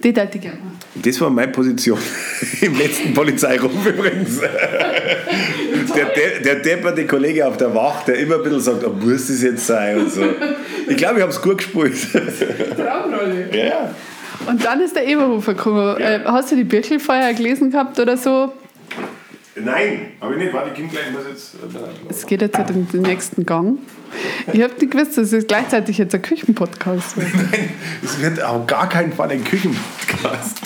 Die 0.03 0.09
ich 0.09 0.15
gerne. 0.15 0.59
Das 0.95 1.21
war 1.21 1.31
meine 1.31 1.53
Position 1.53 1.99
im 2.61 2.77
letzten 2.77 3.15
Polizeiruf 3.15 3.87
übrigens. 3.87 4.41
der, 4.41 6.05
De 6.07 6.43
der 6.43 6.57
depperte 6.57 7.07
Kollege 7.07 7.47
auf 7.47 7.57
der 7.57 7.73
Wacht, 7.75 8.09
der 8.09 8.19
immer 8.19 8.37
ein 8.37 8.43
bisschen 8.43 8.61
sagt, 8.61 8.85
oh, 8.85 8.91
muss 8.91 9.29
das 9.29 9.43
jetzt 9.43 9.67
sein 9.67 10.01
und 10.01 10.11
so. 10.11 10.23
Ich 10.89 10.97
glaube, 10.97 11.17
ich 11.17 11.23
habe 11.23 11.33
es 11.33 11.41
gut 11.41 11.59
gespielt. 11.59 11.95
Traumrolle. 12.77 13.49
Ja. 13.57 13.95
Und 14.47 14.65
dann 14.65 14.81
ist 14.81 14.97
der 14.97 15.07
Eberhofer 15.07 15.55
gekommen. 15.55 16.01
Ja. 16.01 16.15
Äh, 16.17 16.21
hast 16.25 16.51
du 16.51 16.57
die 16.57 16.65
Birchel 16.65 16.99
vorher 16.99 17.33
gelesen 17.35 17.71
gehabt 17.71 17.99
oder 18.01 18.17
so? 18.17 18.53
Nein, 19.57 20.13
habe 20.21 20.35
ich 20.35 20.43
nicht. 20.45 20.53
Warte, 20.53 20.71
ich 20.71 20.77
komme 20.77 20.89
gleich. 20.89 21.11
muss 21.11 21.23
jetzt. 21.29 21.55
Äh, 21.55 22.11
es 22.11 22.27
geht 22.27 22.41
jetzt 22.41 22.59
in 22.59 22.89
den 22.89 23.03
nächsten 23.03 23.45
Gang. 23.45 23.79
Ich 24.53 24.63
habe 24.63 24.73
nicht 24.75 24.91
gewusst, 24.91 25.19
dass 25.19 25.33
es 25.33 25.47
gleichzeitig 25.47 25.99
jetzt 25.99 26.15
ein 26.15 26.23
Küchenpodcast 26.23 27.17
wird. 27.17 27.35
Nein, 27.51 27.71
es 28.03 28.21
wird 28.21 28.43
auch 28.43 28.67
gar 28.67 28.89
keinen 28.89 29.13
Fall 29.13 29.31
ein 29.31 29.43
Küchenpodcast. 29.45 30.61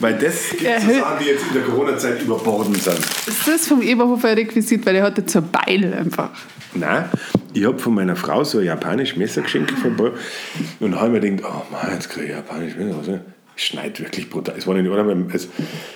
Weil 0.00 0.14
das 0.14 0.50
gibt 0.50 0.62
es 0.64 0.84
so 0.84 0.92
Sachen, 0.92 1.18
die 1.20 1.24
jetzt 1.30 1.44
in 1.46 1.54
der 1.54 1.62
Corona-Zeit 1.62 2.22
überbordend 2.22 2.82
sind. 2.82 2.98
Ist 2.98 3.48
das 3.48 3.66
vom 3.66 3.80
Eberhofer 3.80 4.36
Requisit, 4.36 4.84
weil 4.84 4.96
er 4.96 5.04
hatte 5.04 5.24
zur 5.24 5.42
Beil 5.42 5.94
einfach. 5.94 6.30
Nein, 6.74 7.06
ich 7.54 7.64
habe 7.64 7.78
von 7.78 7.94
meiner 7.94 8.16
Frau 8.16 8.44
so 8.44 8.58
ein 8.58 8.66
japanisches 8.66 9.16
Messer 9.16 9.40
geschenkt 9.42 9.74
bekommen 9.74 10.12
und 10.80 11.00
habe 11.00 11.08
mir 11.10 11.20
gedacht, 11.20 11.50
oh 11.50 11.72
Mann, 11.72 11.94
jetzt 11.94 12.10
kriege 12.10 12.26
ich 12.26 12.32
ein 12.32 12.38
japanisches 12.38 12.76
Messer. 12.76 13.20
Es 13.56 13.62
schneit 13.62 13.98
wirklich 13.98 14.28
brutal. 14.28 14.54
Es 14.58 14.66
war 14.66 14.74
nicht 14.74 14.90
oder 14.90 15.04
beim, 15.04 15.28
also 15.32 15.48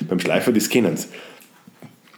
beim 0.09 0.19
Schleifer 0.19 0.53
des 0.53 0.71
Kennens. 0.71 1.09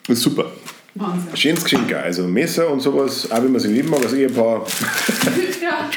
Das 0.07 0.19
ist 0.19 0.25
super. 0.25 0.51
Wahnsinn. 0.95 1.37
Schönes 1.37 1.65
Geschenk, 1.65 1.93
also 1.95 2.27
Messer 2.27 2.69
und 2.69 2.81
sowas, 2.81 3.31
auch 3.31 3.43
wenn 3.43 3.53
man 3.53 3.61
sie 3.61 3.69
lieben 3.69 3.89
mag, 3.89 4.03
also 4.03 4.15
Ehepaar. 4.15 4.67
ja. 5.63 5.91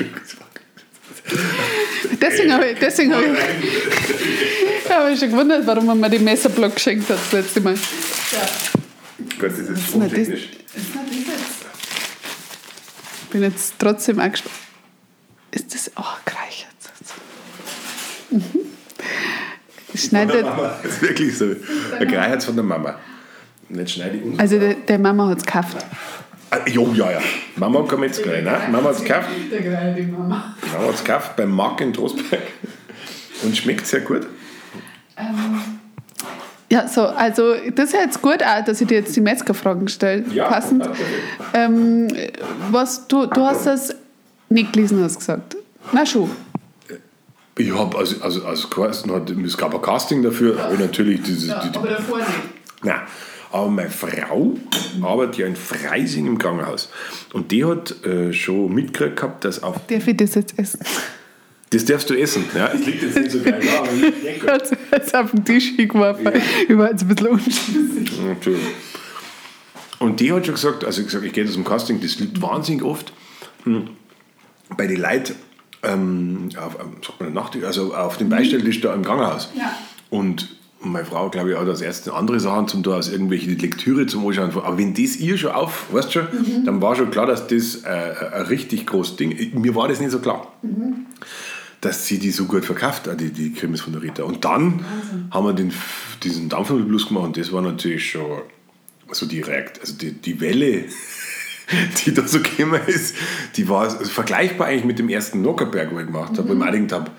deswegen 2.21 2.53
habe 2.53 2.67
ich, 2.67 2.79
deswegen 2.79 3.13
habe 3.13 3.25
ich, 3.25 4.89
hab 4.89 5.11
ich 5.11 5.19
schon 5.19 5.31
gewundert, 5.31 5.67
warum 5.67 5.87
man 5.87 5.99
mir 5.99 6.09
die 6.09 6.19
Messerblock 6.19 6.75
geschenkt 6.75 7.09
hat 7.09 7.17
das 7.17 7.33
letzte 7.33 7.61
Mal. 7.61 7.73
Ja. 7.73 7.79
Gott, 9.39 9.51
das 9.51 9.59
ist 9.59 9.69
ist 9.69 9.95
nicht 9.95 10.11
das, 10.11 10.11
technisch. 10.11 10.43
ist 10.43 10.95
nicht 10.95 11.27
das 11.27 11.35
jetzt? 11.35 11.65
Ich 13.23 13.29
bin 13.29 13.43
jetzt 13.43 13.73
trotzdem 13.77 14.19
angespannt. 14.19 14.55
Ist 15.51 15.73
das. 15.73 15.91
Oh, 15.97 16.03
gereichert. 16.23 16.69
Mhm. 18.31 19.97
Schneidet. 19.97 20.43
Mama, 20.43 20.79
das 20.83 20.93
ist 20.93 21.01
wirklich 21.01 21.37
so. 21.37 21.55
Ein 21.99 22.07
Greihatz 22.07 22.45
von 22.45 22.55
der 22.55 22.63
Mama. 22.63 22.99
Jetzt 23.69 23.91
schneide 23.91 24.17
ich. 24.17 24.39
Also, 24.39 24.59
der, 24.59 24.75
der 24.75 24.99
Mama 24.99 25.29
hat 25.29 25.39
es 25.39 25.45
gekauft. 25.45 25.77
Ah, 26.51 26.57
jo, 26.67 26.93
ja, 26.93 27.11
ja. 27.11 27.19
Mama 27.55 27.83
kann 27.83 28.03
jetzt 28.03 28.21
gleich, 28.21 28.43
ne? 28.43 28.57
Mama 28.71 28.89
hat 28.89 28.95
es 28.95 29.03
gekauft. 29.03 29.29
Der 29.51 29.61
Greier, 29.61 29.93
die 29.93 30.03
Mama. 30.03 30.55
Mama 30.71 30.87
hat 30.87 30.93
es 30.95 31.03
gekauft 31.03 31.35
beim 31.35 31.51
Mark 31.51 31.81
in 31.81 31.91
Trostberg. 31.93 32.43
Und 33.43 33.57
schmeckt 33.57 33.85
sehr 33.85 34.01
gut. 34.01 34.27
Ja, 36.71 36.87
so, 36.87 37.03
also 37.03 37.53
das 37.75 37.85
ist 37.89 37.93
ja 37.93 38.01
jetzt 38.01 38.21
gut 38.21 38.41
auch, 38.43 38.63
dass 38.65 38.81
ich 38.81 38.87
dir 38.87 38.95
jetzt 38.99 39.15
die 39.15 39.21
Metzgerfragen 39.21 39.87
stelle. 39.87 40.23
Ja, 40.33 40.47
Passend. 40.47 40.85
ja. 40.85 40.91
Ähm, 41.53 42.07
was, 42.71 43.07
du, 43.07 43.25
du 43.27 43.41
hast 43.41 43.65
das 43.65 43.95
nicht 44.49 44.73
gelesen, 44.73 45.03
hast 45.03 45.17
gesagt. 45.17 45.55
Na 45.91 46.05
schon. 46.05 46.29
Ich 47.57 47.73
habe 47.73 47.97
also, 47.97 48.21
also, 48.21 48.45
also 48.45 48.67
es 49.45 49.57
gab 49.57 49.73
ein 49.73 49.81
Casting 49.81 50.23
dafür, 50.23 50.59
aber 50.59 50.75
natürlich 50.75 51.21
dieses. 51.21 51.47
die, 51.47 51.69
die, 51.69 51.87
davor 51.87 52.17
nicht. 52.17 52.29
Nein. 52.83 53.01
Aber 53.55 53.69
meine 53.69 53.89
Frau 53.89 54.57
arbeitet 55.01 55.37
ja 55.37 55.47
in 55.47 55.55
Freising 55.55 56.27
im 56.27 56.37
Krankenhaus. 56.37 56.89
Und 57.31 57.53
die 57.53 57.63
hat 57.63 58.03
äh, 58.03 58.33
schon 58.33 58.73
mitgekriegt 58.73 59.15
gehabt, 59.15 59.45
dass 59.45 59.63
auf. 59.63 59.79
Darf 59.87 60.05
ich 60.05 60.17
das 60.17 60.35
jetzt 60.35 60.59
essen? 60.59 60.81
Das 61.69 61.85
darfst 61.85 62.09
du 62.09 62.15
essen. 62.15 62.43
Ja, 62.53 62.67
es 62.73 62.85
liegt 62.85 63.01
jetzt 63.01 63.17
nicht 63.17 63.31
so 63.31 63.39
geil 63.39 63.61
da, 63.65 63.79
aber 63.79 63.93
ich 63.93 64.21
denke. 64.21 64.61
Es 64.91 65.13
auf 65.13 65.31
den 65.31 65.45
Tisch 65.45 65.71
hingeworfen. 65.77 66.33
Ich 66.67 66.77
war 66.77 66.91
jetzt 66.91 67.03
ein 67.03 67.07
bisschen 67.07 67.27
unschlüssig. 67.27 68.19
Entschuldigung. 68.19 68.67
Und 69.99 70.19
die 70.19 70.33
hat 70.33 70.45
schon 70.45 70.55
gesagt, 70.55 70.83
also 70.83 71.01
gesagt, 71.01 71.23
ich 71.23 71.31
gehe 71.31 71.45
das 71.45 71.55
im 71.55 71.63
Casting, 71.63 72.01
das 72.01 72.19
liegt 72.19 72.41
wahnsinnig 72.41 72.83
oft 72.83 73.13
hm, 73.63 73.87
bei 74.75 74.85
den 74.87 74.99
Leuten 74.99 75.35
ähm, 75.81 76.49
auf, 76.57 76.77
ähm, 77.21 77.33
Nacht, 77.33 77.55
also 77.63 77.95
auf 77.95 78.17
dem 78.17 78.27
Beistelltisch 78.27 78.81
da 78.81 78.93
im 78.93 79.05
Krankenhaus. 79.05 79.49
Ja. 79.57 79.73
Und 80.09 80.57
meine 80.85 81.05
Frau, 81.05 81.29
glaube 81.29 81.51
ich, 81.51 81.57
hat 81.57 81.67
als 81.67 81.81
erste 81.81 82.13
andere 82.13 82.39
Sachen 82.39 82.67
zum 82.67 82.83
da 82.83 82.91
aus 82.91 83.09
irgendwelche 83.09 83.51
Lektüre 83.51 84.05
zum 84.05 84.25
Anschauen. 84.27 84.51
Aber 84.51 84.77
wenn 84.77 84.93
das 84.93 85.17
ihr 85.17 85.37
schon 85.37 85.51
auf, 85.51 85.91
weißt 85.91 86.07
du 86.07 86.11
schon, 86.11 86.27
dann 86.65 86.81
war 86.81 86.95
schon 86.95 87.11
klar, 87.11 87.25
dass 87.25 87.47
das 87.47 87.83
äh, 87.83 88.13
ein 88.33 88.43
richtig 88.43 88.85
großes 88.85 89.15
Ding 89.17 89.59
Mir 89.59 89.75
war 89.75 89.87
das 89.87 89.99
nicht 89.99 90.11
so 90.11 90.19
klar. 90.19 90.53
Dass 91.81 92.07
sie 92.07 92.19
die 92.19 92.31
so 92.31 92.45
gut 92.45 92.65
verkauft, 92.65 93.09
auch 93.09 93.15
die, 93.15 93.31
die 93.31 93.53
Krimis 93.53 93.81
von 93.81 93.93
der 93.93 94.01
Rita. 94.01 94.23
Und 94.23 94.45
dann 94.45 94.85
haben 95.31 95.45
wir 95.45 95.53
den, 95.53 95.73
diesen 96.23 96.49
Dampfnudelblues 96.49 97.07
gemacht 97.07 97.25
und 97.25 97.37
das 97.37 97.51
war 97.51 97.61
natürlich 97.61 98.11
schon 98.11 98.41
so 99.11 99.25
direkt, 99.25 99.79
also 99.81 99.93
die, 99.93 100.13
die 100.13 100.41
Welle, 100.41 100.85
die 102.05 102.13
da 102.13 102.27
so 102.27 102.39
gekommen 102.39 102.81
ist, 102.87 103.15
die 103.55 103.67
war 103.69 103.81
also 103.81 104.05
vergleichbar 104.05 104.67
eigentlich 104.67 104.85
mit 104.85 104.99
dem 104.99 105.09
ersten 105.09 105.41
Nockerberg, 105.41 105.93
wo 105.93 105.99
ich 105.99 106.05
gemacht 106.07 106.37
habe, 106.37 106.49
wo 106.49 106.53
ich 106.53 106.59
mir 106.59 106.67
auch 106.67 106.71
gedacht 106.71 106.91
habe, 106.91 107.11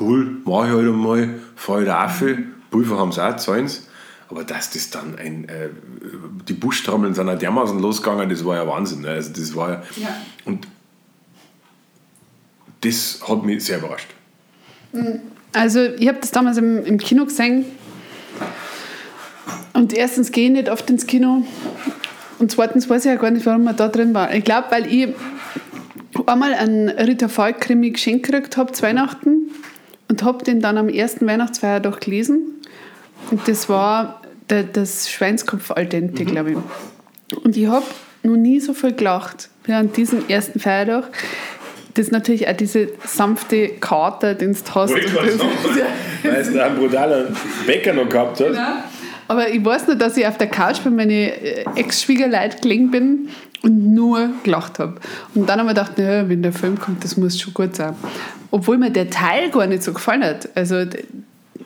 cool, 0.00 0.36
mach 0.44 0.66
ich 0.66 0.72
halt 0.72 0.88
einmal, 0.88 1.34
fahr 1.56 1.82
ich 1.82 1.90
auf, 1.90 2.22
Pulver 2.70 2.98
haben 2.98 3.12
sie 3.12 3.24
auch, 3.24 3.36
zahlen's. 3.36 3.84
Aber 4.30 4.44
dass 4.44 4.70
das 4.70 4.90
dann 4.90 5.18
ein, 5.18 5.48
äh, 5.48 5.68
die 6.46 6.52
Buschtrommeln 6.52 7.14
sind 7.14 7.28
ja 7.28 7.34
dermaßen 7.34 7.78
losgegangen, 7.78 8.28
das 8.28 8.44
war 8.44 8.56
ja 8.56 8.66
Wahnsinn. 8.66 9.00
Ne? 9.00 9.08
Also 9.10 9.32
das 9.32 9.54
war 9.56 9.70
ja, 9.70 9.82
Ja. 9.96 10.08
und 10.44 10.68
das 12.82 13.20
hat 13.26 13.42
mich 13.44 13.64
sehr 13.64 13.78
überrascht. 13.78 14.08
Also, 15.52 15.80
ich 15.80 16.08
habe 16.08 16.18
das 16.20 16.30
damals 16.30 16.56
im, 16.58 16.84
im 16.84 16.98
Kino 16.98 17.24
gesehen. 17.24 17.64
Und 19.72 19.92
erstens 19.92 20.30
gehe 20.32 20.46
ich 20.46 20.52
nicht 20.52 20.68
oft 20.70 20.88
ins 20.90 21.06
Kino. 21.06 21.44
Und 22.38 22.52
zweitens 22.52 22.88
weiß 22.88 23.04
ich 23.04 23.10
ja 23.10 23.16
gar 23.16 23.30
nicht, 23.30 23.46
warum 23.46 23.64
man 23.64 23.76
da 23.76 23.88
drin 23.88 24.14
war. 24.14 24.32
Ich 24.32 24.44
glaube, 24.44 24.68
weil 24.70 24.86
ich 24.92 25.08
einmal 26.26 26.54
einen 26.54 26.88
Rita 26.88 27.28
Falk-Krimi 27.28 27.90
geschenkt 27.90 28.26
gekriegt 28.26 28.56
habe 28.56 28.72
zu 28.72 28.82
Weihnachten 28.82 29.50
und 30.08 30.22
habe 30.22 30.44
den 30.44 30.60
dann 30.60 30.78
am 30.78 30.88
ersten 30.88 31.26
Weihnachtsfeiertag 31.26 32.00
gelesen. 32.00 32.42
Und 33.30 33.46
das 33.46 33.68
war 33.68 34.20
der, 34.50 34.64
das 34.64 35.10
Schweinskopf 35.10 35.70
al 35.70 35.86
dente, 35.86 36.24
glaube 36.24 36.52
ich. 36.52 37.36
Und 37.44 37.56
ich 37.56 37.66
habe 37.66 37.84
noch 38.22 38.36
nie 38.36 38.60
so 38.60 38.74
viel 38.74 38.92
gelacht 38.92 39.50
wie 39.64 39.72
an 39.72 39.92
diesem 39.92 40.28
ersten 40.28 40.58
Feiertag. 40.60 41.10
Das 41.94 42.06
ist 42.06 42.12
natürlich 42.12 42.48
auch 42.48 42.56
diese 42.56 42.88
sanfte 43.04 43.68
Kater, 43.68 44.34
den 44.34 44.52
du 44.52 44.58
hast. 44.74 44.92
Wollte 44.92 45.06
ich 45.06 45.14
weil 46.22 46.40
es 46.40 46.52
da 46.52 46.66
einen 46.66 46.78
brutalen 46.78 47.36
Bäcker 47.66 47.92
noch 47.92 48.08
gehabt 48.08 48.40
hat. 48.40 48.54
Ja. 48.54 48.84
Aber 49.26 49.48
ich 49.48 49.62
weiß 49.62 49.86
nur, 49.88 49.96
dass 49.96 50.16
ich 50.16 50.26
auf 50.26 50.38
der 50.38 50.46
Couch 50.46 50.78
bei 50.82 50.90
meinen 50.90 51.10
äh, 51.10 51.64
Ex-Schwiegerleuten 51.76 52.60
gelegen 52.60 52.90
bin 52.90 53.28
und 53.62 53.94
nur 53.94 54.30
gelacht 54.42 54.78
habe. 54.78 54.94
Und 55.34 55.48
dann 55.48 55.58
haben 55.58 55.66
wir 55.66 55.74
gedacht, 55.74 55.98
naja, 55.98 56.28
wenn 56.28 56.42
der 56.42 56.52
Film 56.52 56.78
kommt, 56.78 57.04
das 57.04 57.16
muss 57.16 57.38
schon 57.38 57.52
gut 57.52 57.76
sein. 57.76 57.94
Obwohl 58.50 58.78
mir 58.78 58.90
der 58.90 59.10
Teil 59.10 59.50
gar 59.50 59.66
nicht 59.66 59.82
so 59.82 59.92
gefallen 59.92 60.24
hat. 60.24 60.48
Also, 60.54 60.86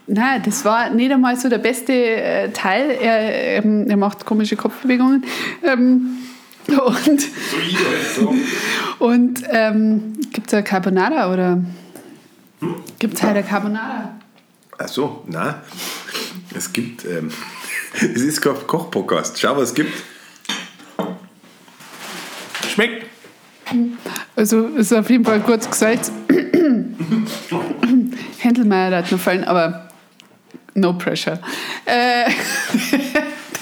nein, 0.07 0.43
das 0.45 0.65
war 0.65 0.91
nicht 0.91 1.13
einmal 1.13 1.37
so 1.37 1.49
der 1.49 1.59
beste 1.59 1.93
äh, 1.93 2.51
Teil. 2.51 2.91
Er, 2.91 3.59
ähm, 3.59 3.89
er 3.89 3.97
macht 3.97 4.25
komische 4.25 4.57
Kopfbewegungen. 4.57 5.25
Ähm, 5.63 6.19
und 6.69 6.79
halt 6.79 7.21
so. 8.15 8.35
und 9.01 9.43
ähm, 9.51 10.15
gibt 10.33 10.47
es 10.47 10.55
eine 10.55 10.63
Carbonara 10.63 11.33
oder 11.33 11.61
gibt 12.99 13.15
es 13.15 13.23
heute 13.23 13.33
eine 13.33 13.43
Carbonara? 13.43 14.15
Ach 14.79 14.89
so, 14.89 15.25
nein. 15.27 15.55
Es 16.55 16.73
gibt, 16.73 17.05
ähm, 17.05 17.31
es 17.95 18.23
ist 18.23 18.41
kein 18.41 18.55
Kochpodcast. 18.67 19.41
Schau, 19.41 19.57
was 19.57 19.71
es 19.71 19.75
gibt. 19.75 19.93
Schmeckt. 22.73 23.12
Also 24.37 24.67
ist 24.69 24.93
auf 24.93 25.09
jeden 25.11 25.25
Fall 25.25 25.41
kurz 25.41 25.71
gesagt. 25.71 26.11
Händelmeier 28.39 28.97
hat 28.99 29.13
noch 29.13 29.21
fallen, 29.21 29.45
aber 29.45 29.89
no 30.75 30.93
pressure. 30.95 31.39
Äh, 31.85 32.31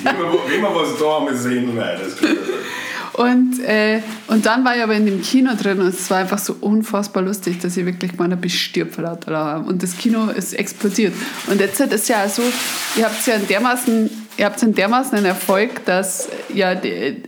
Wenn 0.03 0.63
wir, 0.63 0.75
was 0.75 0.99
da 0.99 1.05
haben, 1.07 1.29
ist 1.29 1.41
es 1.41 1.47
ich 1.47 1.63
nicht. 1.63 1.77
und, 3.15 3.61
äh, 3.61 4.01
und 4.29 4.47
dann 4.47 4.65
war 4.65 4.77
ich 4.77 4.83
aber 4.83 4.95
in 4.95 5.05
dem 5.07 5.21
Kino 5.21 5.53
drin 5.61 5.81
und 5.81 5.89
es 5.89 6.11
war 6.11 6.19
einfach 6.19 6.39
so 6.39 6.57
unfassbar 6.61 7.23
lustig, 7.23 7.59
dass 7.61 7.77
ich 7.77 7.85
wirklich 7.85 8.17
meiner 8.17 8.37
bestirbt 8.37 8.95
vor 8.95 9.05
lauter 9.05 9.33
Lachen. 9.33 9.67
Und 9.67 9.83
das 9.83 9.97
Kino 9.99 10.31
ist 10.31 10.55
explodiert. 10.55 11.13
Und 11.49 11.61
jetzt 11.61 11.81
ist 11.81 12.09
ja 12.09 12.29
so, 12.29 12.43
ihr 12.97 13.05
habt 13.05 13.27
ja 13.27 13.35
einen 13.35 13.47
dermaßen, 13.47 14.11
ihr 14.39 14.45
habt 14.47 14.63
einen 14.63 14.75
dermaßen 14.75 15.19
einen 15.19 15.27
Erfolg, 15.27 15.85
dass 15.85 16.29
ja, 16.55 16.75
die, 16.75 17.23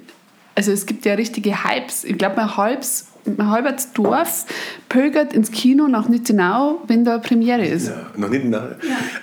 also 0.55 0.72
es 0.72 0.86
gibt 0.86 1.05
ja 1.05 1.14
richtige 1.14 1.64
Hypes. 1.64 2.05
Ich 2.05 2.18
glaube, 2.18 2.36
mein 2.36 2.57
halbes 2.57 3.07
ein 3.26 3.50
halbes 3.50 3.92
Dorf 3.92 4.46
pilgert 4.88 5.32
ins 5.32 5.50
Kino 5.50 5.88
nach 5.88 6.09
Nittenau, 6.09 6.82
wenn 6.86 7.05
da 7.05 7.18
Premiere 7.18 7.66
ist. 7.66 7.88
Ja, 7.88 8.11
noch 8.16 8.28
nicht 8.28 8.44
nahe. 8.44 8.76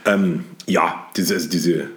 Ja, 0.05 0.13
ähm, 0.13 0.45
ja 0.65 1.07
diese, 1.15 1.36
also 1.36 1.49
diese. 1.49 1.89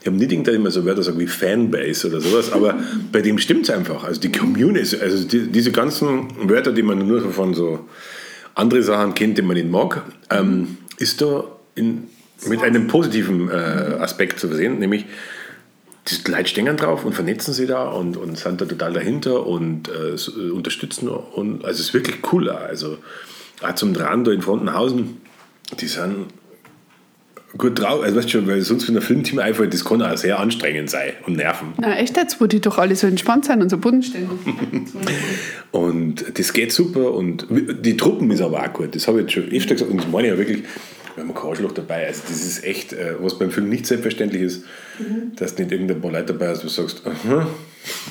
Ich 0.00 0.06
habe 0.06 0.18
nicht 0.18 0.30
irgendwann 0.30 0.54
immer 0.54 0.70
so 0.70 0.84
Wörter 0.84 1.02
sagen 1.02 1.18
wie 1.18 1.26
Fanbase 1.26 2.08
oder 2.08 2.20
sowas, 2.20 2.52
aber 2.52 2.78
bei 3.12 3.22
dem 3.22 3.38
stimmt 3.38 3.68
es 3.68 3.70
einfach. 3.70 4.04
Also 4.04 4.20
die 4.20 4.30
Community, 4.30 4.96
also 5.00 5.26
die, 5.26 5.48
diese 5.48 5.72
ganzen 5.72 6.28
Wörter, 6.48 6.72
die 6.72 6.82
man 6.82 7.06
nur 7.06 7.32
von 7.32 7.54
so 7.54 7.88
andere 8.54 8.82
Sachen 8.82 9.14
kennt, 9.14 9.38
die 9.38 9.42
man 9.42 9.56
nicht 9.56 9.70
mag, 9.70 10.02
ähm, 10.30 10.78
ist 10.98 11.20
da 11.20 11.44
in, 11.74 12.04
mit 12.48 12.62
einem 12.62 12.86
positiven 12.86 13.48
äh, 13.48 13.52
Aspekt 13.52 14.38
zu 14.38 14.48
versehen, 14.48 14.78
nämlich 14.78 15.06
die 16.08 16.30
Leute 16.30 16.48
stehen 16.48 16.76
drauf 16.76 17.04
und 17.04 17.14
vernetzen 17.14 17.52
sie 17.52 17.66
da 17.66 17.88
und, 17.88 18.16
und 18.16 18.38
sind 18.38 18.60
da 18.60 18.64
total 18.64 18.92
dahinter 18.92 19.46
und 19.46 19.88
äh, 19.88 20.14
äh, 20.14 20.50
unterstützen. 20.50 21.08
Und, 21.08 21.64
also 21.64 21.80
es 21.80 21.88
ist 21.88 21.94
wirklich 21.94 22.18
cool. 22.32 22.48
auch. 22.50 22.60
Also 22.60 22.98
auch 23.62 23.74
zum 23.74 23.92
Dran 23.92 24.24
da 24.24 24.30
in 24.32 24.42
Frontenhausen, 24.42 25.20
die 25.80 25.86
sind 25.86 26.26
gut 27.58 27.80
drauf. 27.80 28.02
Also 28.02 28.16
weißt 28.16 28.28
du 28.28 28.32
schon, 28.32 28.46
weil 28.46 28.60
sonst, 28.60 28.88
wenn 28.88 28.96
ein 28.96 29.02
Filmteam 29.02 29.38
einfällt, 29.38 29.72
das 29.72 29.84
kann 29.84 30.02
auch 30.02 30.16
sehr 30.16 30.38
anstrengend 30.38 30.90
sein 30.90 31.12
und 31.26 31.36
nerven. 31.36 31.72
Na 31.78 31.96
echt 31.96 32.16
jetzt, 32.16 32.40
wo 32.40 32.46
die 32.46 32.60
doch 32.60 32.78
alle 32.78 32.94
so 32.94 33.06
entspannt 33.06 33.46
sind 33.46 33.62
und 33.62 33.70
so 33.70 33.78
bodenständig. 33.78 34.30
Und 35.72 36.38
das 36.38 36.54
geht 36.54 36.72
super 36.72 37.12
und 37.12 37.46
die 37.50 37.98
Truppen 37.98 38.30
ist 38.30 38.40
aber 38.40 38.62
auch 38.62 38.72
gut. 38.72 38.94
Das 38.94 39.06
habe 39.08 39.18
ich 39.18 39.24
jetzt 39.24 39.32
schon 39.34 39.52
öfter 39.52 39.74
gesagt 39.74 39.90
und 39.90 39.98
das 39.98 40.08
meine 40.10 40.28
ich 40.28 40.32
ja 40.32 40.38
wirklich. 40.38 40.64
Wir 41.16 41.24
haben 41.24 41.34
kein 41.34 41.48
Arschloch 41.50 41.72
dabei. 41.72 42.06
Also 42.06 42.22
das 42.28 42.44
ist 42.44 42.62
echt, 42.64 42.92
äh, 42.92 43.14
was 43.20 43.38
beim 43.38 43.50
Film 43.50 43.68
nicht 43.68 43.86
selbstverständlich 43.86 44.42
ist, 44.42 44.64
dass 45.36 45.54
du 45.54 45.62
nicht 45.62 45.72
irgendein 45.72 46.00
paar 46.00 46.12
Leute 46.12 46.26
dabei 46.34 46.48
hast, 46.48 46.60
wo 46.60 46.64
du 46.64 46.68
sagst, 46.68 47.02
aha, 47.06 47.48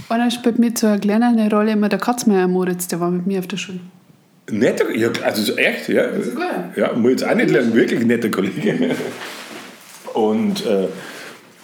Einer 0.10 0.32
spielt 0.32 0.60
mit 0.60 0.78
so 0.80 0.88
einer 0.88 1.00
kleinen 1.00 1.40
Rolle 1.52 1.72
immer 1.74 1.88
der 1.90 2.00
Katzmeier 2.00 2.48
Moritz, 2.48 2.88
der 2.88 3.00
war 3.00 3.12
mit 3.12 3.28
mir 3.28 3.40
auf 3.40 3.48
der 3.48 3.58
Schule. 3.58 3.80
netter, 4.52 4.90
ja, 4.96 5.10
also 5.24 5.42
so 5.44 5.56
echt, 5.56 5.88
ja. 5.90 6.06
Ja, 6.76 6.94
muss 6.94 7.12
ich 7.14 7.20
jetzt 7.22 7.30
auch 7.30 7.36
nicht 7.36 7.52
lernen, 7.52 7.74
wirklich 7.74 8.04
netter 8.06 8.30
Kollege. 8.30 8.96
Und, 10.14 10.66
äh, 10.66 10.88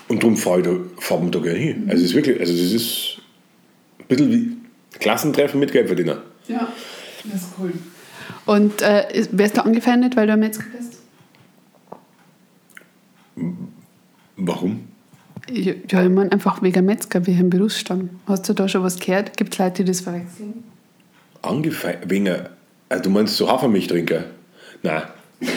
und 0.09 0.21
darum 0.21 0.35
fahre 0.37 0.59
ich 0.59 0.65
da, 0.65 0.75
fahren 0.99 1.23
wir 1.25 1.31
da 1.31 1.39
gerne 1.39 1.57
hin. 1.59 1.83
Also 1.89 2.03
es 2.03 2.09
ist 2.11 2.15
wirklich, 2.15 2.39
also 2.39 2.51
das 2.53 2.71
ist 2.73 3.17
ein 3.99 4.05
bisschen 4.07 4.31
wie 4.31 4.57
Klassentreffen 4.99 5.59
mit 5.59 5.71
Geldverdiener. 5.71 6.21
Ja, 6.47 6.67
das 7.23 7.41
ist 7.43 7.49
cool. 7.59 7.71
Und 8.45 8.81
äh, 8.81 9.05
ist- 9.13 9.37
wärst 9.37 9.57
du 9.57 9.63
angefeindet, 9.65 10.15
weil 10.17 10.27
du 10.27 10.33
am 10.33 10.39
Metzger 10.41 10.65
bist? 10.77 10.90
Warum? 14.37 14.87
Ja, 15.49 15.73
ich 15.73 16.09
meine 16.09 16.31
einfach 16.31 16.61
wegen 16.61 16.85
Metzger, 16.85 17.25
wie 17.25 17.31
im 17.31 17.49
Berufsstand. 17.49 18.09
Hast 18.27 18.47
du 18.47 18.53
da 18.53 18.67
schon 18.67 18.83
was 18.83 18.99
gehört? 18.99 19.37
Gibt 19.37 19.53
es 19.53 19.59
Leute, 19.59 19.83
die 19.83 19.85
das 19.85 20.01
verwechseln? 20.01 20.63
Angefeindet, 21.41 22.09
wegen, 22.09 22.35
also 22.89 23.03
du 23.03 23.09
meinst 23.09 23.37
so 23.37 23.49
Hafermilchtrinker? 23.49 24.25
Nein. 24.83 25.03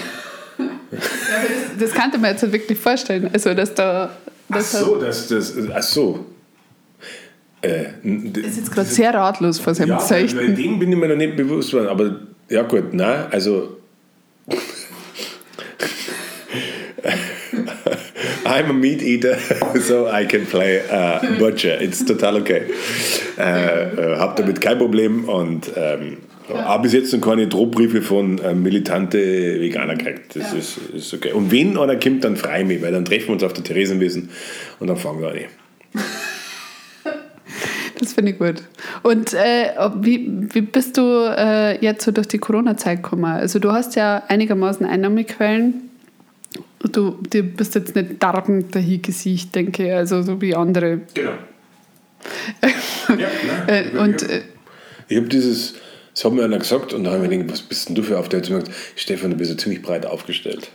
Das, 0.90 1.90
das 1.90 1.92
kann 1.92 2.12
man 2.20 2.30
jetzt 2.30 2.42
nicht 2.42 2.52
wirklich 2.52 2.78
vorstellen. 2.78 3.28
Also, 3.32 3.52
dass 3.54 3.74
da. 3.74 4.10
Ach 4.48 4.60
so, 4.60 5.00
das, 5.00 5.26
das, 5.26 5.54
ach 5.74 5.82
so. 5.82 6.24
Äh, 7.60 7.86
ist 8.04 8.58
jetzt 8.58 8.70
gerade 8.70 8.88
sehr 8.88 9.12
ratlos 9.12 9.58
vor 9.58 9.74
seinem 9.74 9.88
ja, 9.88 9.98
Zeichen. 9.98 10.36
Bei 10.36 10.46
dem 10.46 10.78
bin 10.78 10.92
ich 10.92 10.98
mir 10.98 11.08
noch 11.08 11.16
nicht 11.16 11.34
bewusst 11.34 11.72
worden, 11.72 11.88
aber 11.88 12.20
ja 12.48 12.62
gut, 12.62 12.92
nein, 12.92 13.26
also 13.30 13.78
I'm 18.54 18.70
a 18.70 18.72
meat 18.72 19.02
eater, 19.02 19.36
so 19.80 20.06
I 20.08 20.24
can 20.26 20.46
play 20.46 20.80
uh, 20.88 21.18
butcher. 21.40 21.80
It's 21.80 22.04
total 22.04 22.36
okay. 22.36 22.62
Äh, 23.36 23.42
äh, 23.42 24.16
hab 24.16 24.36
damit 24.36 24.60
kein 24.60 24.78
Problem 24.78 25.24
und 25.24 25.72
ähm, 25.74 26.18
ja. 26.48 26.64
habe 26.64 26.84
bis 26.84 26.92
jetzt 26.92 27.12
noch 27.12 27.20
keine 27.20 27.48
Drohbriefe 27.48 28.00
von 28.00 28.38
äh, 28.38 28.54
militante 28.54 29.18
Veganer 29.60 29.96
gekriegt. 29.96 30.36
Das 30.36 30.52
ja. 30.52 30.58
ist, 30.58 30.78
ist 30.94 31.12
okay. 31.12 31.32
Und 31.32 31.50
wenn 31.50 31.76
einer 31.76 31.96
kommt, 31.96 32.22
dann 32.22 32.36
frei 32.36 32.62
mich, 32.62 32.80
weil 32.80 32.92
dann 32.92 33.04
treffen 33.04 33.26
wir 33.26 33.32
uns 33.32 33.42
auf 33.42 33.54
der 33.54 33.64
Theresienwiesen 33.64 34.30
und 34.78 34.86
dann 34.86 34.98
fangen 34.98 35.20
wir 35.20 35.30
an. 35.30 35.38
Das 38.00 38.12
finde 38.12 38.32
ich 38.32 38.38
gut. 38.38 38.56
Und 39.04 39.34
äh, 39.34 39.70
wie, 40.00 40.28
wie 40.52 40.60
bist 40.62 40.96
du 40.96 41.02
äh, 41.02 41.78
jetzt 41.80 42.04
so 42.04 42.10
durch 42.10 42.26
die 42.26 42.38
Corona-Zeit 42.38 43.04
gekommen? 43.04 43.24
Also 43.24 43.60
du 43.60 43.70
hast 43.70 43.94
ja 43.94 44.24
einigermaßen 44.26 44.84
Einnahmequellen. 44.84 45.83
Du, 46.92 47.18
du 47.30 47.42
bist 47.42 47.74
jetzt 47.74 47.94
nicht 47.94 48.22
darbend 48.22 48.74
dahin 48.74 49.02
gesicht, 49.02 49.54
denke 49.54 49.86
ich, 49.86 49.92
also 49.92 50.22
so 50.22 50.40
wie 50.40 50.54
andere. 50.54 51.00
Genau. 51.14 51.30
ja, 53.08 53.28
nein, 53.66 53.94
äh, 53.94 53.98
und, 53.98 54.22
äh, 54.22 54.42
ich 55.08 55.16
habe 55.16 55.26
hab 55.26 55.30
dieses, 55.30 55.74
das 56.14 56.24
hat 56.24 56.32
mir 56.32 56.44
einer 56.44 56.58
gesagt 56.58 56.92
und 56.92 57.04
da 57.04 57.12
habe 57.12 57.24
ich 57.24 57.30
mir 57.30 57.38
gedacht, 57.38 57.52
was 57.52 57.62
bist 57.62 57.88
denn 57.88 57.94
du 57.94 58.02
für 58.02 58.18
auf 58.18 58.28
der 58.28 58.40
gesagt, 58.40 58.70
Stefan, 58.96 59.30
du 59.30 59.36
bist 59.36 59.50
ja 59.50 59.56
ziemlich 59.56 59.82
breit 59.82 60.06
aufgestellt. 60.06 60.70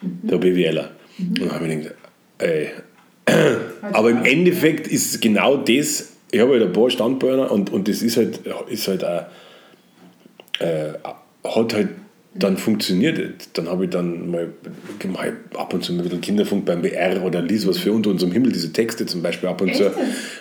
Mhm. 0.00 0.28
Der 0.28 0.38
BWLer. 0.38 0.90
Mhm. 1.18 1.26
Und 1.28 1.50
da 1.50 1.54
habe 1.54 1.66
ich 1.66 1.76
mir 1.76 1.82
gedacht, 1.82 1.96
ey. 2.38 2.70
Aber 3.92 4.10
im 4.10 4.24
Endeffekt 4.24 4.86
ist 4.86 5.20
genau 5.20 5.56
das 5.56 6.14
ich 6.34 6.40
habe 6.40 6.54
halt 6.54 6.62
ein 6.64 6.72
paar 6.72 6.90
Standbeine 6.90 7.48
und, 7.48 7.70
und 7.72 7.86
das 7.86 8.02
ist 8.02 8.16
halt, 8.16 8.40
ist 8.68 8.88
halt 8.88 9.04
auch, 9.04 9.26
äh, 10.58 10.94
hat 11.44 11.74
halt 11.74 11.88
dann 12.34 12.56
funktioniert. 12.56 13.48
Dann 13.52 13.68
habe 13.68 13.84
ich 13.84 13.90
dann 13.90 14.30
mal, 14.30 14.48
mal 15.06 15.32
ab 15.56 15.72
und 15.72 15.84
zu 15.84 15.92
mal 15.92 16.00
ein 16.00 16.04
bisschen 16.04 16.20
Kinderfunk 16.20 16.64
beim 16.64 16.82
BR 16.82 17.22
oder 17.24 17.40
lies 17.40 17.66
was 17.66 17.78
für 17.78 17.92
unter 17.92 18.10
unserem 18.10 18.32
Himmel, 18.32 18.52
diese 18.52 18.72
Texte 18.72 19.06
zum 19.06 19.22
Beispiel 19.22 19.48
ab 19.48 19.60
und 19.60 19.68
Echt? 19.68 19.78
zu, 19.78 19.92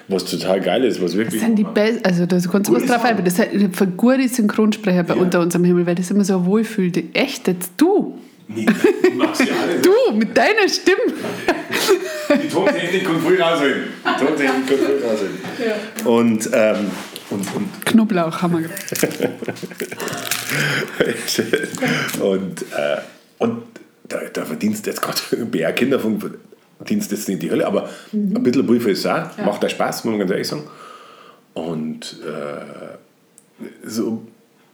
was 0.07 0.25
total 0.25 0.59
geil 0.61 0.83
ist, 0.83 1.01
was 1.01 1.15
wirklich. 1.15 1.41
Das 1.41 1.47
sind 1.47 1.57
die 1.57 1.63
besten, 1.63 2.03
also 2.03 2.25
da 2.25 2.39
kannst 2.51 2.69
du 2.69 2.75
was 2.75 2.85
drauf 2.85 3.03
ein, 3.03 3.23
das 3.23 3.35
sind 3.35 3.75
für 3.75 3.87
gute 3.87 4.27
Synchronsprecher 4.27 5.03
bei 5.03 5.15
ja. 5.15 5.21
unter 5.21 5.39
unserem 5.39 5.65
Himmel, 5.65 5.85
weil 5.85 5.95
das 5.95 6.09
immer 6.09 6.23
so 6.23 6.45
wohlfühlt. 6.45 7.15
Echt, 7.15 7.47
jetzt 7.47 7.73
du? 7.77 8.17
Nee, 8.47 8.65
du, 8.65 10.15
mit 10.15 10.37
deiner 10.37 10.67
Stimme. 10.67 10.97
Die 12.43 12.47
Tontechnik 12.49 13.05
kommt 13.05 13.21
früh 13.21 13.41
rausholen. 13.41 13.83
Die 14.03 14.25
Tontechnik 14.25 14.67
kommt 14.67 14.79
früh 14.79 15.07
rausholen. 15.07 15.37
Ja. 15.65 16.09
Und, 16.09 16.49
ähm, 16.53 16.91
und, 17.29 17.55
und 17.55 17.85
Knoblauch 17.85 18.41
haben 18.41 18.59
wir 18.59 18.69
und, 22.23 22.61
äh, 22.61 22.97
und 23.39 23.63
da, 24.07 24.19
da 24.31 24.45
verdienst 24.45 24.85
du 24.85 24.89
jetzt 24.89 25.01
gerade 25.01 25.19
BR 25.45 25.73
Kinderfunk, 25.73 26.37
verdienst 26.77 27.11
jetzt 27.11 27.29
nicht 27.29 27.41
die 27.41 27.51
Hölle, 27.51 27.65
aber 27.65 27.89
mhm. 28.11 28.37
ein 28.37 28.43
bisschen 28.43 28.65
Briefe 28.65 28.91
ist 28.91 29.05
auch, 29.05 29.37
ja. 29.37 29.45
macht 29.45 29.63
auch 29.63 29.69
Spaß, 29.69 30.05
muss 30.05 30.11
man 30.11 30.19
ganz 30.19 30.31
ehrlich 30.31 30.47
sagen. 30.47 30.63
Und 31.53 32.17
äh, 32.25 32.97
so 33.85 34.23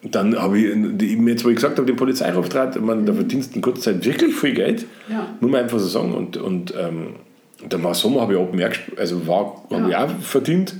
dann 0.02 0.40
habe 0.40 0.60
ich, 0.60 1.28
jetzt 1.28 1.44
wo 1.44 1.50
ich 1.50 1.56
gesagt 1.56 1.78
habe, 1.78 1.86
den 1.86 1.98
Polizeiauftrag, 1.98 2.80
man, 2.82 3.06
da 3.06 3.14
verdienst 3.14 3.52
du 3.52 3.58
in 3.58 3.62
kurzer 3.62 3.94
Zeit 3.94 4.06
wirklich 4.06 4.34
viel 4.34 4.54
Geld, 4.54 4.86
ja. 5.10 5.28
muss 5.40 5.52
man 5.52 5.62
einfach 5.62 5.80
so 5.80 5.88
sagen. 5.88 6.14
Und, 6.14 6.38
und 6.38 6.74
ähm, 6.80 7.16
dann 7.68 7.84
war 7.84 7.94
Sommer, 7.94 8.22
habe 8.22 8.34
ich 8.34 8.40
auch 8.40 8.50
gemerkt, 8.50 8.80
also 8.98 9.28
war, 9.28 9.66
ja. 9.70 9.78
habe 9.78 9.90
ich 9.90 9.96
auch 9.96 10.10
verdient. 10.22 10.76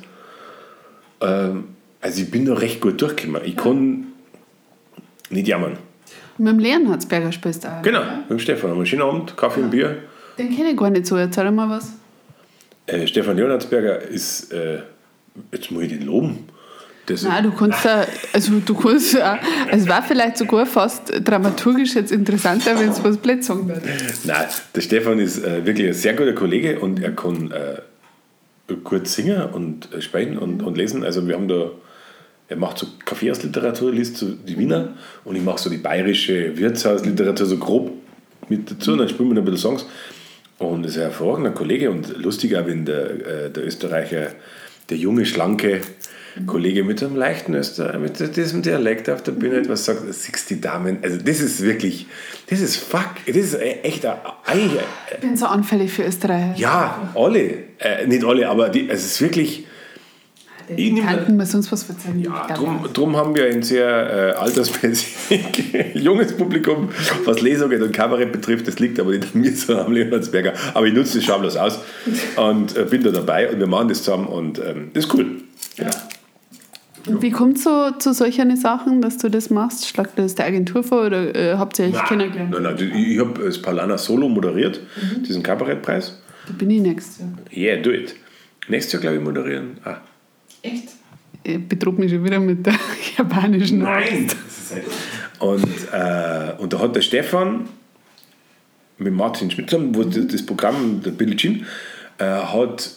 Ähm, 1.22 1.64
also 2.02 2.22
ich 2.22 2.32
bin 2.32 2.46
da 2.46 2.54
recht 2.54 2.82
gut 2.82 3.02
durchgekommen. 3.02 3.42
Ich 3.46 3.56
ja. 3.56 3.62
kann 3.62 4.08
nicht 5.30 5.48
jammern. 5.48 5.78
Und 6.38 6.46
mit 6.46 6.54
dem 6.54 6.60
Leonhardsberger 6.60 7.32
spielst 7.32 7.64
du 7.64 7.68
auch? 7.68 7.82
Genau, 7.82 8.02
ja? 8.02 8.18
mit 8.20 8.30
dem 8.30 8.40
Stefan. 8.40 8.72
Einen 8.72 8.86
schönen 8.86 9.02
Abend, 9.02 9.36
Kaffee 9.36 9.60
ja. 9.60 9.66
und 9.66 9.72
Bier. 9.72 9.98
Den 10.38 10.56
kenne 10.56 10.72
ich 10.72 10.78
gar 10.78 10.90
nicht 10.90 11.06
so, 11.06 11.18
erzähl 11.18 11.52
mal 11.52 11.70
was. 11.70 11.94
Äh, 12.88 13.06
Stefan 13.08 13.36
Leonhardsberger 13.36 14.02
ist, 14.02 14.52
äh, 14.54 14.80
jetzt 15.52 15.70
muss 15.72 15.84
ich 15.84 15.90
den 15.90 16.06
loben, 16.06 16.48
das 17.10 17.24
Nein, 17.24 17.44
du 17.44 17.52
kannst 17.52 17.84
da, 17.86 18.06
also 18.34 18.60
du 18.64 18.76
kannst 18.76 19.14
ja, 19.14 19.40
es 19.72 19.88
war 19.88 20.04
vielleicht 20.04 20.38
sogar 20.38 20.68
fast 20.68 21.12
dramaturgisch 21.24 21.96
jetzt 21.96 22.12
interessanter, 22.12 22.80
wenn 22.80 22.90
es 22.90 23.04
was 23.04 23.18
blöd 23.18 23.44
sagen 23.44 23.68
wird. 23.68 23.82
Nein, 24.26 24.46
der 24.76 24.82
Stefan 24.82 25.18
ist 25.18 25.44
äh, 25.44 25.66
wirklich 25.66 25.88
ein 25.88 25.94
sehr 25.94 26.14
guter 26.14 26.34
Kollege 26.34 26.80
und 26.80 27.02
er 27.02 27.12
kann 27.12 27.52
äh, 27.52 27.82
gut 28.76 29.08
singen 29.08 29.42
und 29.50 29.94
äh, 29.94 30.02
sprechen 30.02 30.38
und, 30.38 30.64
und 30.64 30.78
lesen. 30.78 31.04
Also 31.04 31.28
wir 31.28 31.36
haben 31.36 31.48
da, 31.48 31.72
er 32.48 32.58
macht 32.58 32.78
so 32.78 32.88
Kaffeehausliteratur, 33.06 33.92
liest 33.92 34.18
so 34.18 34.28
die 34.28 34.58
Wiener 34.58 34.96
und 35.24 35.36
ich 35.36 35.44
mache 35.44 35.60
so 35.60 35.70
die 35.70 35.78
bayerische 35.78 36.58
Wirtshausliteratur 36.58 37.46
so 37.46 37.58
grob 37.58 37.92
mit 38.48 38.72
dazu 38.72 38.94
und 38.94 39.00
dann 39.00 39.10
spielen 39.10 39.32
wir 39.32 39.42
ein 39.42 39.46
bisschen 39.46 39.78
Songs. 39.78 39.86
Und 40.58 40.86
ist 40.86 40.98
ein 40.98 41.04
hervorragender 41.04 41.52
Kollege 41.52 41.90
und 41.90 42.18
lustig 42.18 42.58
auch, 42.58 42.66
wenn 42.66 42.84
der, 42.86 43.46
äh, 43.46 43.50
der 43.50 43.66
Österreicher, 43.66 44.34
der 44.90 44.98
junge, 44.98 45.26
schlanke, 45.26 45.80
Kollege 46.46 46.84
mit 46.84 47.04
einem 47.04 47.16
leichten 47.16 47.54
Öster, 47.56 47.98
mit 48.00 48.36
diesem 48.36 48.62
Dialekt 48.62 49.10
auf 49.10 49.24
der 49.24 49.32
Bühne 49.34 49.58
etwas 49.58 49.86
sagt, 49.86 50.02
siehst 50.14 50.50
die 50.50 50.62
Damen, 50.62 51.00
also 51.02 51.18
das 51.18 51.40
ist 51.40 51.62
wirklich, 51.62 52.08
das 52.50 52.62
ist 52.62 52.78
fuck, 52.78 53.16
das 53.26 53.36
ist 53.36 53.60
echt 53.60 54.06
ein, 54.06 54.18
Ich 55.14 55.20
bin 55.20 55.38
so 55.38 55.46
anfällig 55.46 55.92
für 55.92 56.04
Österreich. 56.04 56.58
Ja, 56.58 57.12
alle, 57.16 57.54
äh, 57.80 58.08
nicht 58.08 58.24
alle, 58.24 58.50
aber 58.50 58.70
die, 58.70 58.90
es 58.90 59.06
ist 59.06 59.22
wirklich, 59.22 59.66
ich 60.76 60.96
könnten 60.96 61.38
wir 61.38 61.46
sonst 61.46 61.72
was 61.72 61.84
verzeihen. 61.84 62.20
Ja, 62.20 62.46
drum, 62.56 62.88
drum 62.94 63.18
haben 63.18 63.34
wir 63.34 63.46
ein 63.46 63.64
sehr 63.64 64.36
äh, 64.36 64.38
altersmäßig 64.38 65.16
junges 65.96 66.34
Publikum, 66.38 66.90
was 67.26 67.42
Lesungen 67.42 67.82
und 67.82 67.92
Kabarett 67.92 68.32
betrifft. 68.32 68.68
Das 68.68 68.78
liegt 68.78 69.00
aber 69.00 69.12
nicht 69.12 69.34
an 69.34 69.42
mir, 69.42 69.52
sondern 69.56 69.88
am 69.88 69.94
Leonardsberger. 69.94 70.54
Aber 70.74 70.86
ich 70.86 70.94
nutze 70.94 71.18
das 71.18 71.26
schamlos 71.26 71.58
aus 71.58 71.80
und 72.36 72.78
äh, 72.78 72.86
bin 72.86 73.04
da 73.04 73.10
dabei 73.10 73.52
und 73.52 73.60
wir 73.60 73.68
machen 73.68 73.90
das 73.90 74.04
zusammen 74.04 74.28
und 74.28 74.60
ähm, 74.60 74.92
das 74.94 75.06
ist 75.06 75.14
cool. 75.14 75.42
Ja. 75.78 75.90
Wie 77.20 77.32
kommt 77.32 77.58
es 77.58 77.64
so 77.64 77.92
zu 77.92 78.14
solchen 78.14 78.56
Sachen, 78.56 79.02
dass 79.02 79.18
du 79.18 79.30
das 79.30 79.50
machst? 79.50 79.88
Schlagt 79.88 80.18
das 80.18 80.36
der 80.36 80.46
Agentur 80.46 80.84
vor 80.84 81.06
oder 81.06 81.36
äh, 81.36 81.58
habt 81.58 81.80
ihr 81.80 81.86
euch 81.86 82.04
kennengelernt? 82.06 82.52
Nein, 82.52 82.64
nein, 82.64 82.94
ich 82.96 83.20
habe 83.20 83.44
das 83.44 83.62
Palana 83.62 83.98
Solo 83.98 84.30
moderiert, 84.30 84.80
mhm. 84.80 85.24
diesen 85.24 85.44
Kabarettpreis. 85.44 86.20
Da 86.48 86.54
bin 86.54 86.70
ich 86.70 86.82
nächstes 86.82 87.20
Jahr. 87.20 87.30
Yeah, 87.56 87.82
do 87.82 87.92
it. 87.92 88.16
Nächstes 88.68 88.94
Jahr, 88.94 89.02
glaube 89.02 89.18
ich, 89.18 89.24
moderieren. 89.24 89.78
Ah. 89.84 89.98
Echt? 90.62 90.90
Ich 91.44 91.68
betrug 91.68 91.98
mich 91.98 92.12
schon 92.12 92.24
wieder 92.24 92.40
mit 92.40 92.66
der 92.66 92.76
japanischen 93.18 93.80
Nein! 93.80 94.28
und, 95.40 95.64
äh, 95.92 96.54
und 96.58 96.74
da 96.74 96.80
hat 96.80 96.96
der 96.96 97.02
Stefan 97.02 97.68
mit 98.98 99.14
Martin 99.14 99.50
Schmidt 99.50 99.70
zusammen, 99.70 99.96
wo 99.96 100.04
mhm. 100.04 100.28
das 100.28 100.46
Programm, 100.46 101.02
der 101.04 101.12
Billie 101.12 101.36
Jean, 101.36 101.66
äh, 102.18 102.26
hat 102.26 102.92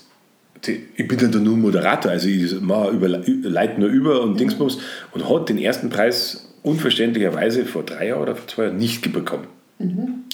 ich 0.68 1.08
bin 1.08 1.18
dann 1.18 1.42
nur 1.42 1.56
Moderator, 1.56 2.12
also 2.12 2.28
ich 2.28 2.60
mache 2.60 2.90
über, 2.90 3.08
leite 3.08 3.80
nur 3.80 3.88
über 3.88 4.22
und 4.22 4.38
Dingsbums 4.38 4.78
und 5.12 5.28
hat 5.28 5.48
den 5.48 5.58
ersten 5.58 5.90
Preis 5.90 6.48
unverständlicherweise 6.62 7.64
vor 7.64 7.82
drei 7.82 8.08
Jahren 8.08 8.22
oder 8.22 8.36
vor 8.36 8.46
zwei 8.46 8.64
Jahren 8.64 8.76
nicht 8.76 9.12
bekommen. 9.12 9.46
Mhm. 9.78 10.24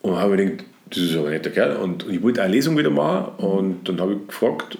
Und 0.00 0.16
habe 0.16 0.36
mir 0.36 0.46
gedacht, 0.46 0.64
das 0.90 0.98
ist 0.98 1.16
aber 1.16 1.26
ein 1.26 1.32
netter 1.34 1.50
Kerl. 1.50 1.76
Und 1.76 2.06
ich 2.08 2.22
wollte 2.22 2.42
eine 2.42 2.52
Lesung 2.52 2.78
wieder 2.78 2.90
machen 2.90 3.44
und 3.44 3.88
dann 3.88 4.00
habe 4.00 4.14
ich 4.14 4.26
gefragt, 4.26 4.78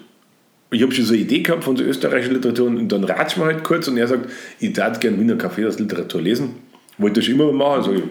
ich 0.71 0.81
habe 0.81 0.91
schon 0.91 1.05
so 1.05 1.13
eine 1.13 1.21
Idee 1.21 1.41
gehabt 1.41 1.63
von 1.63 1.75
der 1.75 1.87
österreichischen 1.87 2.35
Literatur 2.35 2.67
und 2.67 2.89
dann 2.89 3.03
ratsch 3.03 3.37
wir 3.37 3.45
halt 3.45 3.63
kurz 3.63 3.87
und 3.87 3.97
er 3.97 4.07
sagt, 4.07 4.29
ich 4.59 4.73
darf 4.73 4.99
gerne 4.99 5.19
Wiener 5.19 5.35
Café 5.35 5.67
aus 5.67 5.79
Literatur 5.79 6.21
lesen. 6.21 6.55
Wollte 6.97 7.19
das 7.19 7.25
schon 7.25 7.35
immer 7.35 7.51
machen, 7.51 7.73
also 7.73 8.03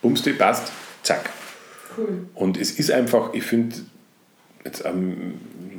bumste, 0.00 0.32
passt, 0.32 0.72
zack. 1.02 1.30
Cool. 1.96 2.26
Und 2.34 2.58
es 2.58 2.72
ist 2.78 2.90
einfach, 2.90 3.34
ich 3.34 3.42
finde, 3.42 3.76
jetzt 4.64 4.84
ähm, 4.84 5.34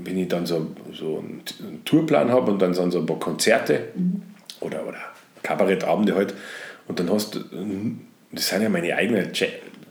wenn 0.08 0.18
ich 0.18 0.28
dann 0.28 0.46
so, 0.46 0.68
so 0.94 1.20
einen 1.20 1.84
Tourplan 1.86 2.32
habe 2.32 2.52
und 2.52 2.62
dann 2.62 2.74
sind 2.74 2.92
so 2.92 3.00
ein 3.00 3.06
paar 3.06 3.20
Konzerte 3.20 3.90
mhm. 3.96 4.22
oder, 4.62 4.88
oder 4.88 4.98
Kabarettabende 5.44 6.16
halt 6.16 6.34
und 6.88 7.00
dann 7.00 7.12
hast 7.12 7.36
du, 7.36 7.40
das 8.32 8.48
sind 8.48 8.62
ja 8.62 8.70
meine 8.70 8.96
eigenen 8.96 9.32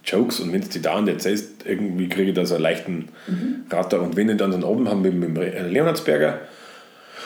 Jokes 0.05 0.41
und 0.41 0.53
wenn 0.53 0.63
du 0.63 0.69
die 0.69 0.81
da 0.81 0.97
und 0.99 1.09
erzählst, 1.09 1.67
irgendwie 1.67 2.09
kriege 2.09 2.31
ich 2.31 2.35
da 2.35 2.47
so 2.47 2.55
einen 2.55 2.63
leichten 2.63 3.09
mhm. 3.27 3.67
Ratter 3.71 4.01
und 4.01 4.17
wenn 4.17 4.29
ich 4.29 4.37
dann 4.37 4.53
so 4.53 4.57
einen 4.57 4.65
Abend 4.65 4.89
habe 4.89 5.11
mit, 5.11 5.37
mit 5.37 5.71
Leonardsberger, 5.71 6.41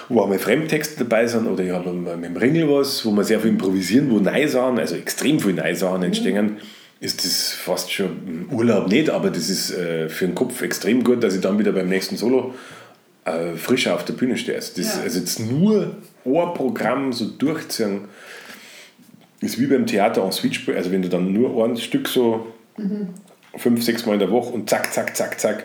wo 0.09 0.21
auch 0.21 0.29
mal 0.29 0.39
Fremdtexte 0.39 1.05
dabei 1.05 1.27
sind 1.27 1.47
oder 1.47 1.63
ich 1.63 1.71
habe 1.71 1.93
mit 1.93 2.25
dem 2.25 2.37
Ringel 2.37 2.69
was, 2.69 3.07
wo 3.07 3.13
wir 3.13 3.23
sehr 3.23 3.39
viel 3.39 3.51
improvisieren, 3.51 4.11
wo 4.11 4.19
Neisachen, 4.19 4.79
also 4.79 4.97
extrem 4.97 5.39
viel 5.39 5.53
Neisachen 5.53 6.03
entstehen, 6.03 6.57
ist 7.01 7.25
das 7.25 7.53
fast 7.53 7.93
schon 7.93 8.47
Urlaub 8.51 8.89
nicht, 8.89 9.09
aber 9.09 9.31
das 9.31 9.49
ist 9.49 9.71
äh, 9.71 10.09
für 10.09 10.27
den 10.27 10.35
Kopf 10.35 10.61
extrem 10.61 11.03
gut, 11.03 11.23
dass 11.23 11.35
ich 11.35 11.41
dann 11.41 11.59
wieder 11.59 11.73
beim 11.73 11.89
nächsten 11.89 12.17
Solo 12.17 12.55
äh, 13.25 13.55
frischer 13.55 13.95
auf 13.95 14.05
der 14.05 14.15
Bühne 14.15 14.37
stehe. 14.37 14.57
Also, 14.57 14.73
das, 14.77 14.97
Ja. 14.97 15.03
also 15.03 15.19
jetzt 15.21 15.39
nur 15.41 15.95
ein 16.25 16.55
Programm 16.55 17.13
so 17.13 17.27
durchziehen, 17.27 18.03
ist 19.41 19.59
wie 19.59 19.67
beim 19.67 19.87
Theater 19.87 20.23
en 20.25 20.33
spielen. 20.33 20.77
Also 20.77 20.91
wenn 20.91 21.03
du 21.03 21.09
dann 21.09 21.33
nur 21.33 21.65
ein 21.65 21.77
Stück 21.77 22.09
so 22.09 22.47
fünf, 23.57 23.83
sechs 23.83 24.07
Mal 24.07 24.15
in 24.15 24.19
der 24.21 24.31
Woche 24.31 24.53
und 24.53 24.69
zack, 24.71 24.93
zack, 24.93 25.17
zack, 25.17 25.41
zack, 25.41 25.65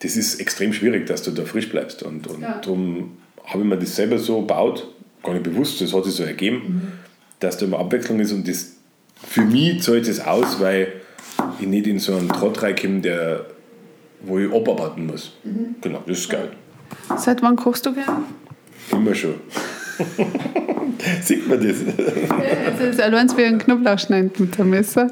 das 0.00 0.16
ist 0.16 0.40
extrem 0.40 0.72
schwierig, 0.72 1.06
dass 1.06 1.22
du 1.22 1.30
da 1.32 1.44
frisch 1.44 1.68
bleibst. 1.68 2.02
Und, 2.02 2.26
und 2.26 2.42
Ja. 2.42 2.60
darum 2.60 3.16
habe 3.44 3.62
ich 3.62 3.68
mir 3.68 3.76
das 3.78 3.96
selber 3.96 4.18
so 4.18 4.40
gebaut, 4.40 4.86
gar 5.22 5.32
nicht 5.32 5.42
bewusst, 5.44 5.80
das 5.80 5.92
hat 5.92 6.04
sich 6.04 6.14
so 6.14 6.22
ergeben, 6.22 6.92
dass 7.40 7.56
da 7.58 7.66
immer 7.66 7.78
Abwechslung 7.80 8.20
ist 8.20 8.32
und 8.32 8.46
das 8.46 8.72
für 9.26 9.42
mich 9.42 9.82
zahlt 9.82 10.06
es 10.06 10.20
aus, 10.20 10.60
weil 10.60 10.92
ich 11.60 11.66
nicht 11.66 11.86
in 11.88 11.98
so 11.98 12.14
einen 12.16 12.28
Trott 12.28 12.62
reinkomme, 12.62 13.00
der, 13.00 13.46
wo 14.20 14.38
ich 14.38 14.52
abarbeiten 14.52 15.06
muss. 15.06 15.32
Genau, 15.80 16.02
das 16.06 16.18
ist 16.18 16.28
geil. 16.28 16.50
Seit 17.16 17.42
wann 17.42 17.56
kochst 17.56 17.86
du 17.86 17.94
gern? 17.94 18.24
Immer 18.92 19.14
schon. 19.14 19.34
Sieht 21.22 21.48
man 21.48 21.60
das? 21.60 21.76
Es 21.78 22.80
ist 22.80 23.00
allein 23.00 23.28
wie 23.36 23.44
ein 23.44 23.58
Knoblauch 23.58 23.98
schneiden 23.98 24.30
mit 24.38 24.58
dem 24.58 24.70
Messer. 24.70 25.10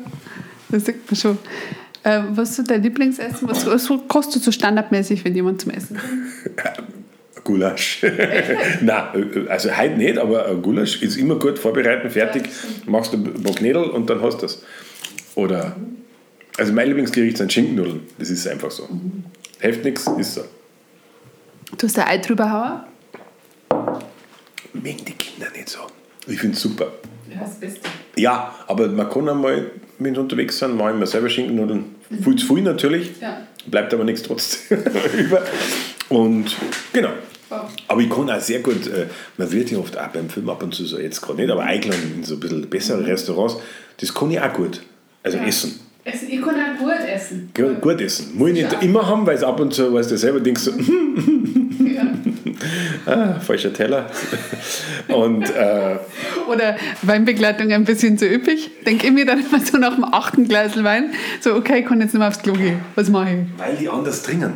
Das 0.68 0.84
sieht 0.84 1.10
man 1.10 1.16
schon. 1.16 1.38
Äh, 2.02 2.22
was 2.30 2.50
ist 2.50 2.56
so 2.56 2.62
dein 2.62 2.82
Lieblingsessen? 2.82 3.48
Was, 3.48 3.66
was 3.66 3.90
kochst 4.08 4.34
du 4.34 4.38
so 4.38 4.52
standardmäßig, 4.52 5.24
wenn 5.24 5.34
jemand 5.34 5.60
zum 5.60 5.72
Essen? 5.72 5.98
Gulasch. 7.44 8.04
Nein, 8.80 9.46
also 9.48 9.76
heute 9.76 9.96
nicht, 9.96 10.18
aber 10.18 10.54
Gulasch 10.56 11.00
ist 11.02 11.16
immer 11.16 11.36
gut 11.36 11.58
vorbereiten, 11.58 12.10
fertig, 12.10 12.48
machst 12.86 13.12
du 13.12 13.18
ein 13.18 13.42
paar 13.42 13.54
Knädel 13.54 13.84
und 13.84 14.10
dann 14.10 14.20
hast 14.20 14.38
du 14.38 14.42
das. 14.42 14.62
Oder, 15.36 15.76
also 16.58 16.72
mein 16.72 16.88
Lieblingsgericht 16.88 17.38
sind 17.38 17.52
Schinkennudeln. 17.52 18.00
Das 18.18 18.30
ist 18.30 18.46
einfach 18.48 18.70
so. 18.70 18.88
Hilft 19.60 19.84
nichts, 19.84 20.06
ist 20.18 20.34
so. 20.34 20.42
Du 21.78 21.86
hast 21.86 21.98
ein 21.98 22.06
Ei 22.06 22.18
drüber 22.18 22.50
hauen? 22.50 22.80
Mögen 24.72 25.04
die 25.04 25.12
Kinder 25.12 25.50
nicht 25.50 25.68
so. 25.68 25.80
Ich 26.26 26.38
finde 26.40 26.56
es 26.56 26.62
super. 26.62 26.92
Ja, 27.32 27.40
das 27.40 27.54
Beste. 27.56 27.80
Ja, 28.16 28.54
aber 28.66 28.88
man 28.88 29.08
kann 29.10 29.28
einmal, 29.28 29.70
wenn 29.98 30.14
sie 30.14 30.20
unterwegs 30.20 30.58
sind, 30.58 30.74
ich 30.78 30.94
mir 30.94 31.06
selber 31.06 31.28
Schinkennudeln. 31.28 31.94
Viel 32.22 32.36
zu 32.36 32.54
viel 32.54 32.62
natürlich, 32.62 33.20
Ja. 33.20 33.42
bleibt 33.66 33.92
aber 33.92 34.04
nichts 34.04 34.22
trotzdem 34.22 34.78
über. 35.18 35.42
Und 36.08 36.56
genau. 36.92 37.10
Wow. 37.48 37.60
Aber 37.88 38.00
ich 38.00 38.10
kann 38.10 38.28
auch 38.30 38.40
sehr 38.40 38.60
gut, 38.60 38.86
äh, 38.88 39.06
man 39.36 39.50
wird 39.52 39.70
ja 39.70 39.78
oft 39.78 39.96
auch 39.96 40.08
beim 40.08 40.28
Film 40.28 40.48
ab 40.48 40.62
und 40.64 40.74
zu 40.74 40.84
so, 40.84 40.98
jetzt 40.98 41.20
gerade 41.20 41.40
nicht, 41.40 41.50
aber 41.50 41.62
eingeladen 41.62 42.14
in 42.16 42.24
so 42.24 42.34
ein 42.34 42.40
bisschen 42.40 42.68
bessere 42.68 43.06
Restaurants, 43.06 43.56
das 43.98 44.12
kann 44.12 44.30
ich 44.32 44.40
auch 44.40 44.52
gut. 44.52 44.82
Also 45.22 45.38
essen. 45.38 45.78
Essen. 46.06 46.28
Ich 46.30 46.40
kann 46.40 46.54
auch 46.54 46.78
gut 46.78 47.08
essen. 47.12 47.50
Ja, 47.58 47.72
gut 47.72 48.00
essen. 48.00 48.30
Muss 48.38 48.48
ich 48.50 48.54
nicht 48.54 48.72
Ja. 48.72 48.78
immer 48.80 49.06
haben, 49.06 49.26
weil 49.26 49.36
es 49.36 49.42
ab 49.42 49.58
und 49.60 49.74
zu, 49.74 49.92
weißt 49.92 50.10
du 50.12 50.16
selber 50.16 50.38
denkst, 50.40 50.62
so, 50.62 50.70
Ja. 50.70 52.06
ah, 53.12 53.40
falscher 53.40 53.72
Teller. 53.72 54.06
und 55.08 55.42
äh, 55.50 55.96
Oder 56.48 56.76
Weinbegleitung 57.02 57.72
ein 57.72 57.84
bisschen 57.84 58.18
zu 58.18 58.26
üppig. 58.26 58.70
Denke 58.86 59.06
ich 59.08 59.12
mir 59.12 59.26
dann 59.26 59.40
immer 59.40 59.60
so 59.60 59.78
nach 59.78 59.94
dem 59.96 60.04
achten 60.04 60.46
Glas 60.46 60.82
Wein, 60.82 61.10
so 61.40 61.54
okay, 61.54 61.80
ich 61.80 61.86
kann 61.86 62.00
jetzt 62.00 62.12
nicht 62.14 62.20
mehr 62.20 62.28
aufs 62.28 62.40
Klo 62.42 62.52
gehen. 62.54 62.80
Was 62.94 63.08
mache 63.10 63.30
ich? 63.30 63.58
weil 63.58 63.76
die 63.76 63.88
anders 63.88 64.22
dringen. 64.22 64.52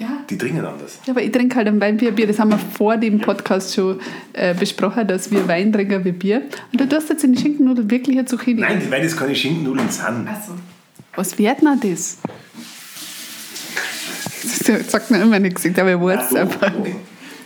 Ja. 0.00 0.08
Die 0.30 0.38
dringen 0.38 0.64
anders. 0.64 0.98
Ja, 1.06 1.12
aber 1.12 1.22
ich 1.22 1.32
trinke 1.32 1.56
halt 1.56 1.66
ein 1.66 1.80
Weinbier. 1.80 2.12
Bier. 2.12 2.26
Das 2.28 2.38
haben 2.38 2.50
wir 2.50 2.58
vor 2.58 2.96
dem 2.96 3.18
Podcast 3.20 3.74
schon 3.74 3.98
äh, 4.32 4.54
besprochen, 4.54 5.06
dass 5.08 5.30
wir 5.32 5.46
Wein 5.48 5.72
trinken 5.72 6.04
wie 6.04 6.12
Bier. 6.12 6.42
Und 6.72 6.80
du 6.80 6.88
tust 6.88 7.08
jetzt 7.10 7.24
in 7.24 7.32
die 7.32 7.40
Schinkennudeln 7.42 7.90
wirklich 7.90 8.16
eine 8.16 8.24
Zucchini. 8.26 8.60
Nein, 8.60 8.80
weil 8.90 9.02
das 9.02 9.16
keine 9.16 9.34
Schinkennudeln 9.34 9.88
sind. 9.90 10.28
Achso. 10.28 10.52
Was 11.14 11.38
wird 11.38 11.60
denn 11.60 11.80
das? 11.80 12.18
Das 14.66 14.90
sagt 14.90 15.10
mir 15.10 15.22
immer 15.22 15.38
nichts, 15.38 15.66
aber 15.66 15.92
ich 15.92 16.00
weiß 16.00 16.30
es 16.30 16.36
einfach 16.36 16.72
nicht. 16.78 16.96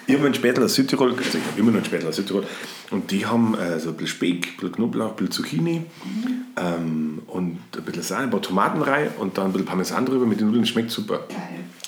Ich 0.06 0.14
habe 0.14 0.26
einen 0.26 0.34
Spätzle 0.34 0.64
aus 0.64 0.74
Südtirol, 0.74 1.14
ich 1.18 1.26
habe 1.28 1.38
immer 1.56 1.70
noch 1.70 1.76
einen 1.76 1.86
Spätzle 1.86 2.08
aus 2.08 2.16
Südtirol, 2.16 2.44
und 2.90 3.10
die 3.10 3.24
haben 3.24 3.54
äh, 3.54 3.78
so 3.78 3.90
ein 3.90 3.94
bisschen 3.94 4.08
Speck, 4.08 4.48
ein 4.48 4.56
bisschen 4.56 4.72
Knoblauch, 4.72 5.10
ein 5.10 5.16
bisschen 5.16 5.30
Zucchini 5.30 5.86
ähm, 6.56 7.22
und 7.28 7.58
ein 7.76 7.82
bisschen 7.84 8.02
Sahne, 8.02 8.24
ein 8.24 8.30
paar 8.30 8.42
Tomaten 8.42 8.82
rein 8.82 9.08
und 9.18 9.38
dann 9.38 9.46
ein 9.46 9.52
bisschen 9.52 9.66
Parmesan 9.66 10.04
drüber 10.04 10.26
mit 10.26 10.40
den 10.40 10.48
Nudeln. 10.48 10.66
Schmeckt 10.66 10.90
super. 10.90 11.20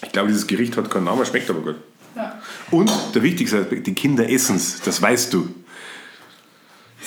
Ich 0.02 0.12
glaube, 0.12 0.28
dieses 0.28 0.46
Gericht 0.46 0.76
hat 0.76 0.90
keinen 0.90 1.04
Namen, 1.04 1.26
schmeckt 1.26 1.50
aber 1.50 1.60
gut. 1.60 1.76
Ja. 2.14 2.40
Und 2.70 2.90
der 3.14 3.22
wichtigste 3.22 3.58
Aspekt, 3.58 3.86
die 3.86 3.94
Kinder 3.94 4.30
essen 4.30 4.56
es, 4.56 4.80
das 4.80 5.02
weißt 5.02 5.34
du. 5.34 5.48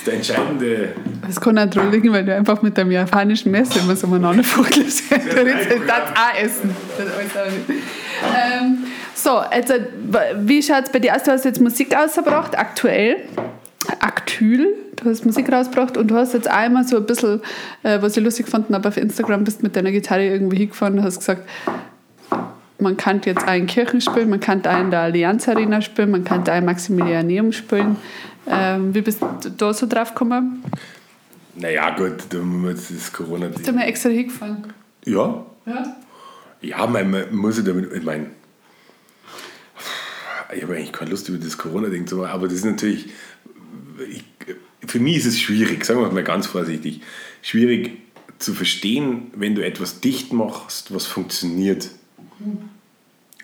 Das 0.06 0.14
ist 0.16 0.30
der 0.30 0.36
entscheidende. 0.38 0.90
Das 1.26 1.42
kann 1.42 1.58
auch 1.58 1.70
dran 1.70 1.92
liegen, 1.92 2.12
weil 2.14 2.24
du 2.24 2.36
einfach 2.36 2.62
mit 2.62 2.78
deinem 2.78 2.92
japanischen 2.92 3.52
Messer 3.52 3.80
immer 3.80 3.96
so 3.96 4.08
umeinander 4.08 4.44
fuchtelst. 4.44 5.12
Das 5.12 5.20
auch 5.26 6.40
essen. 6.40 6.76
Das 6.98 7.08
alles 7.16 7.36
auch. 7.36 8.64
Ähm, 8.64 8.84
so, 9.16 9.38
also, 9.38 9.74
wie 10.42 10.62
schaut 10.62 10.86
es 10.86 10.92
bei 10.92 11.00
dir 11.00 11.16
aus? 11.16 11.24
Du 11.24 11.32
hast 11.32 11.46
jetzt 11.46 11.60
Musik 11.60 11.96
ausgebracht, 11.96 12.58
aktuell. 12.58 13.18
Aktyl, 14.00 14.76
du 14.98 15.10
hast 15.10 15.26
Musik 15.26 15.52
rausgebracht 15.52 15.98
und 15.98 16.10
du 16.10 16.16
hast 16.16 16.34
jetzt 16.34 16.48
einmal 16.48 16.86
so 16.86 16.98
ein 16.98 17.06
bisschen, 17.06 17.42
äh, 17.84 18.02
was 18.02 18.18
ich 18.18 18.24
lustig 18.24 18.48
fand, 18.48 18.72
aber 18.74 18.90
auf 18.90 18.98
Instagram 18.98 19.44
bist 19.46 19.64
mit 19.64 19.76
deiner 19.76 19.92
Gitarre 19.92 20.26
irgendwo 20.26 20.56
hingefahren 20.58 20.98
und 21.00 21.06
hast 21.06 21.20
gesagt, 21.20 21.48
man 22.80 22.98
kann 22.98 23.22
jetzt 23.26 23.48
in 23.50 23.66
Kirchen 23.66 24.02
spielen, 24.02 24.30
man 24.30 24.40
kann 24.40 24.62
in 24.62 24.92
der 24.92 25.02
Allianz 25.02 25.48
Arena 25.48 25.82
spielen, 25.82 26.12
man 26.12 26.24
kann 26.24 26.44
im 26.46 26.66
Maximilianeum 26.66 27.52
spielen. 27.52 27.98
Ähm, 28.50 28.94
wie 28.94 29.02
bist 29.02 29.22
du 29.22 29.50
da 29.50 29.74
so 29.74 29.88
drauf 29.88 30.10
gekommen? 30.14 30.64
Naja, 31.56 31.90
gut, 31.96 32.14
da 32.30 32.38
muss 32.40 32.62
man 32.62 32.76
jetzt 32.76 32.92
das 32.92 33.12
Corona. 33.12 33.48
Bist 33.48 33.68
du 33.68 33.72
mal 33.74 33.84
extra 33.84 34.10
hingefahren? 34.10 34.74
Ja, 35.06 35.46
Ja. 35.66 35.96
Ja, 36.62 36.88
man, 36.88 37.12
man 37.12 37.36
muss 37.36 37.58
ja 37.58 37.64
damit, 37.64 37.92
ich 37.94 38.04
meine, 38.04 38.28
ich 40.56 40.64
habe 40.64 40.76
eigentlich 40.76 40.92
keine 40.92 41.12
Lust 41.12 41.30
über 41.30 41.38
das 41.38 41.58
Corona-Ding 41.58 42.08
zu 42.08 42.16
machen, 42.18 42.32
aber 42.32 42.48
das 42.48 42.58
ist 42.58 42.66
natürlich, 42.66 43.10
ich, 44.10 44.24
für 44.88 45.00
mich 45.00 45.18
ist 45.18 45.26
es 45.26 45.40
schwierig, 45.40 45.86
sagen 45.86 46.02
wir 46.02 46.10
mal 46.12 46.24
ganz 46.24 46.48
vorsichtig, 46.48 47.02
schwierig 47.42 47.98
zu 48.40 48.54
verstehen, 48.54 49.32
wenn 49.36 49.56
du 49.56 49.64
etwas 49.66 50.00
dicht 50.00 50.34
machst, 50.34 50.94
was 50.94 51.06
funktioniert. 51.06 51.90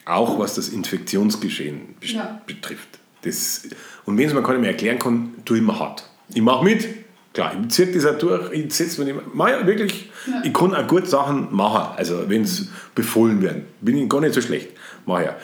Auch 0.06 0.40
was 0.40 0.56
das 0.56 0.70
Infektionsgeschehen 0.70 1.96
Ja. 2.02 2.42
betrifft. 2.46 3.00
Das, 3.24 3.64
und 4.06 4.18
wenn 4.18 4.28
es 4.28 4.34
mir 4.34 4.44
keiner 4.44 4.60
mehr 4.60 4.72
erklären 4.72 5.00
kann, 5.00 5.34
tue 5.46 5.58
ich 5.58 5.64
mir 5.64 5.78
hart. 5.80 6.08
Ich 6.34 6.42
mache 6.42 6.64
mit, 6.64 6.88
klar, 7.34 7.54
ich 7.60 7.70
ziehe 7.70 7.92
das 7.92 8.06
auch 8.06 8.18
durch, 8.18 8.52
ich 8.52 8.74
setze 8.74 9.04
mir 9.04 9.14
nicht 9.14 9.24
ja 9.36 9.66
wirklich, 9.68 10.12
ich 10.44 10.54
kann 10.54 10.76
auch 10.76 10.88
gut 10.88 11.08
Sachen 11.08 11.54
machen, 11.54 11.96
also 11.98 12.30
wenn 12.30 12.44
es 12.44 12.70
befohlen 12.96 13.42
werden, 13.42 13.66
bin 13.82 13.98
ich 13.98 14.10
gar 14.10 14.22
nicht 14.22 14.34
so 14.34 14.42
schlecht, 14.42 14.70
mach 15.06 15.22
ja. 15.22 15.36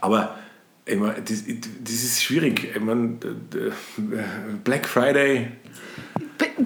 Aber 0.00 0.38
ich 0.86 0.96
mein, 0.96 1.14
das, 1.16 1.44
das 1.82 1.94
ist 1.94 2.22
schwierig. 2.22 2.72
Ich 2.74 2.80
mein, 2.80 3.18
Black 4.64 4.86
Friday, 4.86 5.48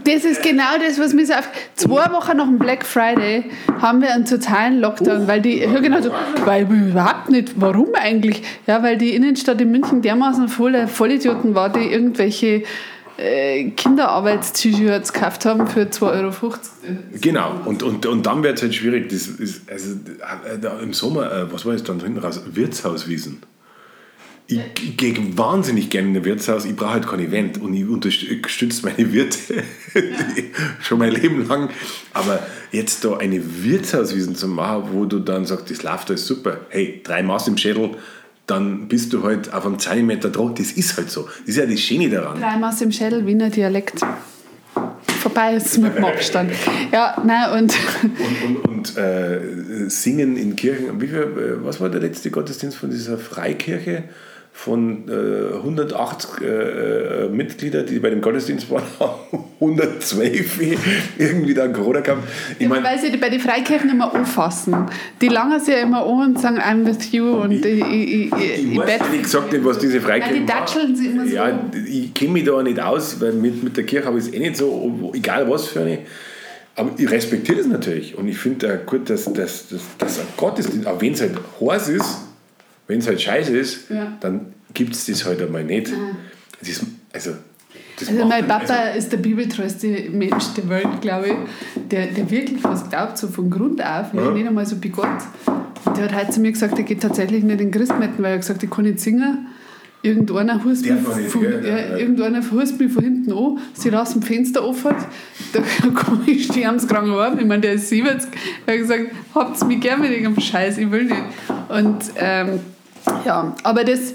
Das 0.05 0.25
ist 0.25 0.43
genau 0.43 0.79
das, 0.79 0.99
was 0.99 1.15
mich 1.15 1.29
so 1.29 1.35
auf. 1.35 1.49
Zwei 1.75 2.11
Wochen 2.13 2.37
nach 2.37 2.47
dem 2.47 2.59
Black 2.59 2.85
Friday 2.85 3.45
haben 3.81 4.03
wir 4.03 4.13
einen 4.13 4.27
totalen 4.27 4.81
Lockdown, 4.81 5.27
weil 5.27 5.41
die, 5.41 5.59
ja 5.59 5.81
genau 5.81 6.01
so, 6.03 6.11
weil 6.45 6.71
überhaupt 6.71 7.31
nicht, 7.31 7.53
warum 7.57 7.89
eigentlich? 7.95 8.43
Ja, 8.67 8.83
weil 8.83 8.99
die 8.99 9.15
Innenstadt 9.15 9.61
in 9.61 9.71
München 9.71 10.03
dermaßen 10.03 10.49
voller 10.49 10.89
Vollidioten 10.89 11.55
war, 11.55 11.73
die 11.73 11.91
irgendwelche 11.91 12.65
äh, 13.19 13.71
Kinderarbeits-T-Shirts 13.71 15.13
gekauft 15.13 15.45
haben 15.45 15.67
für 15.67 15.83
2,50 15.83 16.03
Euro. 16.03 16.55
Genau, 17.21 17.61
und, 17.65 17.83
und, 17.83 18.07
und 18.07 18.27
dann 18.27 18.43
wird 18.43 18.59
es 18.59 18.63
halt 18.63 18.75
schwierig. 18.75 19.09
Das 19.09 19.27
ist, 19.27 19.71
also, 19.71 19.97
äh, 20.47 20.83
Im 20.83 20.93
Sommer, 20.93 21.33
äh, 21.33 21.53
was 21.53 21.67
war 21.67 21.73
das 21.73 21.83
dann 21.83 22.01
hinten 22.01 22.19
raus? 22.19 22.41
Wirtshauswiesen. 22.53 23.43
Ich, 24.51 24.59
ich 24.83 24.97
gehe 24.97 25.15
wahnsinnig 25.37 25.91
gerne 25.91 26.09
in 26.09 26.17
ein 26.17 26.25
Wirtshaus, 26.25 26.65
ich 26.65 26.75
brauche 26.75 26.93
halt 26.93 27.07
kein 27.07 27.21
Event 27.21 27.61
und 27.61 27.75
ich 27.75 27.87
unterstütze 27.87 28.87
meine 28.87 29.13
Wirte 29.13 29.63
schon 30.81 30.99
mein 30.99 31.13
Leben 31.13 31.47
lang. 31.47 31.69
Aber 32.15 32.39
jetzt 32.73 33.05
da 33.05 33.19
eine 33.19 33.43
Wirtshauswiesen 33.63 34.37
zu 34.37 34.49
machen, 34.49 34.85
wo 34.93 35.05
du 35.05 35.19
dann 35.19 35.45
sagst, 35.45 35.71
das 35.71 35.83
läuft 35.83 36.09
alles 36.09 36.27
super, 36.27 36.61
hey, 36.71 37.03
drei 37.05 37.23
Maß 37.23 37.49
im 37.49 37.59
Schädel, 37.59 37.91
dann 38.47 38.89
bist 38.89 39.13
du 39.13 39.23
halt 39.23 39.53
auf 39.53 39.67
einem 39.67 39.79
Zentimeter 39.79 40.31
dran. 40.31 40.55
Das 40.57 40.73
ist 40.73 40.97
halt 40.97 41.11
so. 41.11 41.25
Das 41.25 41.49
ist 41.49 41.57
ja 41.57 41.67
das 41.67 41.81
Schöne 41.81 42.09
daran. 42.09 42.41
Drei 42.41 42.57
Maß 42.57 42.81
im 42.81 42.91
Schädel, 42.91 43.27
Wiener 43.27 43.51
Dialekt. 43.51 44.01
Vorbei 45.21 45.57
ist 45.57 45.77
mit 45.77 45.95
dem 45.95 46.07
Abstand. 46.07 46.53
Ja, 46.91 47.21
nein, 47.23 47.65
und 47.65 47.75
Und, 48.03 48.65
und, 48.65 48.69
und 48.69 48.97
äh, 48.97 49.91
singen 49.91 50.39
in 50.39 50.57
Kirchen. 50.57 50.99
Wie 51.03 51.09
viel, 51.09 51.19
äh, 51.19 51.63
was 51.63 51.83
war 51.83 51.91
der 51.91 52.01
letzte 52.01 52.31
Gottesdienst 52.31 52.79
von 52.79 52.89
dieser 52.89 53.19
Freikirche? 53.19 54.05
Von 54.61 55.05
äh, 55.09 55.55
180 55.59 56.41
äh, 56.41 56.47
äh, 56.47 57.29
Mitglieder, 57.29 57.85
die 57.85 58.01
bei 58.01 58.11
dem 58.11 58.21
Gottesdienst 58.21 58.69
waren, 58.73 58.83
haben 58.99 59.45
112 59.61 60.61
irgendwie 61.17 61.55
da 61.55 61.69
Corona 61.69 62.01
gehabt. 62.01 62.25
Ich 62.59 62.63
Ja, 62.63 62.69
meine, 62.69 62.85
weil 62.85 62.99
sie 62.99 63.17
bei 63.19 63.29
den 63.29 63.39
Freikirchen 63.39 63.89
immer 63.89 64.13
anfassen. 64.13 64.75
Die 65.21 65.29
langen 65.29 65.61
sich 65.61 65.75
ja 65.75 65.81
immer 65.81 66.05
an 66.05 66.31
und 66.35 66.41
sagen, 66.41 66.59
I'm 66.59 66.85
with 66.85 67.13
you 67.13 67.37
und 67.41 67.53
ich, 67.53 67.65
ich, 67.65 67.83
ich, 67.85 68.33
ich 68.33 68.73
ich 68.73 68.79
weiß 68.79 68.87
bet. 68.87 69.01
ehrlich 69.03 69.23
gesagt 69.23 69.53
nicht, 69.53 69.65
was 69.65 69.79
diese 69.79 69.99
Ja, 69.99 70.03
Freikirchen 70.03 70.41
die 70.41 70.47
datscheln 70.47 70.97
sie 70.97 71.07
immer 71.07 71.25
so. 71.25 71.35
Ja, 71.37 71.57
ich 71.87 72.13
kenne 72.13 72.33
mich 72.33 72.45
da 72.45 72.61
nicht 72.61 72.81
aus, 72.81 73.21
weil 73.21 73.35
mit, 73.35 73.63
mit 73.63 73.77
der 73.77 73.85
Kirche 73.85 74.09
habe 74.09 74.19
ich 74.19 74.25
es 74.27 74.33
eh 74.33 74.41
nicht 74.41 74.57
so, 74.57 75.13
egal 75.15 75.49
was 75.49 75.69
für 75.69 75.83
eine. 75.83 76.01
Aber 76.75 76.91
ich 76.97 77.09
respektiere 77.09 77.59
das 77.59 77.69
natürlich. 77.69 78.19
Und 78.19 78.27
ich 78.27 78.39
finde 78.39 78.75
auch 78.75 78.87
gut, 78.91 79.09
dass, 79.09 79.25
dass, 79.33 79.69
dass, 79.69 79.83
dass 79.99 80.19
ein 80.19 80.27
Gottesdienst, 80.37 80.85
auch 80.89 81.01
wenn 81.01 81.13
es 81.13 81.21
halt 81.21 81.37
heiß 81.61 81.91
ist, 81.91 82.28
wenn 82.89 82.99
es 82.99 83.07
halt 83.07 83.21
scheiße 83.21 83.57
ist, 83.57 83.89
Ja. 83.91 84.17
dann 84.21 84.47
gibt 84.75 84.95
es 84.95 85.07
das 85.07 85.25
halt 85.25 85.41
einmal 85.41 85.63
nicht. 85.65 85.93
Das 86.59 86.69
ist, 86.69 86.83
also, 87.13 87.31
das 87.99 88.09
Also 88.09 88.25
mein 88.25 88.47
Papa 88.47 88.73
also, 88.73 88.99
ist 88.99 89.13
der 89.13 89.19
bibeltreueste 89.19 89.87
Mensch 90.11 90.45
der 90.57 90.69
Welt, 90.69 91.01
glaube 91.01 91.29
ich, 91.29 91.35
der, 91.91 92.07
der 92.09 92.29
wirklich 92.31 92.63
was 92.65 92.89
glaubt, 92.91 93.17
so 93.19 93.29
von 93.29 93.49
Grund 93.51 93.81
auf, 93.83 94.13
Ja. 94.13 94.31
nicht 94.33 94.47
einmal 94.47 94.67
so 94.67 94.77
bei 94.77 94.89
Gott. 94.89 95.07
Und 95.85 95.97
der 95.97 96.05
hat 96.05 96.15
heute 96.17 96.31
zu 96.33 96.41
mir 96.41 96.51
gesagt, 96.53 96.77
er 96.77 96.85
geht 96.85 97.01
tatsächlich 97.03 97.45
nicht 97.45 97.61
in 97.61 97.71
Christmetten, 97.71 98.23
weil 98.23 98.33
er 98.33 98.39
gesagt 98.39 98.59
hat, 98.59 98.65
ich 98.65 98.71
kann 98.71 98.85
nicht 98.85 99.01
singen. 99.01 99.47
Irgendeiner 100.01 100.63
hust 100.65 100.87
mich, 100.87 101.01
von, 101.01 101.43
ja, 101.43 101.51
Ja, 101.59 101.77
ja. 101.79 101.97
irgendeiner 101.97 102.41
hust 102.53 102.79
mich 102.79 102.93
von 102.93 103.03
hinten 103.03 103.33
an, 103.33 103.59
sie 103.75 103.93
aus 103.93 104.13
dem 104.13 104.23
Fenster 104.23 104.63
offen, 104.65 104.95
da 105.53 105.61
kann 105.95 106.23
ich 106.25 106.45
sterbenskrank 106.45 107.09
haben. 107.09 107.41
Ich 107.41 107.47
meine, 107.47 107.63
der 107.63 107.73
ist 107.73 107.89
70. 107.89 108.31
Er 108.67 108.75
hat 108.75 108.81
gesagt, 108.81 109.03
habt 109.35 109.67
mich 109.67 109.81
gern 109.81 110.01
mit 110.01 110.11
irgendeinem 110.13 110.41
Scheiß, 110.41 110.79
ich 110.79 110.89
will 110.91 111.05
nicht. 111.07 111.23
Und 111.69 111.99
ähm, 112.17 112.61
ja, 113.25 113.55
aber 113.63 113.85
das, 113.85 114.15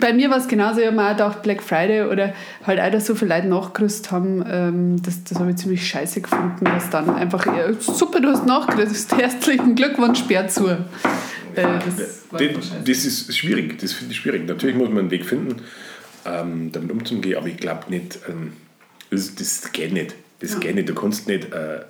bei 0.00 0.12
mir 0.12 0.30
war 0.30 0.38
es 0.38 0.48
genauso, 0.48 0.80
ich 0.80 0.86
habe 0.86 0.96
mir 0.96 1.06
auch 1.06 1.10
gedacht, 1.12 1.42
Black 1.42 1.62
Friday 1.62 2.02
oder 2.02 2.34
halt 2.66 2.80
auch, 2.80 2.90
dass 2.90 3.06
so 3.06 3.14
viele 3.14 3.34
Leute 3.34 3.46
nachgerüstet 3.48 4.10
haben, 4.10 4.44
ähm, 4.50 5.02
das, 5.02 5.22
das 5.24 5.38
habe 5.38 5.50
ich 5.50 5.56
ziemlich 5.56 5.86
scheiße 5.86 6.20
gefunden, 6.20 6.64
dass 6.64 6.90
dann 6.90 7.10
einfach, 7.10 7.46
ja, 7.46 7.72
super, 7.78 8.20
du 8.20 8.28
hast 8.28 8.46
nachgerüstet, 8.46 9.18
herzlichen 9.18 9.74
Glückwunsch, 9.74 10.20
sperr 10.20 10.48
zu. 10.48 10.66
Äh, 10.68 10.76
das 11.54 12.24
das, 12.32 12.72
das 12.84 13.04
ist 13.04 13.36
schwierig, 13.36 13.78
das 13.78 13.92
finde 13.92 14.12
ich 14.12 14.18
schwierig. 14.18 14.46
Natürlich 14.46 14.76
muss 14.76 14.88
man 14.88 14.98
einen 14.98 15.10
Weg 15.10 15.24
finden, 15.24 15.62
ähm, 16.24 16.70
damit 16.72 16.90
umzugehen, 16.92 17.38
aber 17.38 17.46
ich 17.46 17.56
glaube 17.56 17.84
nicht, 17.88 18.18
ähm, 18.28 18.52
das, 19.10 19.34
das 19.36 19.72
geht 19.72 19.92
nicht. 19.92 20.14
Das 20.40 20.52
Ja. 20.54 20.58
geht 20.58 20.74
nicht. 20.74 20.88
Du 20.88 20.94
kannst 20.94 21.28
nicht, 21.28 21.52
äh, 21.54 21.80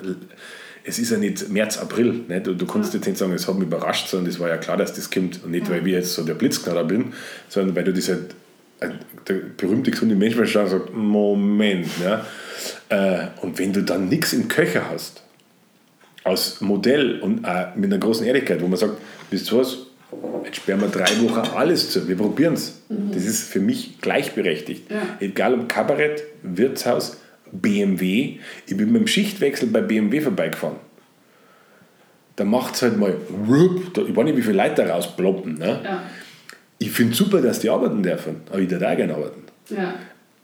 es 0.87 0.99
ist 0.99 1.11
ja 1.11 1.19
nicht 1.19 1.49
März, 1.49 1.79
April. 1.79 2.25
Nicht? 2.29 2.47
Du, 2.47 2.55
du 2.55 2.67
kannst 2.67 2.95
jetzt 2.95 3.07
nicht 3.07 3.19
sagen, 3.19 3.33
es 3.33 3.49
hat 3.49 3.57
mich 3.57 3.67
überrascht, 3.67 4.09
sondern 4.09 4.31
es 4.31 4.39
war 4.39 4.49
ja 4.49 4.57
klar, 4.57 4.77
dass 4.77 4.95
das 4.95 5.11
kommt. 5.11 5.43
Und 5.45 5.51
nicht, 5.51 5.69
weil 5.69 5.85
wir 5.85 5.95
jetzt 5.95 6.15
so 6.15 6.25
der 6.25 6.35
Blitzknaller 6.35 6.85
bin, 6.85 7.13
sondern 7.49 7.75
weil 7.75 7.85
du 7.85 7.93
das 7.93 8.09
halt, 8.09 8.35
äh, 8.81 8.91
der 9.27 9.35
berühmte 9.57 9.91
gesunde 9.91 10.15
Menschenverstand 10.15 10.71
sagt, 10.71 10.95
Moment. 10.95 11.89
Ja? 12.03 12.25
Äh, 12.89 13.27
und 13.43 13.59
wenn 13.59 13.73
du 13.73 13.83
dann 13.83 14.09
nichts 14.09 14.33
im 14.33 14.47
Köcher 14.47 14.89
hast, 14.89 15.23
aus 16.23 16.61
Modell 16.61 17.21
und 17.21 17.45
auch 17.45 17.75
mit 17.75 17.93
einer 17.93 17.99
großen 17.99 18.27
Ehrlichkeit, 18.27 18.63
wo 18.63 18.69
man 18.69 18.79
sagt, 18.79 18.95
wisst 19.31 19.53
ihr 19.53 19.59
was, 19.59 19.79
jetzt 20.45 20.57
sperren 20.57 20.81
wir 20.81 20.89
drei 20.89 21.21
Wochen 21.21 21.49
alles 21.55 21.91
zu, 21.91 22.07
wir 22.09 22.17
probieren 22.17 22.55
es. 22.55 22.83
Das 22.89 23.25
ist 23.25 23.49
für 23.49 23.61
mich 23.61 24.01
gleichberechtigt. 24.01 24.91
Ja. 24.91 25.03
Egal 25.21 25.55
ob 25.55 25.69
Kabarett, 25.69 26.25
Wirtshaus, 26.43 27.19
BMW. 27.53 28.39
Ich 28.67 28.77
bin 28.77 28.93
mit 28.93 29.03
dem 29.03 29.07
Schichtwechsel 29.07 29.69
bei 29.69 29.81
BMW 29.81 30.21
vorbeigefahren. 30.21 30.77
Da 32.37 32.45
macht 32.45 32.75
es 32.75 32.83
halt 32.83 32.99
mal, 32.99 33.15
rup, 33.49 33.97
ich 33.97 34.15
weiß 34.15 34.25
nicht, 34.25 34.37
wie 34.37 34.43
viele 34.43 34.57
Leute 34.63 34.85
da 34.85 34.95
rausploppen. 34.95 35.55
Ne? 35.59 35.81
Ja, 35.83 36.03
Ich 36.79 36.91
finde 36.91 37.15
super, 37.15 37.41
dass 37.41 37.61
die 37.61 37.71
arbeiten 37.71 38.03
dürfen, 38.03 38.37
aber 38.51 38.59
ich 38.61 38.71
würde 38.71 38.91
auch 38.91 38.97
gerne 38.97 39.15
arbeiten. 39.15 39.43
ja. 39.71 39.95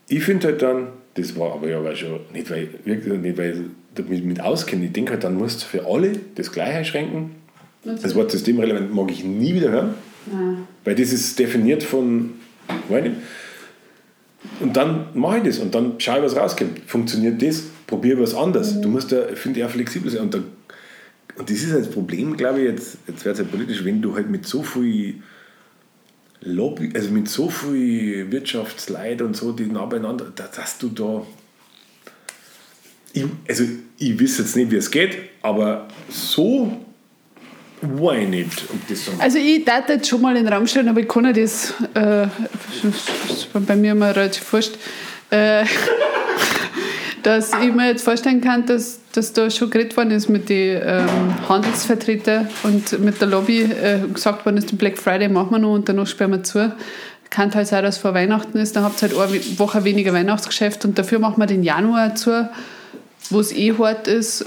Ich 0.09 0.21
finde 0.25 0.47
halt 0.47 0.61
dann, 0.61 0.87
das 1.13 1.37
war 1.39 1.53
aber 1.53 1.69
ja 1.69 1.81
weil 1.81 1.95
schon, 1.95 2.19
nicht 2.33 2.51
weil, 2.51 2.67
wirklich 2.83 3.13
nicht 3.21 3.37
weil 3.37 3.51
ich 3.51 3.57
damit 3.95 4.25
mit 4.25 4.41
auskenne, 4.41 4.85
ich 4.85 4.91
denke 4.91 5.13
halt, 5.13 5.23
dann 5.23 5.35
musst 5.35 5.61
du 5.63 5.65
für 5.65 5.85
alle 5.85 6.11
das 6.35 6.51
Gleiche 6.51 6.73
einschränken. 6.79 7.31
Das 7.85 8.13
Wort 8.13 8.29
systemrelevant 8.31 8.93
mag 8.93 9.09
ich 9.11 9.23
nie 9.23 9.53
wieder 9.55 9.69
hören, 9.71 9.93
Ja. 10.31 10.57
weil 10.83 10.95
das 10.95 11.13
ist 11.13 11.39
definiert 11.39 11.83
von, 11.83 12.31
weiß 12.89 13.03
nicht. 13.03 13.15
Und 14.59 14.75
dann 14.75 15.07
mache 15.13 15.37
ich 15.37 15.43
das 15.43 15.59
und 15.59 15.73
dann 15.73 15.99
schaue 15.99 16.17
ich, 16.19 16.23
was 16.25 16.35
rauskommt. 16.35 16.79
Funktioniert 16.85 17.41
das? 17.41 17.63
Probiere 17.87 18.21
was 18.21 18.33
anderes. 18.35 18.79
Du 18.81 18.89
musst 18.89 19.11
da, 19.11 19.27
finde 19.35 19.59
ich, 19.59 19.65
auch 19.65 19.69
flexibel 19.69 20.09
sein. 20.11 20.21
Und, 20.21 20.33
da, 20.33 20.39
und 21.37 21.49
das 21.49 21.57
ist 21.57 21.71
halt 21.71 21.85
das 21.85 21.91
Problem, 21.91 22.35
glaube 22.37 22.61
ich, 22.61 22.69
jetzt, 22.69 22.97
jetzt 23.07 23.25
wird 23.25 23.35
es 23.35 23.39
halt 23.41 23.51
politisch, 23.51 23.83
wenn 23.83 24.01
du 24.01 24.15
halt 24.15 24.29
mit 24.29 24.45
so 24.45 24.63
viel 24.63 25.21
Lobby, 26.41 26.91
also 26.93 27.09
mit 27.11 27.29
so 27.29 27.49
viel 27.49 28.31
Wirtschaftsleid 28.31 29.21
und 29.21 29.35
so, 29.35 29.53
die 29.53 29.65
nah 29.65 29.85
beieinander, 29.85 30.31
da- 30.35 30.49
dass 30.53 30.77
du 30.77 30.89
da. 30.89 31.25
Ich, 33.13 33.25
also, 33.47 33.63
ich 33.97 34.19
weiß 34.21 34.39
jetzt 34.39 34.55
nicht, 34.55 34.71
wie 34.71 34.75
es 34.75 34.91
geht, 34.91 35.17
aber 35.41 35.87
so 36.09 36.82
war 37.83 38.15
ich 38.15 38.27
nicht. 38.27 38.63
Also 39.19 39.37
ich 39.37 39.65
darf 39.65 39.89
jetzt 39.89 40.07
schon 40.07 40.21
mal 40.21 40.35
in 40.35 40.45
den 40.45 40.53
Raum 40.53 40.67
stellen, 40.67 40.89
aber 40.89 41.01
ich 41.01 41.07
kann 41.07 41.25
ja 41.25 41.33
das, 41.33 41.73
äh, 41.93 42.27
bei 43.53 43.75
mir 43.75 43.91
immer 43.91 44.15
relativ 44.15 44.51
wurscht, 44.51 44.75
äh, 45.29 45.65
dass 47.23 47.51
ich 47.61 47.73
mir 47.73 47.87
jetzt 47.87 48.03
vorstellen 48.03 48.41
kann, 48.41 48.65
dass, 48.65 48.99
dass 49.13 49.33
da 49.33 49.49
schon 49.49 49.69
geredet 49.69 49.95
worden 49.95 50.11
ist 50.11 50.29
mit 50.29 50.49
den 50.49 50.81
ähm, 50.83 51.07
Handelsvertretern 51.47 52.49
und 52.63 52.99
mit 52.99 53.21
der 53.21 53.27
Lobby 53.27 53.61
äh, 53.61 53.99
gesagt 54.13 54.45
worden 54.45 54.57
ist, 54.57 54.71
den 54.71 54.77
Black 54.77 54.97
Friday 54.97 55.29
machen 55.29 55.51
wir 55.51 55.59
noch 55.59 55.73
und 55.73 55.87
danach 55.87 56.07
sperren 56.07 56.31
wir 56.31 56.43
zu. 56.43 56.73
Kann 57.29 57.53
halt 57.55 57.67
sein, 57.67 57.83
dass 57.83 57.97
vor 57.97 58.13
Weihnachten 58.13 58.57
ist, 58.57 58.75
dann 58.75 58.83
habt 58.83 59.01
ihr 59.01 59.09
halt 59.09 59.31
eine 59.31 59.59
Woche 59.59 59.83
weniger 59.83 60.13
Weihnachtsgeschäft 60.13 60.85
und 60.85 60.99
dafür 60.99 61.19
machen 61.19 61.41
wir 61.41 61.47
den 61.47 61.63
Januar 61.63 62.13
zu, 62.15 62.49
wo 63.29 63.39
es 63.39 63.51
eh 63.51 63.73
hart 63.77 64.07
ist 64.07 64.45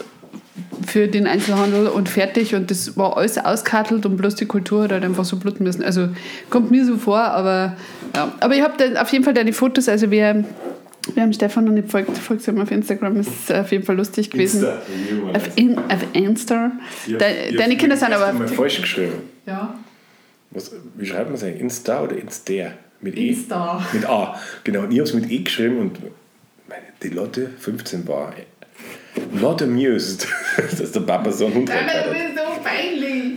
für 0.86 1.08
den 1.08 1.26
Einzelhandel 1.26 1.88
und 1.88 2.08
fertig 2.08 2.54
und 2.54 2.70
das 2.70 2.96
war 2.96 3.16
alles 3.16 3.38
auskartelt 3.38 4.06
und 4.06 4.16
bloß 4.16 4.34
die 4.36 4.46
Kultur 4.46 4.84
hat 4.84 4.92
halt 4.92 5.04
einfach 5.04 5.24
so 5.24 5.36
bluten 5.36 5.64
müssen. 5.64 5.82
Also 5.82 6.08
kommt 6.50 6.70
mir 6.70 6.84
so 6.84 6.96
vor, 6.96 7.18
aber 7.20 7.76
ja. 8.14 8.32
Aber 8.40 8.54
ich 8.54 8.62
habe 8.62 9.00
auf 9.00 9.10
jeden 9.10 9.24
Fall 9.24 9.34
deine 9.34 9.52
Fotos, 9.52 9.88
also 9.88 10.10
wer, 10.10 10.44
wer 11.14 11.24
dem 11.24 11.32
Stefan 11.32 11.64
noch 11.64 11.72
nicht 11.72 11.90
folgt, 11.90 12.16
folgt 12.18 12.46
ihm 12.48 12.60
auf 12.60 12.70
Instagram, 12.70 13.20
ist 13.20 13.52
auf 13.52 13.70
jeden 13.72 13.84
Fall 13.84 13.96
lustig 13.96 14.30
gewesen. 14.30 14.64
Insta, 14.64 14.82
Auf, 15.34 15.50
in, 15.56 15.78
auf 15.78 16.06
Insta. 16.12 16.72
Ja, 17.06 17.18
De, 17.18 17.52
ja, 17.52 17.58
deine 17.58 17.76
Kinder 17.76 17.96
sind 17.96 18.12
aber 18.12 18.26
einmal 18.26 18.46
auf 18.46 18.54
falsch 18.54 18.80
geschrieben. 18.80 19.14
ja. 19.46 19.74
Was, 20.52 20.70
wie 20.96 21.04
schreibt 21.04 21.26
man 21.26 21.34
es 21.34 21.42
eigentlich? 21.42 21.60
Insta 21.60 22.02
oder 22.02 22.16
Insta? 22.16 22.72
Mit 23.02 23.16
E? 23.18 23.28
Insta. 23.30 23.84
Mit 23.92 24.06
A. 24.06 24.40
Genau, 24.64 24.80
und 24.82 24.92
ich 24.92 24.98
habe 25.00 25.08
es 25.08 25.14
mit 25.14 25.30
E 25.30 25.38
geschrieben 25.38 25.78
und 25.78 25.98
meine, 26.68 26.82
die 27.02 27.08
Lotte 27.08 27.50
15 27.58 28.06
war 28.08 28.32
not 29.32 29.62
amused, 29.62 30.26
dass 30.78 30.92
der 30.92 31.00
Papa 31.00 31.30
so 31.32 31.46
einen 31.46 31.54
Hund 31.56 31.70
hat. 31.72 31.80
bist 32.12 32.24
so 32.34 32.60
peinlich. 32.62 33.34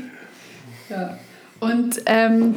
Ja. 0.89 1.17
Und 1.59 2.01
ähm, 2.05 2.55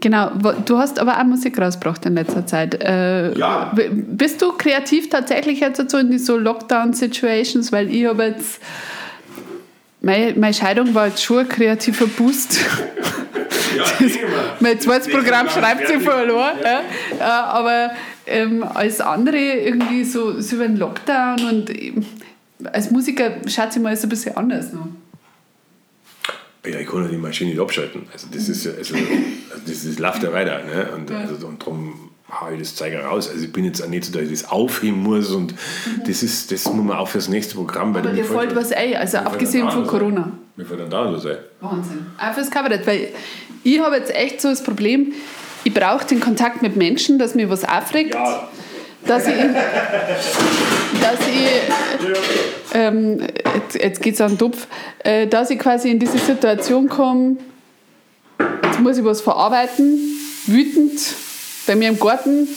genau, 0.00 0.30
du 0.64 0.78
hast 0.78 0.98
aber 0.98 1.18
auch 1.18 1.24
Musik 1.24 1.58
rausgebracht 1.60 2.04
in 2.06 2.14
letzter 2.14 2.46
Zeit. 2.46 2.82
Äh, 2.82 3.32
Ja. 3.38 3.72
Bist 3.74 4.42
du 4.42 4.52
kreativ 4.52 5.08
tatsächlich 5.08 5.60
jetzt 5.60 5.90
so 5.90 5.98
in 5.98 6.10
die 6.10 6.18
so 6.18 6.36
Lockdown-Situations? 6.36 7.72
Weil 7.72 7.90
ich 7.94 8.06
habe 8.06 8.24
jetzt. 8.24 8.60
Meine, 10.02 10.32
meine 10.34 10.54
Scheidung 10.54 10.94
war 10.94 11.08
jetzt 11.08 11.22
schon 11.22 11.40
ein 11.40 11.48
kreativer 11.48 12.06
Boost. 12.06 12.58
Ja, 13.76 13.84
mein 14.60 14.80
zweites 14.80 15.08
Programm 15.08 15.46
schreibt 15.50 15.86
sie 15.86 15.98
fertig. 16.00 16.08
verloren. 16.08 16.56
Ja. 16.62 16.80
Äh, 17.18 17.22
aber 17.22 17.90
ähm, 18.30 18.62
als 18.62 19.00
andere 19.00 19.36
irgendwie 19.36 20.04
so, 20.04 20.40
so 20.40 20.56
über 20.56 20.66
den 20.66 20.76
Lockdown 20.76 21.40
und 21.50 21.70
ähm, 21.70 22.06
als 22.72 22.90
Musiker 22.90 23.32
schaut 23.46 23.72
sich 23.72 23.82
mal 23.82 23.96
so 23.96 24.06
ein 24.06 24.10
bisschen 24.10 24.36
anders 24.36 24.72
noch. 24.72 24.88
Ja, 26.66 26.78
ich 26.78 26.86
kann 26.86 27.04
ja 27.04 27.08
die 27.08 27.16
Maschine 27.16 27.50
nicht 27.50 27.60
abschalten. 27.60 28.02
Also 28.12 28.26
das 28.32 28.48
ist 28.48 28.64
ja, 28.64 28.72
also, 28.72 28.94
also 28.94 29.06
das, 29.66 29.84
das 29.84 29.98
läuft 29.98 30.22
ja 30.22 30.32
weiter. 30.32 30.62
Ne? 30.64 30.88
Und, 30.94 31.10
also, 31.10 31.46
und 31.46 31.62
darum 31.62 32.10
haue 32.30 32.52
ich 32.52 32.60
das 32.60 32.76
Zeiger 32.76 33.04
raus. 33.04 33.30
Also 33.30 33.44
ich 33.44 33.52
bin 33.52 33.64
jetzt 33.64 33.82
auch 33.82 33.88
nicht 33.88 34.04
so, 34.04 34.12
dass 34.12 34.22
ich 34.22 34.42
das 34.42 34.50
aufheben 34.50 35.02
muss 35.02 35.30
und 35.30 35.54
das 36.06 36.22
ist, 36.22 36.52
das 36.52 36.66
muss 36.66 36.84
man 36.84 36.98
auch 36.98 37.08
fürs 37.08 37.28
nächste 37.28 37.54
Programm. 37.54 37.94
weil 37.94 38.02
Aber 38.02 38.12
dir 38.12 38.24
fällt 38.24 38.54
was 38.54 38.72
ein, 38.72 38.94
also 38.96 39.18
abgesehen 39.18 39.70
von 39.70 39.82
ein. 39.82 39.86
Corona. 39.86 40.32
Mir 40.56 40.66
fällt 40.66 40.80
dann 40.80 40.90
da 40.90 41.12
was 41.12 41.24
ein. 41.24 41.38
Wahnsinn. 41.60 42.06
Auch 42.18 42.34
fürs 42.34 42.50
Kabarett, 42.50 42.86
weil 42.86 43.08
ich 43.64 43.80
habe 43.80 43.96
jetzt 43.96 44.14
echt 44.14 44.40
so 44.40 44.48
das 44.48 44.62
Problem, 44.62 45.12
ich 45.64 45.74
brauche 45.74 46.06
den 46.06 46.20
Kontakt 46.20 46.62
mit 46.62 46.76
Menschen, 46.76 47.18
dass 47.18 47.34
mir 47.34 47.50
was 47.50 47.64
aufregt, 47.64 48.16
dass 49.06 49.26
ich, 49.26 49.34
dass 51.00 51.20
ich 51.20 52.74
ähm, 52.74 53.20
jetzt, 53.54 53.82
jetzt 53.82 54.02
geht 54.02 54.14
es 54.14 54.20
an 54.20 54.32
den 54.32 54.38
Topf, 54.38 54.66
äh, 55.04 55.26
dass 55.26 55.50
ich 55.50 55.58
quasi 55.58 55.90
in 55.90 55.98
diese 55.98 56.18
Situation 56.18 56.88
komme, 56.88 57.36
jetzt 58.64 58.80
muss 58.80 58.98
ich 58.98 59.04
was 59.04 59.20
verarbeiten, 59.20 59.98
wütend, 60.46 61.00
bei 61.66 61.76
mir 61.76 61.88
im 61.88 62.00
Garten 62.00 62.48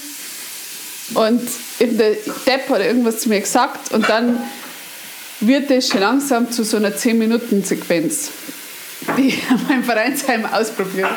und 1.13 1.41
der 1.79 2.11
Depp 2.47 2.69
hat 2.69 2.81
irgendwas 2.81 3.19
zu 3.19 3.29
mir 3.29 3.41
gesagt 3.41 3.91
und 3.93 4.07
dann 4.09 4.39
wird 5.39 5.69
das 5.69 5.89
schon 5.89 5.99
langsam 5.99 6.51
zu 6.51 6.63
so 6.63 6.77
einer 6.77 6.91
10-Minuten-Sequenz, 6.91 8.31
die 9.17 9.27
ich 9.27 9.49
an 9.49 9.59
meinem 9.67 9.83
Vereinsheim 9.83 10.45
ausprobiere. 10.45 11.09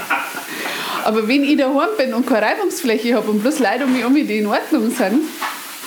Aber 1.07 1.29
wenn 1.29 1.45
ich 1.45 1.57
daheim 1.57 1.91
bin 1.97 2.13
und 2.15 2.27
keine 2.27 2.47
Reibungsfläche 2.47 3.15
habe 3.15 3.31
und 3.31 3.41
bloß 3.41 3.61
Leute 3.61 3.85
um 3.85 3.93
mich 3.93 4.01
herum, 4.01 4.17
die 4.17 4.39
in 4.39 4.47
Ordnung 4.49 4.91
sind, 4.91 5.23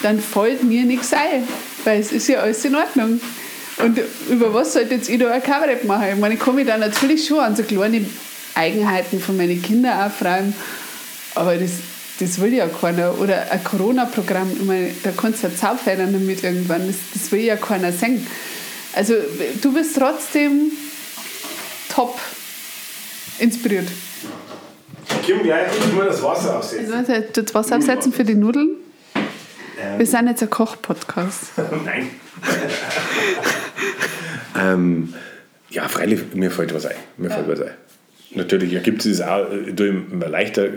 dann 0.02 0.18
fällt 0.18 0.64
mir 0.64 0.86
nichts 0.86 1.12
ein, 1.12 1.46
weil 1.84 2.00
es 2.00 2.14
ist 2.14 2.30
ja 2.30 2.40
alles 2.40 2.64
in 2.64 2.74
Ordnung. 2.74 3.20
Und 3.80 4.00
über 4.30 4.54
was 4.54 4.72
sollte 4.72 4.96
jetzt 4.96 5.10
ich 5.10 5.20
da 5.20 5.30
ein 5.30 5.44
Kabarett 5.44 5.84
machen? 5.84 6.06
Ich 6.14 6.20
meine, 6.20 6.36
ich 6.36 6.40
kann 6.40 6.56
mich 6.56 6.66
da 6.66 6.78
natürlich 6.78 7.28
schon 7.28 7.40
an 7.40 7.54
so 7.54 7.64
kleine 7.64 8.06
Eigenheiten 8.56 9.20
von 9.20 9.36
meinen 9.36 9.62
Kindern 9.62 10.08
auch 10.08 10.10
freuen, 10.10 10.56
aber 11.36 11.58
das, 11.58 11.72
das 12.22 12.40
will 12.40 12.54
ja 12.54 12.68
keiner. 12.68 13.20
Oder 13.20 13.52
ein 13.52 13.62
Corona-Programm, 13.62 14.54
ich 14.58 14.66
meine, 14.66 14.92
da 15.04 15.12
kannst 15.12 15.44
du 15.44 15.48
ja 15.48 15.54
zaufhören 15.54 16.14
damit 16.14 16.46
irgendwann, 16.46 16.88
das, 16.88 16.96
das 17.14 17.30
will 17.34 17.42
ja 17.42 17.58
keiner 17.58 17.92
sehen. 17.92 18.26
Also 18.94 19.16
du 19.62 19.74
bist 19.74 19.98
trotzdem 19.98 20.72
top 21.90 22.18
inspiriert. 23.40 23.90
Kim, 25.24 25.44
gleich 25.44 25.68
ich 25.78 25.94
mal 25.94 26.08
das 26.08 26.24
Wasser 26.24 26.58
aufsetzen. 26.58 26.94
Also, 26.94 27.14
das 27.34 27.54
Wasser 27.54 27.78
aufsetzen 27.78 28.14
für 28.14 28.24
die 28.24 28.36
Nudeln. 28.36 28.78
Wir 29.98 30.06
sind 30.06 30.28
jetzt 30.28 30.42
ein 30.42 30.50
Koch-Podcast. 30.50 31.52
Nein. 31.86 32.10
ähm, 34.60 35.14
ja, 35.70 35.88
freilich, 35.88 36.22
mir 36.34 36.52
fällt 36.52 36.74
was 36.74 36.86
ein. 36.86 36.96
Mir 37.18 37.30
fällt 37.30 37.48
was 37.48 37.62
ein. 37.62 37.72
Natürlich 38.36 38.74
ergibt 38.74 39.06
es 39.06 39.22
auch 39.22 39.48
äh, 39.52 39.70
immer 39.70 40.28
leichter, 40.28 40.68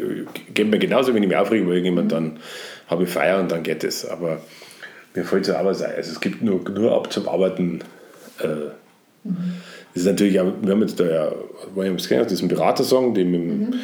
geht 0.54 0.70
mir 0.70 0.78
genauso, 0.78 1.14
wenn 1.14 1.22
ich 1.22 1.28
mich 1.28 1.36
aufrege 1.36 1.62
über 1.62 1.72
irgendjemand, 1.72 2.12
dann 2.12 2.38
habe 2.86 3.04
ich 3.04 3.10
Feier 3.10 3.40
und 3.40 3.50
dann 3.50 3.62
geht 3.62 3.84
es. 3.84 4.06
Aber 4.06 4.40
mir 5.14 5.24
fällt 5.24 5.48
es 5.48 5.54
auch 5.54 5.64
was 5.64 5.82
ein. 5.82 5.94
Also 5.96 6.12
es 6.12 6.20
gibt 6.20 6.42
nur, 6.42 6.60
nur 6.70 6.94
ab 6.94 7.12
zum 7.12 7.28
Arbeiten. 7.28 7.80
Äh, 8.40 8.46
mhm. 9.24 9.54
Das 9.94 10.04
ist 10.04 10.08
natürlich 10.08 10.40
auch, 10.40 10.50
wir 10.62 10.72
haben 10.72 10.80
jetzt 10.80 10.98
da 10.98 11.04
ja, 11.04 11.32
war 11.74 11.84
ja 11.84 11.92
gesehen, 11.92 12.26
diesen 12.26 12.48
Beratersong, 12.48 13.12
den 13.12 13.30
mit, 13.30 13.42
mhm. 13.42 13.74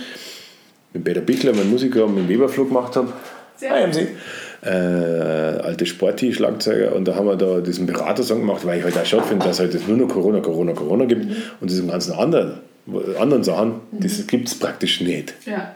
Mit 0.93 1.05
Peter 1.05 1.21
Bichler, 1.21 1.53
mein 1.53 1.71
Musiker, 1.71 2.07
mit 2.07 2.25
dem 2.25 2.29
Weberflug 2.29 2.69
gemacht 2.69 2.97
haben. 2.97 3.13
Sehr 3.57 3.75
ah, 3.75 3.81
haben 3.81 3.93
sie. 3.93 4.09
Äh, 4.63 4.69
alte 4.69 5.87
Sporti-Schlagzeuger 5.87 6.95
und 6.95 7.07
da 7.07 7.15
haben 7.15 7.27
wir 7.27 7.37
da 7.37 7.61
diesen 7.61 7.87
Beratersong 7.87 8.41
gemacht, 8.41 8.67
weil 8.67 8.79
ich 8.79 8.85
halt 8.85 8.99
auch 8.99 9.05
schade 9.07 9.23
finde, 9.25 9.47
dass 9.47 9.61
halt 9.61 9.75
es 9.75 9.87
nur 9.87 9.97
noch 9.97 10.09
Corona, 10.09 10.41
Corona, 10.41 10.73
Corona 10.73 11.05
gibt 11.05 11.27
mhm. 11.27 11.37
und 11.61 11.71
diesen 11.71 11.89
ganzen 11.89 12.13
anderen, 12.13 12.55
anderen 13.21 13.45
Sachen, 13.45 13.81
mhm. 13.93 14.01
das 14.01 14.27
gibt 14.27 14.49
es 14.49 14.59
praktisch 14.59 15.01
nicht. 15.01 15.35
Ja. 15.47 15.75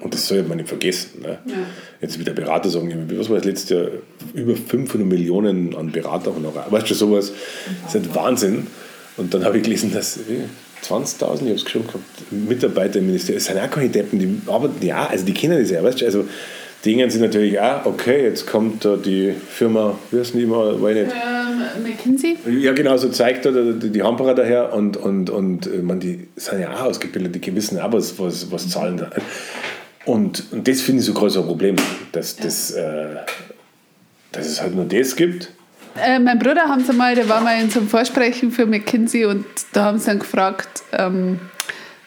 Und 0.00 0.12
das 0.12 0.28
sollte 0.28 0.46
man 0.48 0.58
nicht 0.58 0.68
vergessen. 0.68 1.22
Ne? 1.22 1.38
Ja. 1.46 1.54
Jetzt 2.02 2.18
mit 2.18 2.26
der 2.26 2.34
Beratersong, 2.34 2.92
was 3.16 3.30
war 3.30 3.36
das 3.36 3.46
letzte 3.46 3.74
Jahr? 3.74 3.88
Über 4.34 4.54
500 4.54 5.08
Millionen 5.08 5.74
an 5.74 5.90
Beraterhonorar. 5.90 6.70
Weißt 6.70 6.90
du, 6.90 6.94
sowas, 6.94 7.32
das 7.84 7.94
ist 7.94 8.04
ein 8.04 8.14
Wahnsinn. 8.14 8.66
Und 9.16 9.32
dann 9.32 9.44
habe 9.44 9.56
ich 9.56 9.62
gelesen, 9.62 9.92
dass 9.94 10.20
20.000, 10.84 11.34
ich 11.34 11.40
habe 11.40 11.50
es 11.52 11.70
schon 11.70 11.86
gehabt, 11.86 12.04
Mitarbeiter 12.30 12.98
im 12.98 13.06
Ministerium, 13.06 13.38
das 13.38 13.46
sind 13.46 13.58
auch 13.58 13.70
keine 13.70 13.88
Deppen, 13.88 14.18
die 14.18 14.50
arbeiten 14.50 14.84
ja, 14.84 15.06
also 15.06 15.24
die 15.24 15.34
kennen 15.34 15.58
das 15.58 15.70
ja, 15.70 15.82
weißt 15.82 16.00
du, 16.00 16.04
also 16.04 16.24
denken 16.84 17.10
sie 17.10 17.18
natürlich 17.18 17.58
auch, 17.58 17.86
okay, 17.86 18.24
jetzt 18.24 18.46
kommt 18.46 18.84
da 18.84 18.96
die 18.96 19.32
Firma, 19.32 19.98
wie 20.10 20.18
heißt 20.20 20.34
die 20.34 20.42
immer, 20.42 20.80
weiß 20.80 20.94
nicht. 20.94 21.12
Ähm, 21.12 21.82
McKinsey? 21.82 22.36
Ja, 22.60 22.72
genau, 22.72 22.96
so 22.96 23.08
zeigt 23.08 23.46
da 23.46 23.50
die, 23.50 23.90
die 23.90 24.02
Hamperer 24.02 24.34
daher 24.34 24.72
und, 24.74 24.96
und, 24.96 25.30
und 25.30 25.66
äh, 25.66 25.78
man, 25.78 26.00
die 26.00 26.28
sind 26.36 26.60
ja 26.60 26.74
auch 26.74 26.82
ausgebildet, 26.82 27.34
die 27.34 27.56
wissen 27.56 27.80
auch, 27.80 27.92
was, 27.92 28.18
was, 28.18 28.50
was 28.50 28.68
zahlen 28.68 28.98
da. 28.98 29.10
Und, 30.04 30.44
und 30.52 30.68
das 30.68 30.82
finde 30.82 31.00
ich 31.00 31.06
so 31.06 31.12
ein 31.12 31.16
großes 31.16 31.44
Problem, 31.46 31.76
dass, 32.12 32.36
ja. 32.36 32.44
das, 32.44 32.70
äh, 32.72 33.06
dass 34.32 34.46
es 34.46 34.60
halt 34.60 34.74
nur 34.74 34.84
das 34.84 35.16
gibt 35.16 35.48
äh, 36.02 36.18
mein 36.18 36.38
Bruder 36.38 36.62
haben 36.62 36.84
sie 36.84 36.92
mal, 36.92 37.14
der 37.14 37.28
war 37.28 37.40
mal 37.40 37.60
in 37.60 37.70
so 37.70 37.80
einem 37.80 37.88
Vorsprechen 37.88 38.50
für 38.50 38.66
McKinsey 38.66 39.24
und 39.24 39.44
da 39.72 39.84
haben 39.84 39.98
sie 39.98 40.06
dann 40.06 40.18
gefragt, 40.18 40.82
ähm, 40.92 41.38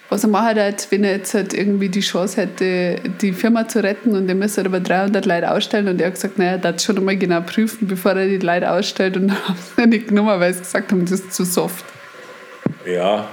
was 0.09 0.23
er 0.23 0.29
machen 0.29 0.55
wird, 0.55 0.87
wenn 0.89 1.03
er 1.03 1.17
jetzt 1.17 1.33
halt 1.33 1.53
irgendwie 1.53 1.89
die 1.89 1.99
Chance 1.99 2.41
hätte, 2.41 3.01
die 3.21 3.33
Firma 3.33 3.67
zu 3.67 3.83
retten 3.83 4.15
und 4.15 4.29
er 4.29 4.35
müsste 4.35 4.63
aber 4.63 4.79
300 4.79 5.25
Leute 5.25 5.51
ausstellen 5.51 5.87
und 5.87 5.99
er 5.99 6.07
hat 6.07 6.15
gesagt, 6.15 6.37
naja, 6.37 6.51
er 6.51 6.57
darf 6.59 6.81
schon 6.81 6.97
einmal 6.97 7.17
genau 7.17 7.41
prüfen, 7.41 7.87
bevor 7.87 8.13
er 8.13 8.27
die 8.27 8.37
Leute 8.37 8.71
ausstellt 8.71 9.17
und 9.17 9.27
dann 9.29 9.47
haben 9.47 9.57
sie 9.75 9.83
ihn 9.83 9.89
nicht 9.89 10.07
genommen, 10.07 10.39
weil 10.39 10.53
sie 10.53 10.61
gesagt 10.61 10.91
haben, 10.91 11.01
das 11.01 11.19
ist 11.19 11.33
zu 11.33 11.43
soft. 11.43 11.85
Ja, 12.85 13.27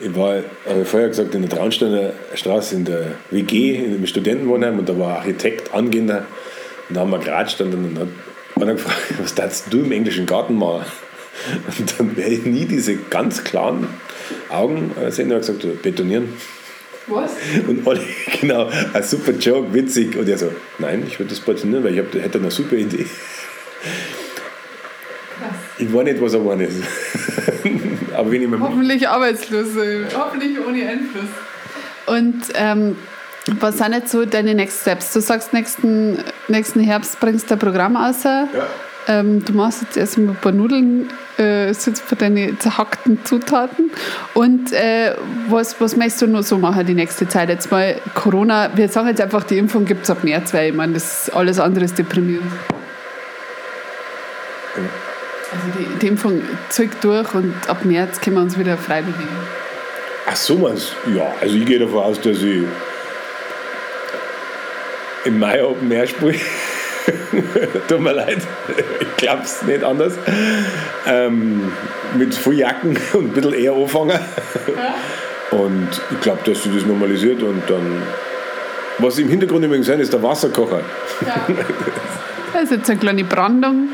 ich 0.00 0.14
war, 0.14 0.36
habe 0.68 0.82
ich 0.82 0.88
vorher 0.88 1.08
gesagt, 1.08 1.34
in 1.34 1.42
der 1.42 1.50
Traunsteiner 1.50 2.12
Straße 2.34 2.76
in 2.76 2.84
der 2.84 3.12
WG, 3.30 3.76
in 3.76 3.92
dem 3.92 4.06
Studentenwohnheim 4.06 4.78
und 4.78 4.88
da 4.88 4.98
war 4.98 5.18
Architekt 5.18 5.74
angehender 5.74 6.26
und 6.88 6.96
da 6.96 7.00
haben 7.00 7.10
wir 7.10 7.18
geratscht 7.18 7.60
und 7.60 7.72
dann 7.72 7.98
hat 7.98 8.08
und 8.54 8.66
dann 8.66 8.76
gefragt, 8.76 8.98
was 9.22 9.34
darfst 9.34 9.66
du 9.70 9.80
im 9.80 9.92
englischen 9.92 10.26
Garten 10.26 10.56
machen? 10.56 10.84
Und 11.78 11.98
dann 11.98 12.16
werde 12.16 12.34
ich 12.34 12.44
nie 12.44 12.64
diese 12.64 12.96
ganz 12.96 13.42
klaren 13.42 13.88
Augen 14.48 14.92
sehen. 15.10 15.30
Er 15.30 15.38
hat 15.38 15.46
gesagt, 15.46 15.82
betonieren. 15.82 16.28
Was? 17.06 17.32
Und 17.68 17.86
alle, 17.86 18.00
genau, 18.40 18.70
ein 18.92 19.02
super 19.02 19.32
Joke, 19.32 19.72
witzig. 19.74 20.16
Und 20.16 20.28
er 20.28 20.38
so, 20.38 20.52
nein, 20.78 21.04
ich 21.06 21.18
würde 21.18 21.30
das 21.30 21.40
betonieren, 21.40 21.84
weil 21.84 21.94
ich 21.94 21.98
hab, 21.98 22.14
hätte 22.14 22.38
eine 22.38 22.50
super 22.50 22.76
Idee. 22.76 23.04
Krass. 25.38 25.56
Ich 25.78 25.92
weiß 25.92 26.04
nicht, 26.04 26.22
was 26.22 26.32
er 26.34 26.38
geworden 26.38 26.60
ist. 26.60 26.82
Aber 28.14 28.30
wenn 28.30 28.42
ich 28.42 28.60
Hoffentlich 28.60 29.08
arbeitslos, 29.08 29.68
hoffentlich 30.16 30.58
ohne 30.60 30.88
Einfluss. 30.88 31.28
Und 32.06 32.42
ähm, 32.54 32.96
was 33.46 33.78
sind 33.78 33.92
jetzt 33.92 34.10
so 34.10 34.24
deine 34.24 34.54
Next 34.54 34.82
Steps? 34.82 35.12
Du 35.12 35.20
sagst, 35.20 35.52
nächsten, 35.52 36.18
nächsten 36.48 36.80
Herbst 36.80 37.20
bringst 37.20 37.50
du 37.50 37.54
ein 37.54 37.58
Programm 37.58 37.96
raus. 37.96 38.24
Ja. 38.24 38.48
Ähm, 39.06 39.44
du 39.44 39.52
machst 39.52 39.82
jetzt 39.82 39.98
erstmal 39.98 40.30
ein 40.30 40.40
paar 40.40 40.52
Nudeln, 40.52 41.10
äh, 41.36 41.74
sitzt 41.74 42.02
für 42.04 42.16
deine 42.16 42.58
zerhackten 42.58 43.22
Zutaten. 43.24 43.90
Und 44.32 44.72
äh, 44.72 45.14
was, 45.48 45.78
was 45.78 45.94
möchtest 45.96 46.22
du 46.22 46.26
noch 46.26 46.42
so 46.42 46.56
machen 46.56 46.86
die 46.86 46.94
nächste 46.94 47.28
Zeit? 47.28 47.50
Jetzt 47.50 47.70
mal 47.70 47.96
Corona, 48.14 48.70
wir 48.74 48.88
sagen 48.88 49.08
jetzt 49.08 49.20
einfach, 49.20 49.44
die 49.44 49.58
Impfung 49.58 49.84
gibt 49.84 50.04
es 50.04 50.10
ab 50.10 50.24
März, 50.24 50.54
weil 50.54 50.70
ich 50.70 50.74
meine, 50.74 50.94
das 50.94 51.28
alles 51.28 51.60
andere 51.60 51.84
ist 51.84 51.98
deprimierend. 51.98 52.50
Also 55.52 55.66
die, 55.78 55.98
die 55.98 56.06
Impfung 56.06 56.40
zieht 56.70 56.92
durch 57.02 57.34
und 57.34 57.54
ab 57.68 57.84
März 57.84 58.20
können 58.22 58.36
wir 58.36 58.42
uns 58.42 58.58
wieder 58.58 58.78
frei 58.78 59.02
bewegen. 59.02 59.28
Ach 60.26 60.36
so, 60.36 60.56
meinst 60.56 60.96
Ja, 61.14 61.30
also 61.42 61.54
ich 61.54 61.66
gehe 61.66 61.78
davon 61.78 62.02
aus, 62.02 62.18
dass 62.20 62.38
ich 62.42 62.62
im 65.24 65.38
Mai 65.38 65.64
Open 65.64 65.90
Air 65.90 66.06
spiele. 66.06 66.34
Tut 67.88 68.00
mir 68.00 68.12
leid, 68.12 68.38
ich 69.00 69.16
glaube 69.16 69.42
es 69.42 69.62
nicht 69.62 69.84
anders. 69.84 70.14
Ähm, 71.06 71.70
mit 72.16 72.34
viel 72.34 72.54
Jacken 72.54 72.96
und 73.12 73.24
ein 73.26 73.32
bisschen 73.32 73.52
eher 73.52 73.72
anfangen. 73.72 74.18
Ja. 74.68 75.58
Und 75.58 75.88
ich 76.10 76.20
glaube, 76.20 76.40
dass 76.44 76.62
sich 76.62 76.74
das 76.74 76.84
normalisiert 76.86 77.42
und 77.42 77.62
dann. 77.68 78.02
Was 78.98 79.18
im 79.18 79.28
Hintergrund 79.28 79.64
übrigens 79.64 79.86
sein 79.86 79.98
ist 80.00 80.12
der 80.12 80.22
Wasserkocher. 80.22 80.80
Ja. 81.26 81.46
Das 82.52 82.62
ist 82.62 82.70
jetzt 82.70 82.90
eine 82.90 83.00
kleine 83.00 83.24
Brandung. 83.24 83.88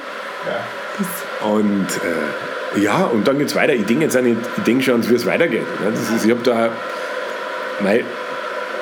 Ja. 0.47 1.47
Und 1.48 1.86
äh, 2.77 2.82
ja, 2.82 3.05
und 3.05 3.27
dann 3.27 3.39
geht 3.39 3.48
es 3.48 3.57
weiter. 3.57 3.73
Ich 3.73 3.86
denke 3.86 4.05
jetzt 4.05 4.16
auch 4.19 4.20
nicht, 4.23 4.36
ich 4.59 4.62
denke 4.65 4.85
schon, 4.85 5.09
wie 5.09 5.15
es 5.15 5.24
weitergeht. 5.24 5.65
Das 5.82 5.98
ist, 5.98 6.27
ich 6.27 6.31
habe 6.31 6.43
da. 6.43 6.69
Mei, 7.82 8.05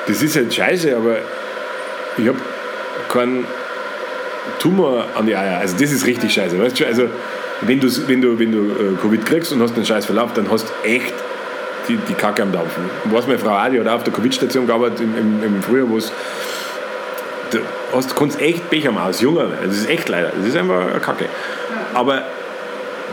das 0.05 0.21
ist 0.21 0.35
halt 0.35 0.53
scheiße, 0.53 0.95
aber 0.97 1.19
ich 2.21 2.27
habe 2.27 2.39
keinen 3.09 3.45
Tumor 4.59 5.05
an 5.15 5.25
die 5.25 5.35
Eier. 5.35 5.59
Also 5.59 5.75
das 5.79 5.91
ist 5.91 6.05
richtig 6.05 6.33
scheiße. 6.33 6.59
Weißt 6.59 6.79
du? 6.79 6.85
Also 6.85 7.09
wenn 7.61 7.79
du, 7.79 7.87
wenn 8.07 8.21
du, 8.21 8.39
wenn 8.39 8.51
du 8.51 8.71
äh, 8.71 8.95
Covid 9.01 9.25
kriegst 9.25 9.51
und 9.51 9.61
hast 9.61 9.75
einen 9.75 9.85
scheiß 9.85 10.05
Verlauf, 10.05 10.33
dann 10.33 10.49
hast 10.49 10.67
du 10.69 10.87
echt 10.87 11.13
die, 11.87 11.97
die 11.97 12.13
Kacke 12.13 12.43
am 12.43 12.51
Dampfen. 12.51 12.83
Was 13.05 13.27
meine 13.27 13.39
Frau 13.39 13.51
Adi 13.51 13.77
hat 13.77 13.87
auf 13.87 14.03
der 14.03 14.13
Covid-Station 14.13 14.67
gearbeitet 14.67 15.01
im, 15.01 15.17
im, 15.17 15.43
im 15.43 15.63
Frühjahr, 15.63 15.89
wo 15.89 15.97
es 15.97 16.11
du 17.51 17.59
hast, 17.93 18.15
kannst 18.15 18.39
echt 18.39 18.69
Pech 18.69 18.87
haben 18.87 18.97
als 18.97 19.21
Junger. 19.21 19.47
Das 19.65 19.75
ist 19.75 19.89
echt 19.89 20.07
leider. 20.09 20.31
Das 20.37 20.47
ist 20.47 20.55
einfach 20.55 20.91
eine 20.91 20.99
Kacke. 20.99 21.25
Aber 21.93 22.23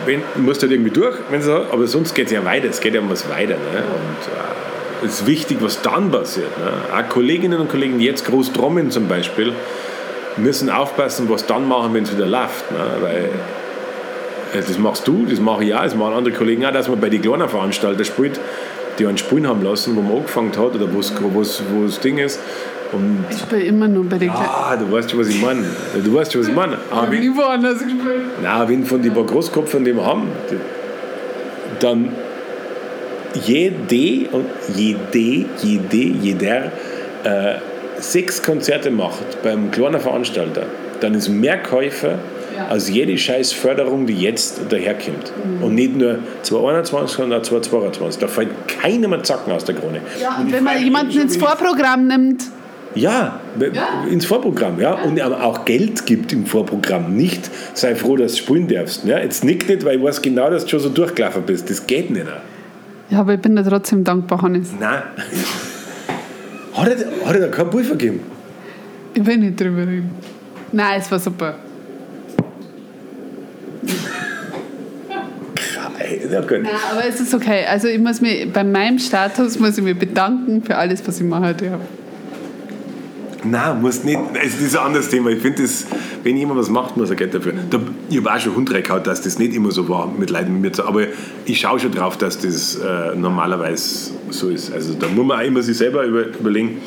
wenn, 0.05 0.23
du 0.35 0.43
musst 0.43 0.62
halt 0.62 0.73
irgendwie 0.73 0.91
durch, 0.91 1.16
wenn 1.31 1.43
so, 1.43 1.66
aber 1.73 1.87
sonst 1.87 2.15
geht 2.15 2.27
es 2.27 2.33
ja 2.33 2.45
weiter. 2.45 2.69
Es 2.69 2.81
geht 2.81 2.95
ja 2.95 3.01
um 3.01 3.11
was 3.11 3.28
weiter. 3.28 3.55
Ne? 3.55 3.78
Und, 3.78 4.27
äh, 4.33 4.76
ist 5.05 5.27
wichtig, 5.27 5.59
was 5.60 5.82
dann 5.82 6.10
passiert. 6.10 6.59
Ne? 6.59 6.73
Auch 6.94 7.09
Kolleginnen 7.09 7.60
und 7.60 7.70
Kollegen, 7.70 8.01
jetzt 8.01 8.24
groß 8.27 8.52
trommeln 8.52 8.90
zum 8.90 9.09
Beispiel, 9.09 9.52
müssen 10.36 10.70
aufpassen, 10.70 11.28
was 11.28 11.47
dann 11.47 11.66
machen, 11.68 11.94
wenn 11.94 12.05
es 12.05 12.14
wieder 12.14 12.27
läuft. 12.27 12.70
Ne? 12.70 12.78
Weil 13.01 13.31
das 14.52 14.78
machst 14.78 15.06
du, 15.06 15.27
das 15.27 15.40
mache 15.40 15.64
ich 15.64 15.74
auch, 15.74 15.82
das 15.82 15.94
machen 15.94 16.14
andere 16.14 16.35
Kollegen 16.35 16.64
auch, 16.64 16.73
dass 16.73 16.89
man 16.89 17.01
bei 17.01 17.09
den 17.09 17.20
kleinen 17.20 17.48
Veranstaltern 17.48 18.05
spielt, 18.05 18.40
die 18.98 19.06
einen 19.06 19.18
Spielen 19.18 19.47
haben 19.47 19.62
lassen, 19.62 19.97
wo 19.97 20.01
man 20.01 20.18
angefangen 20.18 20.51
hat 20.51 20.74
oder 20.74 20.86
wo 20.93 21.85
das 21.85 22.01
Ding 22.01 22.18
ist. 22.18 22.40
Und 22.93 23.24
ich 23.31 23.39
spiele 23.39 23.62
immer 23.62 23.89
nur 23.89 24.05
bei 24.05 24.16
den 24.16 24.31
Kleinen. 24.31 24.48
Ah, 24.48 24.77
du 24.77 24.90
weißt 24.90 25.10
schon, 25.10 25.20
was 25.20 25.28
ich 25.28 25.43
meine. 25.43 25.64
Du 26.05 26.14
weißt 26.14 26.32
schon, 26.32 26.43
was 26.43 26.48
ich 26.48 26.55
meine. 26.55 26.74
Ich 26.74 26.97
habe 26.97 27.36
woanders 27.36 27.81
gespielt. 27.81 28.23
Nein, 28.40 28.68
wenn 28.68 28.85
von 28.86 29.02
den 29.02 29.12
paar 29.12 29.24
Großkopfern, 29.24 29.85
die 29.85 29.94
wir 29.94 30.06
haben, 30.06 30.28
dann 31.81 32.10
jede 33.45 34.29
und 34.31 34.47
jede, 34.75 35.47
jede, 35.63 35.97
jeder 35.97 36.65
äh, 37.25 37.55
sechs 37.99 38.43
Konzerte 38.43 38.91
macht 38.91 39.43
beim 39.43 39.71
kleinen 39.71 40.01
Veranstalter, 40.01 40.65
dann 41.01 41.15
ist 41.15 41.29
mehr 41.29 41.59
Käufer 41.59 42.19
ja. 42.57 42.69
als 42.69 42.89
jede 42.89 43.17
scheiß 43.17 43.53
Förderung, 43.53 44.07
die 44.07 44.15
jetzt 44.15 44.61
daherkommt. 44.71 45.33
Mhm. 45.45 45.63
Und 45.63 45.75
nicht 45.75 45.97
nur 45.97 46.19
2021, 46.43 47.17
sondern 47.17 47.41
auch 47.41 47.45
2022. 47.45 48.21
Da 48.21 48.29
fällt 48.29 48.51
keiner 48.69 49.09
mehr 49.09 49.23
Zacken 49.23 49.53
aus 49.53 49.65
der 49.65 49.75
Krone. 49.75 50.01
Ja, 50.21 50.39
und, 50.41 50.53
wenn 50.53 50.65
man 50.65 50.83
jemanden 50.83 51.21
ins 51.21 51.37
Vorprogramm 51.37 52.07
nimmt, 52.07 52.45
ja, 52.95 53.41
ja, 53.75 54.05
ins 54.11 54.25
Vorprogramm, 54.25 54.81
ja. 54.81 54.95
Und 54.95 55.21
aber 55.21 55.45
auch 55.45 55.67
Geld 55.67 56.07
gibt 56.07 56.33
im 56.33 56.47
Vorprogramm. 56.47 57.15
Nicht, 57.15 57.51
sei 57.75 57.95
froh, 57.95 58.17
dass 58.17 58.33
du 58.33 58.39
spielen 58.39 58.69
darfst. 58.69 59.05
Ja. 59.05 59.19
Jetzt 59.19 59.45
nick 59.45 59.69
nicht, 59.69 59.85
weil 59.85 59.99
ich 59.99 60.03
weiß 60.03 60.23
genau, 60.23 60.49
dass 60.49 60.65
du 60.65 60.71
schon 60.71 60.81
so 60.81 60.89
durchgelaufen 60.89 61.43
bist. 61.43 61.69
Das 61.69 61.87
geht 61.87 62.11
nicht. 62.11 62.25
Ja, 63.11 63.20
aber 63.20 63.35
ich 63.35 63.41
bin 63.41 63.57
dir 63.57 63.65
trotzdem 63.65 64.05
dankbar, 64.05 64.43
Hannes. 64.43 64.70
Nein. 64.78 65.03
hat, 66.74 66.89
er, 66.89 67.27
hat 67.27 67.35
er 67.35 67.41
da 67.41 67.49
kein 67.49 67.70
Pulver 67.70 67.93
gegeben? 67.93 68.20
Ich 69.15 69.24
will 69.24 69.39
nicht 69.39 69.61
drüber 69.61 69.83
reden. 69.83 70.11
Nein, 70.73 71.01
es 71.01 71.11
war 71.11 71.19
super. 71.19 71.55
Ja, 76.31 76.41
gut. 76.41 76.51
Ja, 76.51 76.78
aber 76.93 77.07
es 77.09 77.20
ist 77.20 77.35
okay. 77.35 77.65
Also 77.69 77.89
ich 77.89 77.99
muss 77.99 78.20
mich, 78.20 78.53
bei 78.53 78.65
meinem 78.65 78.99
Status 78.99 79.59
muss 79.59 79.78
ich 79.78 79.85
mich 79.85 79.99
bedanken 79.99 80.62
für 80.62 80.77
alles, 80.77 81.07
was 81.07 81.20
ich 81.20 81.27
mache. 81.27 81.55
Ja. 81.62 81.78
Nein, 83.51 83.81
muss 83.81 84.05
nicht. 84.05 84.18
Es 84.44 84.60
ist 84.60 84.77
ein 84.77 84.86
anderes 84.86 85.09
Thema. 85.09 85.31
Ich 85.31 85.40
finde, 85.40 85.62
wenn 86.23 86.36
jemand 86.36 86.60
was 86.60 86.70
macht, 86.70 86.97
muss 86.97 87.10
er 87.10 87.16
Geld 87.16 87.35
dafür. 87.35 87.52
Da, 87.70 87.81
ich 88.10 88.16
habe 88.18 88.32
auch 88.32 88.40
schon 88.40 88.56
Hund 88.56 88.73
reingehauen, 88.73 89.02
dass 89.02 89.23
das 89.23 89.39
nicht 89.39 89.55
immer 89.55 89.70
so 89.70 89.89
war, 89.89 90.06
mit 90.06 90.31
Leuten 90.31 90.52
mit 90.55 90.62
mir 90.62 90.73
zu 90.73 90.85
Aber 90.86 91.02
ich 91.44 91.60
schaue 91.60 91.78
schon 91.78 91.93
drauf, 91.93 92.16
dass 92.16 92.39
das 92.39 92.77
äh, 92.77 93.14
normalerweise 93.14 94.12
so 94.31 94.48
ist. 94.48 94.73
Also 94.73 94.94
da 94.94 95.09
muss 95.09 95.24
man 95.24 95.40
auch 95.40 95.44
immer 95.44 95.62
sich 95.62 95.77
selber 95.77 96.05
über, 96.05 96.27
überlegen. 96.27 96.78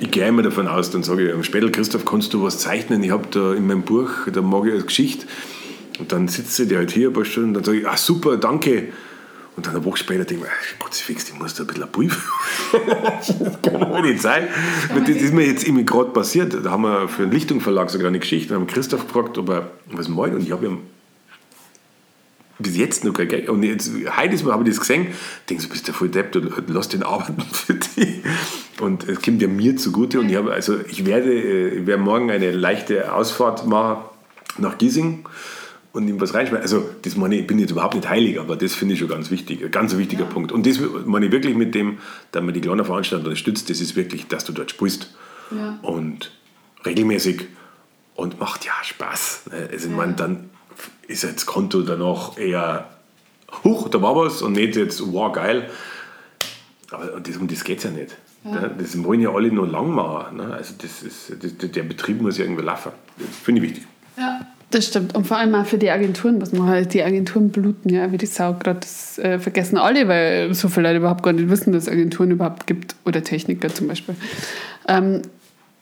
Ich 0.00 0.10
gehe 0.10 0.26
immer 0.28 0.42
davon 0.42 0.68
aus, 0.68 0.90
dann 0.90 1.02
sage 1.02 1.32
ich, 1.32 1.44
später, 1.44 1.70
Christoph, 1.70 2.04
kannst 2.04 2.32
du 2.32 2.42
was 2.42 2.58
zeichnen? 2.58 3.02
Ich 3.02 3.10
habe 3.10 3.26
da 3.30 3.52
in 3.52 3.66
meinem 3.66 3.82
Buch, 3.82 4.10
da 4.32 4.40
mag 4.42 4.66
ich 4.66 4.72
eine 4.72 4.82
Geschichte. 4.82 5.26
Und 5.98 6.12
dann 6.12 6.28
sitzt 6.28 6.54
sie 6.54 6.76
halt 6.76 6.92
hier 6.92 7.08
ein 7.08 7.12
paar 7.12 7.24
Stunden 7.24 7.48
und 7.48 7.54
dann 7.54 7.64
sage 7.64 7.78
ich, 7.78 7.88
ah 7.88 7.96
super, 7.96 8.36
danke. 8.36 8.88
Und 9.58 9.66
dann 9.66 9.74
eine 9.74 9.84
Woche 9.84 9.96
später 9.96 10.24
denke 10.24 10.44
ich 10.44 10.50
mir, 10.50 10.78
Kruzifix, 10.78 11.28
ich 11.30 11.36
muss 11.36 11.52
da 11.54 11.64
ein 11.64 11.66
bisschen 11.66 11.90
Brief. 11.90 12.30
das 13.18 13.60
kann 13.60 13.90
man 13.90 14.02
nicht 14.02 14.22
sein. 14.22 14.46
Das 14.94 15.08
ist 15.08 15.34
mir 15.34 15.44
jetzt 15.44 15.66
irgendwie 15.66 15.84
gerade 15.84 16.10
passiert. 16.10 16.64
Da 16.64 16.70
haben 16.70 16.82
wir 16.82 17.08
für 17.08 17.22
den 17.22 17.32
Lichtung 17.32 17.60
Verlag 17.60 17.90
sogar 17.90 18.06
eine 18.06 18.20
Geschichte. 18.20 18.50
Da 18.50 18.54
haben 18.54 18.68
Christoph 18.68 19.08
gefragt, 19.08 19.36
ob 19.36 19.48
er 19.48 19.68
was 19.86 20.06
malt. 20.06 20.32
Und 20.34 20.42
ich 20.42 20.52
habe 20.52 20.66
ihm 20.66 20.78
bis 22.60 22.76
jetzt 22.76 23.02
noch 23.02 23.12
kein 23.14 23.26
Geld. 23.26 23.48
Und 23.48 23.64
jetzt, 23.64 23.90
heute 24.16 24.44
habe 24.44 24.62
ich 24.62 24.68
das 24.68 24.78
gesehen, 24.78 25.08
denke 25.50 25.60
so, 25.60 25.68
bist 25.68 25.88
du 25.88 25.92
voll 25.92 26.08
depp, 26.08 26.30
du 26.30 26.40
lass 26.68 26.88
den 26.88 27.02
arbeiten 27.02 27.42
für 27.52 27.74
dich. 27.74 28.22
Und 28.78 29.08
es 29.08 29.20
kommt 29.22 29.42
ja 29.42 29.48
mir 29.48 29.76
zugute. 29.76 30.20
Und 30.20 30.28
ich, 30.28 30.36
habe, 30.36 30.52
also 30.52 30.78
ich 30.88 31.04
werde, 31.04 31.32
ich 31.70 31.84
werde 31.84 32.00
morgen 32.00 32.30
eine 32.30 32.52
leichte 32.52 33.12
Ausfahrt 33.12 33.66
machen 33.66 34.04
nach 34.56 34.78
Giesing 34.78 35.24
und 35.92 36.08
ihm 36.08 36.20
was 36.20 36.34
reinschmeißen. 36.34 36.62
Also, 36.62 36.88
das 37.02 37.16
meine 37.16 37.36
ich, 37.36 37.42
ich 37.42 37.46
bin 37.46 37.58
jetzt 37.58 37.70
überhaupt 37.70 37.94
nicht 37.94 38.08
heilig, 38.08 38.38
aber 38.38 38.56
das 38.56 38.74
finde 38.74 38.94
ich 38.94 39.00
schon 39.00 39.08
ganz 39.08 39.30
wichtig, 39.30 39.64
ein 39.64 39.70
ganz 39.70 39.96
wichtiger 39.96 40.24
ja. 40.24 40.30
Punkt. 40.30 40.52
Und 40.52 40.66
das 40.66 40.78
meine 41.06 41.26
ich 41.26 41.32
wirklich 41.32 41.56
mit 41.56 41.74
dem, 41.74 41.98
dass 42.32 42.42
man 42.42 42.54
die 42.54 42.60
kleinen 42.60 42.84
Veranstaltungen 42.84 43.28
unterstützt, 43.28 43.70
das 43.70 43.80
ist 43.80 43.96
wirklich, 43.96 44.26
dass 44.26 44.44
du 44.44 44.52
dort 44.52 44.70
spielst. 44.70 45.14
Ja. 45.50 45.78
Und 45.82 46.30
regelmäßig 46.84 47.46
und 48.14 48.38
macht 48.38 48.64
ja 48.64 48.72
Spaß. 48.82 49.44
Ne? 49.50 49.68
Also, 49.72 49.88
ich 49.88 49.94
meine, 49.94 50.14
dann 50.14 50.50
ist 51.06 51.22
jetzt 51.22 51.46
Konto 51.46 51.82
danach 51.82 52.36
eher, 52.36 52.88
huch, 53.64 53.88
da 53.88 54.02
war 54.02 54.14
was 54.14 54.42
und 54.42 54.52
nicht 54.52 54.76
jetzt, 54.76 55.02
wow, 55.12 55.32
geil. 55.32 55.70
Aber 56.90 57.20
das, 57.20 57.36
um 57.36 57.48
das 57.48 57.64
geht 57.64 57.78
es 57.78 57.84
ja 57.84 57.90
nicht. 57.90 58.16
Ja. 58.44 58.52
Ne? 58.52 58.74
Das 58.78 59.02
wollen 59.02 59.20
ja 59.20 59.30
alle 59.30 59.50
nur 59.50 59.66
lang 59.66 59.90
machen. 59.90 60.36
Ne? 60.36 60.54
Also 60.54 60.74
das 60.80 61.02
ist, 61.02 61.32
das, 61.42 61.70
der 61.70 61.82
Betrieb 61.82 62.20
muss 62.20 62.38
ja 62.38 62.44
irgendwie 62.44 62.62
laufen. 62.62 62.92
Das 63.16 63.36
finde 63.42 63.62
ich 63.62 63.70
wichtig. 63.70 63.86
Ja. 64.16 64.40
Das 64.70 64.86
stimmt. 64.86 65.14
Und 65.14 65.26
vor 65.26 65.38
allem 65.38 65.54
auch 65.54 65.64
für 65.64 65.78
die 65.78 65.90
Agenturen, 65.90 66.42
was 66.42 66.52
man 66.52 66.68
halt, 66.68 66.92
die 66.92 67.02
Agenturen 67.02 67.48
bluten, 67.48 67.88
ja, 67.88 68.12
wie 68.12 68.18
die 68.18 68.26
Sau 68.26 68.52
gerade. 68.52 68.80
Das 68.80 69.18
äh, 69.18 69.38
vergessen 69.38 69.78
alle, 69.78 70.08
weil 70.08 70.52
so 70.52 70.68
viele 70.68 70.88
Leute 70.88 70.98
überhaupt 70.98 71.22
gar 71.22 71.32
nicht 71.32 71.48
wissen, 71.48 71.72
dass 71.72 71.84
es 71.84 71.88
Agenturen 71.88 72.30
überhaupt 72.30 72.66
gibt 72.66 72.94
oder 73.06 73.22
Techniker 73.22 73.68
zum 73.68 73.88
Beispiel. 73.88 74.14
Ähm, 74.86 75.22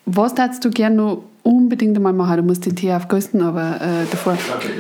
was 0.05 0.37
darfst 0.37 0.65
du 0.65 0.71
gerne 0.71 0.97
noch 0.97 1.25
unbedingt 1.43 1.97
einmal 1.97 2.13
machen? 2.13 2.37
Du 2.37 2.43
musst 2.45 2.65
den 2.65 2.77
Tee 2.77 2.93
aufgösten, 2.93 3.43
aber 3.43 3.81
äh, 3.81 4.07
davor. 4.09 4.35
Okay, 4.35 4.71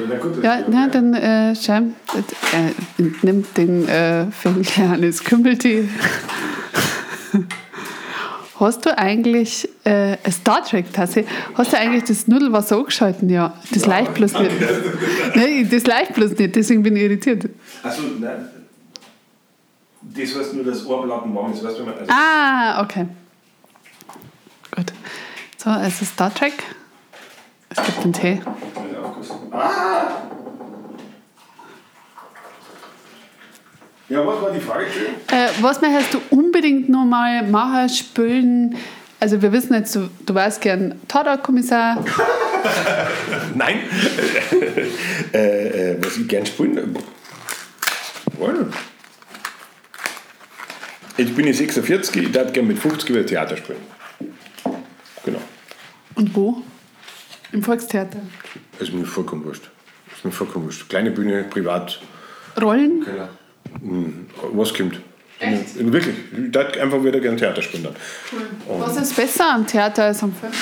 ja, 0.40 0.58
na, 0.70 0.86
dann 0.86 1.12
äh, 1.14 1.56
schau, 1.56 1.78
äh, 1.78 3.02
nimm 3.22 3.44
den 3.56 3.88
äh, 3.88 4.26
Fängleanis 4.30 5.24
Kümmeltee. 5.24 5.88
Hast 8.58 8.86
du 8.86 8.96
eigentlich 8.96 9.68
äh, 9.84 10.16
Star 10.30 10.64
Trek-Tasse? 10.64 11.24
Hast 11.54 11.72
du 11.72 11.78
eigentlich 11.78 12.04
das 12.04 12.26
Nudelwasser 12.26 12.78
angeschalten? 12.78 13.28
Ja, 13.28 13.54
das 13.70 13.82
ja, 13.82 13.88
leicht 13.88 14.14
bloß 14.14 14.32
nicht. 14.32 14.52
Nein, 15.34 15.68
das 15.70 15.86
leicht 15.86 16.14
bloß 16.14 16.30
nicht, 16.32 16.56
deswegen 16.56 16.82
bin 16.82 16.96
ich 16.96 17.02
irritiert. 17.02 17.50
Achso, 17.82 18.02
nein. 18.18 18.48
Das 20.00 20.34
heißt 20.34 20.54
nur, 20.54 20.64
dass 20.64 20.86
Ohrplatten 20.86 21.34
warm 21.34 21.52
ist. 21.52 21.62
Weißt 21.62 21.78
du, 21.78 21.84
also 21.84 22.04
ah, 22.08 22.82
okay. 22.82 23.06
Gut. 24.74 24.92
So, 25.58 25.70
es 25.70 26.00
ist 26.00 26.14
Star 26.14 26.32
Trek. 26.32 26.54
Es 27.68 27.84
gibt 27.84 28.04
den 28.04 28.12
Tee. 28.12 28.40
Ah! 29.50 30.35
Ja, 34.08 34.24
was 34.24 34.40
war 34.40 34.52
die 34.52 34.60
Frage? 34.60 34.86
Äh, 35.32 35.48
was 35.60 35.80
möchtest 35.80 36.14
du 36.14 36.20
unbedingt 36.30 36.88
noch 36.88 37.04
mal 37.04 37.42
machen, 37.42 37.88
spülen? 37.88 38.76
Also 39.18 39.42
wir 39.42 39.50
wissen 39.50 39.74
jetzt, 39.74 39.96
du, 39.96 40.08
du 40.24 40.34
warst 40.34 40.60
gern 40.60 41.00
Tatort-Kommissar. 41.08 42.04
Nein. 43.54 43.80
äh, 45.34 45.92
äh, 45.92 46.04
was 46.04 46.18
ich 46.18 46.28
gern 46.28 46.46
spielen? 46.46 46.96
Ich 51.16 51.34
bin 51.34 51.46
jetzt 51.46 51.58
46, 51.58 52.22
ich 52.22 52.32
darf 52.32 52.52
gerne 52.52 52.68
mit 52.68 52.78
50 52.78 53.10
wieder 53.10 53.26
Theater 53.26 53.56
spielen. 53.56 53.80
Genau. 55.24 55.40
Und 56.14 56.34
wo? 56.36 56.62
Im 57.50 57.62
Volkstheater? 57.62 58.20
Das 58.78 58.88
ist 58.88 58.94
mir 58.94 59.04
vollkommen 59.04 59.44
wurscht. 59.44 59.70
Das 60.08 60.18
ist 60.18 60.24
mir 60.24 60.30
vollkommen 60.30 60.66
wurscht. 60.66 60.88
Kleine 60.88 61.10
Bühne, 61.10 61.44
privat. 61.44 62.00
Rollen? 62.60 63.04
Keller. 63.04 63.30
Hm, 63.80 64.26
was 64.52 64.74
kommt? 64.74 65.00
Echt? 65.38 65.92
Wirklich. 65.92 66.14
Ich 66.32 66.38
würde 66.38 66.82
einfach 66.82 67.02
wieder 67.04 67.20
gerne 67.20 67.36
Theater 67.36 67.62
spielen. 67.62 67.84
Dann. 67.84 67.96
Cool. 68.68 68.80
Was 68.80 68.96
ist 68.96 69.14
besser 69.14 69.54
am 69.54 69.66
Theater 69.66 70.04
als 70.04 70.22
am 70.22 70.32
Film? 70.34 70.52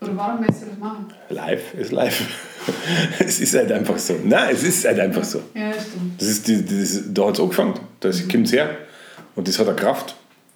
Oder 0.00 0.16
warum 0.16 0.40
willst 0.46 0.62
du 0.62 0.66
das 0.66 0.78
machen? 0.78 1.12
Live 1.28 1.74
ist 1.74 1.92
live. 1.92 2.22
es 3.18 3.40
ist 3.40 3.54
halt 3.54 3.70
einfach 3.72 3.98
so. 3.98 4.18
Nein, 4.24 4.50
es 4.52 4.62
ist 4.62 4.84
halt 4.86 5.00
einfach 5.00 5.24
so. 5.24 5.42
Ja, 5.54 5.72
stimmt. 5.72 6.20
Das 6.20 6.28
ist 6.28 6.48
die, 6.48 6.64
das, 6.64 7.02
da 7.12 7.26
hat 7.26 7.34
es 7.34 7.40
angefangen. 7.40 7.74
Da 7.98 8.08
mhm. 8.08 8.28
kommt 8.28 8.46
es 8.46 8.52
her. 8.52 8.76
Und 9.34 9.48
das 9.48 9.58
hat 9.58 9.66
eine 9.68 9.76
Kraft. 9.76 10.14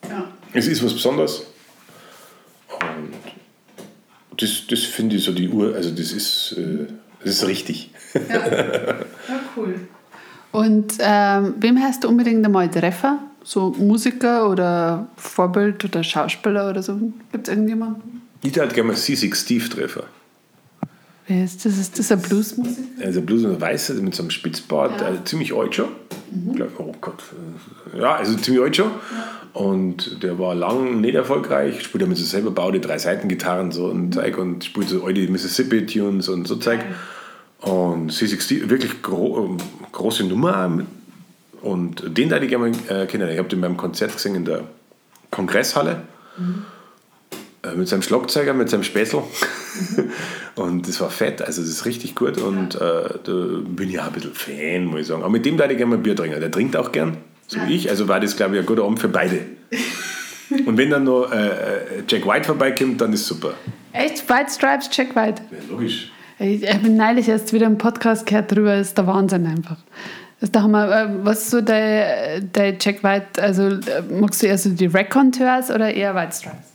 Ja. 0.08 0.30
Es 0.52 0.66
ist 0.66 0.82
was 0.84 0.94
Besonderes. 0.94 1.46
Und 4.30 4.42
das, 4.42 4.66
das 4.68 4.80
finde 4.84 5.16
ich 5.16 5.24
so 5.24 5.32
die 5.32 5.48
Uhr, 5.48 5.74
also 5.74 5.90
das 5.90 6.12
ist, 6.12 6.56
äh, 6.58 6.86
das 7.24 7.36
ist 7.36 7.46
richtig. 7.46 7.90
Ja, 8.14 8.46
ja 8.48 9.04
cool. 9.56 9.74
Und 10.54 10.98
ähm, 11.00 11.54
wem 11.58 11.82
hast 11.82 12.04
du 12.04 12.08
unbedingt 12.08 12.46
einmal 12.46 12.70
treffen? 12.70 13.18
So 13.42 13.74
Musiker 13.76 14.48
oder 14.48 15.08
Vorbild 15.16 15.84
oder 15.84 16.04
Schauspieler 16.04 16.70
oder 16.70 16.80
so? 16.80 16.96
Gibt 17.32 17.48
es 17.48 17.52
irgendjemanden? 17.52 18.22
Ich 18.40 18.54
würde 18.54 18.72
gerne 18.72 18.92
mal 18.92 18.96
C6 18.96 19.34
Steve 19.34 19.68
treffen. 19.68 20.04
Wer 21.26 21.44
ist 21.44 21.64
das? 21.64 21.76
Ist 21.76 21.98
das 21.98 22.12
ein 22.12 22.20
Bluesmusiker? 22.20 23.04
Also 23.04 23.22
Blues 23.22 23.44
und 23.44 23.60
Weißer 23.60 23.94
mit 23.94 24.14
so 24.14 24.22
einem 24.22 24.30
Spitzbart, 24.30 25.00
ja. 25.00 25.08
also 25.08 25.22
ziemlich 25.24 25.52
alt 25.52 25.74
schon. 25.74 25.88
Mhm. 26.30 26.62
Oh 26.78 26.94
Gott. 27.00 27.24
Ja, 27.98 28.14
also 28.14 28.36
ziemlich 28.36 28.62
alt 28.62 28.76
schon. 28.76 28.90
Ja. 28.90 29.60
Und 29.60 30.22
der 30.22 30.38
war 30.38 30.54
lang 30.54 31.00
nicht 31.00 31.16
erfolgreich, 31.16 31.82
spielt 31.82 32.02
ja 32.02 32.08
mit 32.08 32.16
so 32.16 32.24
selber 32.24 32.52
baute 32.52 32.78
drei 32.78 32.98
Seitengitarren 32.98 33.72
so 33.72 33.86
und 33.86 34.06
mhm. 34.06 34.12
Zeug 34.12 34.38
und 34.38 34.64
spielt 34.64 34.88
so 34.88 35.02
alte 35.02 35.26
Mississippi-Tunes 35.26 36.28
und 36.28 36.46
so 36.46 36.54
Zeug. 36.54 36.78
Ja. 36.78 36.94
Und 37.64 38.12
C60, 38.12 38.68
wirklich 38.68 39.02
gro 39.02 39.56
große 39.92 40.24
Nummer. 40.24 40.70
Und 41.62 42.16
den 42.18 42.28
da 42.28 42.38
ich 42.38 42.48
gerne 42.48 42.72
äh, 42.88 43.06
kennen. 43.06 43.28
Ich 43.30 43.38
habe 43.38 43.48
den 43.48 43.60
beim 43.60 43.76
Konzert 43.76 44.12
gesehen 44.12 44.34
in 44.34 44.44
der 44.44 44.64
Kongresshalle. 45.30 46.02
Mhm. 46.36 46.64
Äh, 47.62 47.74
mit 47.74 47.88
seinem 47.88 48.02
Schlagzeuger, 48.02 48.52
mit 48.52 48.68
seinem 48.68 48.82
Späßel. 48.82 49.20
Mhm. 49.20 50.10
und 50.62 50.88
das 50.88 51.00
war 51.00 51.10
fett, 51.10 51.40
also 51.40 51.62
das 51.62 51.70
ist 51.70 51.86
richtig 51.86 52.14
gut. 52.14 52.36
Und 52.38 52.74
äh, 52.74 52.78
da 52.78 53.32
bin 53.66 53.88
ich 53.88 53.98
auch 53.98 54.06
ein 54.06 54.12
bisschen 54.12 54.34
Fan, 54.34 54.84
muss 54.84 55.00
ich 55.00 55.06
sagen. 55.06 55.22
Aber 55.22 55.30
mit 55.30 55.46
dem 55.46 55.56
da 55.56 55.68
ich 55.68 55.78
gerne 55.78 55.96
mal 55.96 55.98
Bier 55.98 56.16
trinken. 56.16 56.40
Der 56.40 56.50
trinkt 56.50 56.76
auch 56.76 56.92
gern, 56.92 57.16
so 57.46 57.58
ja. 57.58 57.68
wie 57.68 57.76
ich. 57.76 57.88
Also 57.88 58.08
war 58.08 58.20
das, 58.20 58.36
glaube 58.36 58.56
ich, 58.56 58.60
ein 58.60 58.66
guter 58.66 58.84
Abend 58.84 59.00
für 59.00 59.08
beide. 59.08 59.40
und 60.66 60.76
wenn 60.76 60.90
dann 60.90 61.04
noch 61.04 61.32
äh, 61.32 61.46
äh, 61.46 61.52
Jack 62.06 62.26
White 62.26 62.44
vorbeikommt, 62.44 63.00
dann 63.00 63.12
ist 63.14 63.26
super. 63.26 63.54
Echt? 63.92 64.28
White 64.28 64.50
Stripes, 64.50 64.90
Jack 64.92 65.16
White? 65.16 65.42
Ja, 65.50 65.58
logisch. 65.70 66.10
Ich 66.38 66.68
habe 66.72 66.88
neulich 66.88 67.28
erst 67.28 67.52
wieder 67.52 67.66
einen 67.66 67.78
Podcast 67.78 68.26
gehört 68.26 68.50
darüber, 68.50 68.76
ist 68.76 68.98
der 68.98 69.06
Wahnsinn 69.06 69.46
einfach. 69.46 69.78
Das 70.40 70.48
ist 70.48 70.54
der 70.54 70.62
Hammer. 70.62 70.90
Äh, 70.90 71.08
was 71.24 71.42
ist 71.42 71.50
so 71.50 71.60
der, 71.60 72.40
der 72.40 72.76
Jack 72.80 73.04
White, 73.04 73.42
also 73.42 73.62
äh, 73.68 74.02
magst 74.10 74.42
du 74.42 74.46
eher 74.46 74.58
so 74.58 74.70
die 74.70 74.86
Raconteurs 74.86 75.70
oder 75.70 75.94
eher 75.94 76.14
White 76.14 76.36
Stripes? 76.36 76.74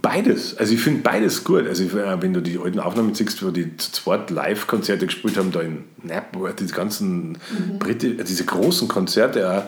Beides. 0.00 0.56
Also 0.58 0.74
ich 0.74 0.80
finde 0.80 1.02
beides 1.02 1.42
gut. 1.42 1.66
Also 1.66 1.84
wenn 1.92 2.32
du 2.32 2.40
die 2.40 2.58
alten 2.58 2.78
Aufnahmen 2.78 3.14
siehst, 3.14 3.44
wo 3.44 3.50
die 3.50 3.76
zu 3.76 3.90
zweit 3.90 4.30
Live-Konzerte 4.30 5.06
gespielt 5.06 5.36
haben, 5.36 5.50
da 5.50 5.60
in 5.60 5.84
Napworth, 6.02 6.60
diese 6.60 6.74
ganzen 6.74 7.30
mhm. 7.30 7.78
Brite, 7.80 8.14
diese 8.14 8.44
großen 8.44 8.86
Konzerte, 8.86 9.50
auch, 9.50 9.64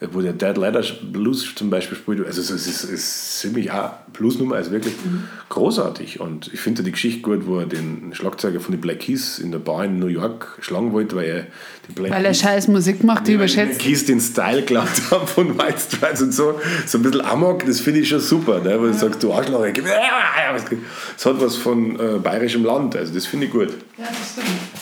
wo 0.00 0.20
der 0.20 0.34
Dead 0.34 0.56
Leather 0.58 0.84
Blues 1.10 1.54
zum 1.54 1.70
Beispiel 1.70 1.96
spielt. 1.96 2.26
Also 2.26 2.42
es 2.42 2.50
ist, 2.50 2.84
ist 2.84 3.40
ziemlich 3.40 3.70
auch 3.70 3.92
Bluesnummer, 4.12 4.56
also 4.56 4.70
wirklich 4.70 4.94
mhm. 5.02 5.24
großartig. 5.48 6.20
Und 6.20 6.52
ich 6.52 6.60
finde 6.60 6.82
die 6.82 6.92
Geschichte 6.92 7.22
gut, 7.22 7.46
wo 7.46 7.60
er 7.60 7.66
den 7.66 8.12
Schlagzeuger 8.12 8.60
von 8.60 8.72
den 8.72 8.80
Black 8.82 9.00
Keys 9.00 9.38
in 9.38 9.52
der 9.52 9.58
Bar 9.58 9.86
in 9.86 9.98
New 9.98 10.08
York 10.08 10.58
schlagen 10.60 10.92
wollte, 10.92 11.16
weil 11.16 11.24
er 11.24 11.46
die 11.88 11.92
Black 11.94 12.12
Weil 12.12 12.26
er 12.26 12.34
scheiß 12.34 12.68
Musik 12.68 13.04
macht, 13.04 13.26
die 13.26 13.32
überschätzt. 13.32 13.78
Black 13.78 13.88
Keys 13.88 14.04
den 14.04 14.20
Style 14.20 14.60
geklaut 14.60 14.88
haben 15.10 15.26
von 15.26 15.58
White 15.58 15.78
Stripes 15.78 16.20
und 16.20 16.32
so. 16.32 16.60
So 16.84 16.98
ein 16.98 17.02
bisschen 17.02 17.22
Amok, 17.22 17.64
das 17.64 17.80
finde 17.80 18.00
ich 18.00 18.08
schon 18.10 18.20
super. 18.20 18.60
Ne? 18.60 18.78
Wo 18.78 18.84
ja. 18.84 18.92
du 18.92 18.98
sagst, 18.98 19.22
du 19.22 19.32
Arschloch, 19.32 19.64
es 19.64 19.76
hat 21.24 21.40
was 21.40 21.56
von 21.56 21.98
äh, 21.98 22.18
bayerischem 22.18 22.64
Land, 22.64 22.96
also 22.96 23.14
das 23.14 23.24
finde 23.24 23.46
ich 23.46 23.52
gut. 23.52 23.68
Ja, 23.96 24.04
das 24.04 24.32
stimmt. 24.32 24.75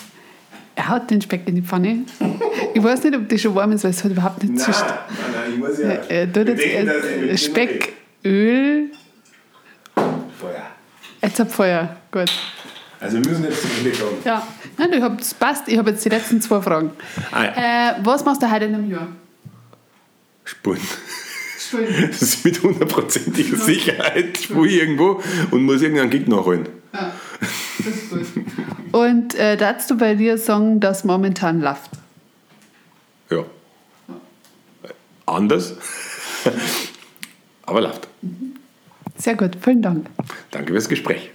Er 0.77 0.89
haut 0.89 1.11
den 1.11 1.21
Speck 1.23 1.47
in 1.47 1.55
die 1.55 1.63
Pfanne. 1.63 1.99
Ich 2.75 2.83
weiß 2.83 3.05
nicht, 3.05 3.15
ob 3.15 3.29
die 3.29 3.39
schon 3.39 3.55
warm 3.55 3.73
ist, 3.73 3.85
weil 3.85 3.91
es 3.93 4.03
halt 4.03 4.13
überhaupt 4.13 4.43
nicht 4.43 4.55
Nein, 4.55 4.65
zischt. 4.65 4.81
nein, 4.81 4.97
nein, 5.33 5.53
ich 5.53 5.59
muss 5.59 5.79
ja. 5.79 5.89
Er 6.09 6.33
tut 6.33 6.49
jetzt 6.49 7.45
Speck, 7.45 7.93
Öl, 8.25 8.91
Feuer. 9.95 10.63
jetzt 11.23 11.39
hab 11.41 11.53
Feuer. 11.53 11.97
Gut. 12.11 12.31
Also 13.01 13.19
wir 13.23 13.29
müssen 13.31 13.45
jetzt 13.45 13.61
zum 13.63 13.71
Ende 13.79 13.91
kommen. 13.93 14.17
Ja, 14.25 14.47
Nein, 14.79 14.93
ich 14.95 15.03
hab, 15.03 15.19
das 15.19 15.35
passt. 15.35 15.69
Ich 15.69 15.79
habe 15.79 15.91
jetzt 15.91 16.05
die 16.05 16.09
letzten 16.09 16.41
zwei 16.41 16.61
Fragen. 16.61 16.91
Ah, 17.31 17.45
ja. 17.45 17.91
Äh, 17.91 17.95
was 18.03 18.25
machst 18.25 18.43
du 18.43 18.51
heute 18.51 18.65
in 18.65 18.75
einem 18.75 18.91
Jahr? 18.91 19.09
Spuren. 20.45 20.81
Entschuldigung. 21.55 22.09
Das 22.11 22.23
ist 22.23 22.45
mit 22.45 22.63
hundertprozentiger 22.63 23.57
Sicherheit 23.57 24.37
spur 24.39 24.67
ich 24.67 24.75
irgendwo 24.75 25.21
und 25.51 25.63
muss 25.65 25.83
irgendeinen 25.83 26.11
Gig 26.11 26.29
nachholen. 26.29 26.69
Ja, 26.93 27.13
das 27.79 27.87
ist 27.95 28.35
gut. 28.35 28.45
Und 28.93 29.35
äh, 29.35 29.57
darfst 29.57 29.91
du 29.91 29.97
bei 29.97 30.15
dir 30.15 30.39
sagen, 30.39 30.81
dass 30.81 31.05
momentan 31.05 31.61
läuft? 31.61 31.91
Ja. 33.31 33.45
Anders. 35.27 35.75
Aber 37.67 37.81
läuft. 37.81 38.09
Sehr 39.17 39.37
gut, 39.37 39.57
vielen 39.61 39.83
Dank. 39.83 40.07
Danke 40.51 40.73
fürs 40.73 40.89
Gespräch. 40.89 41.31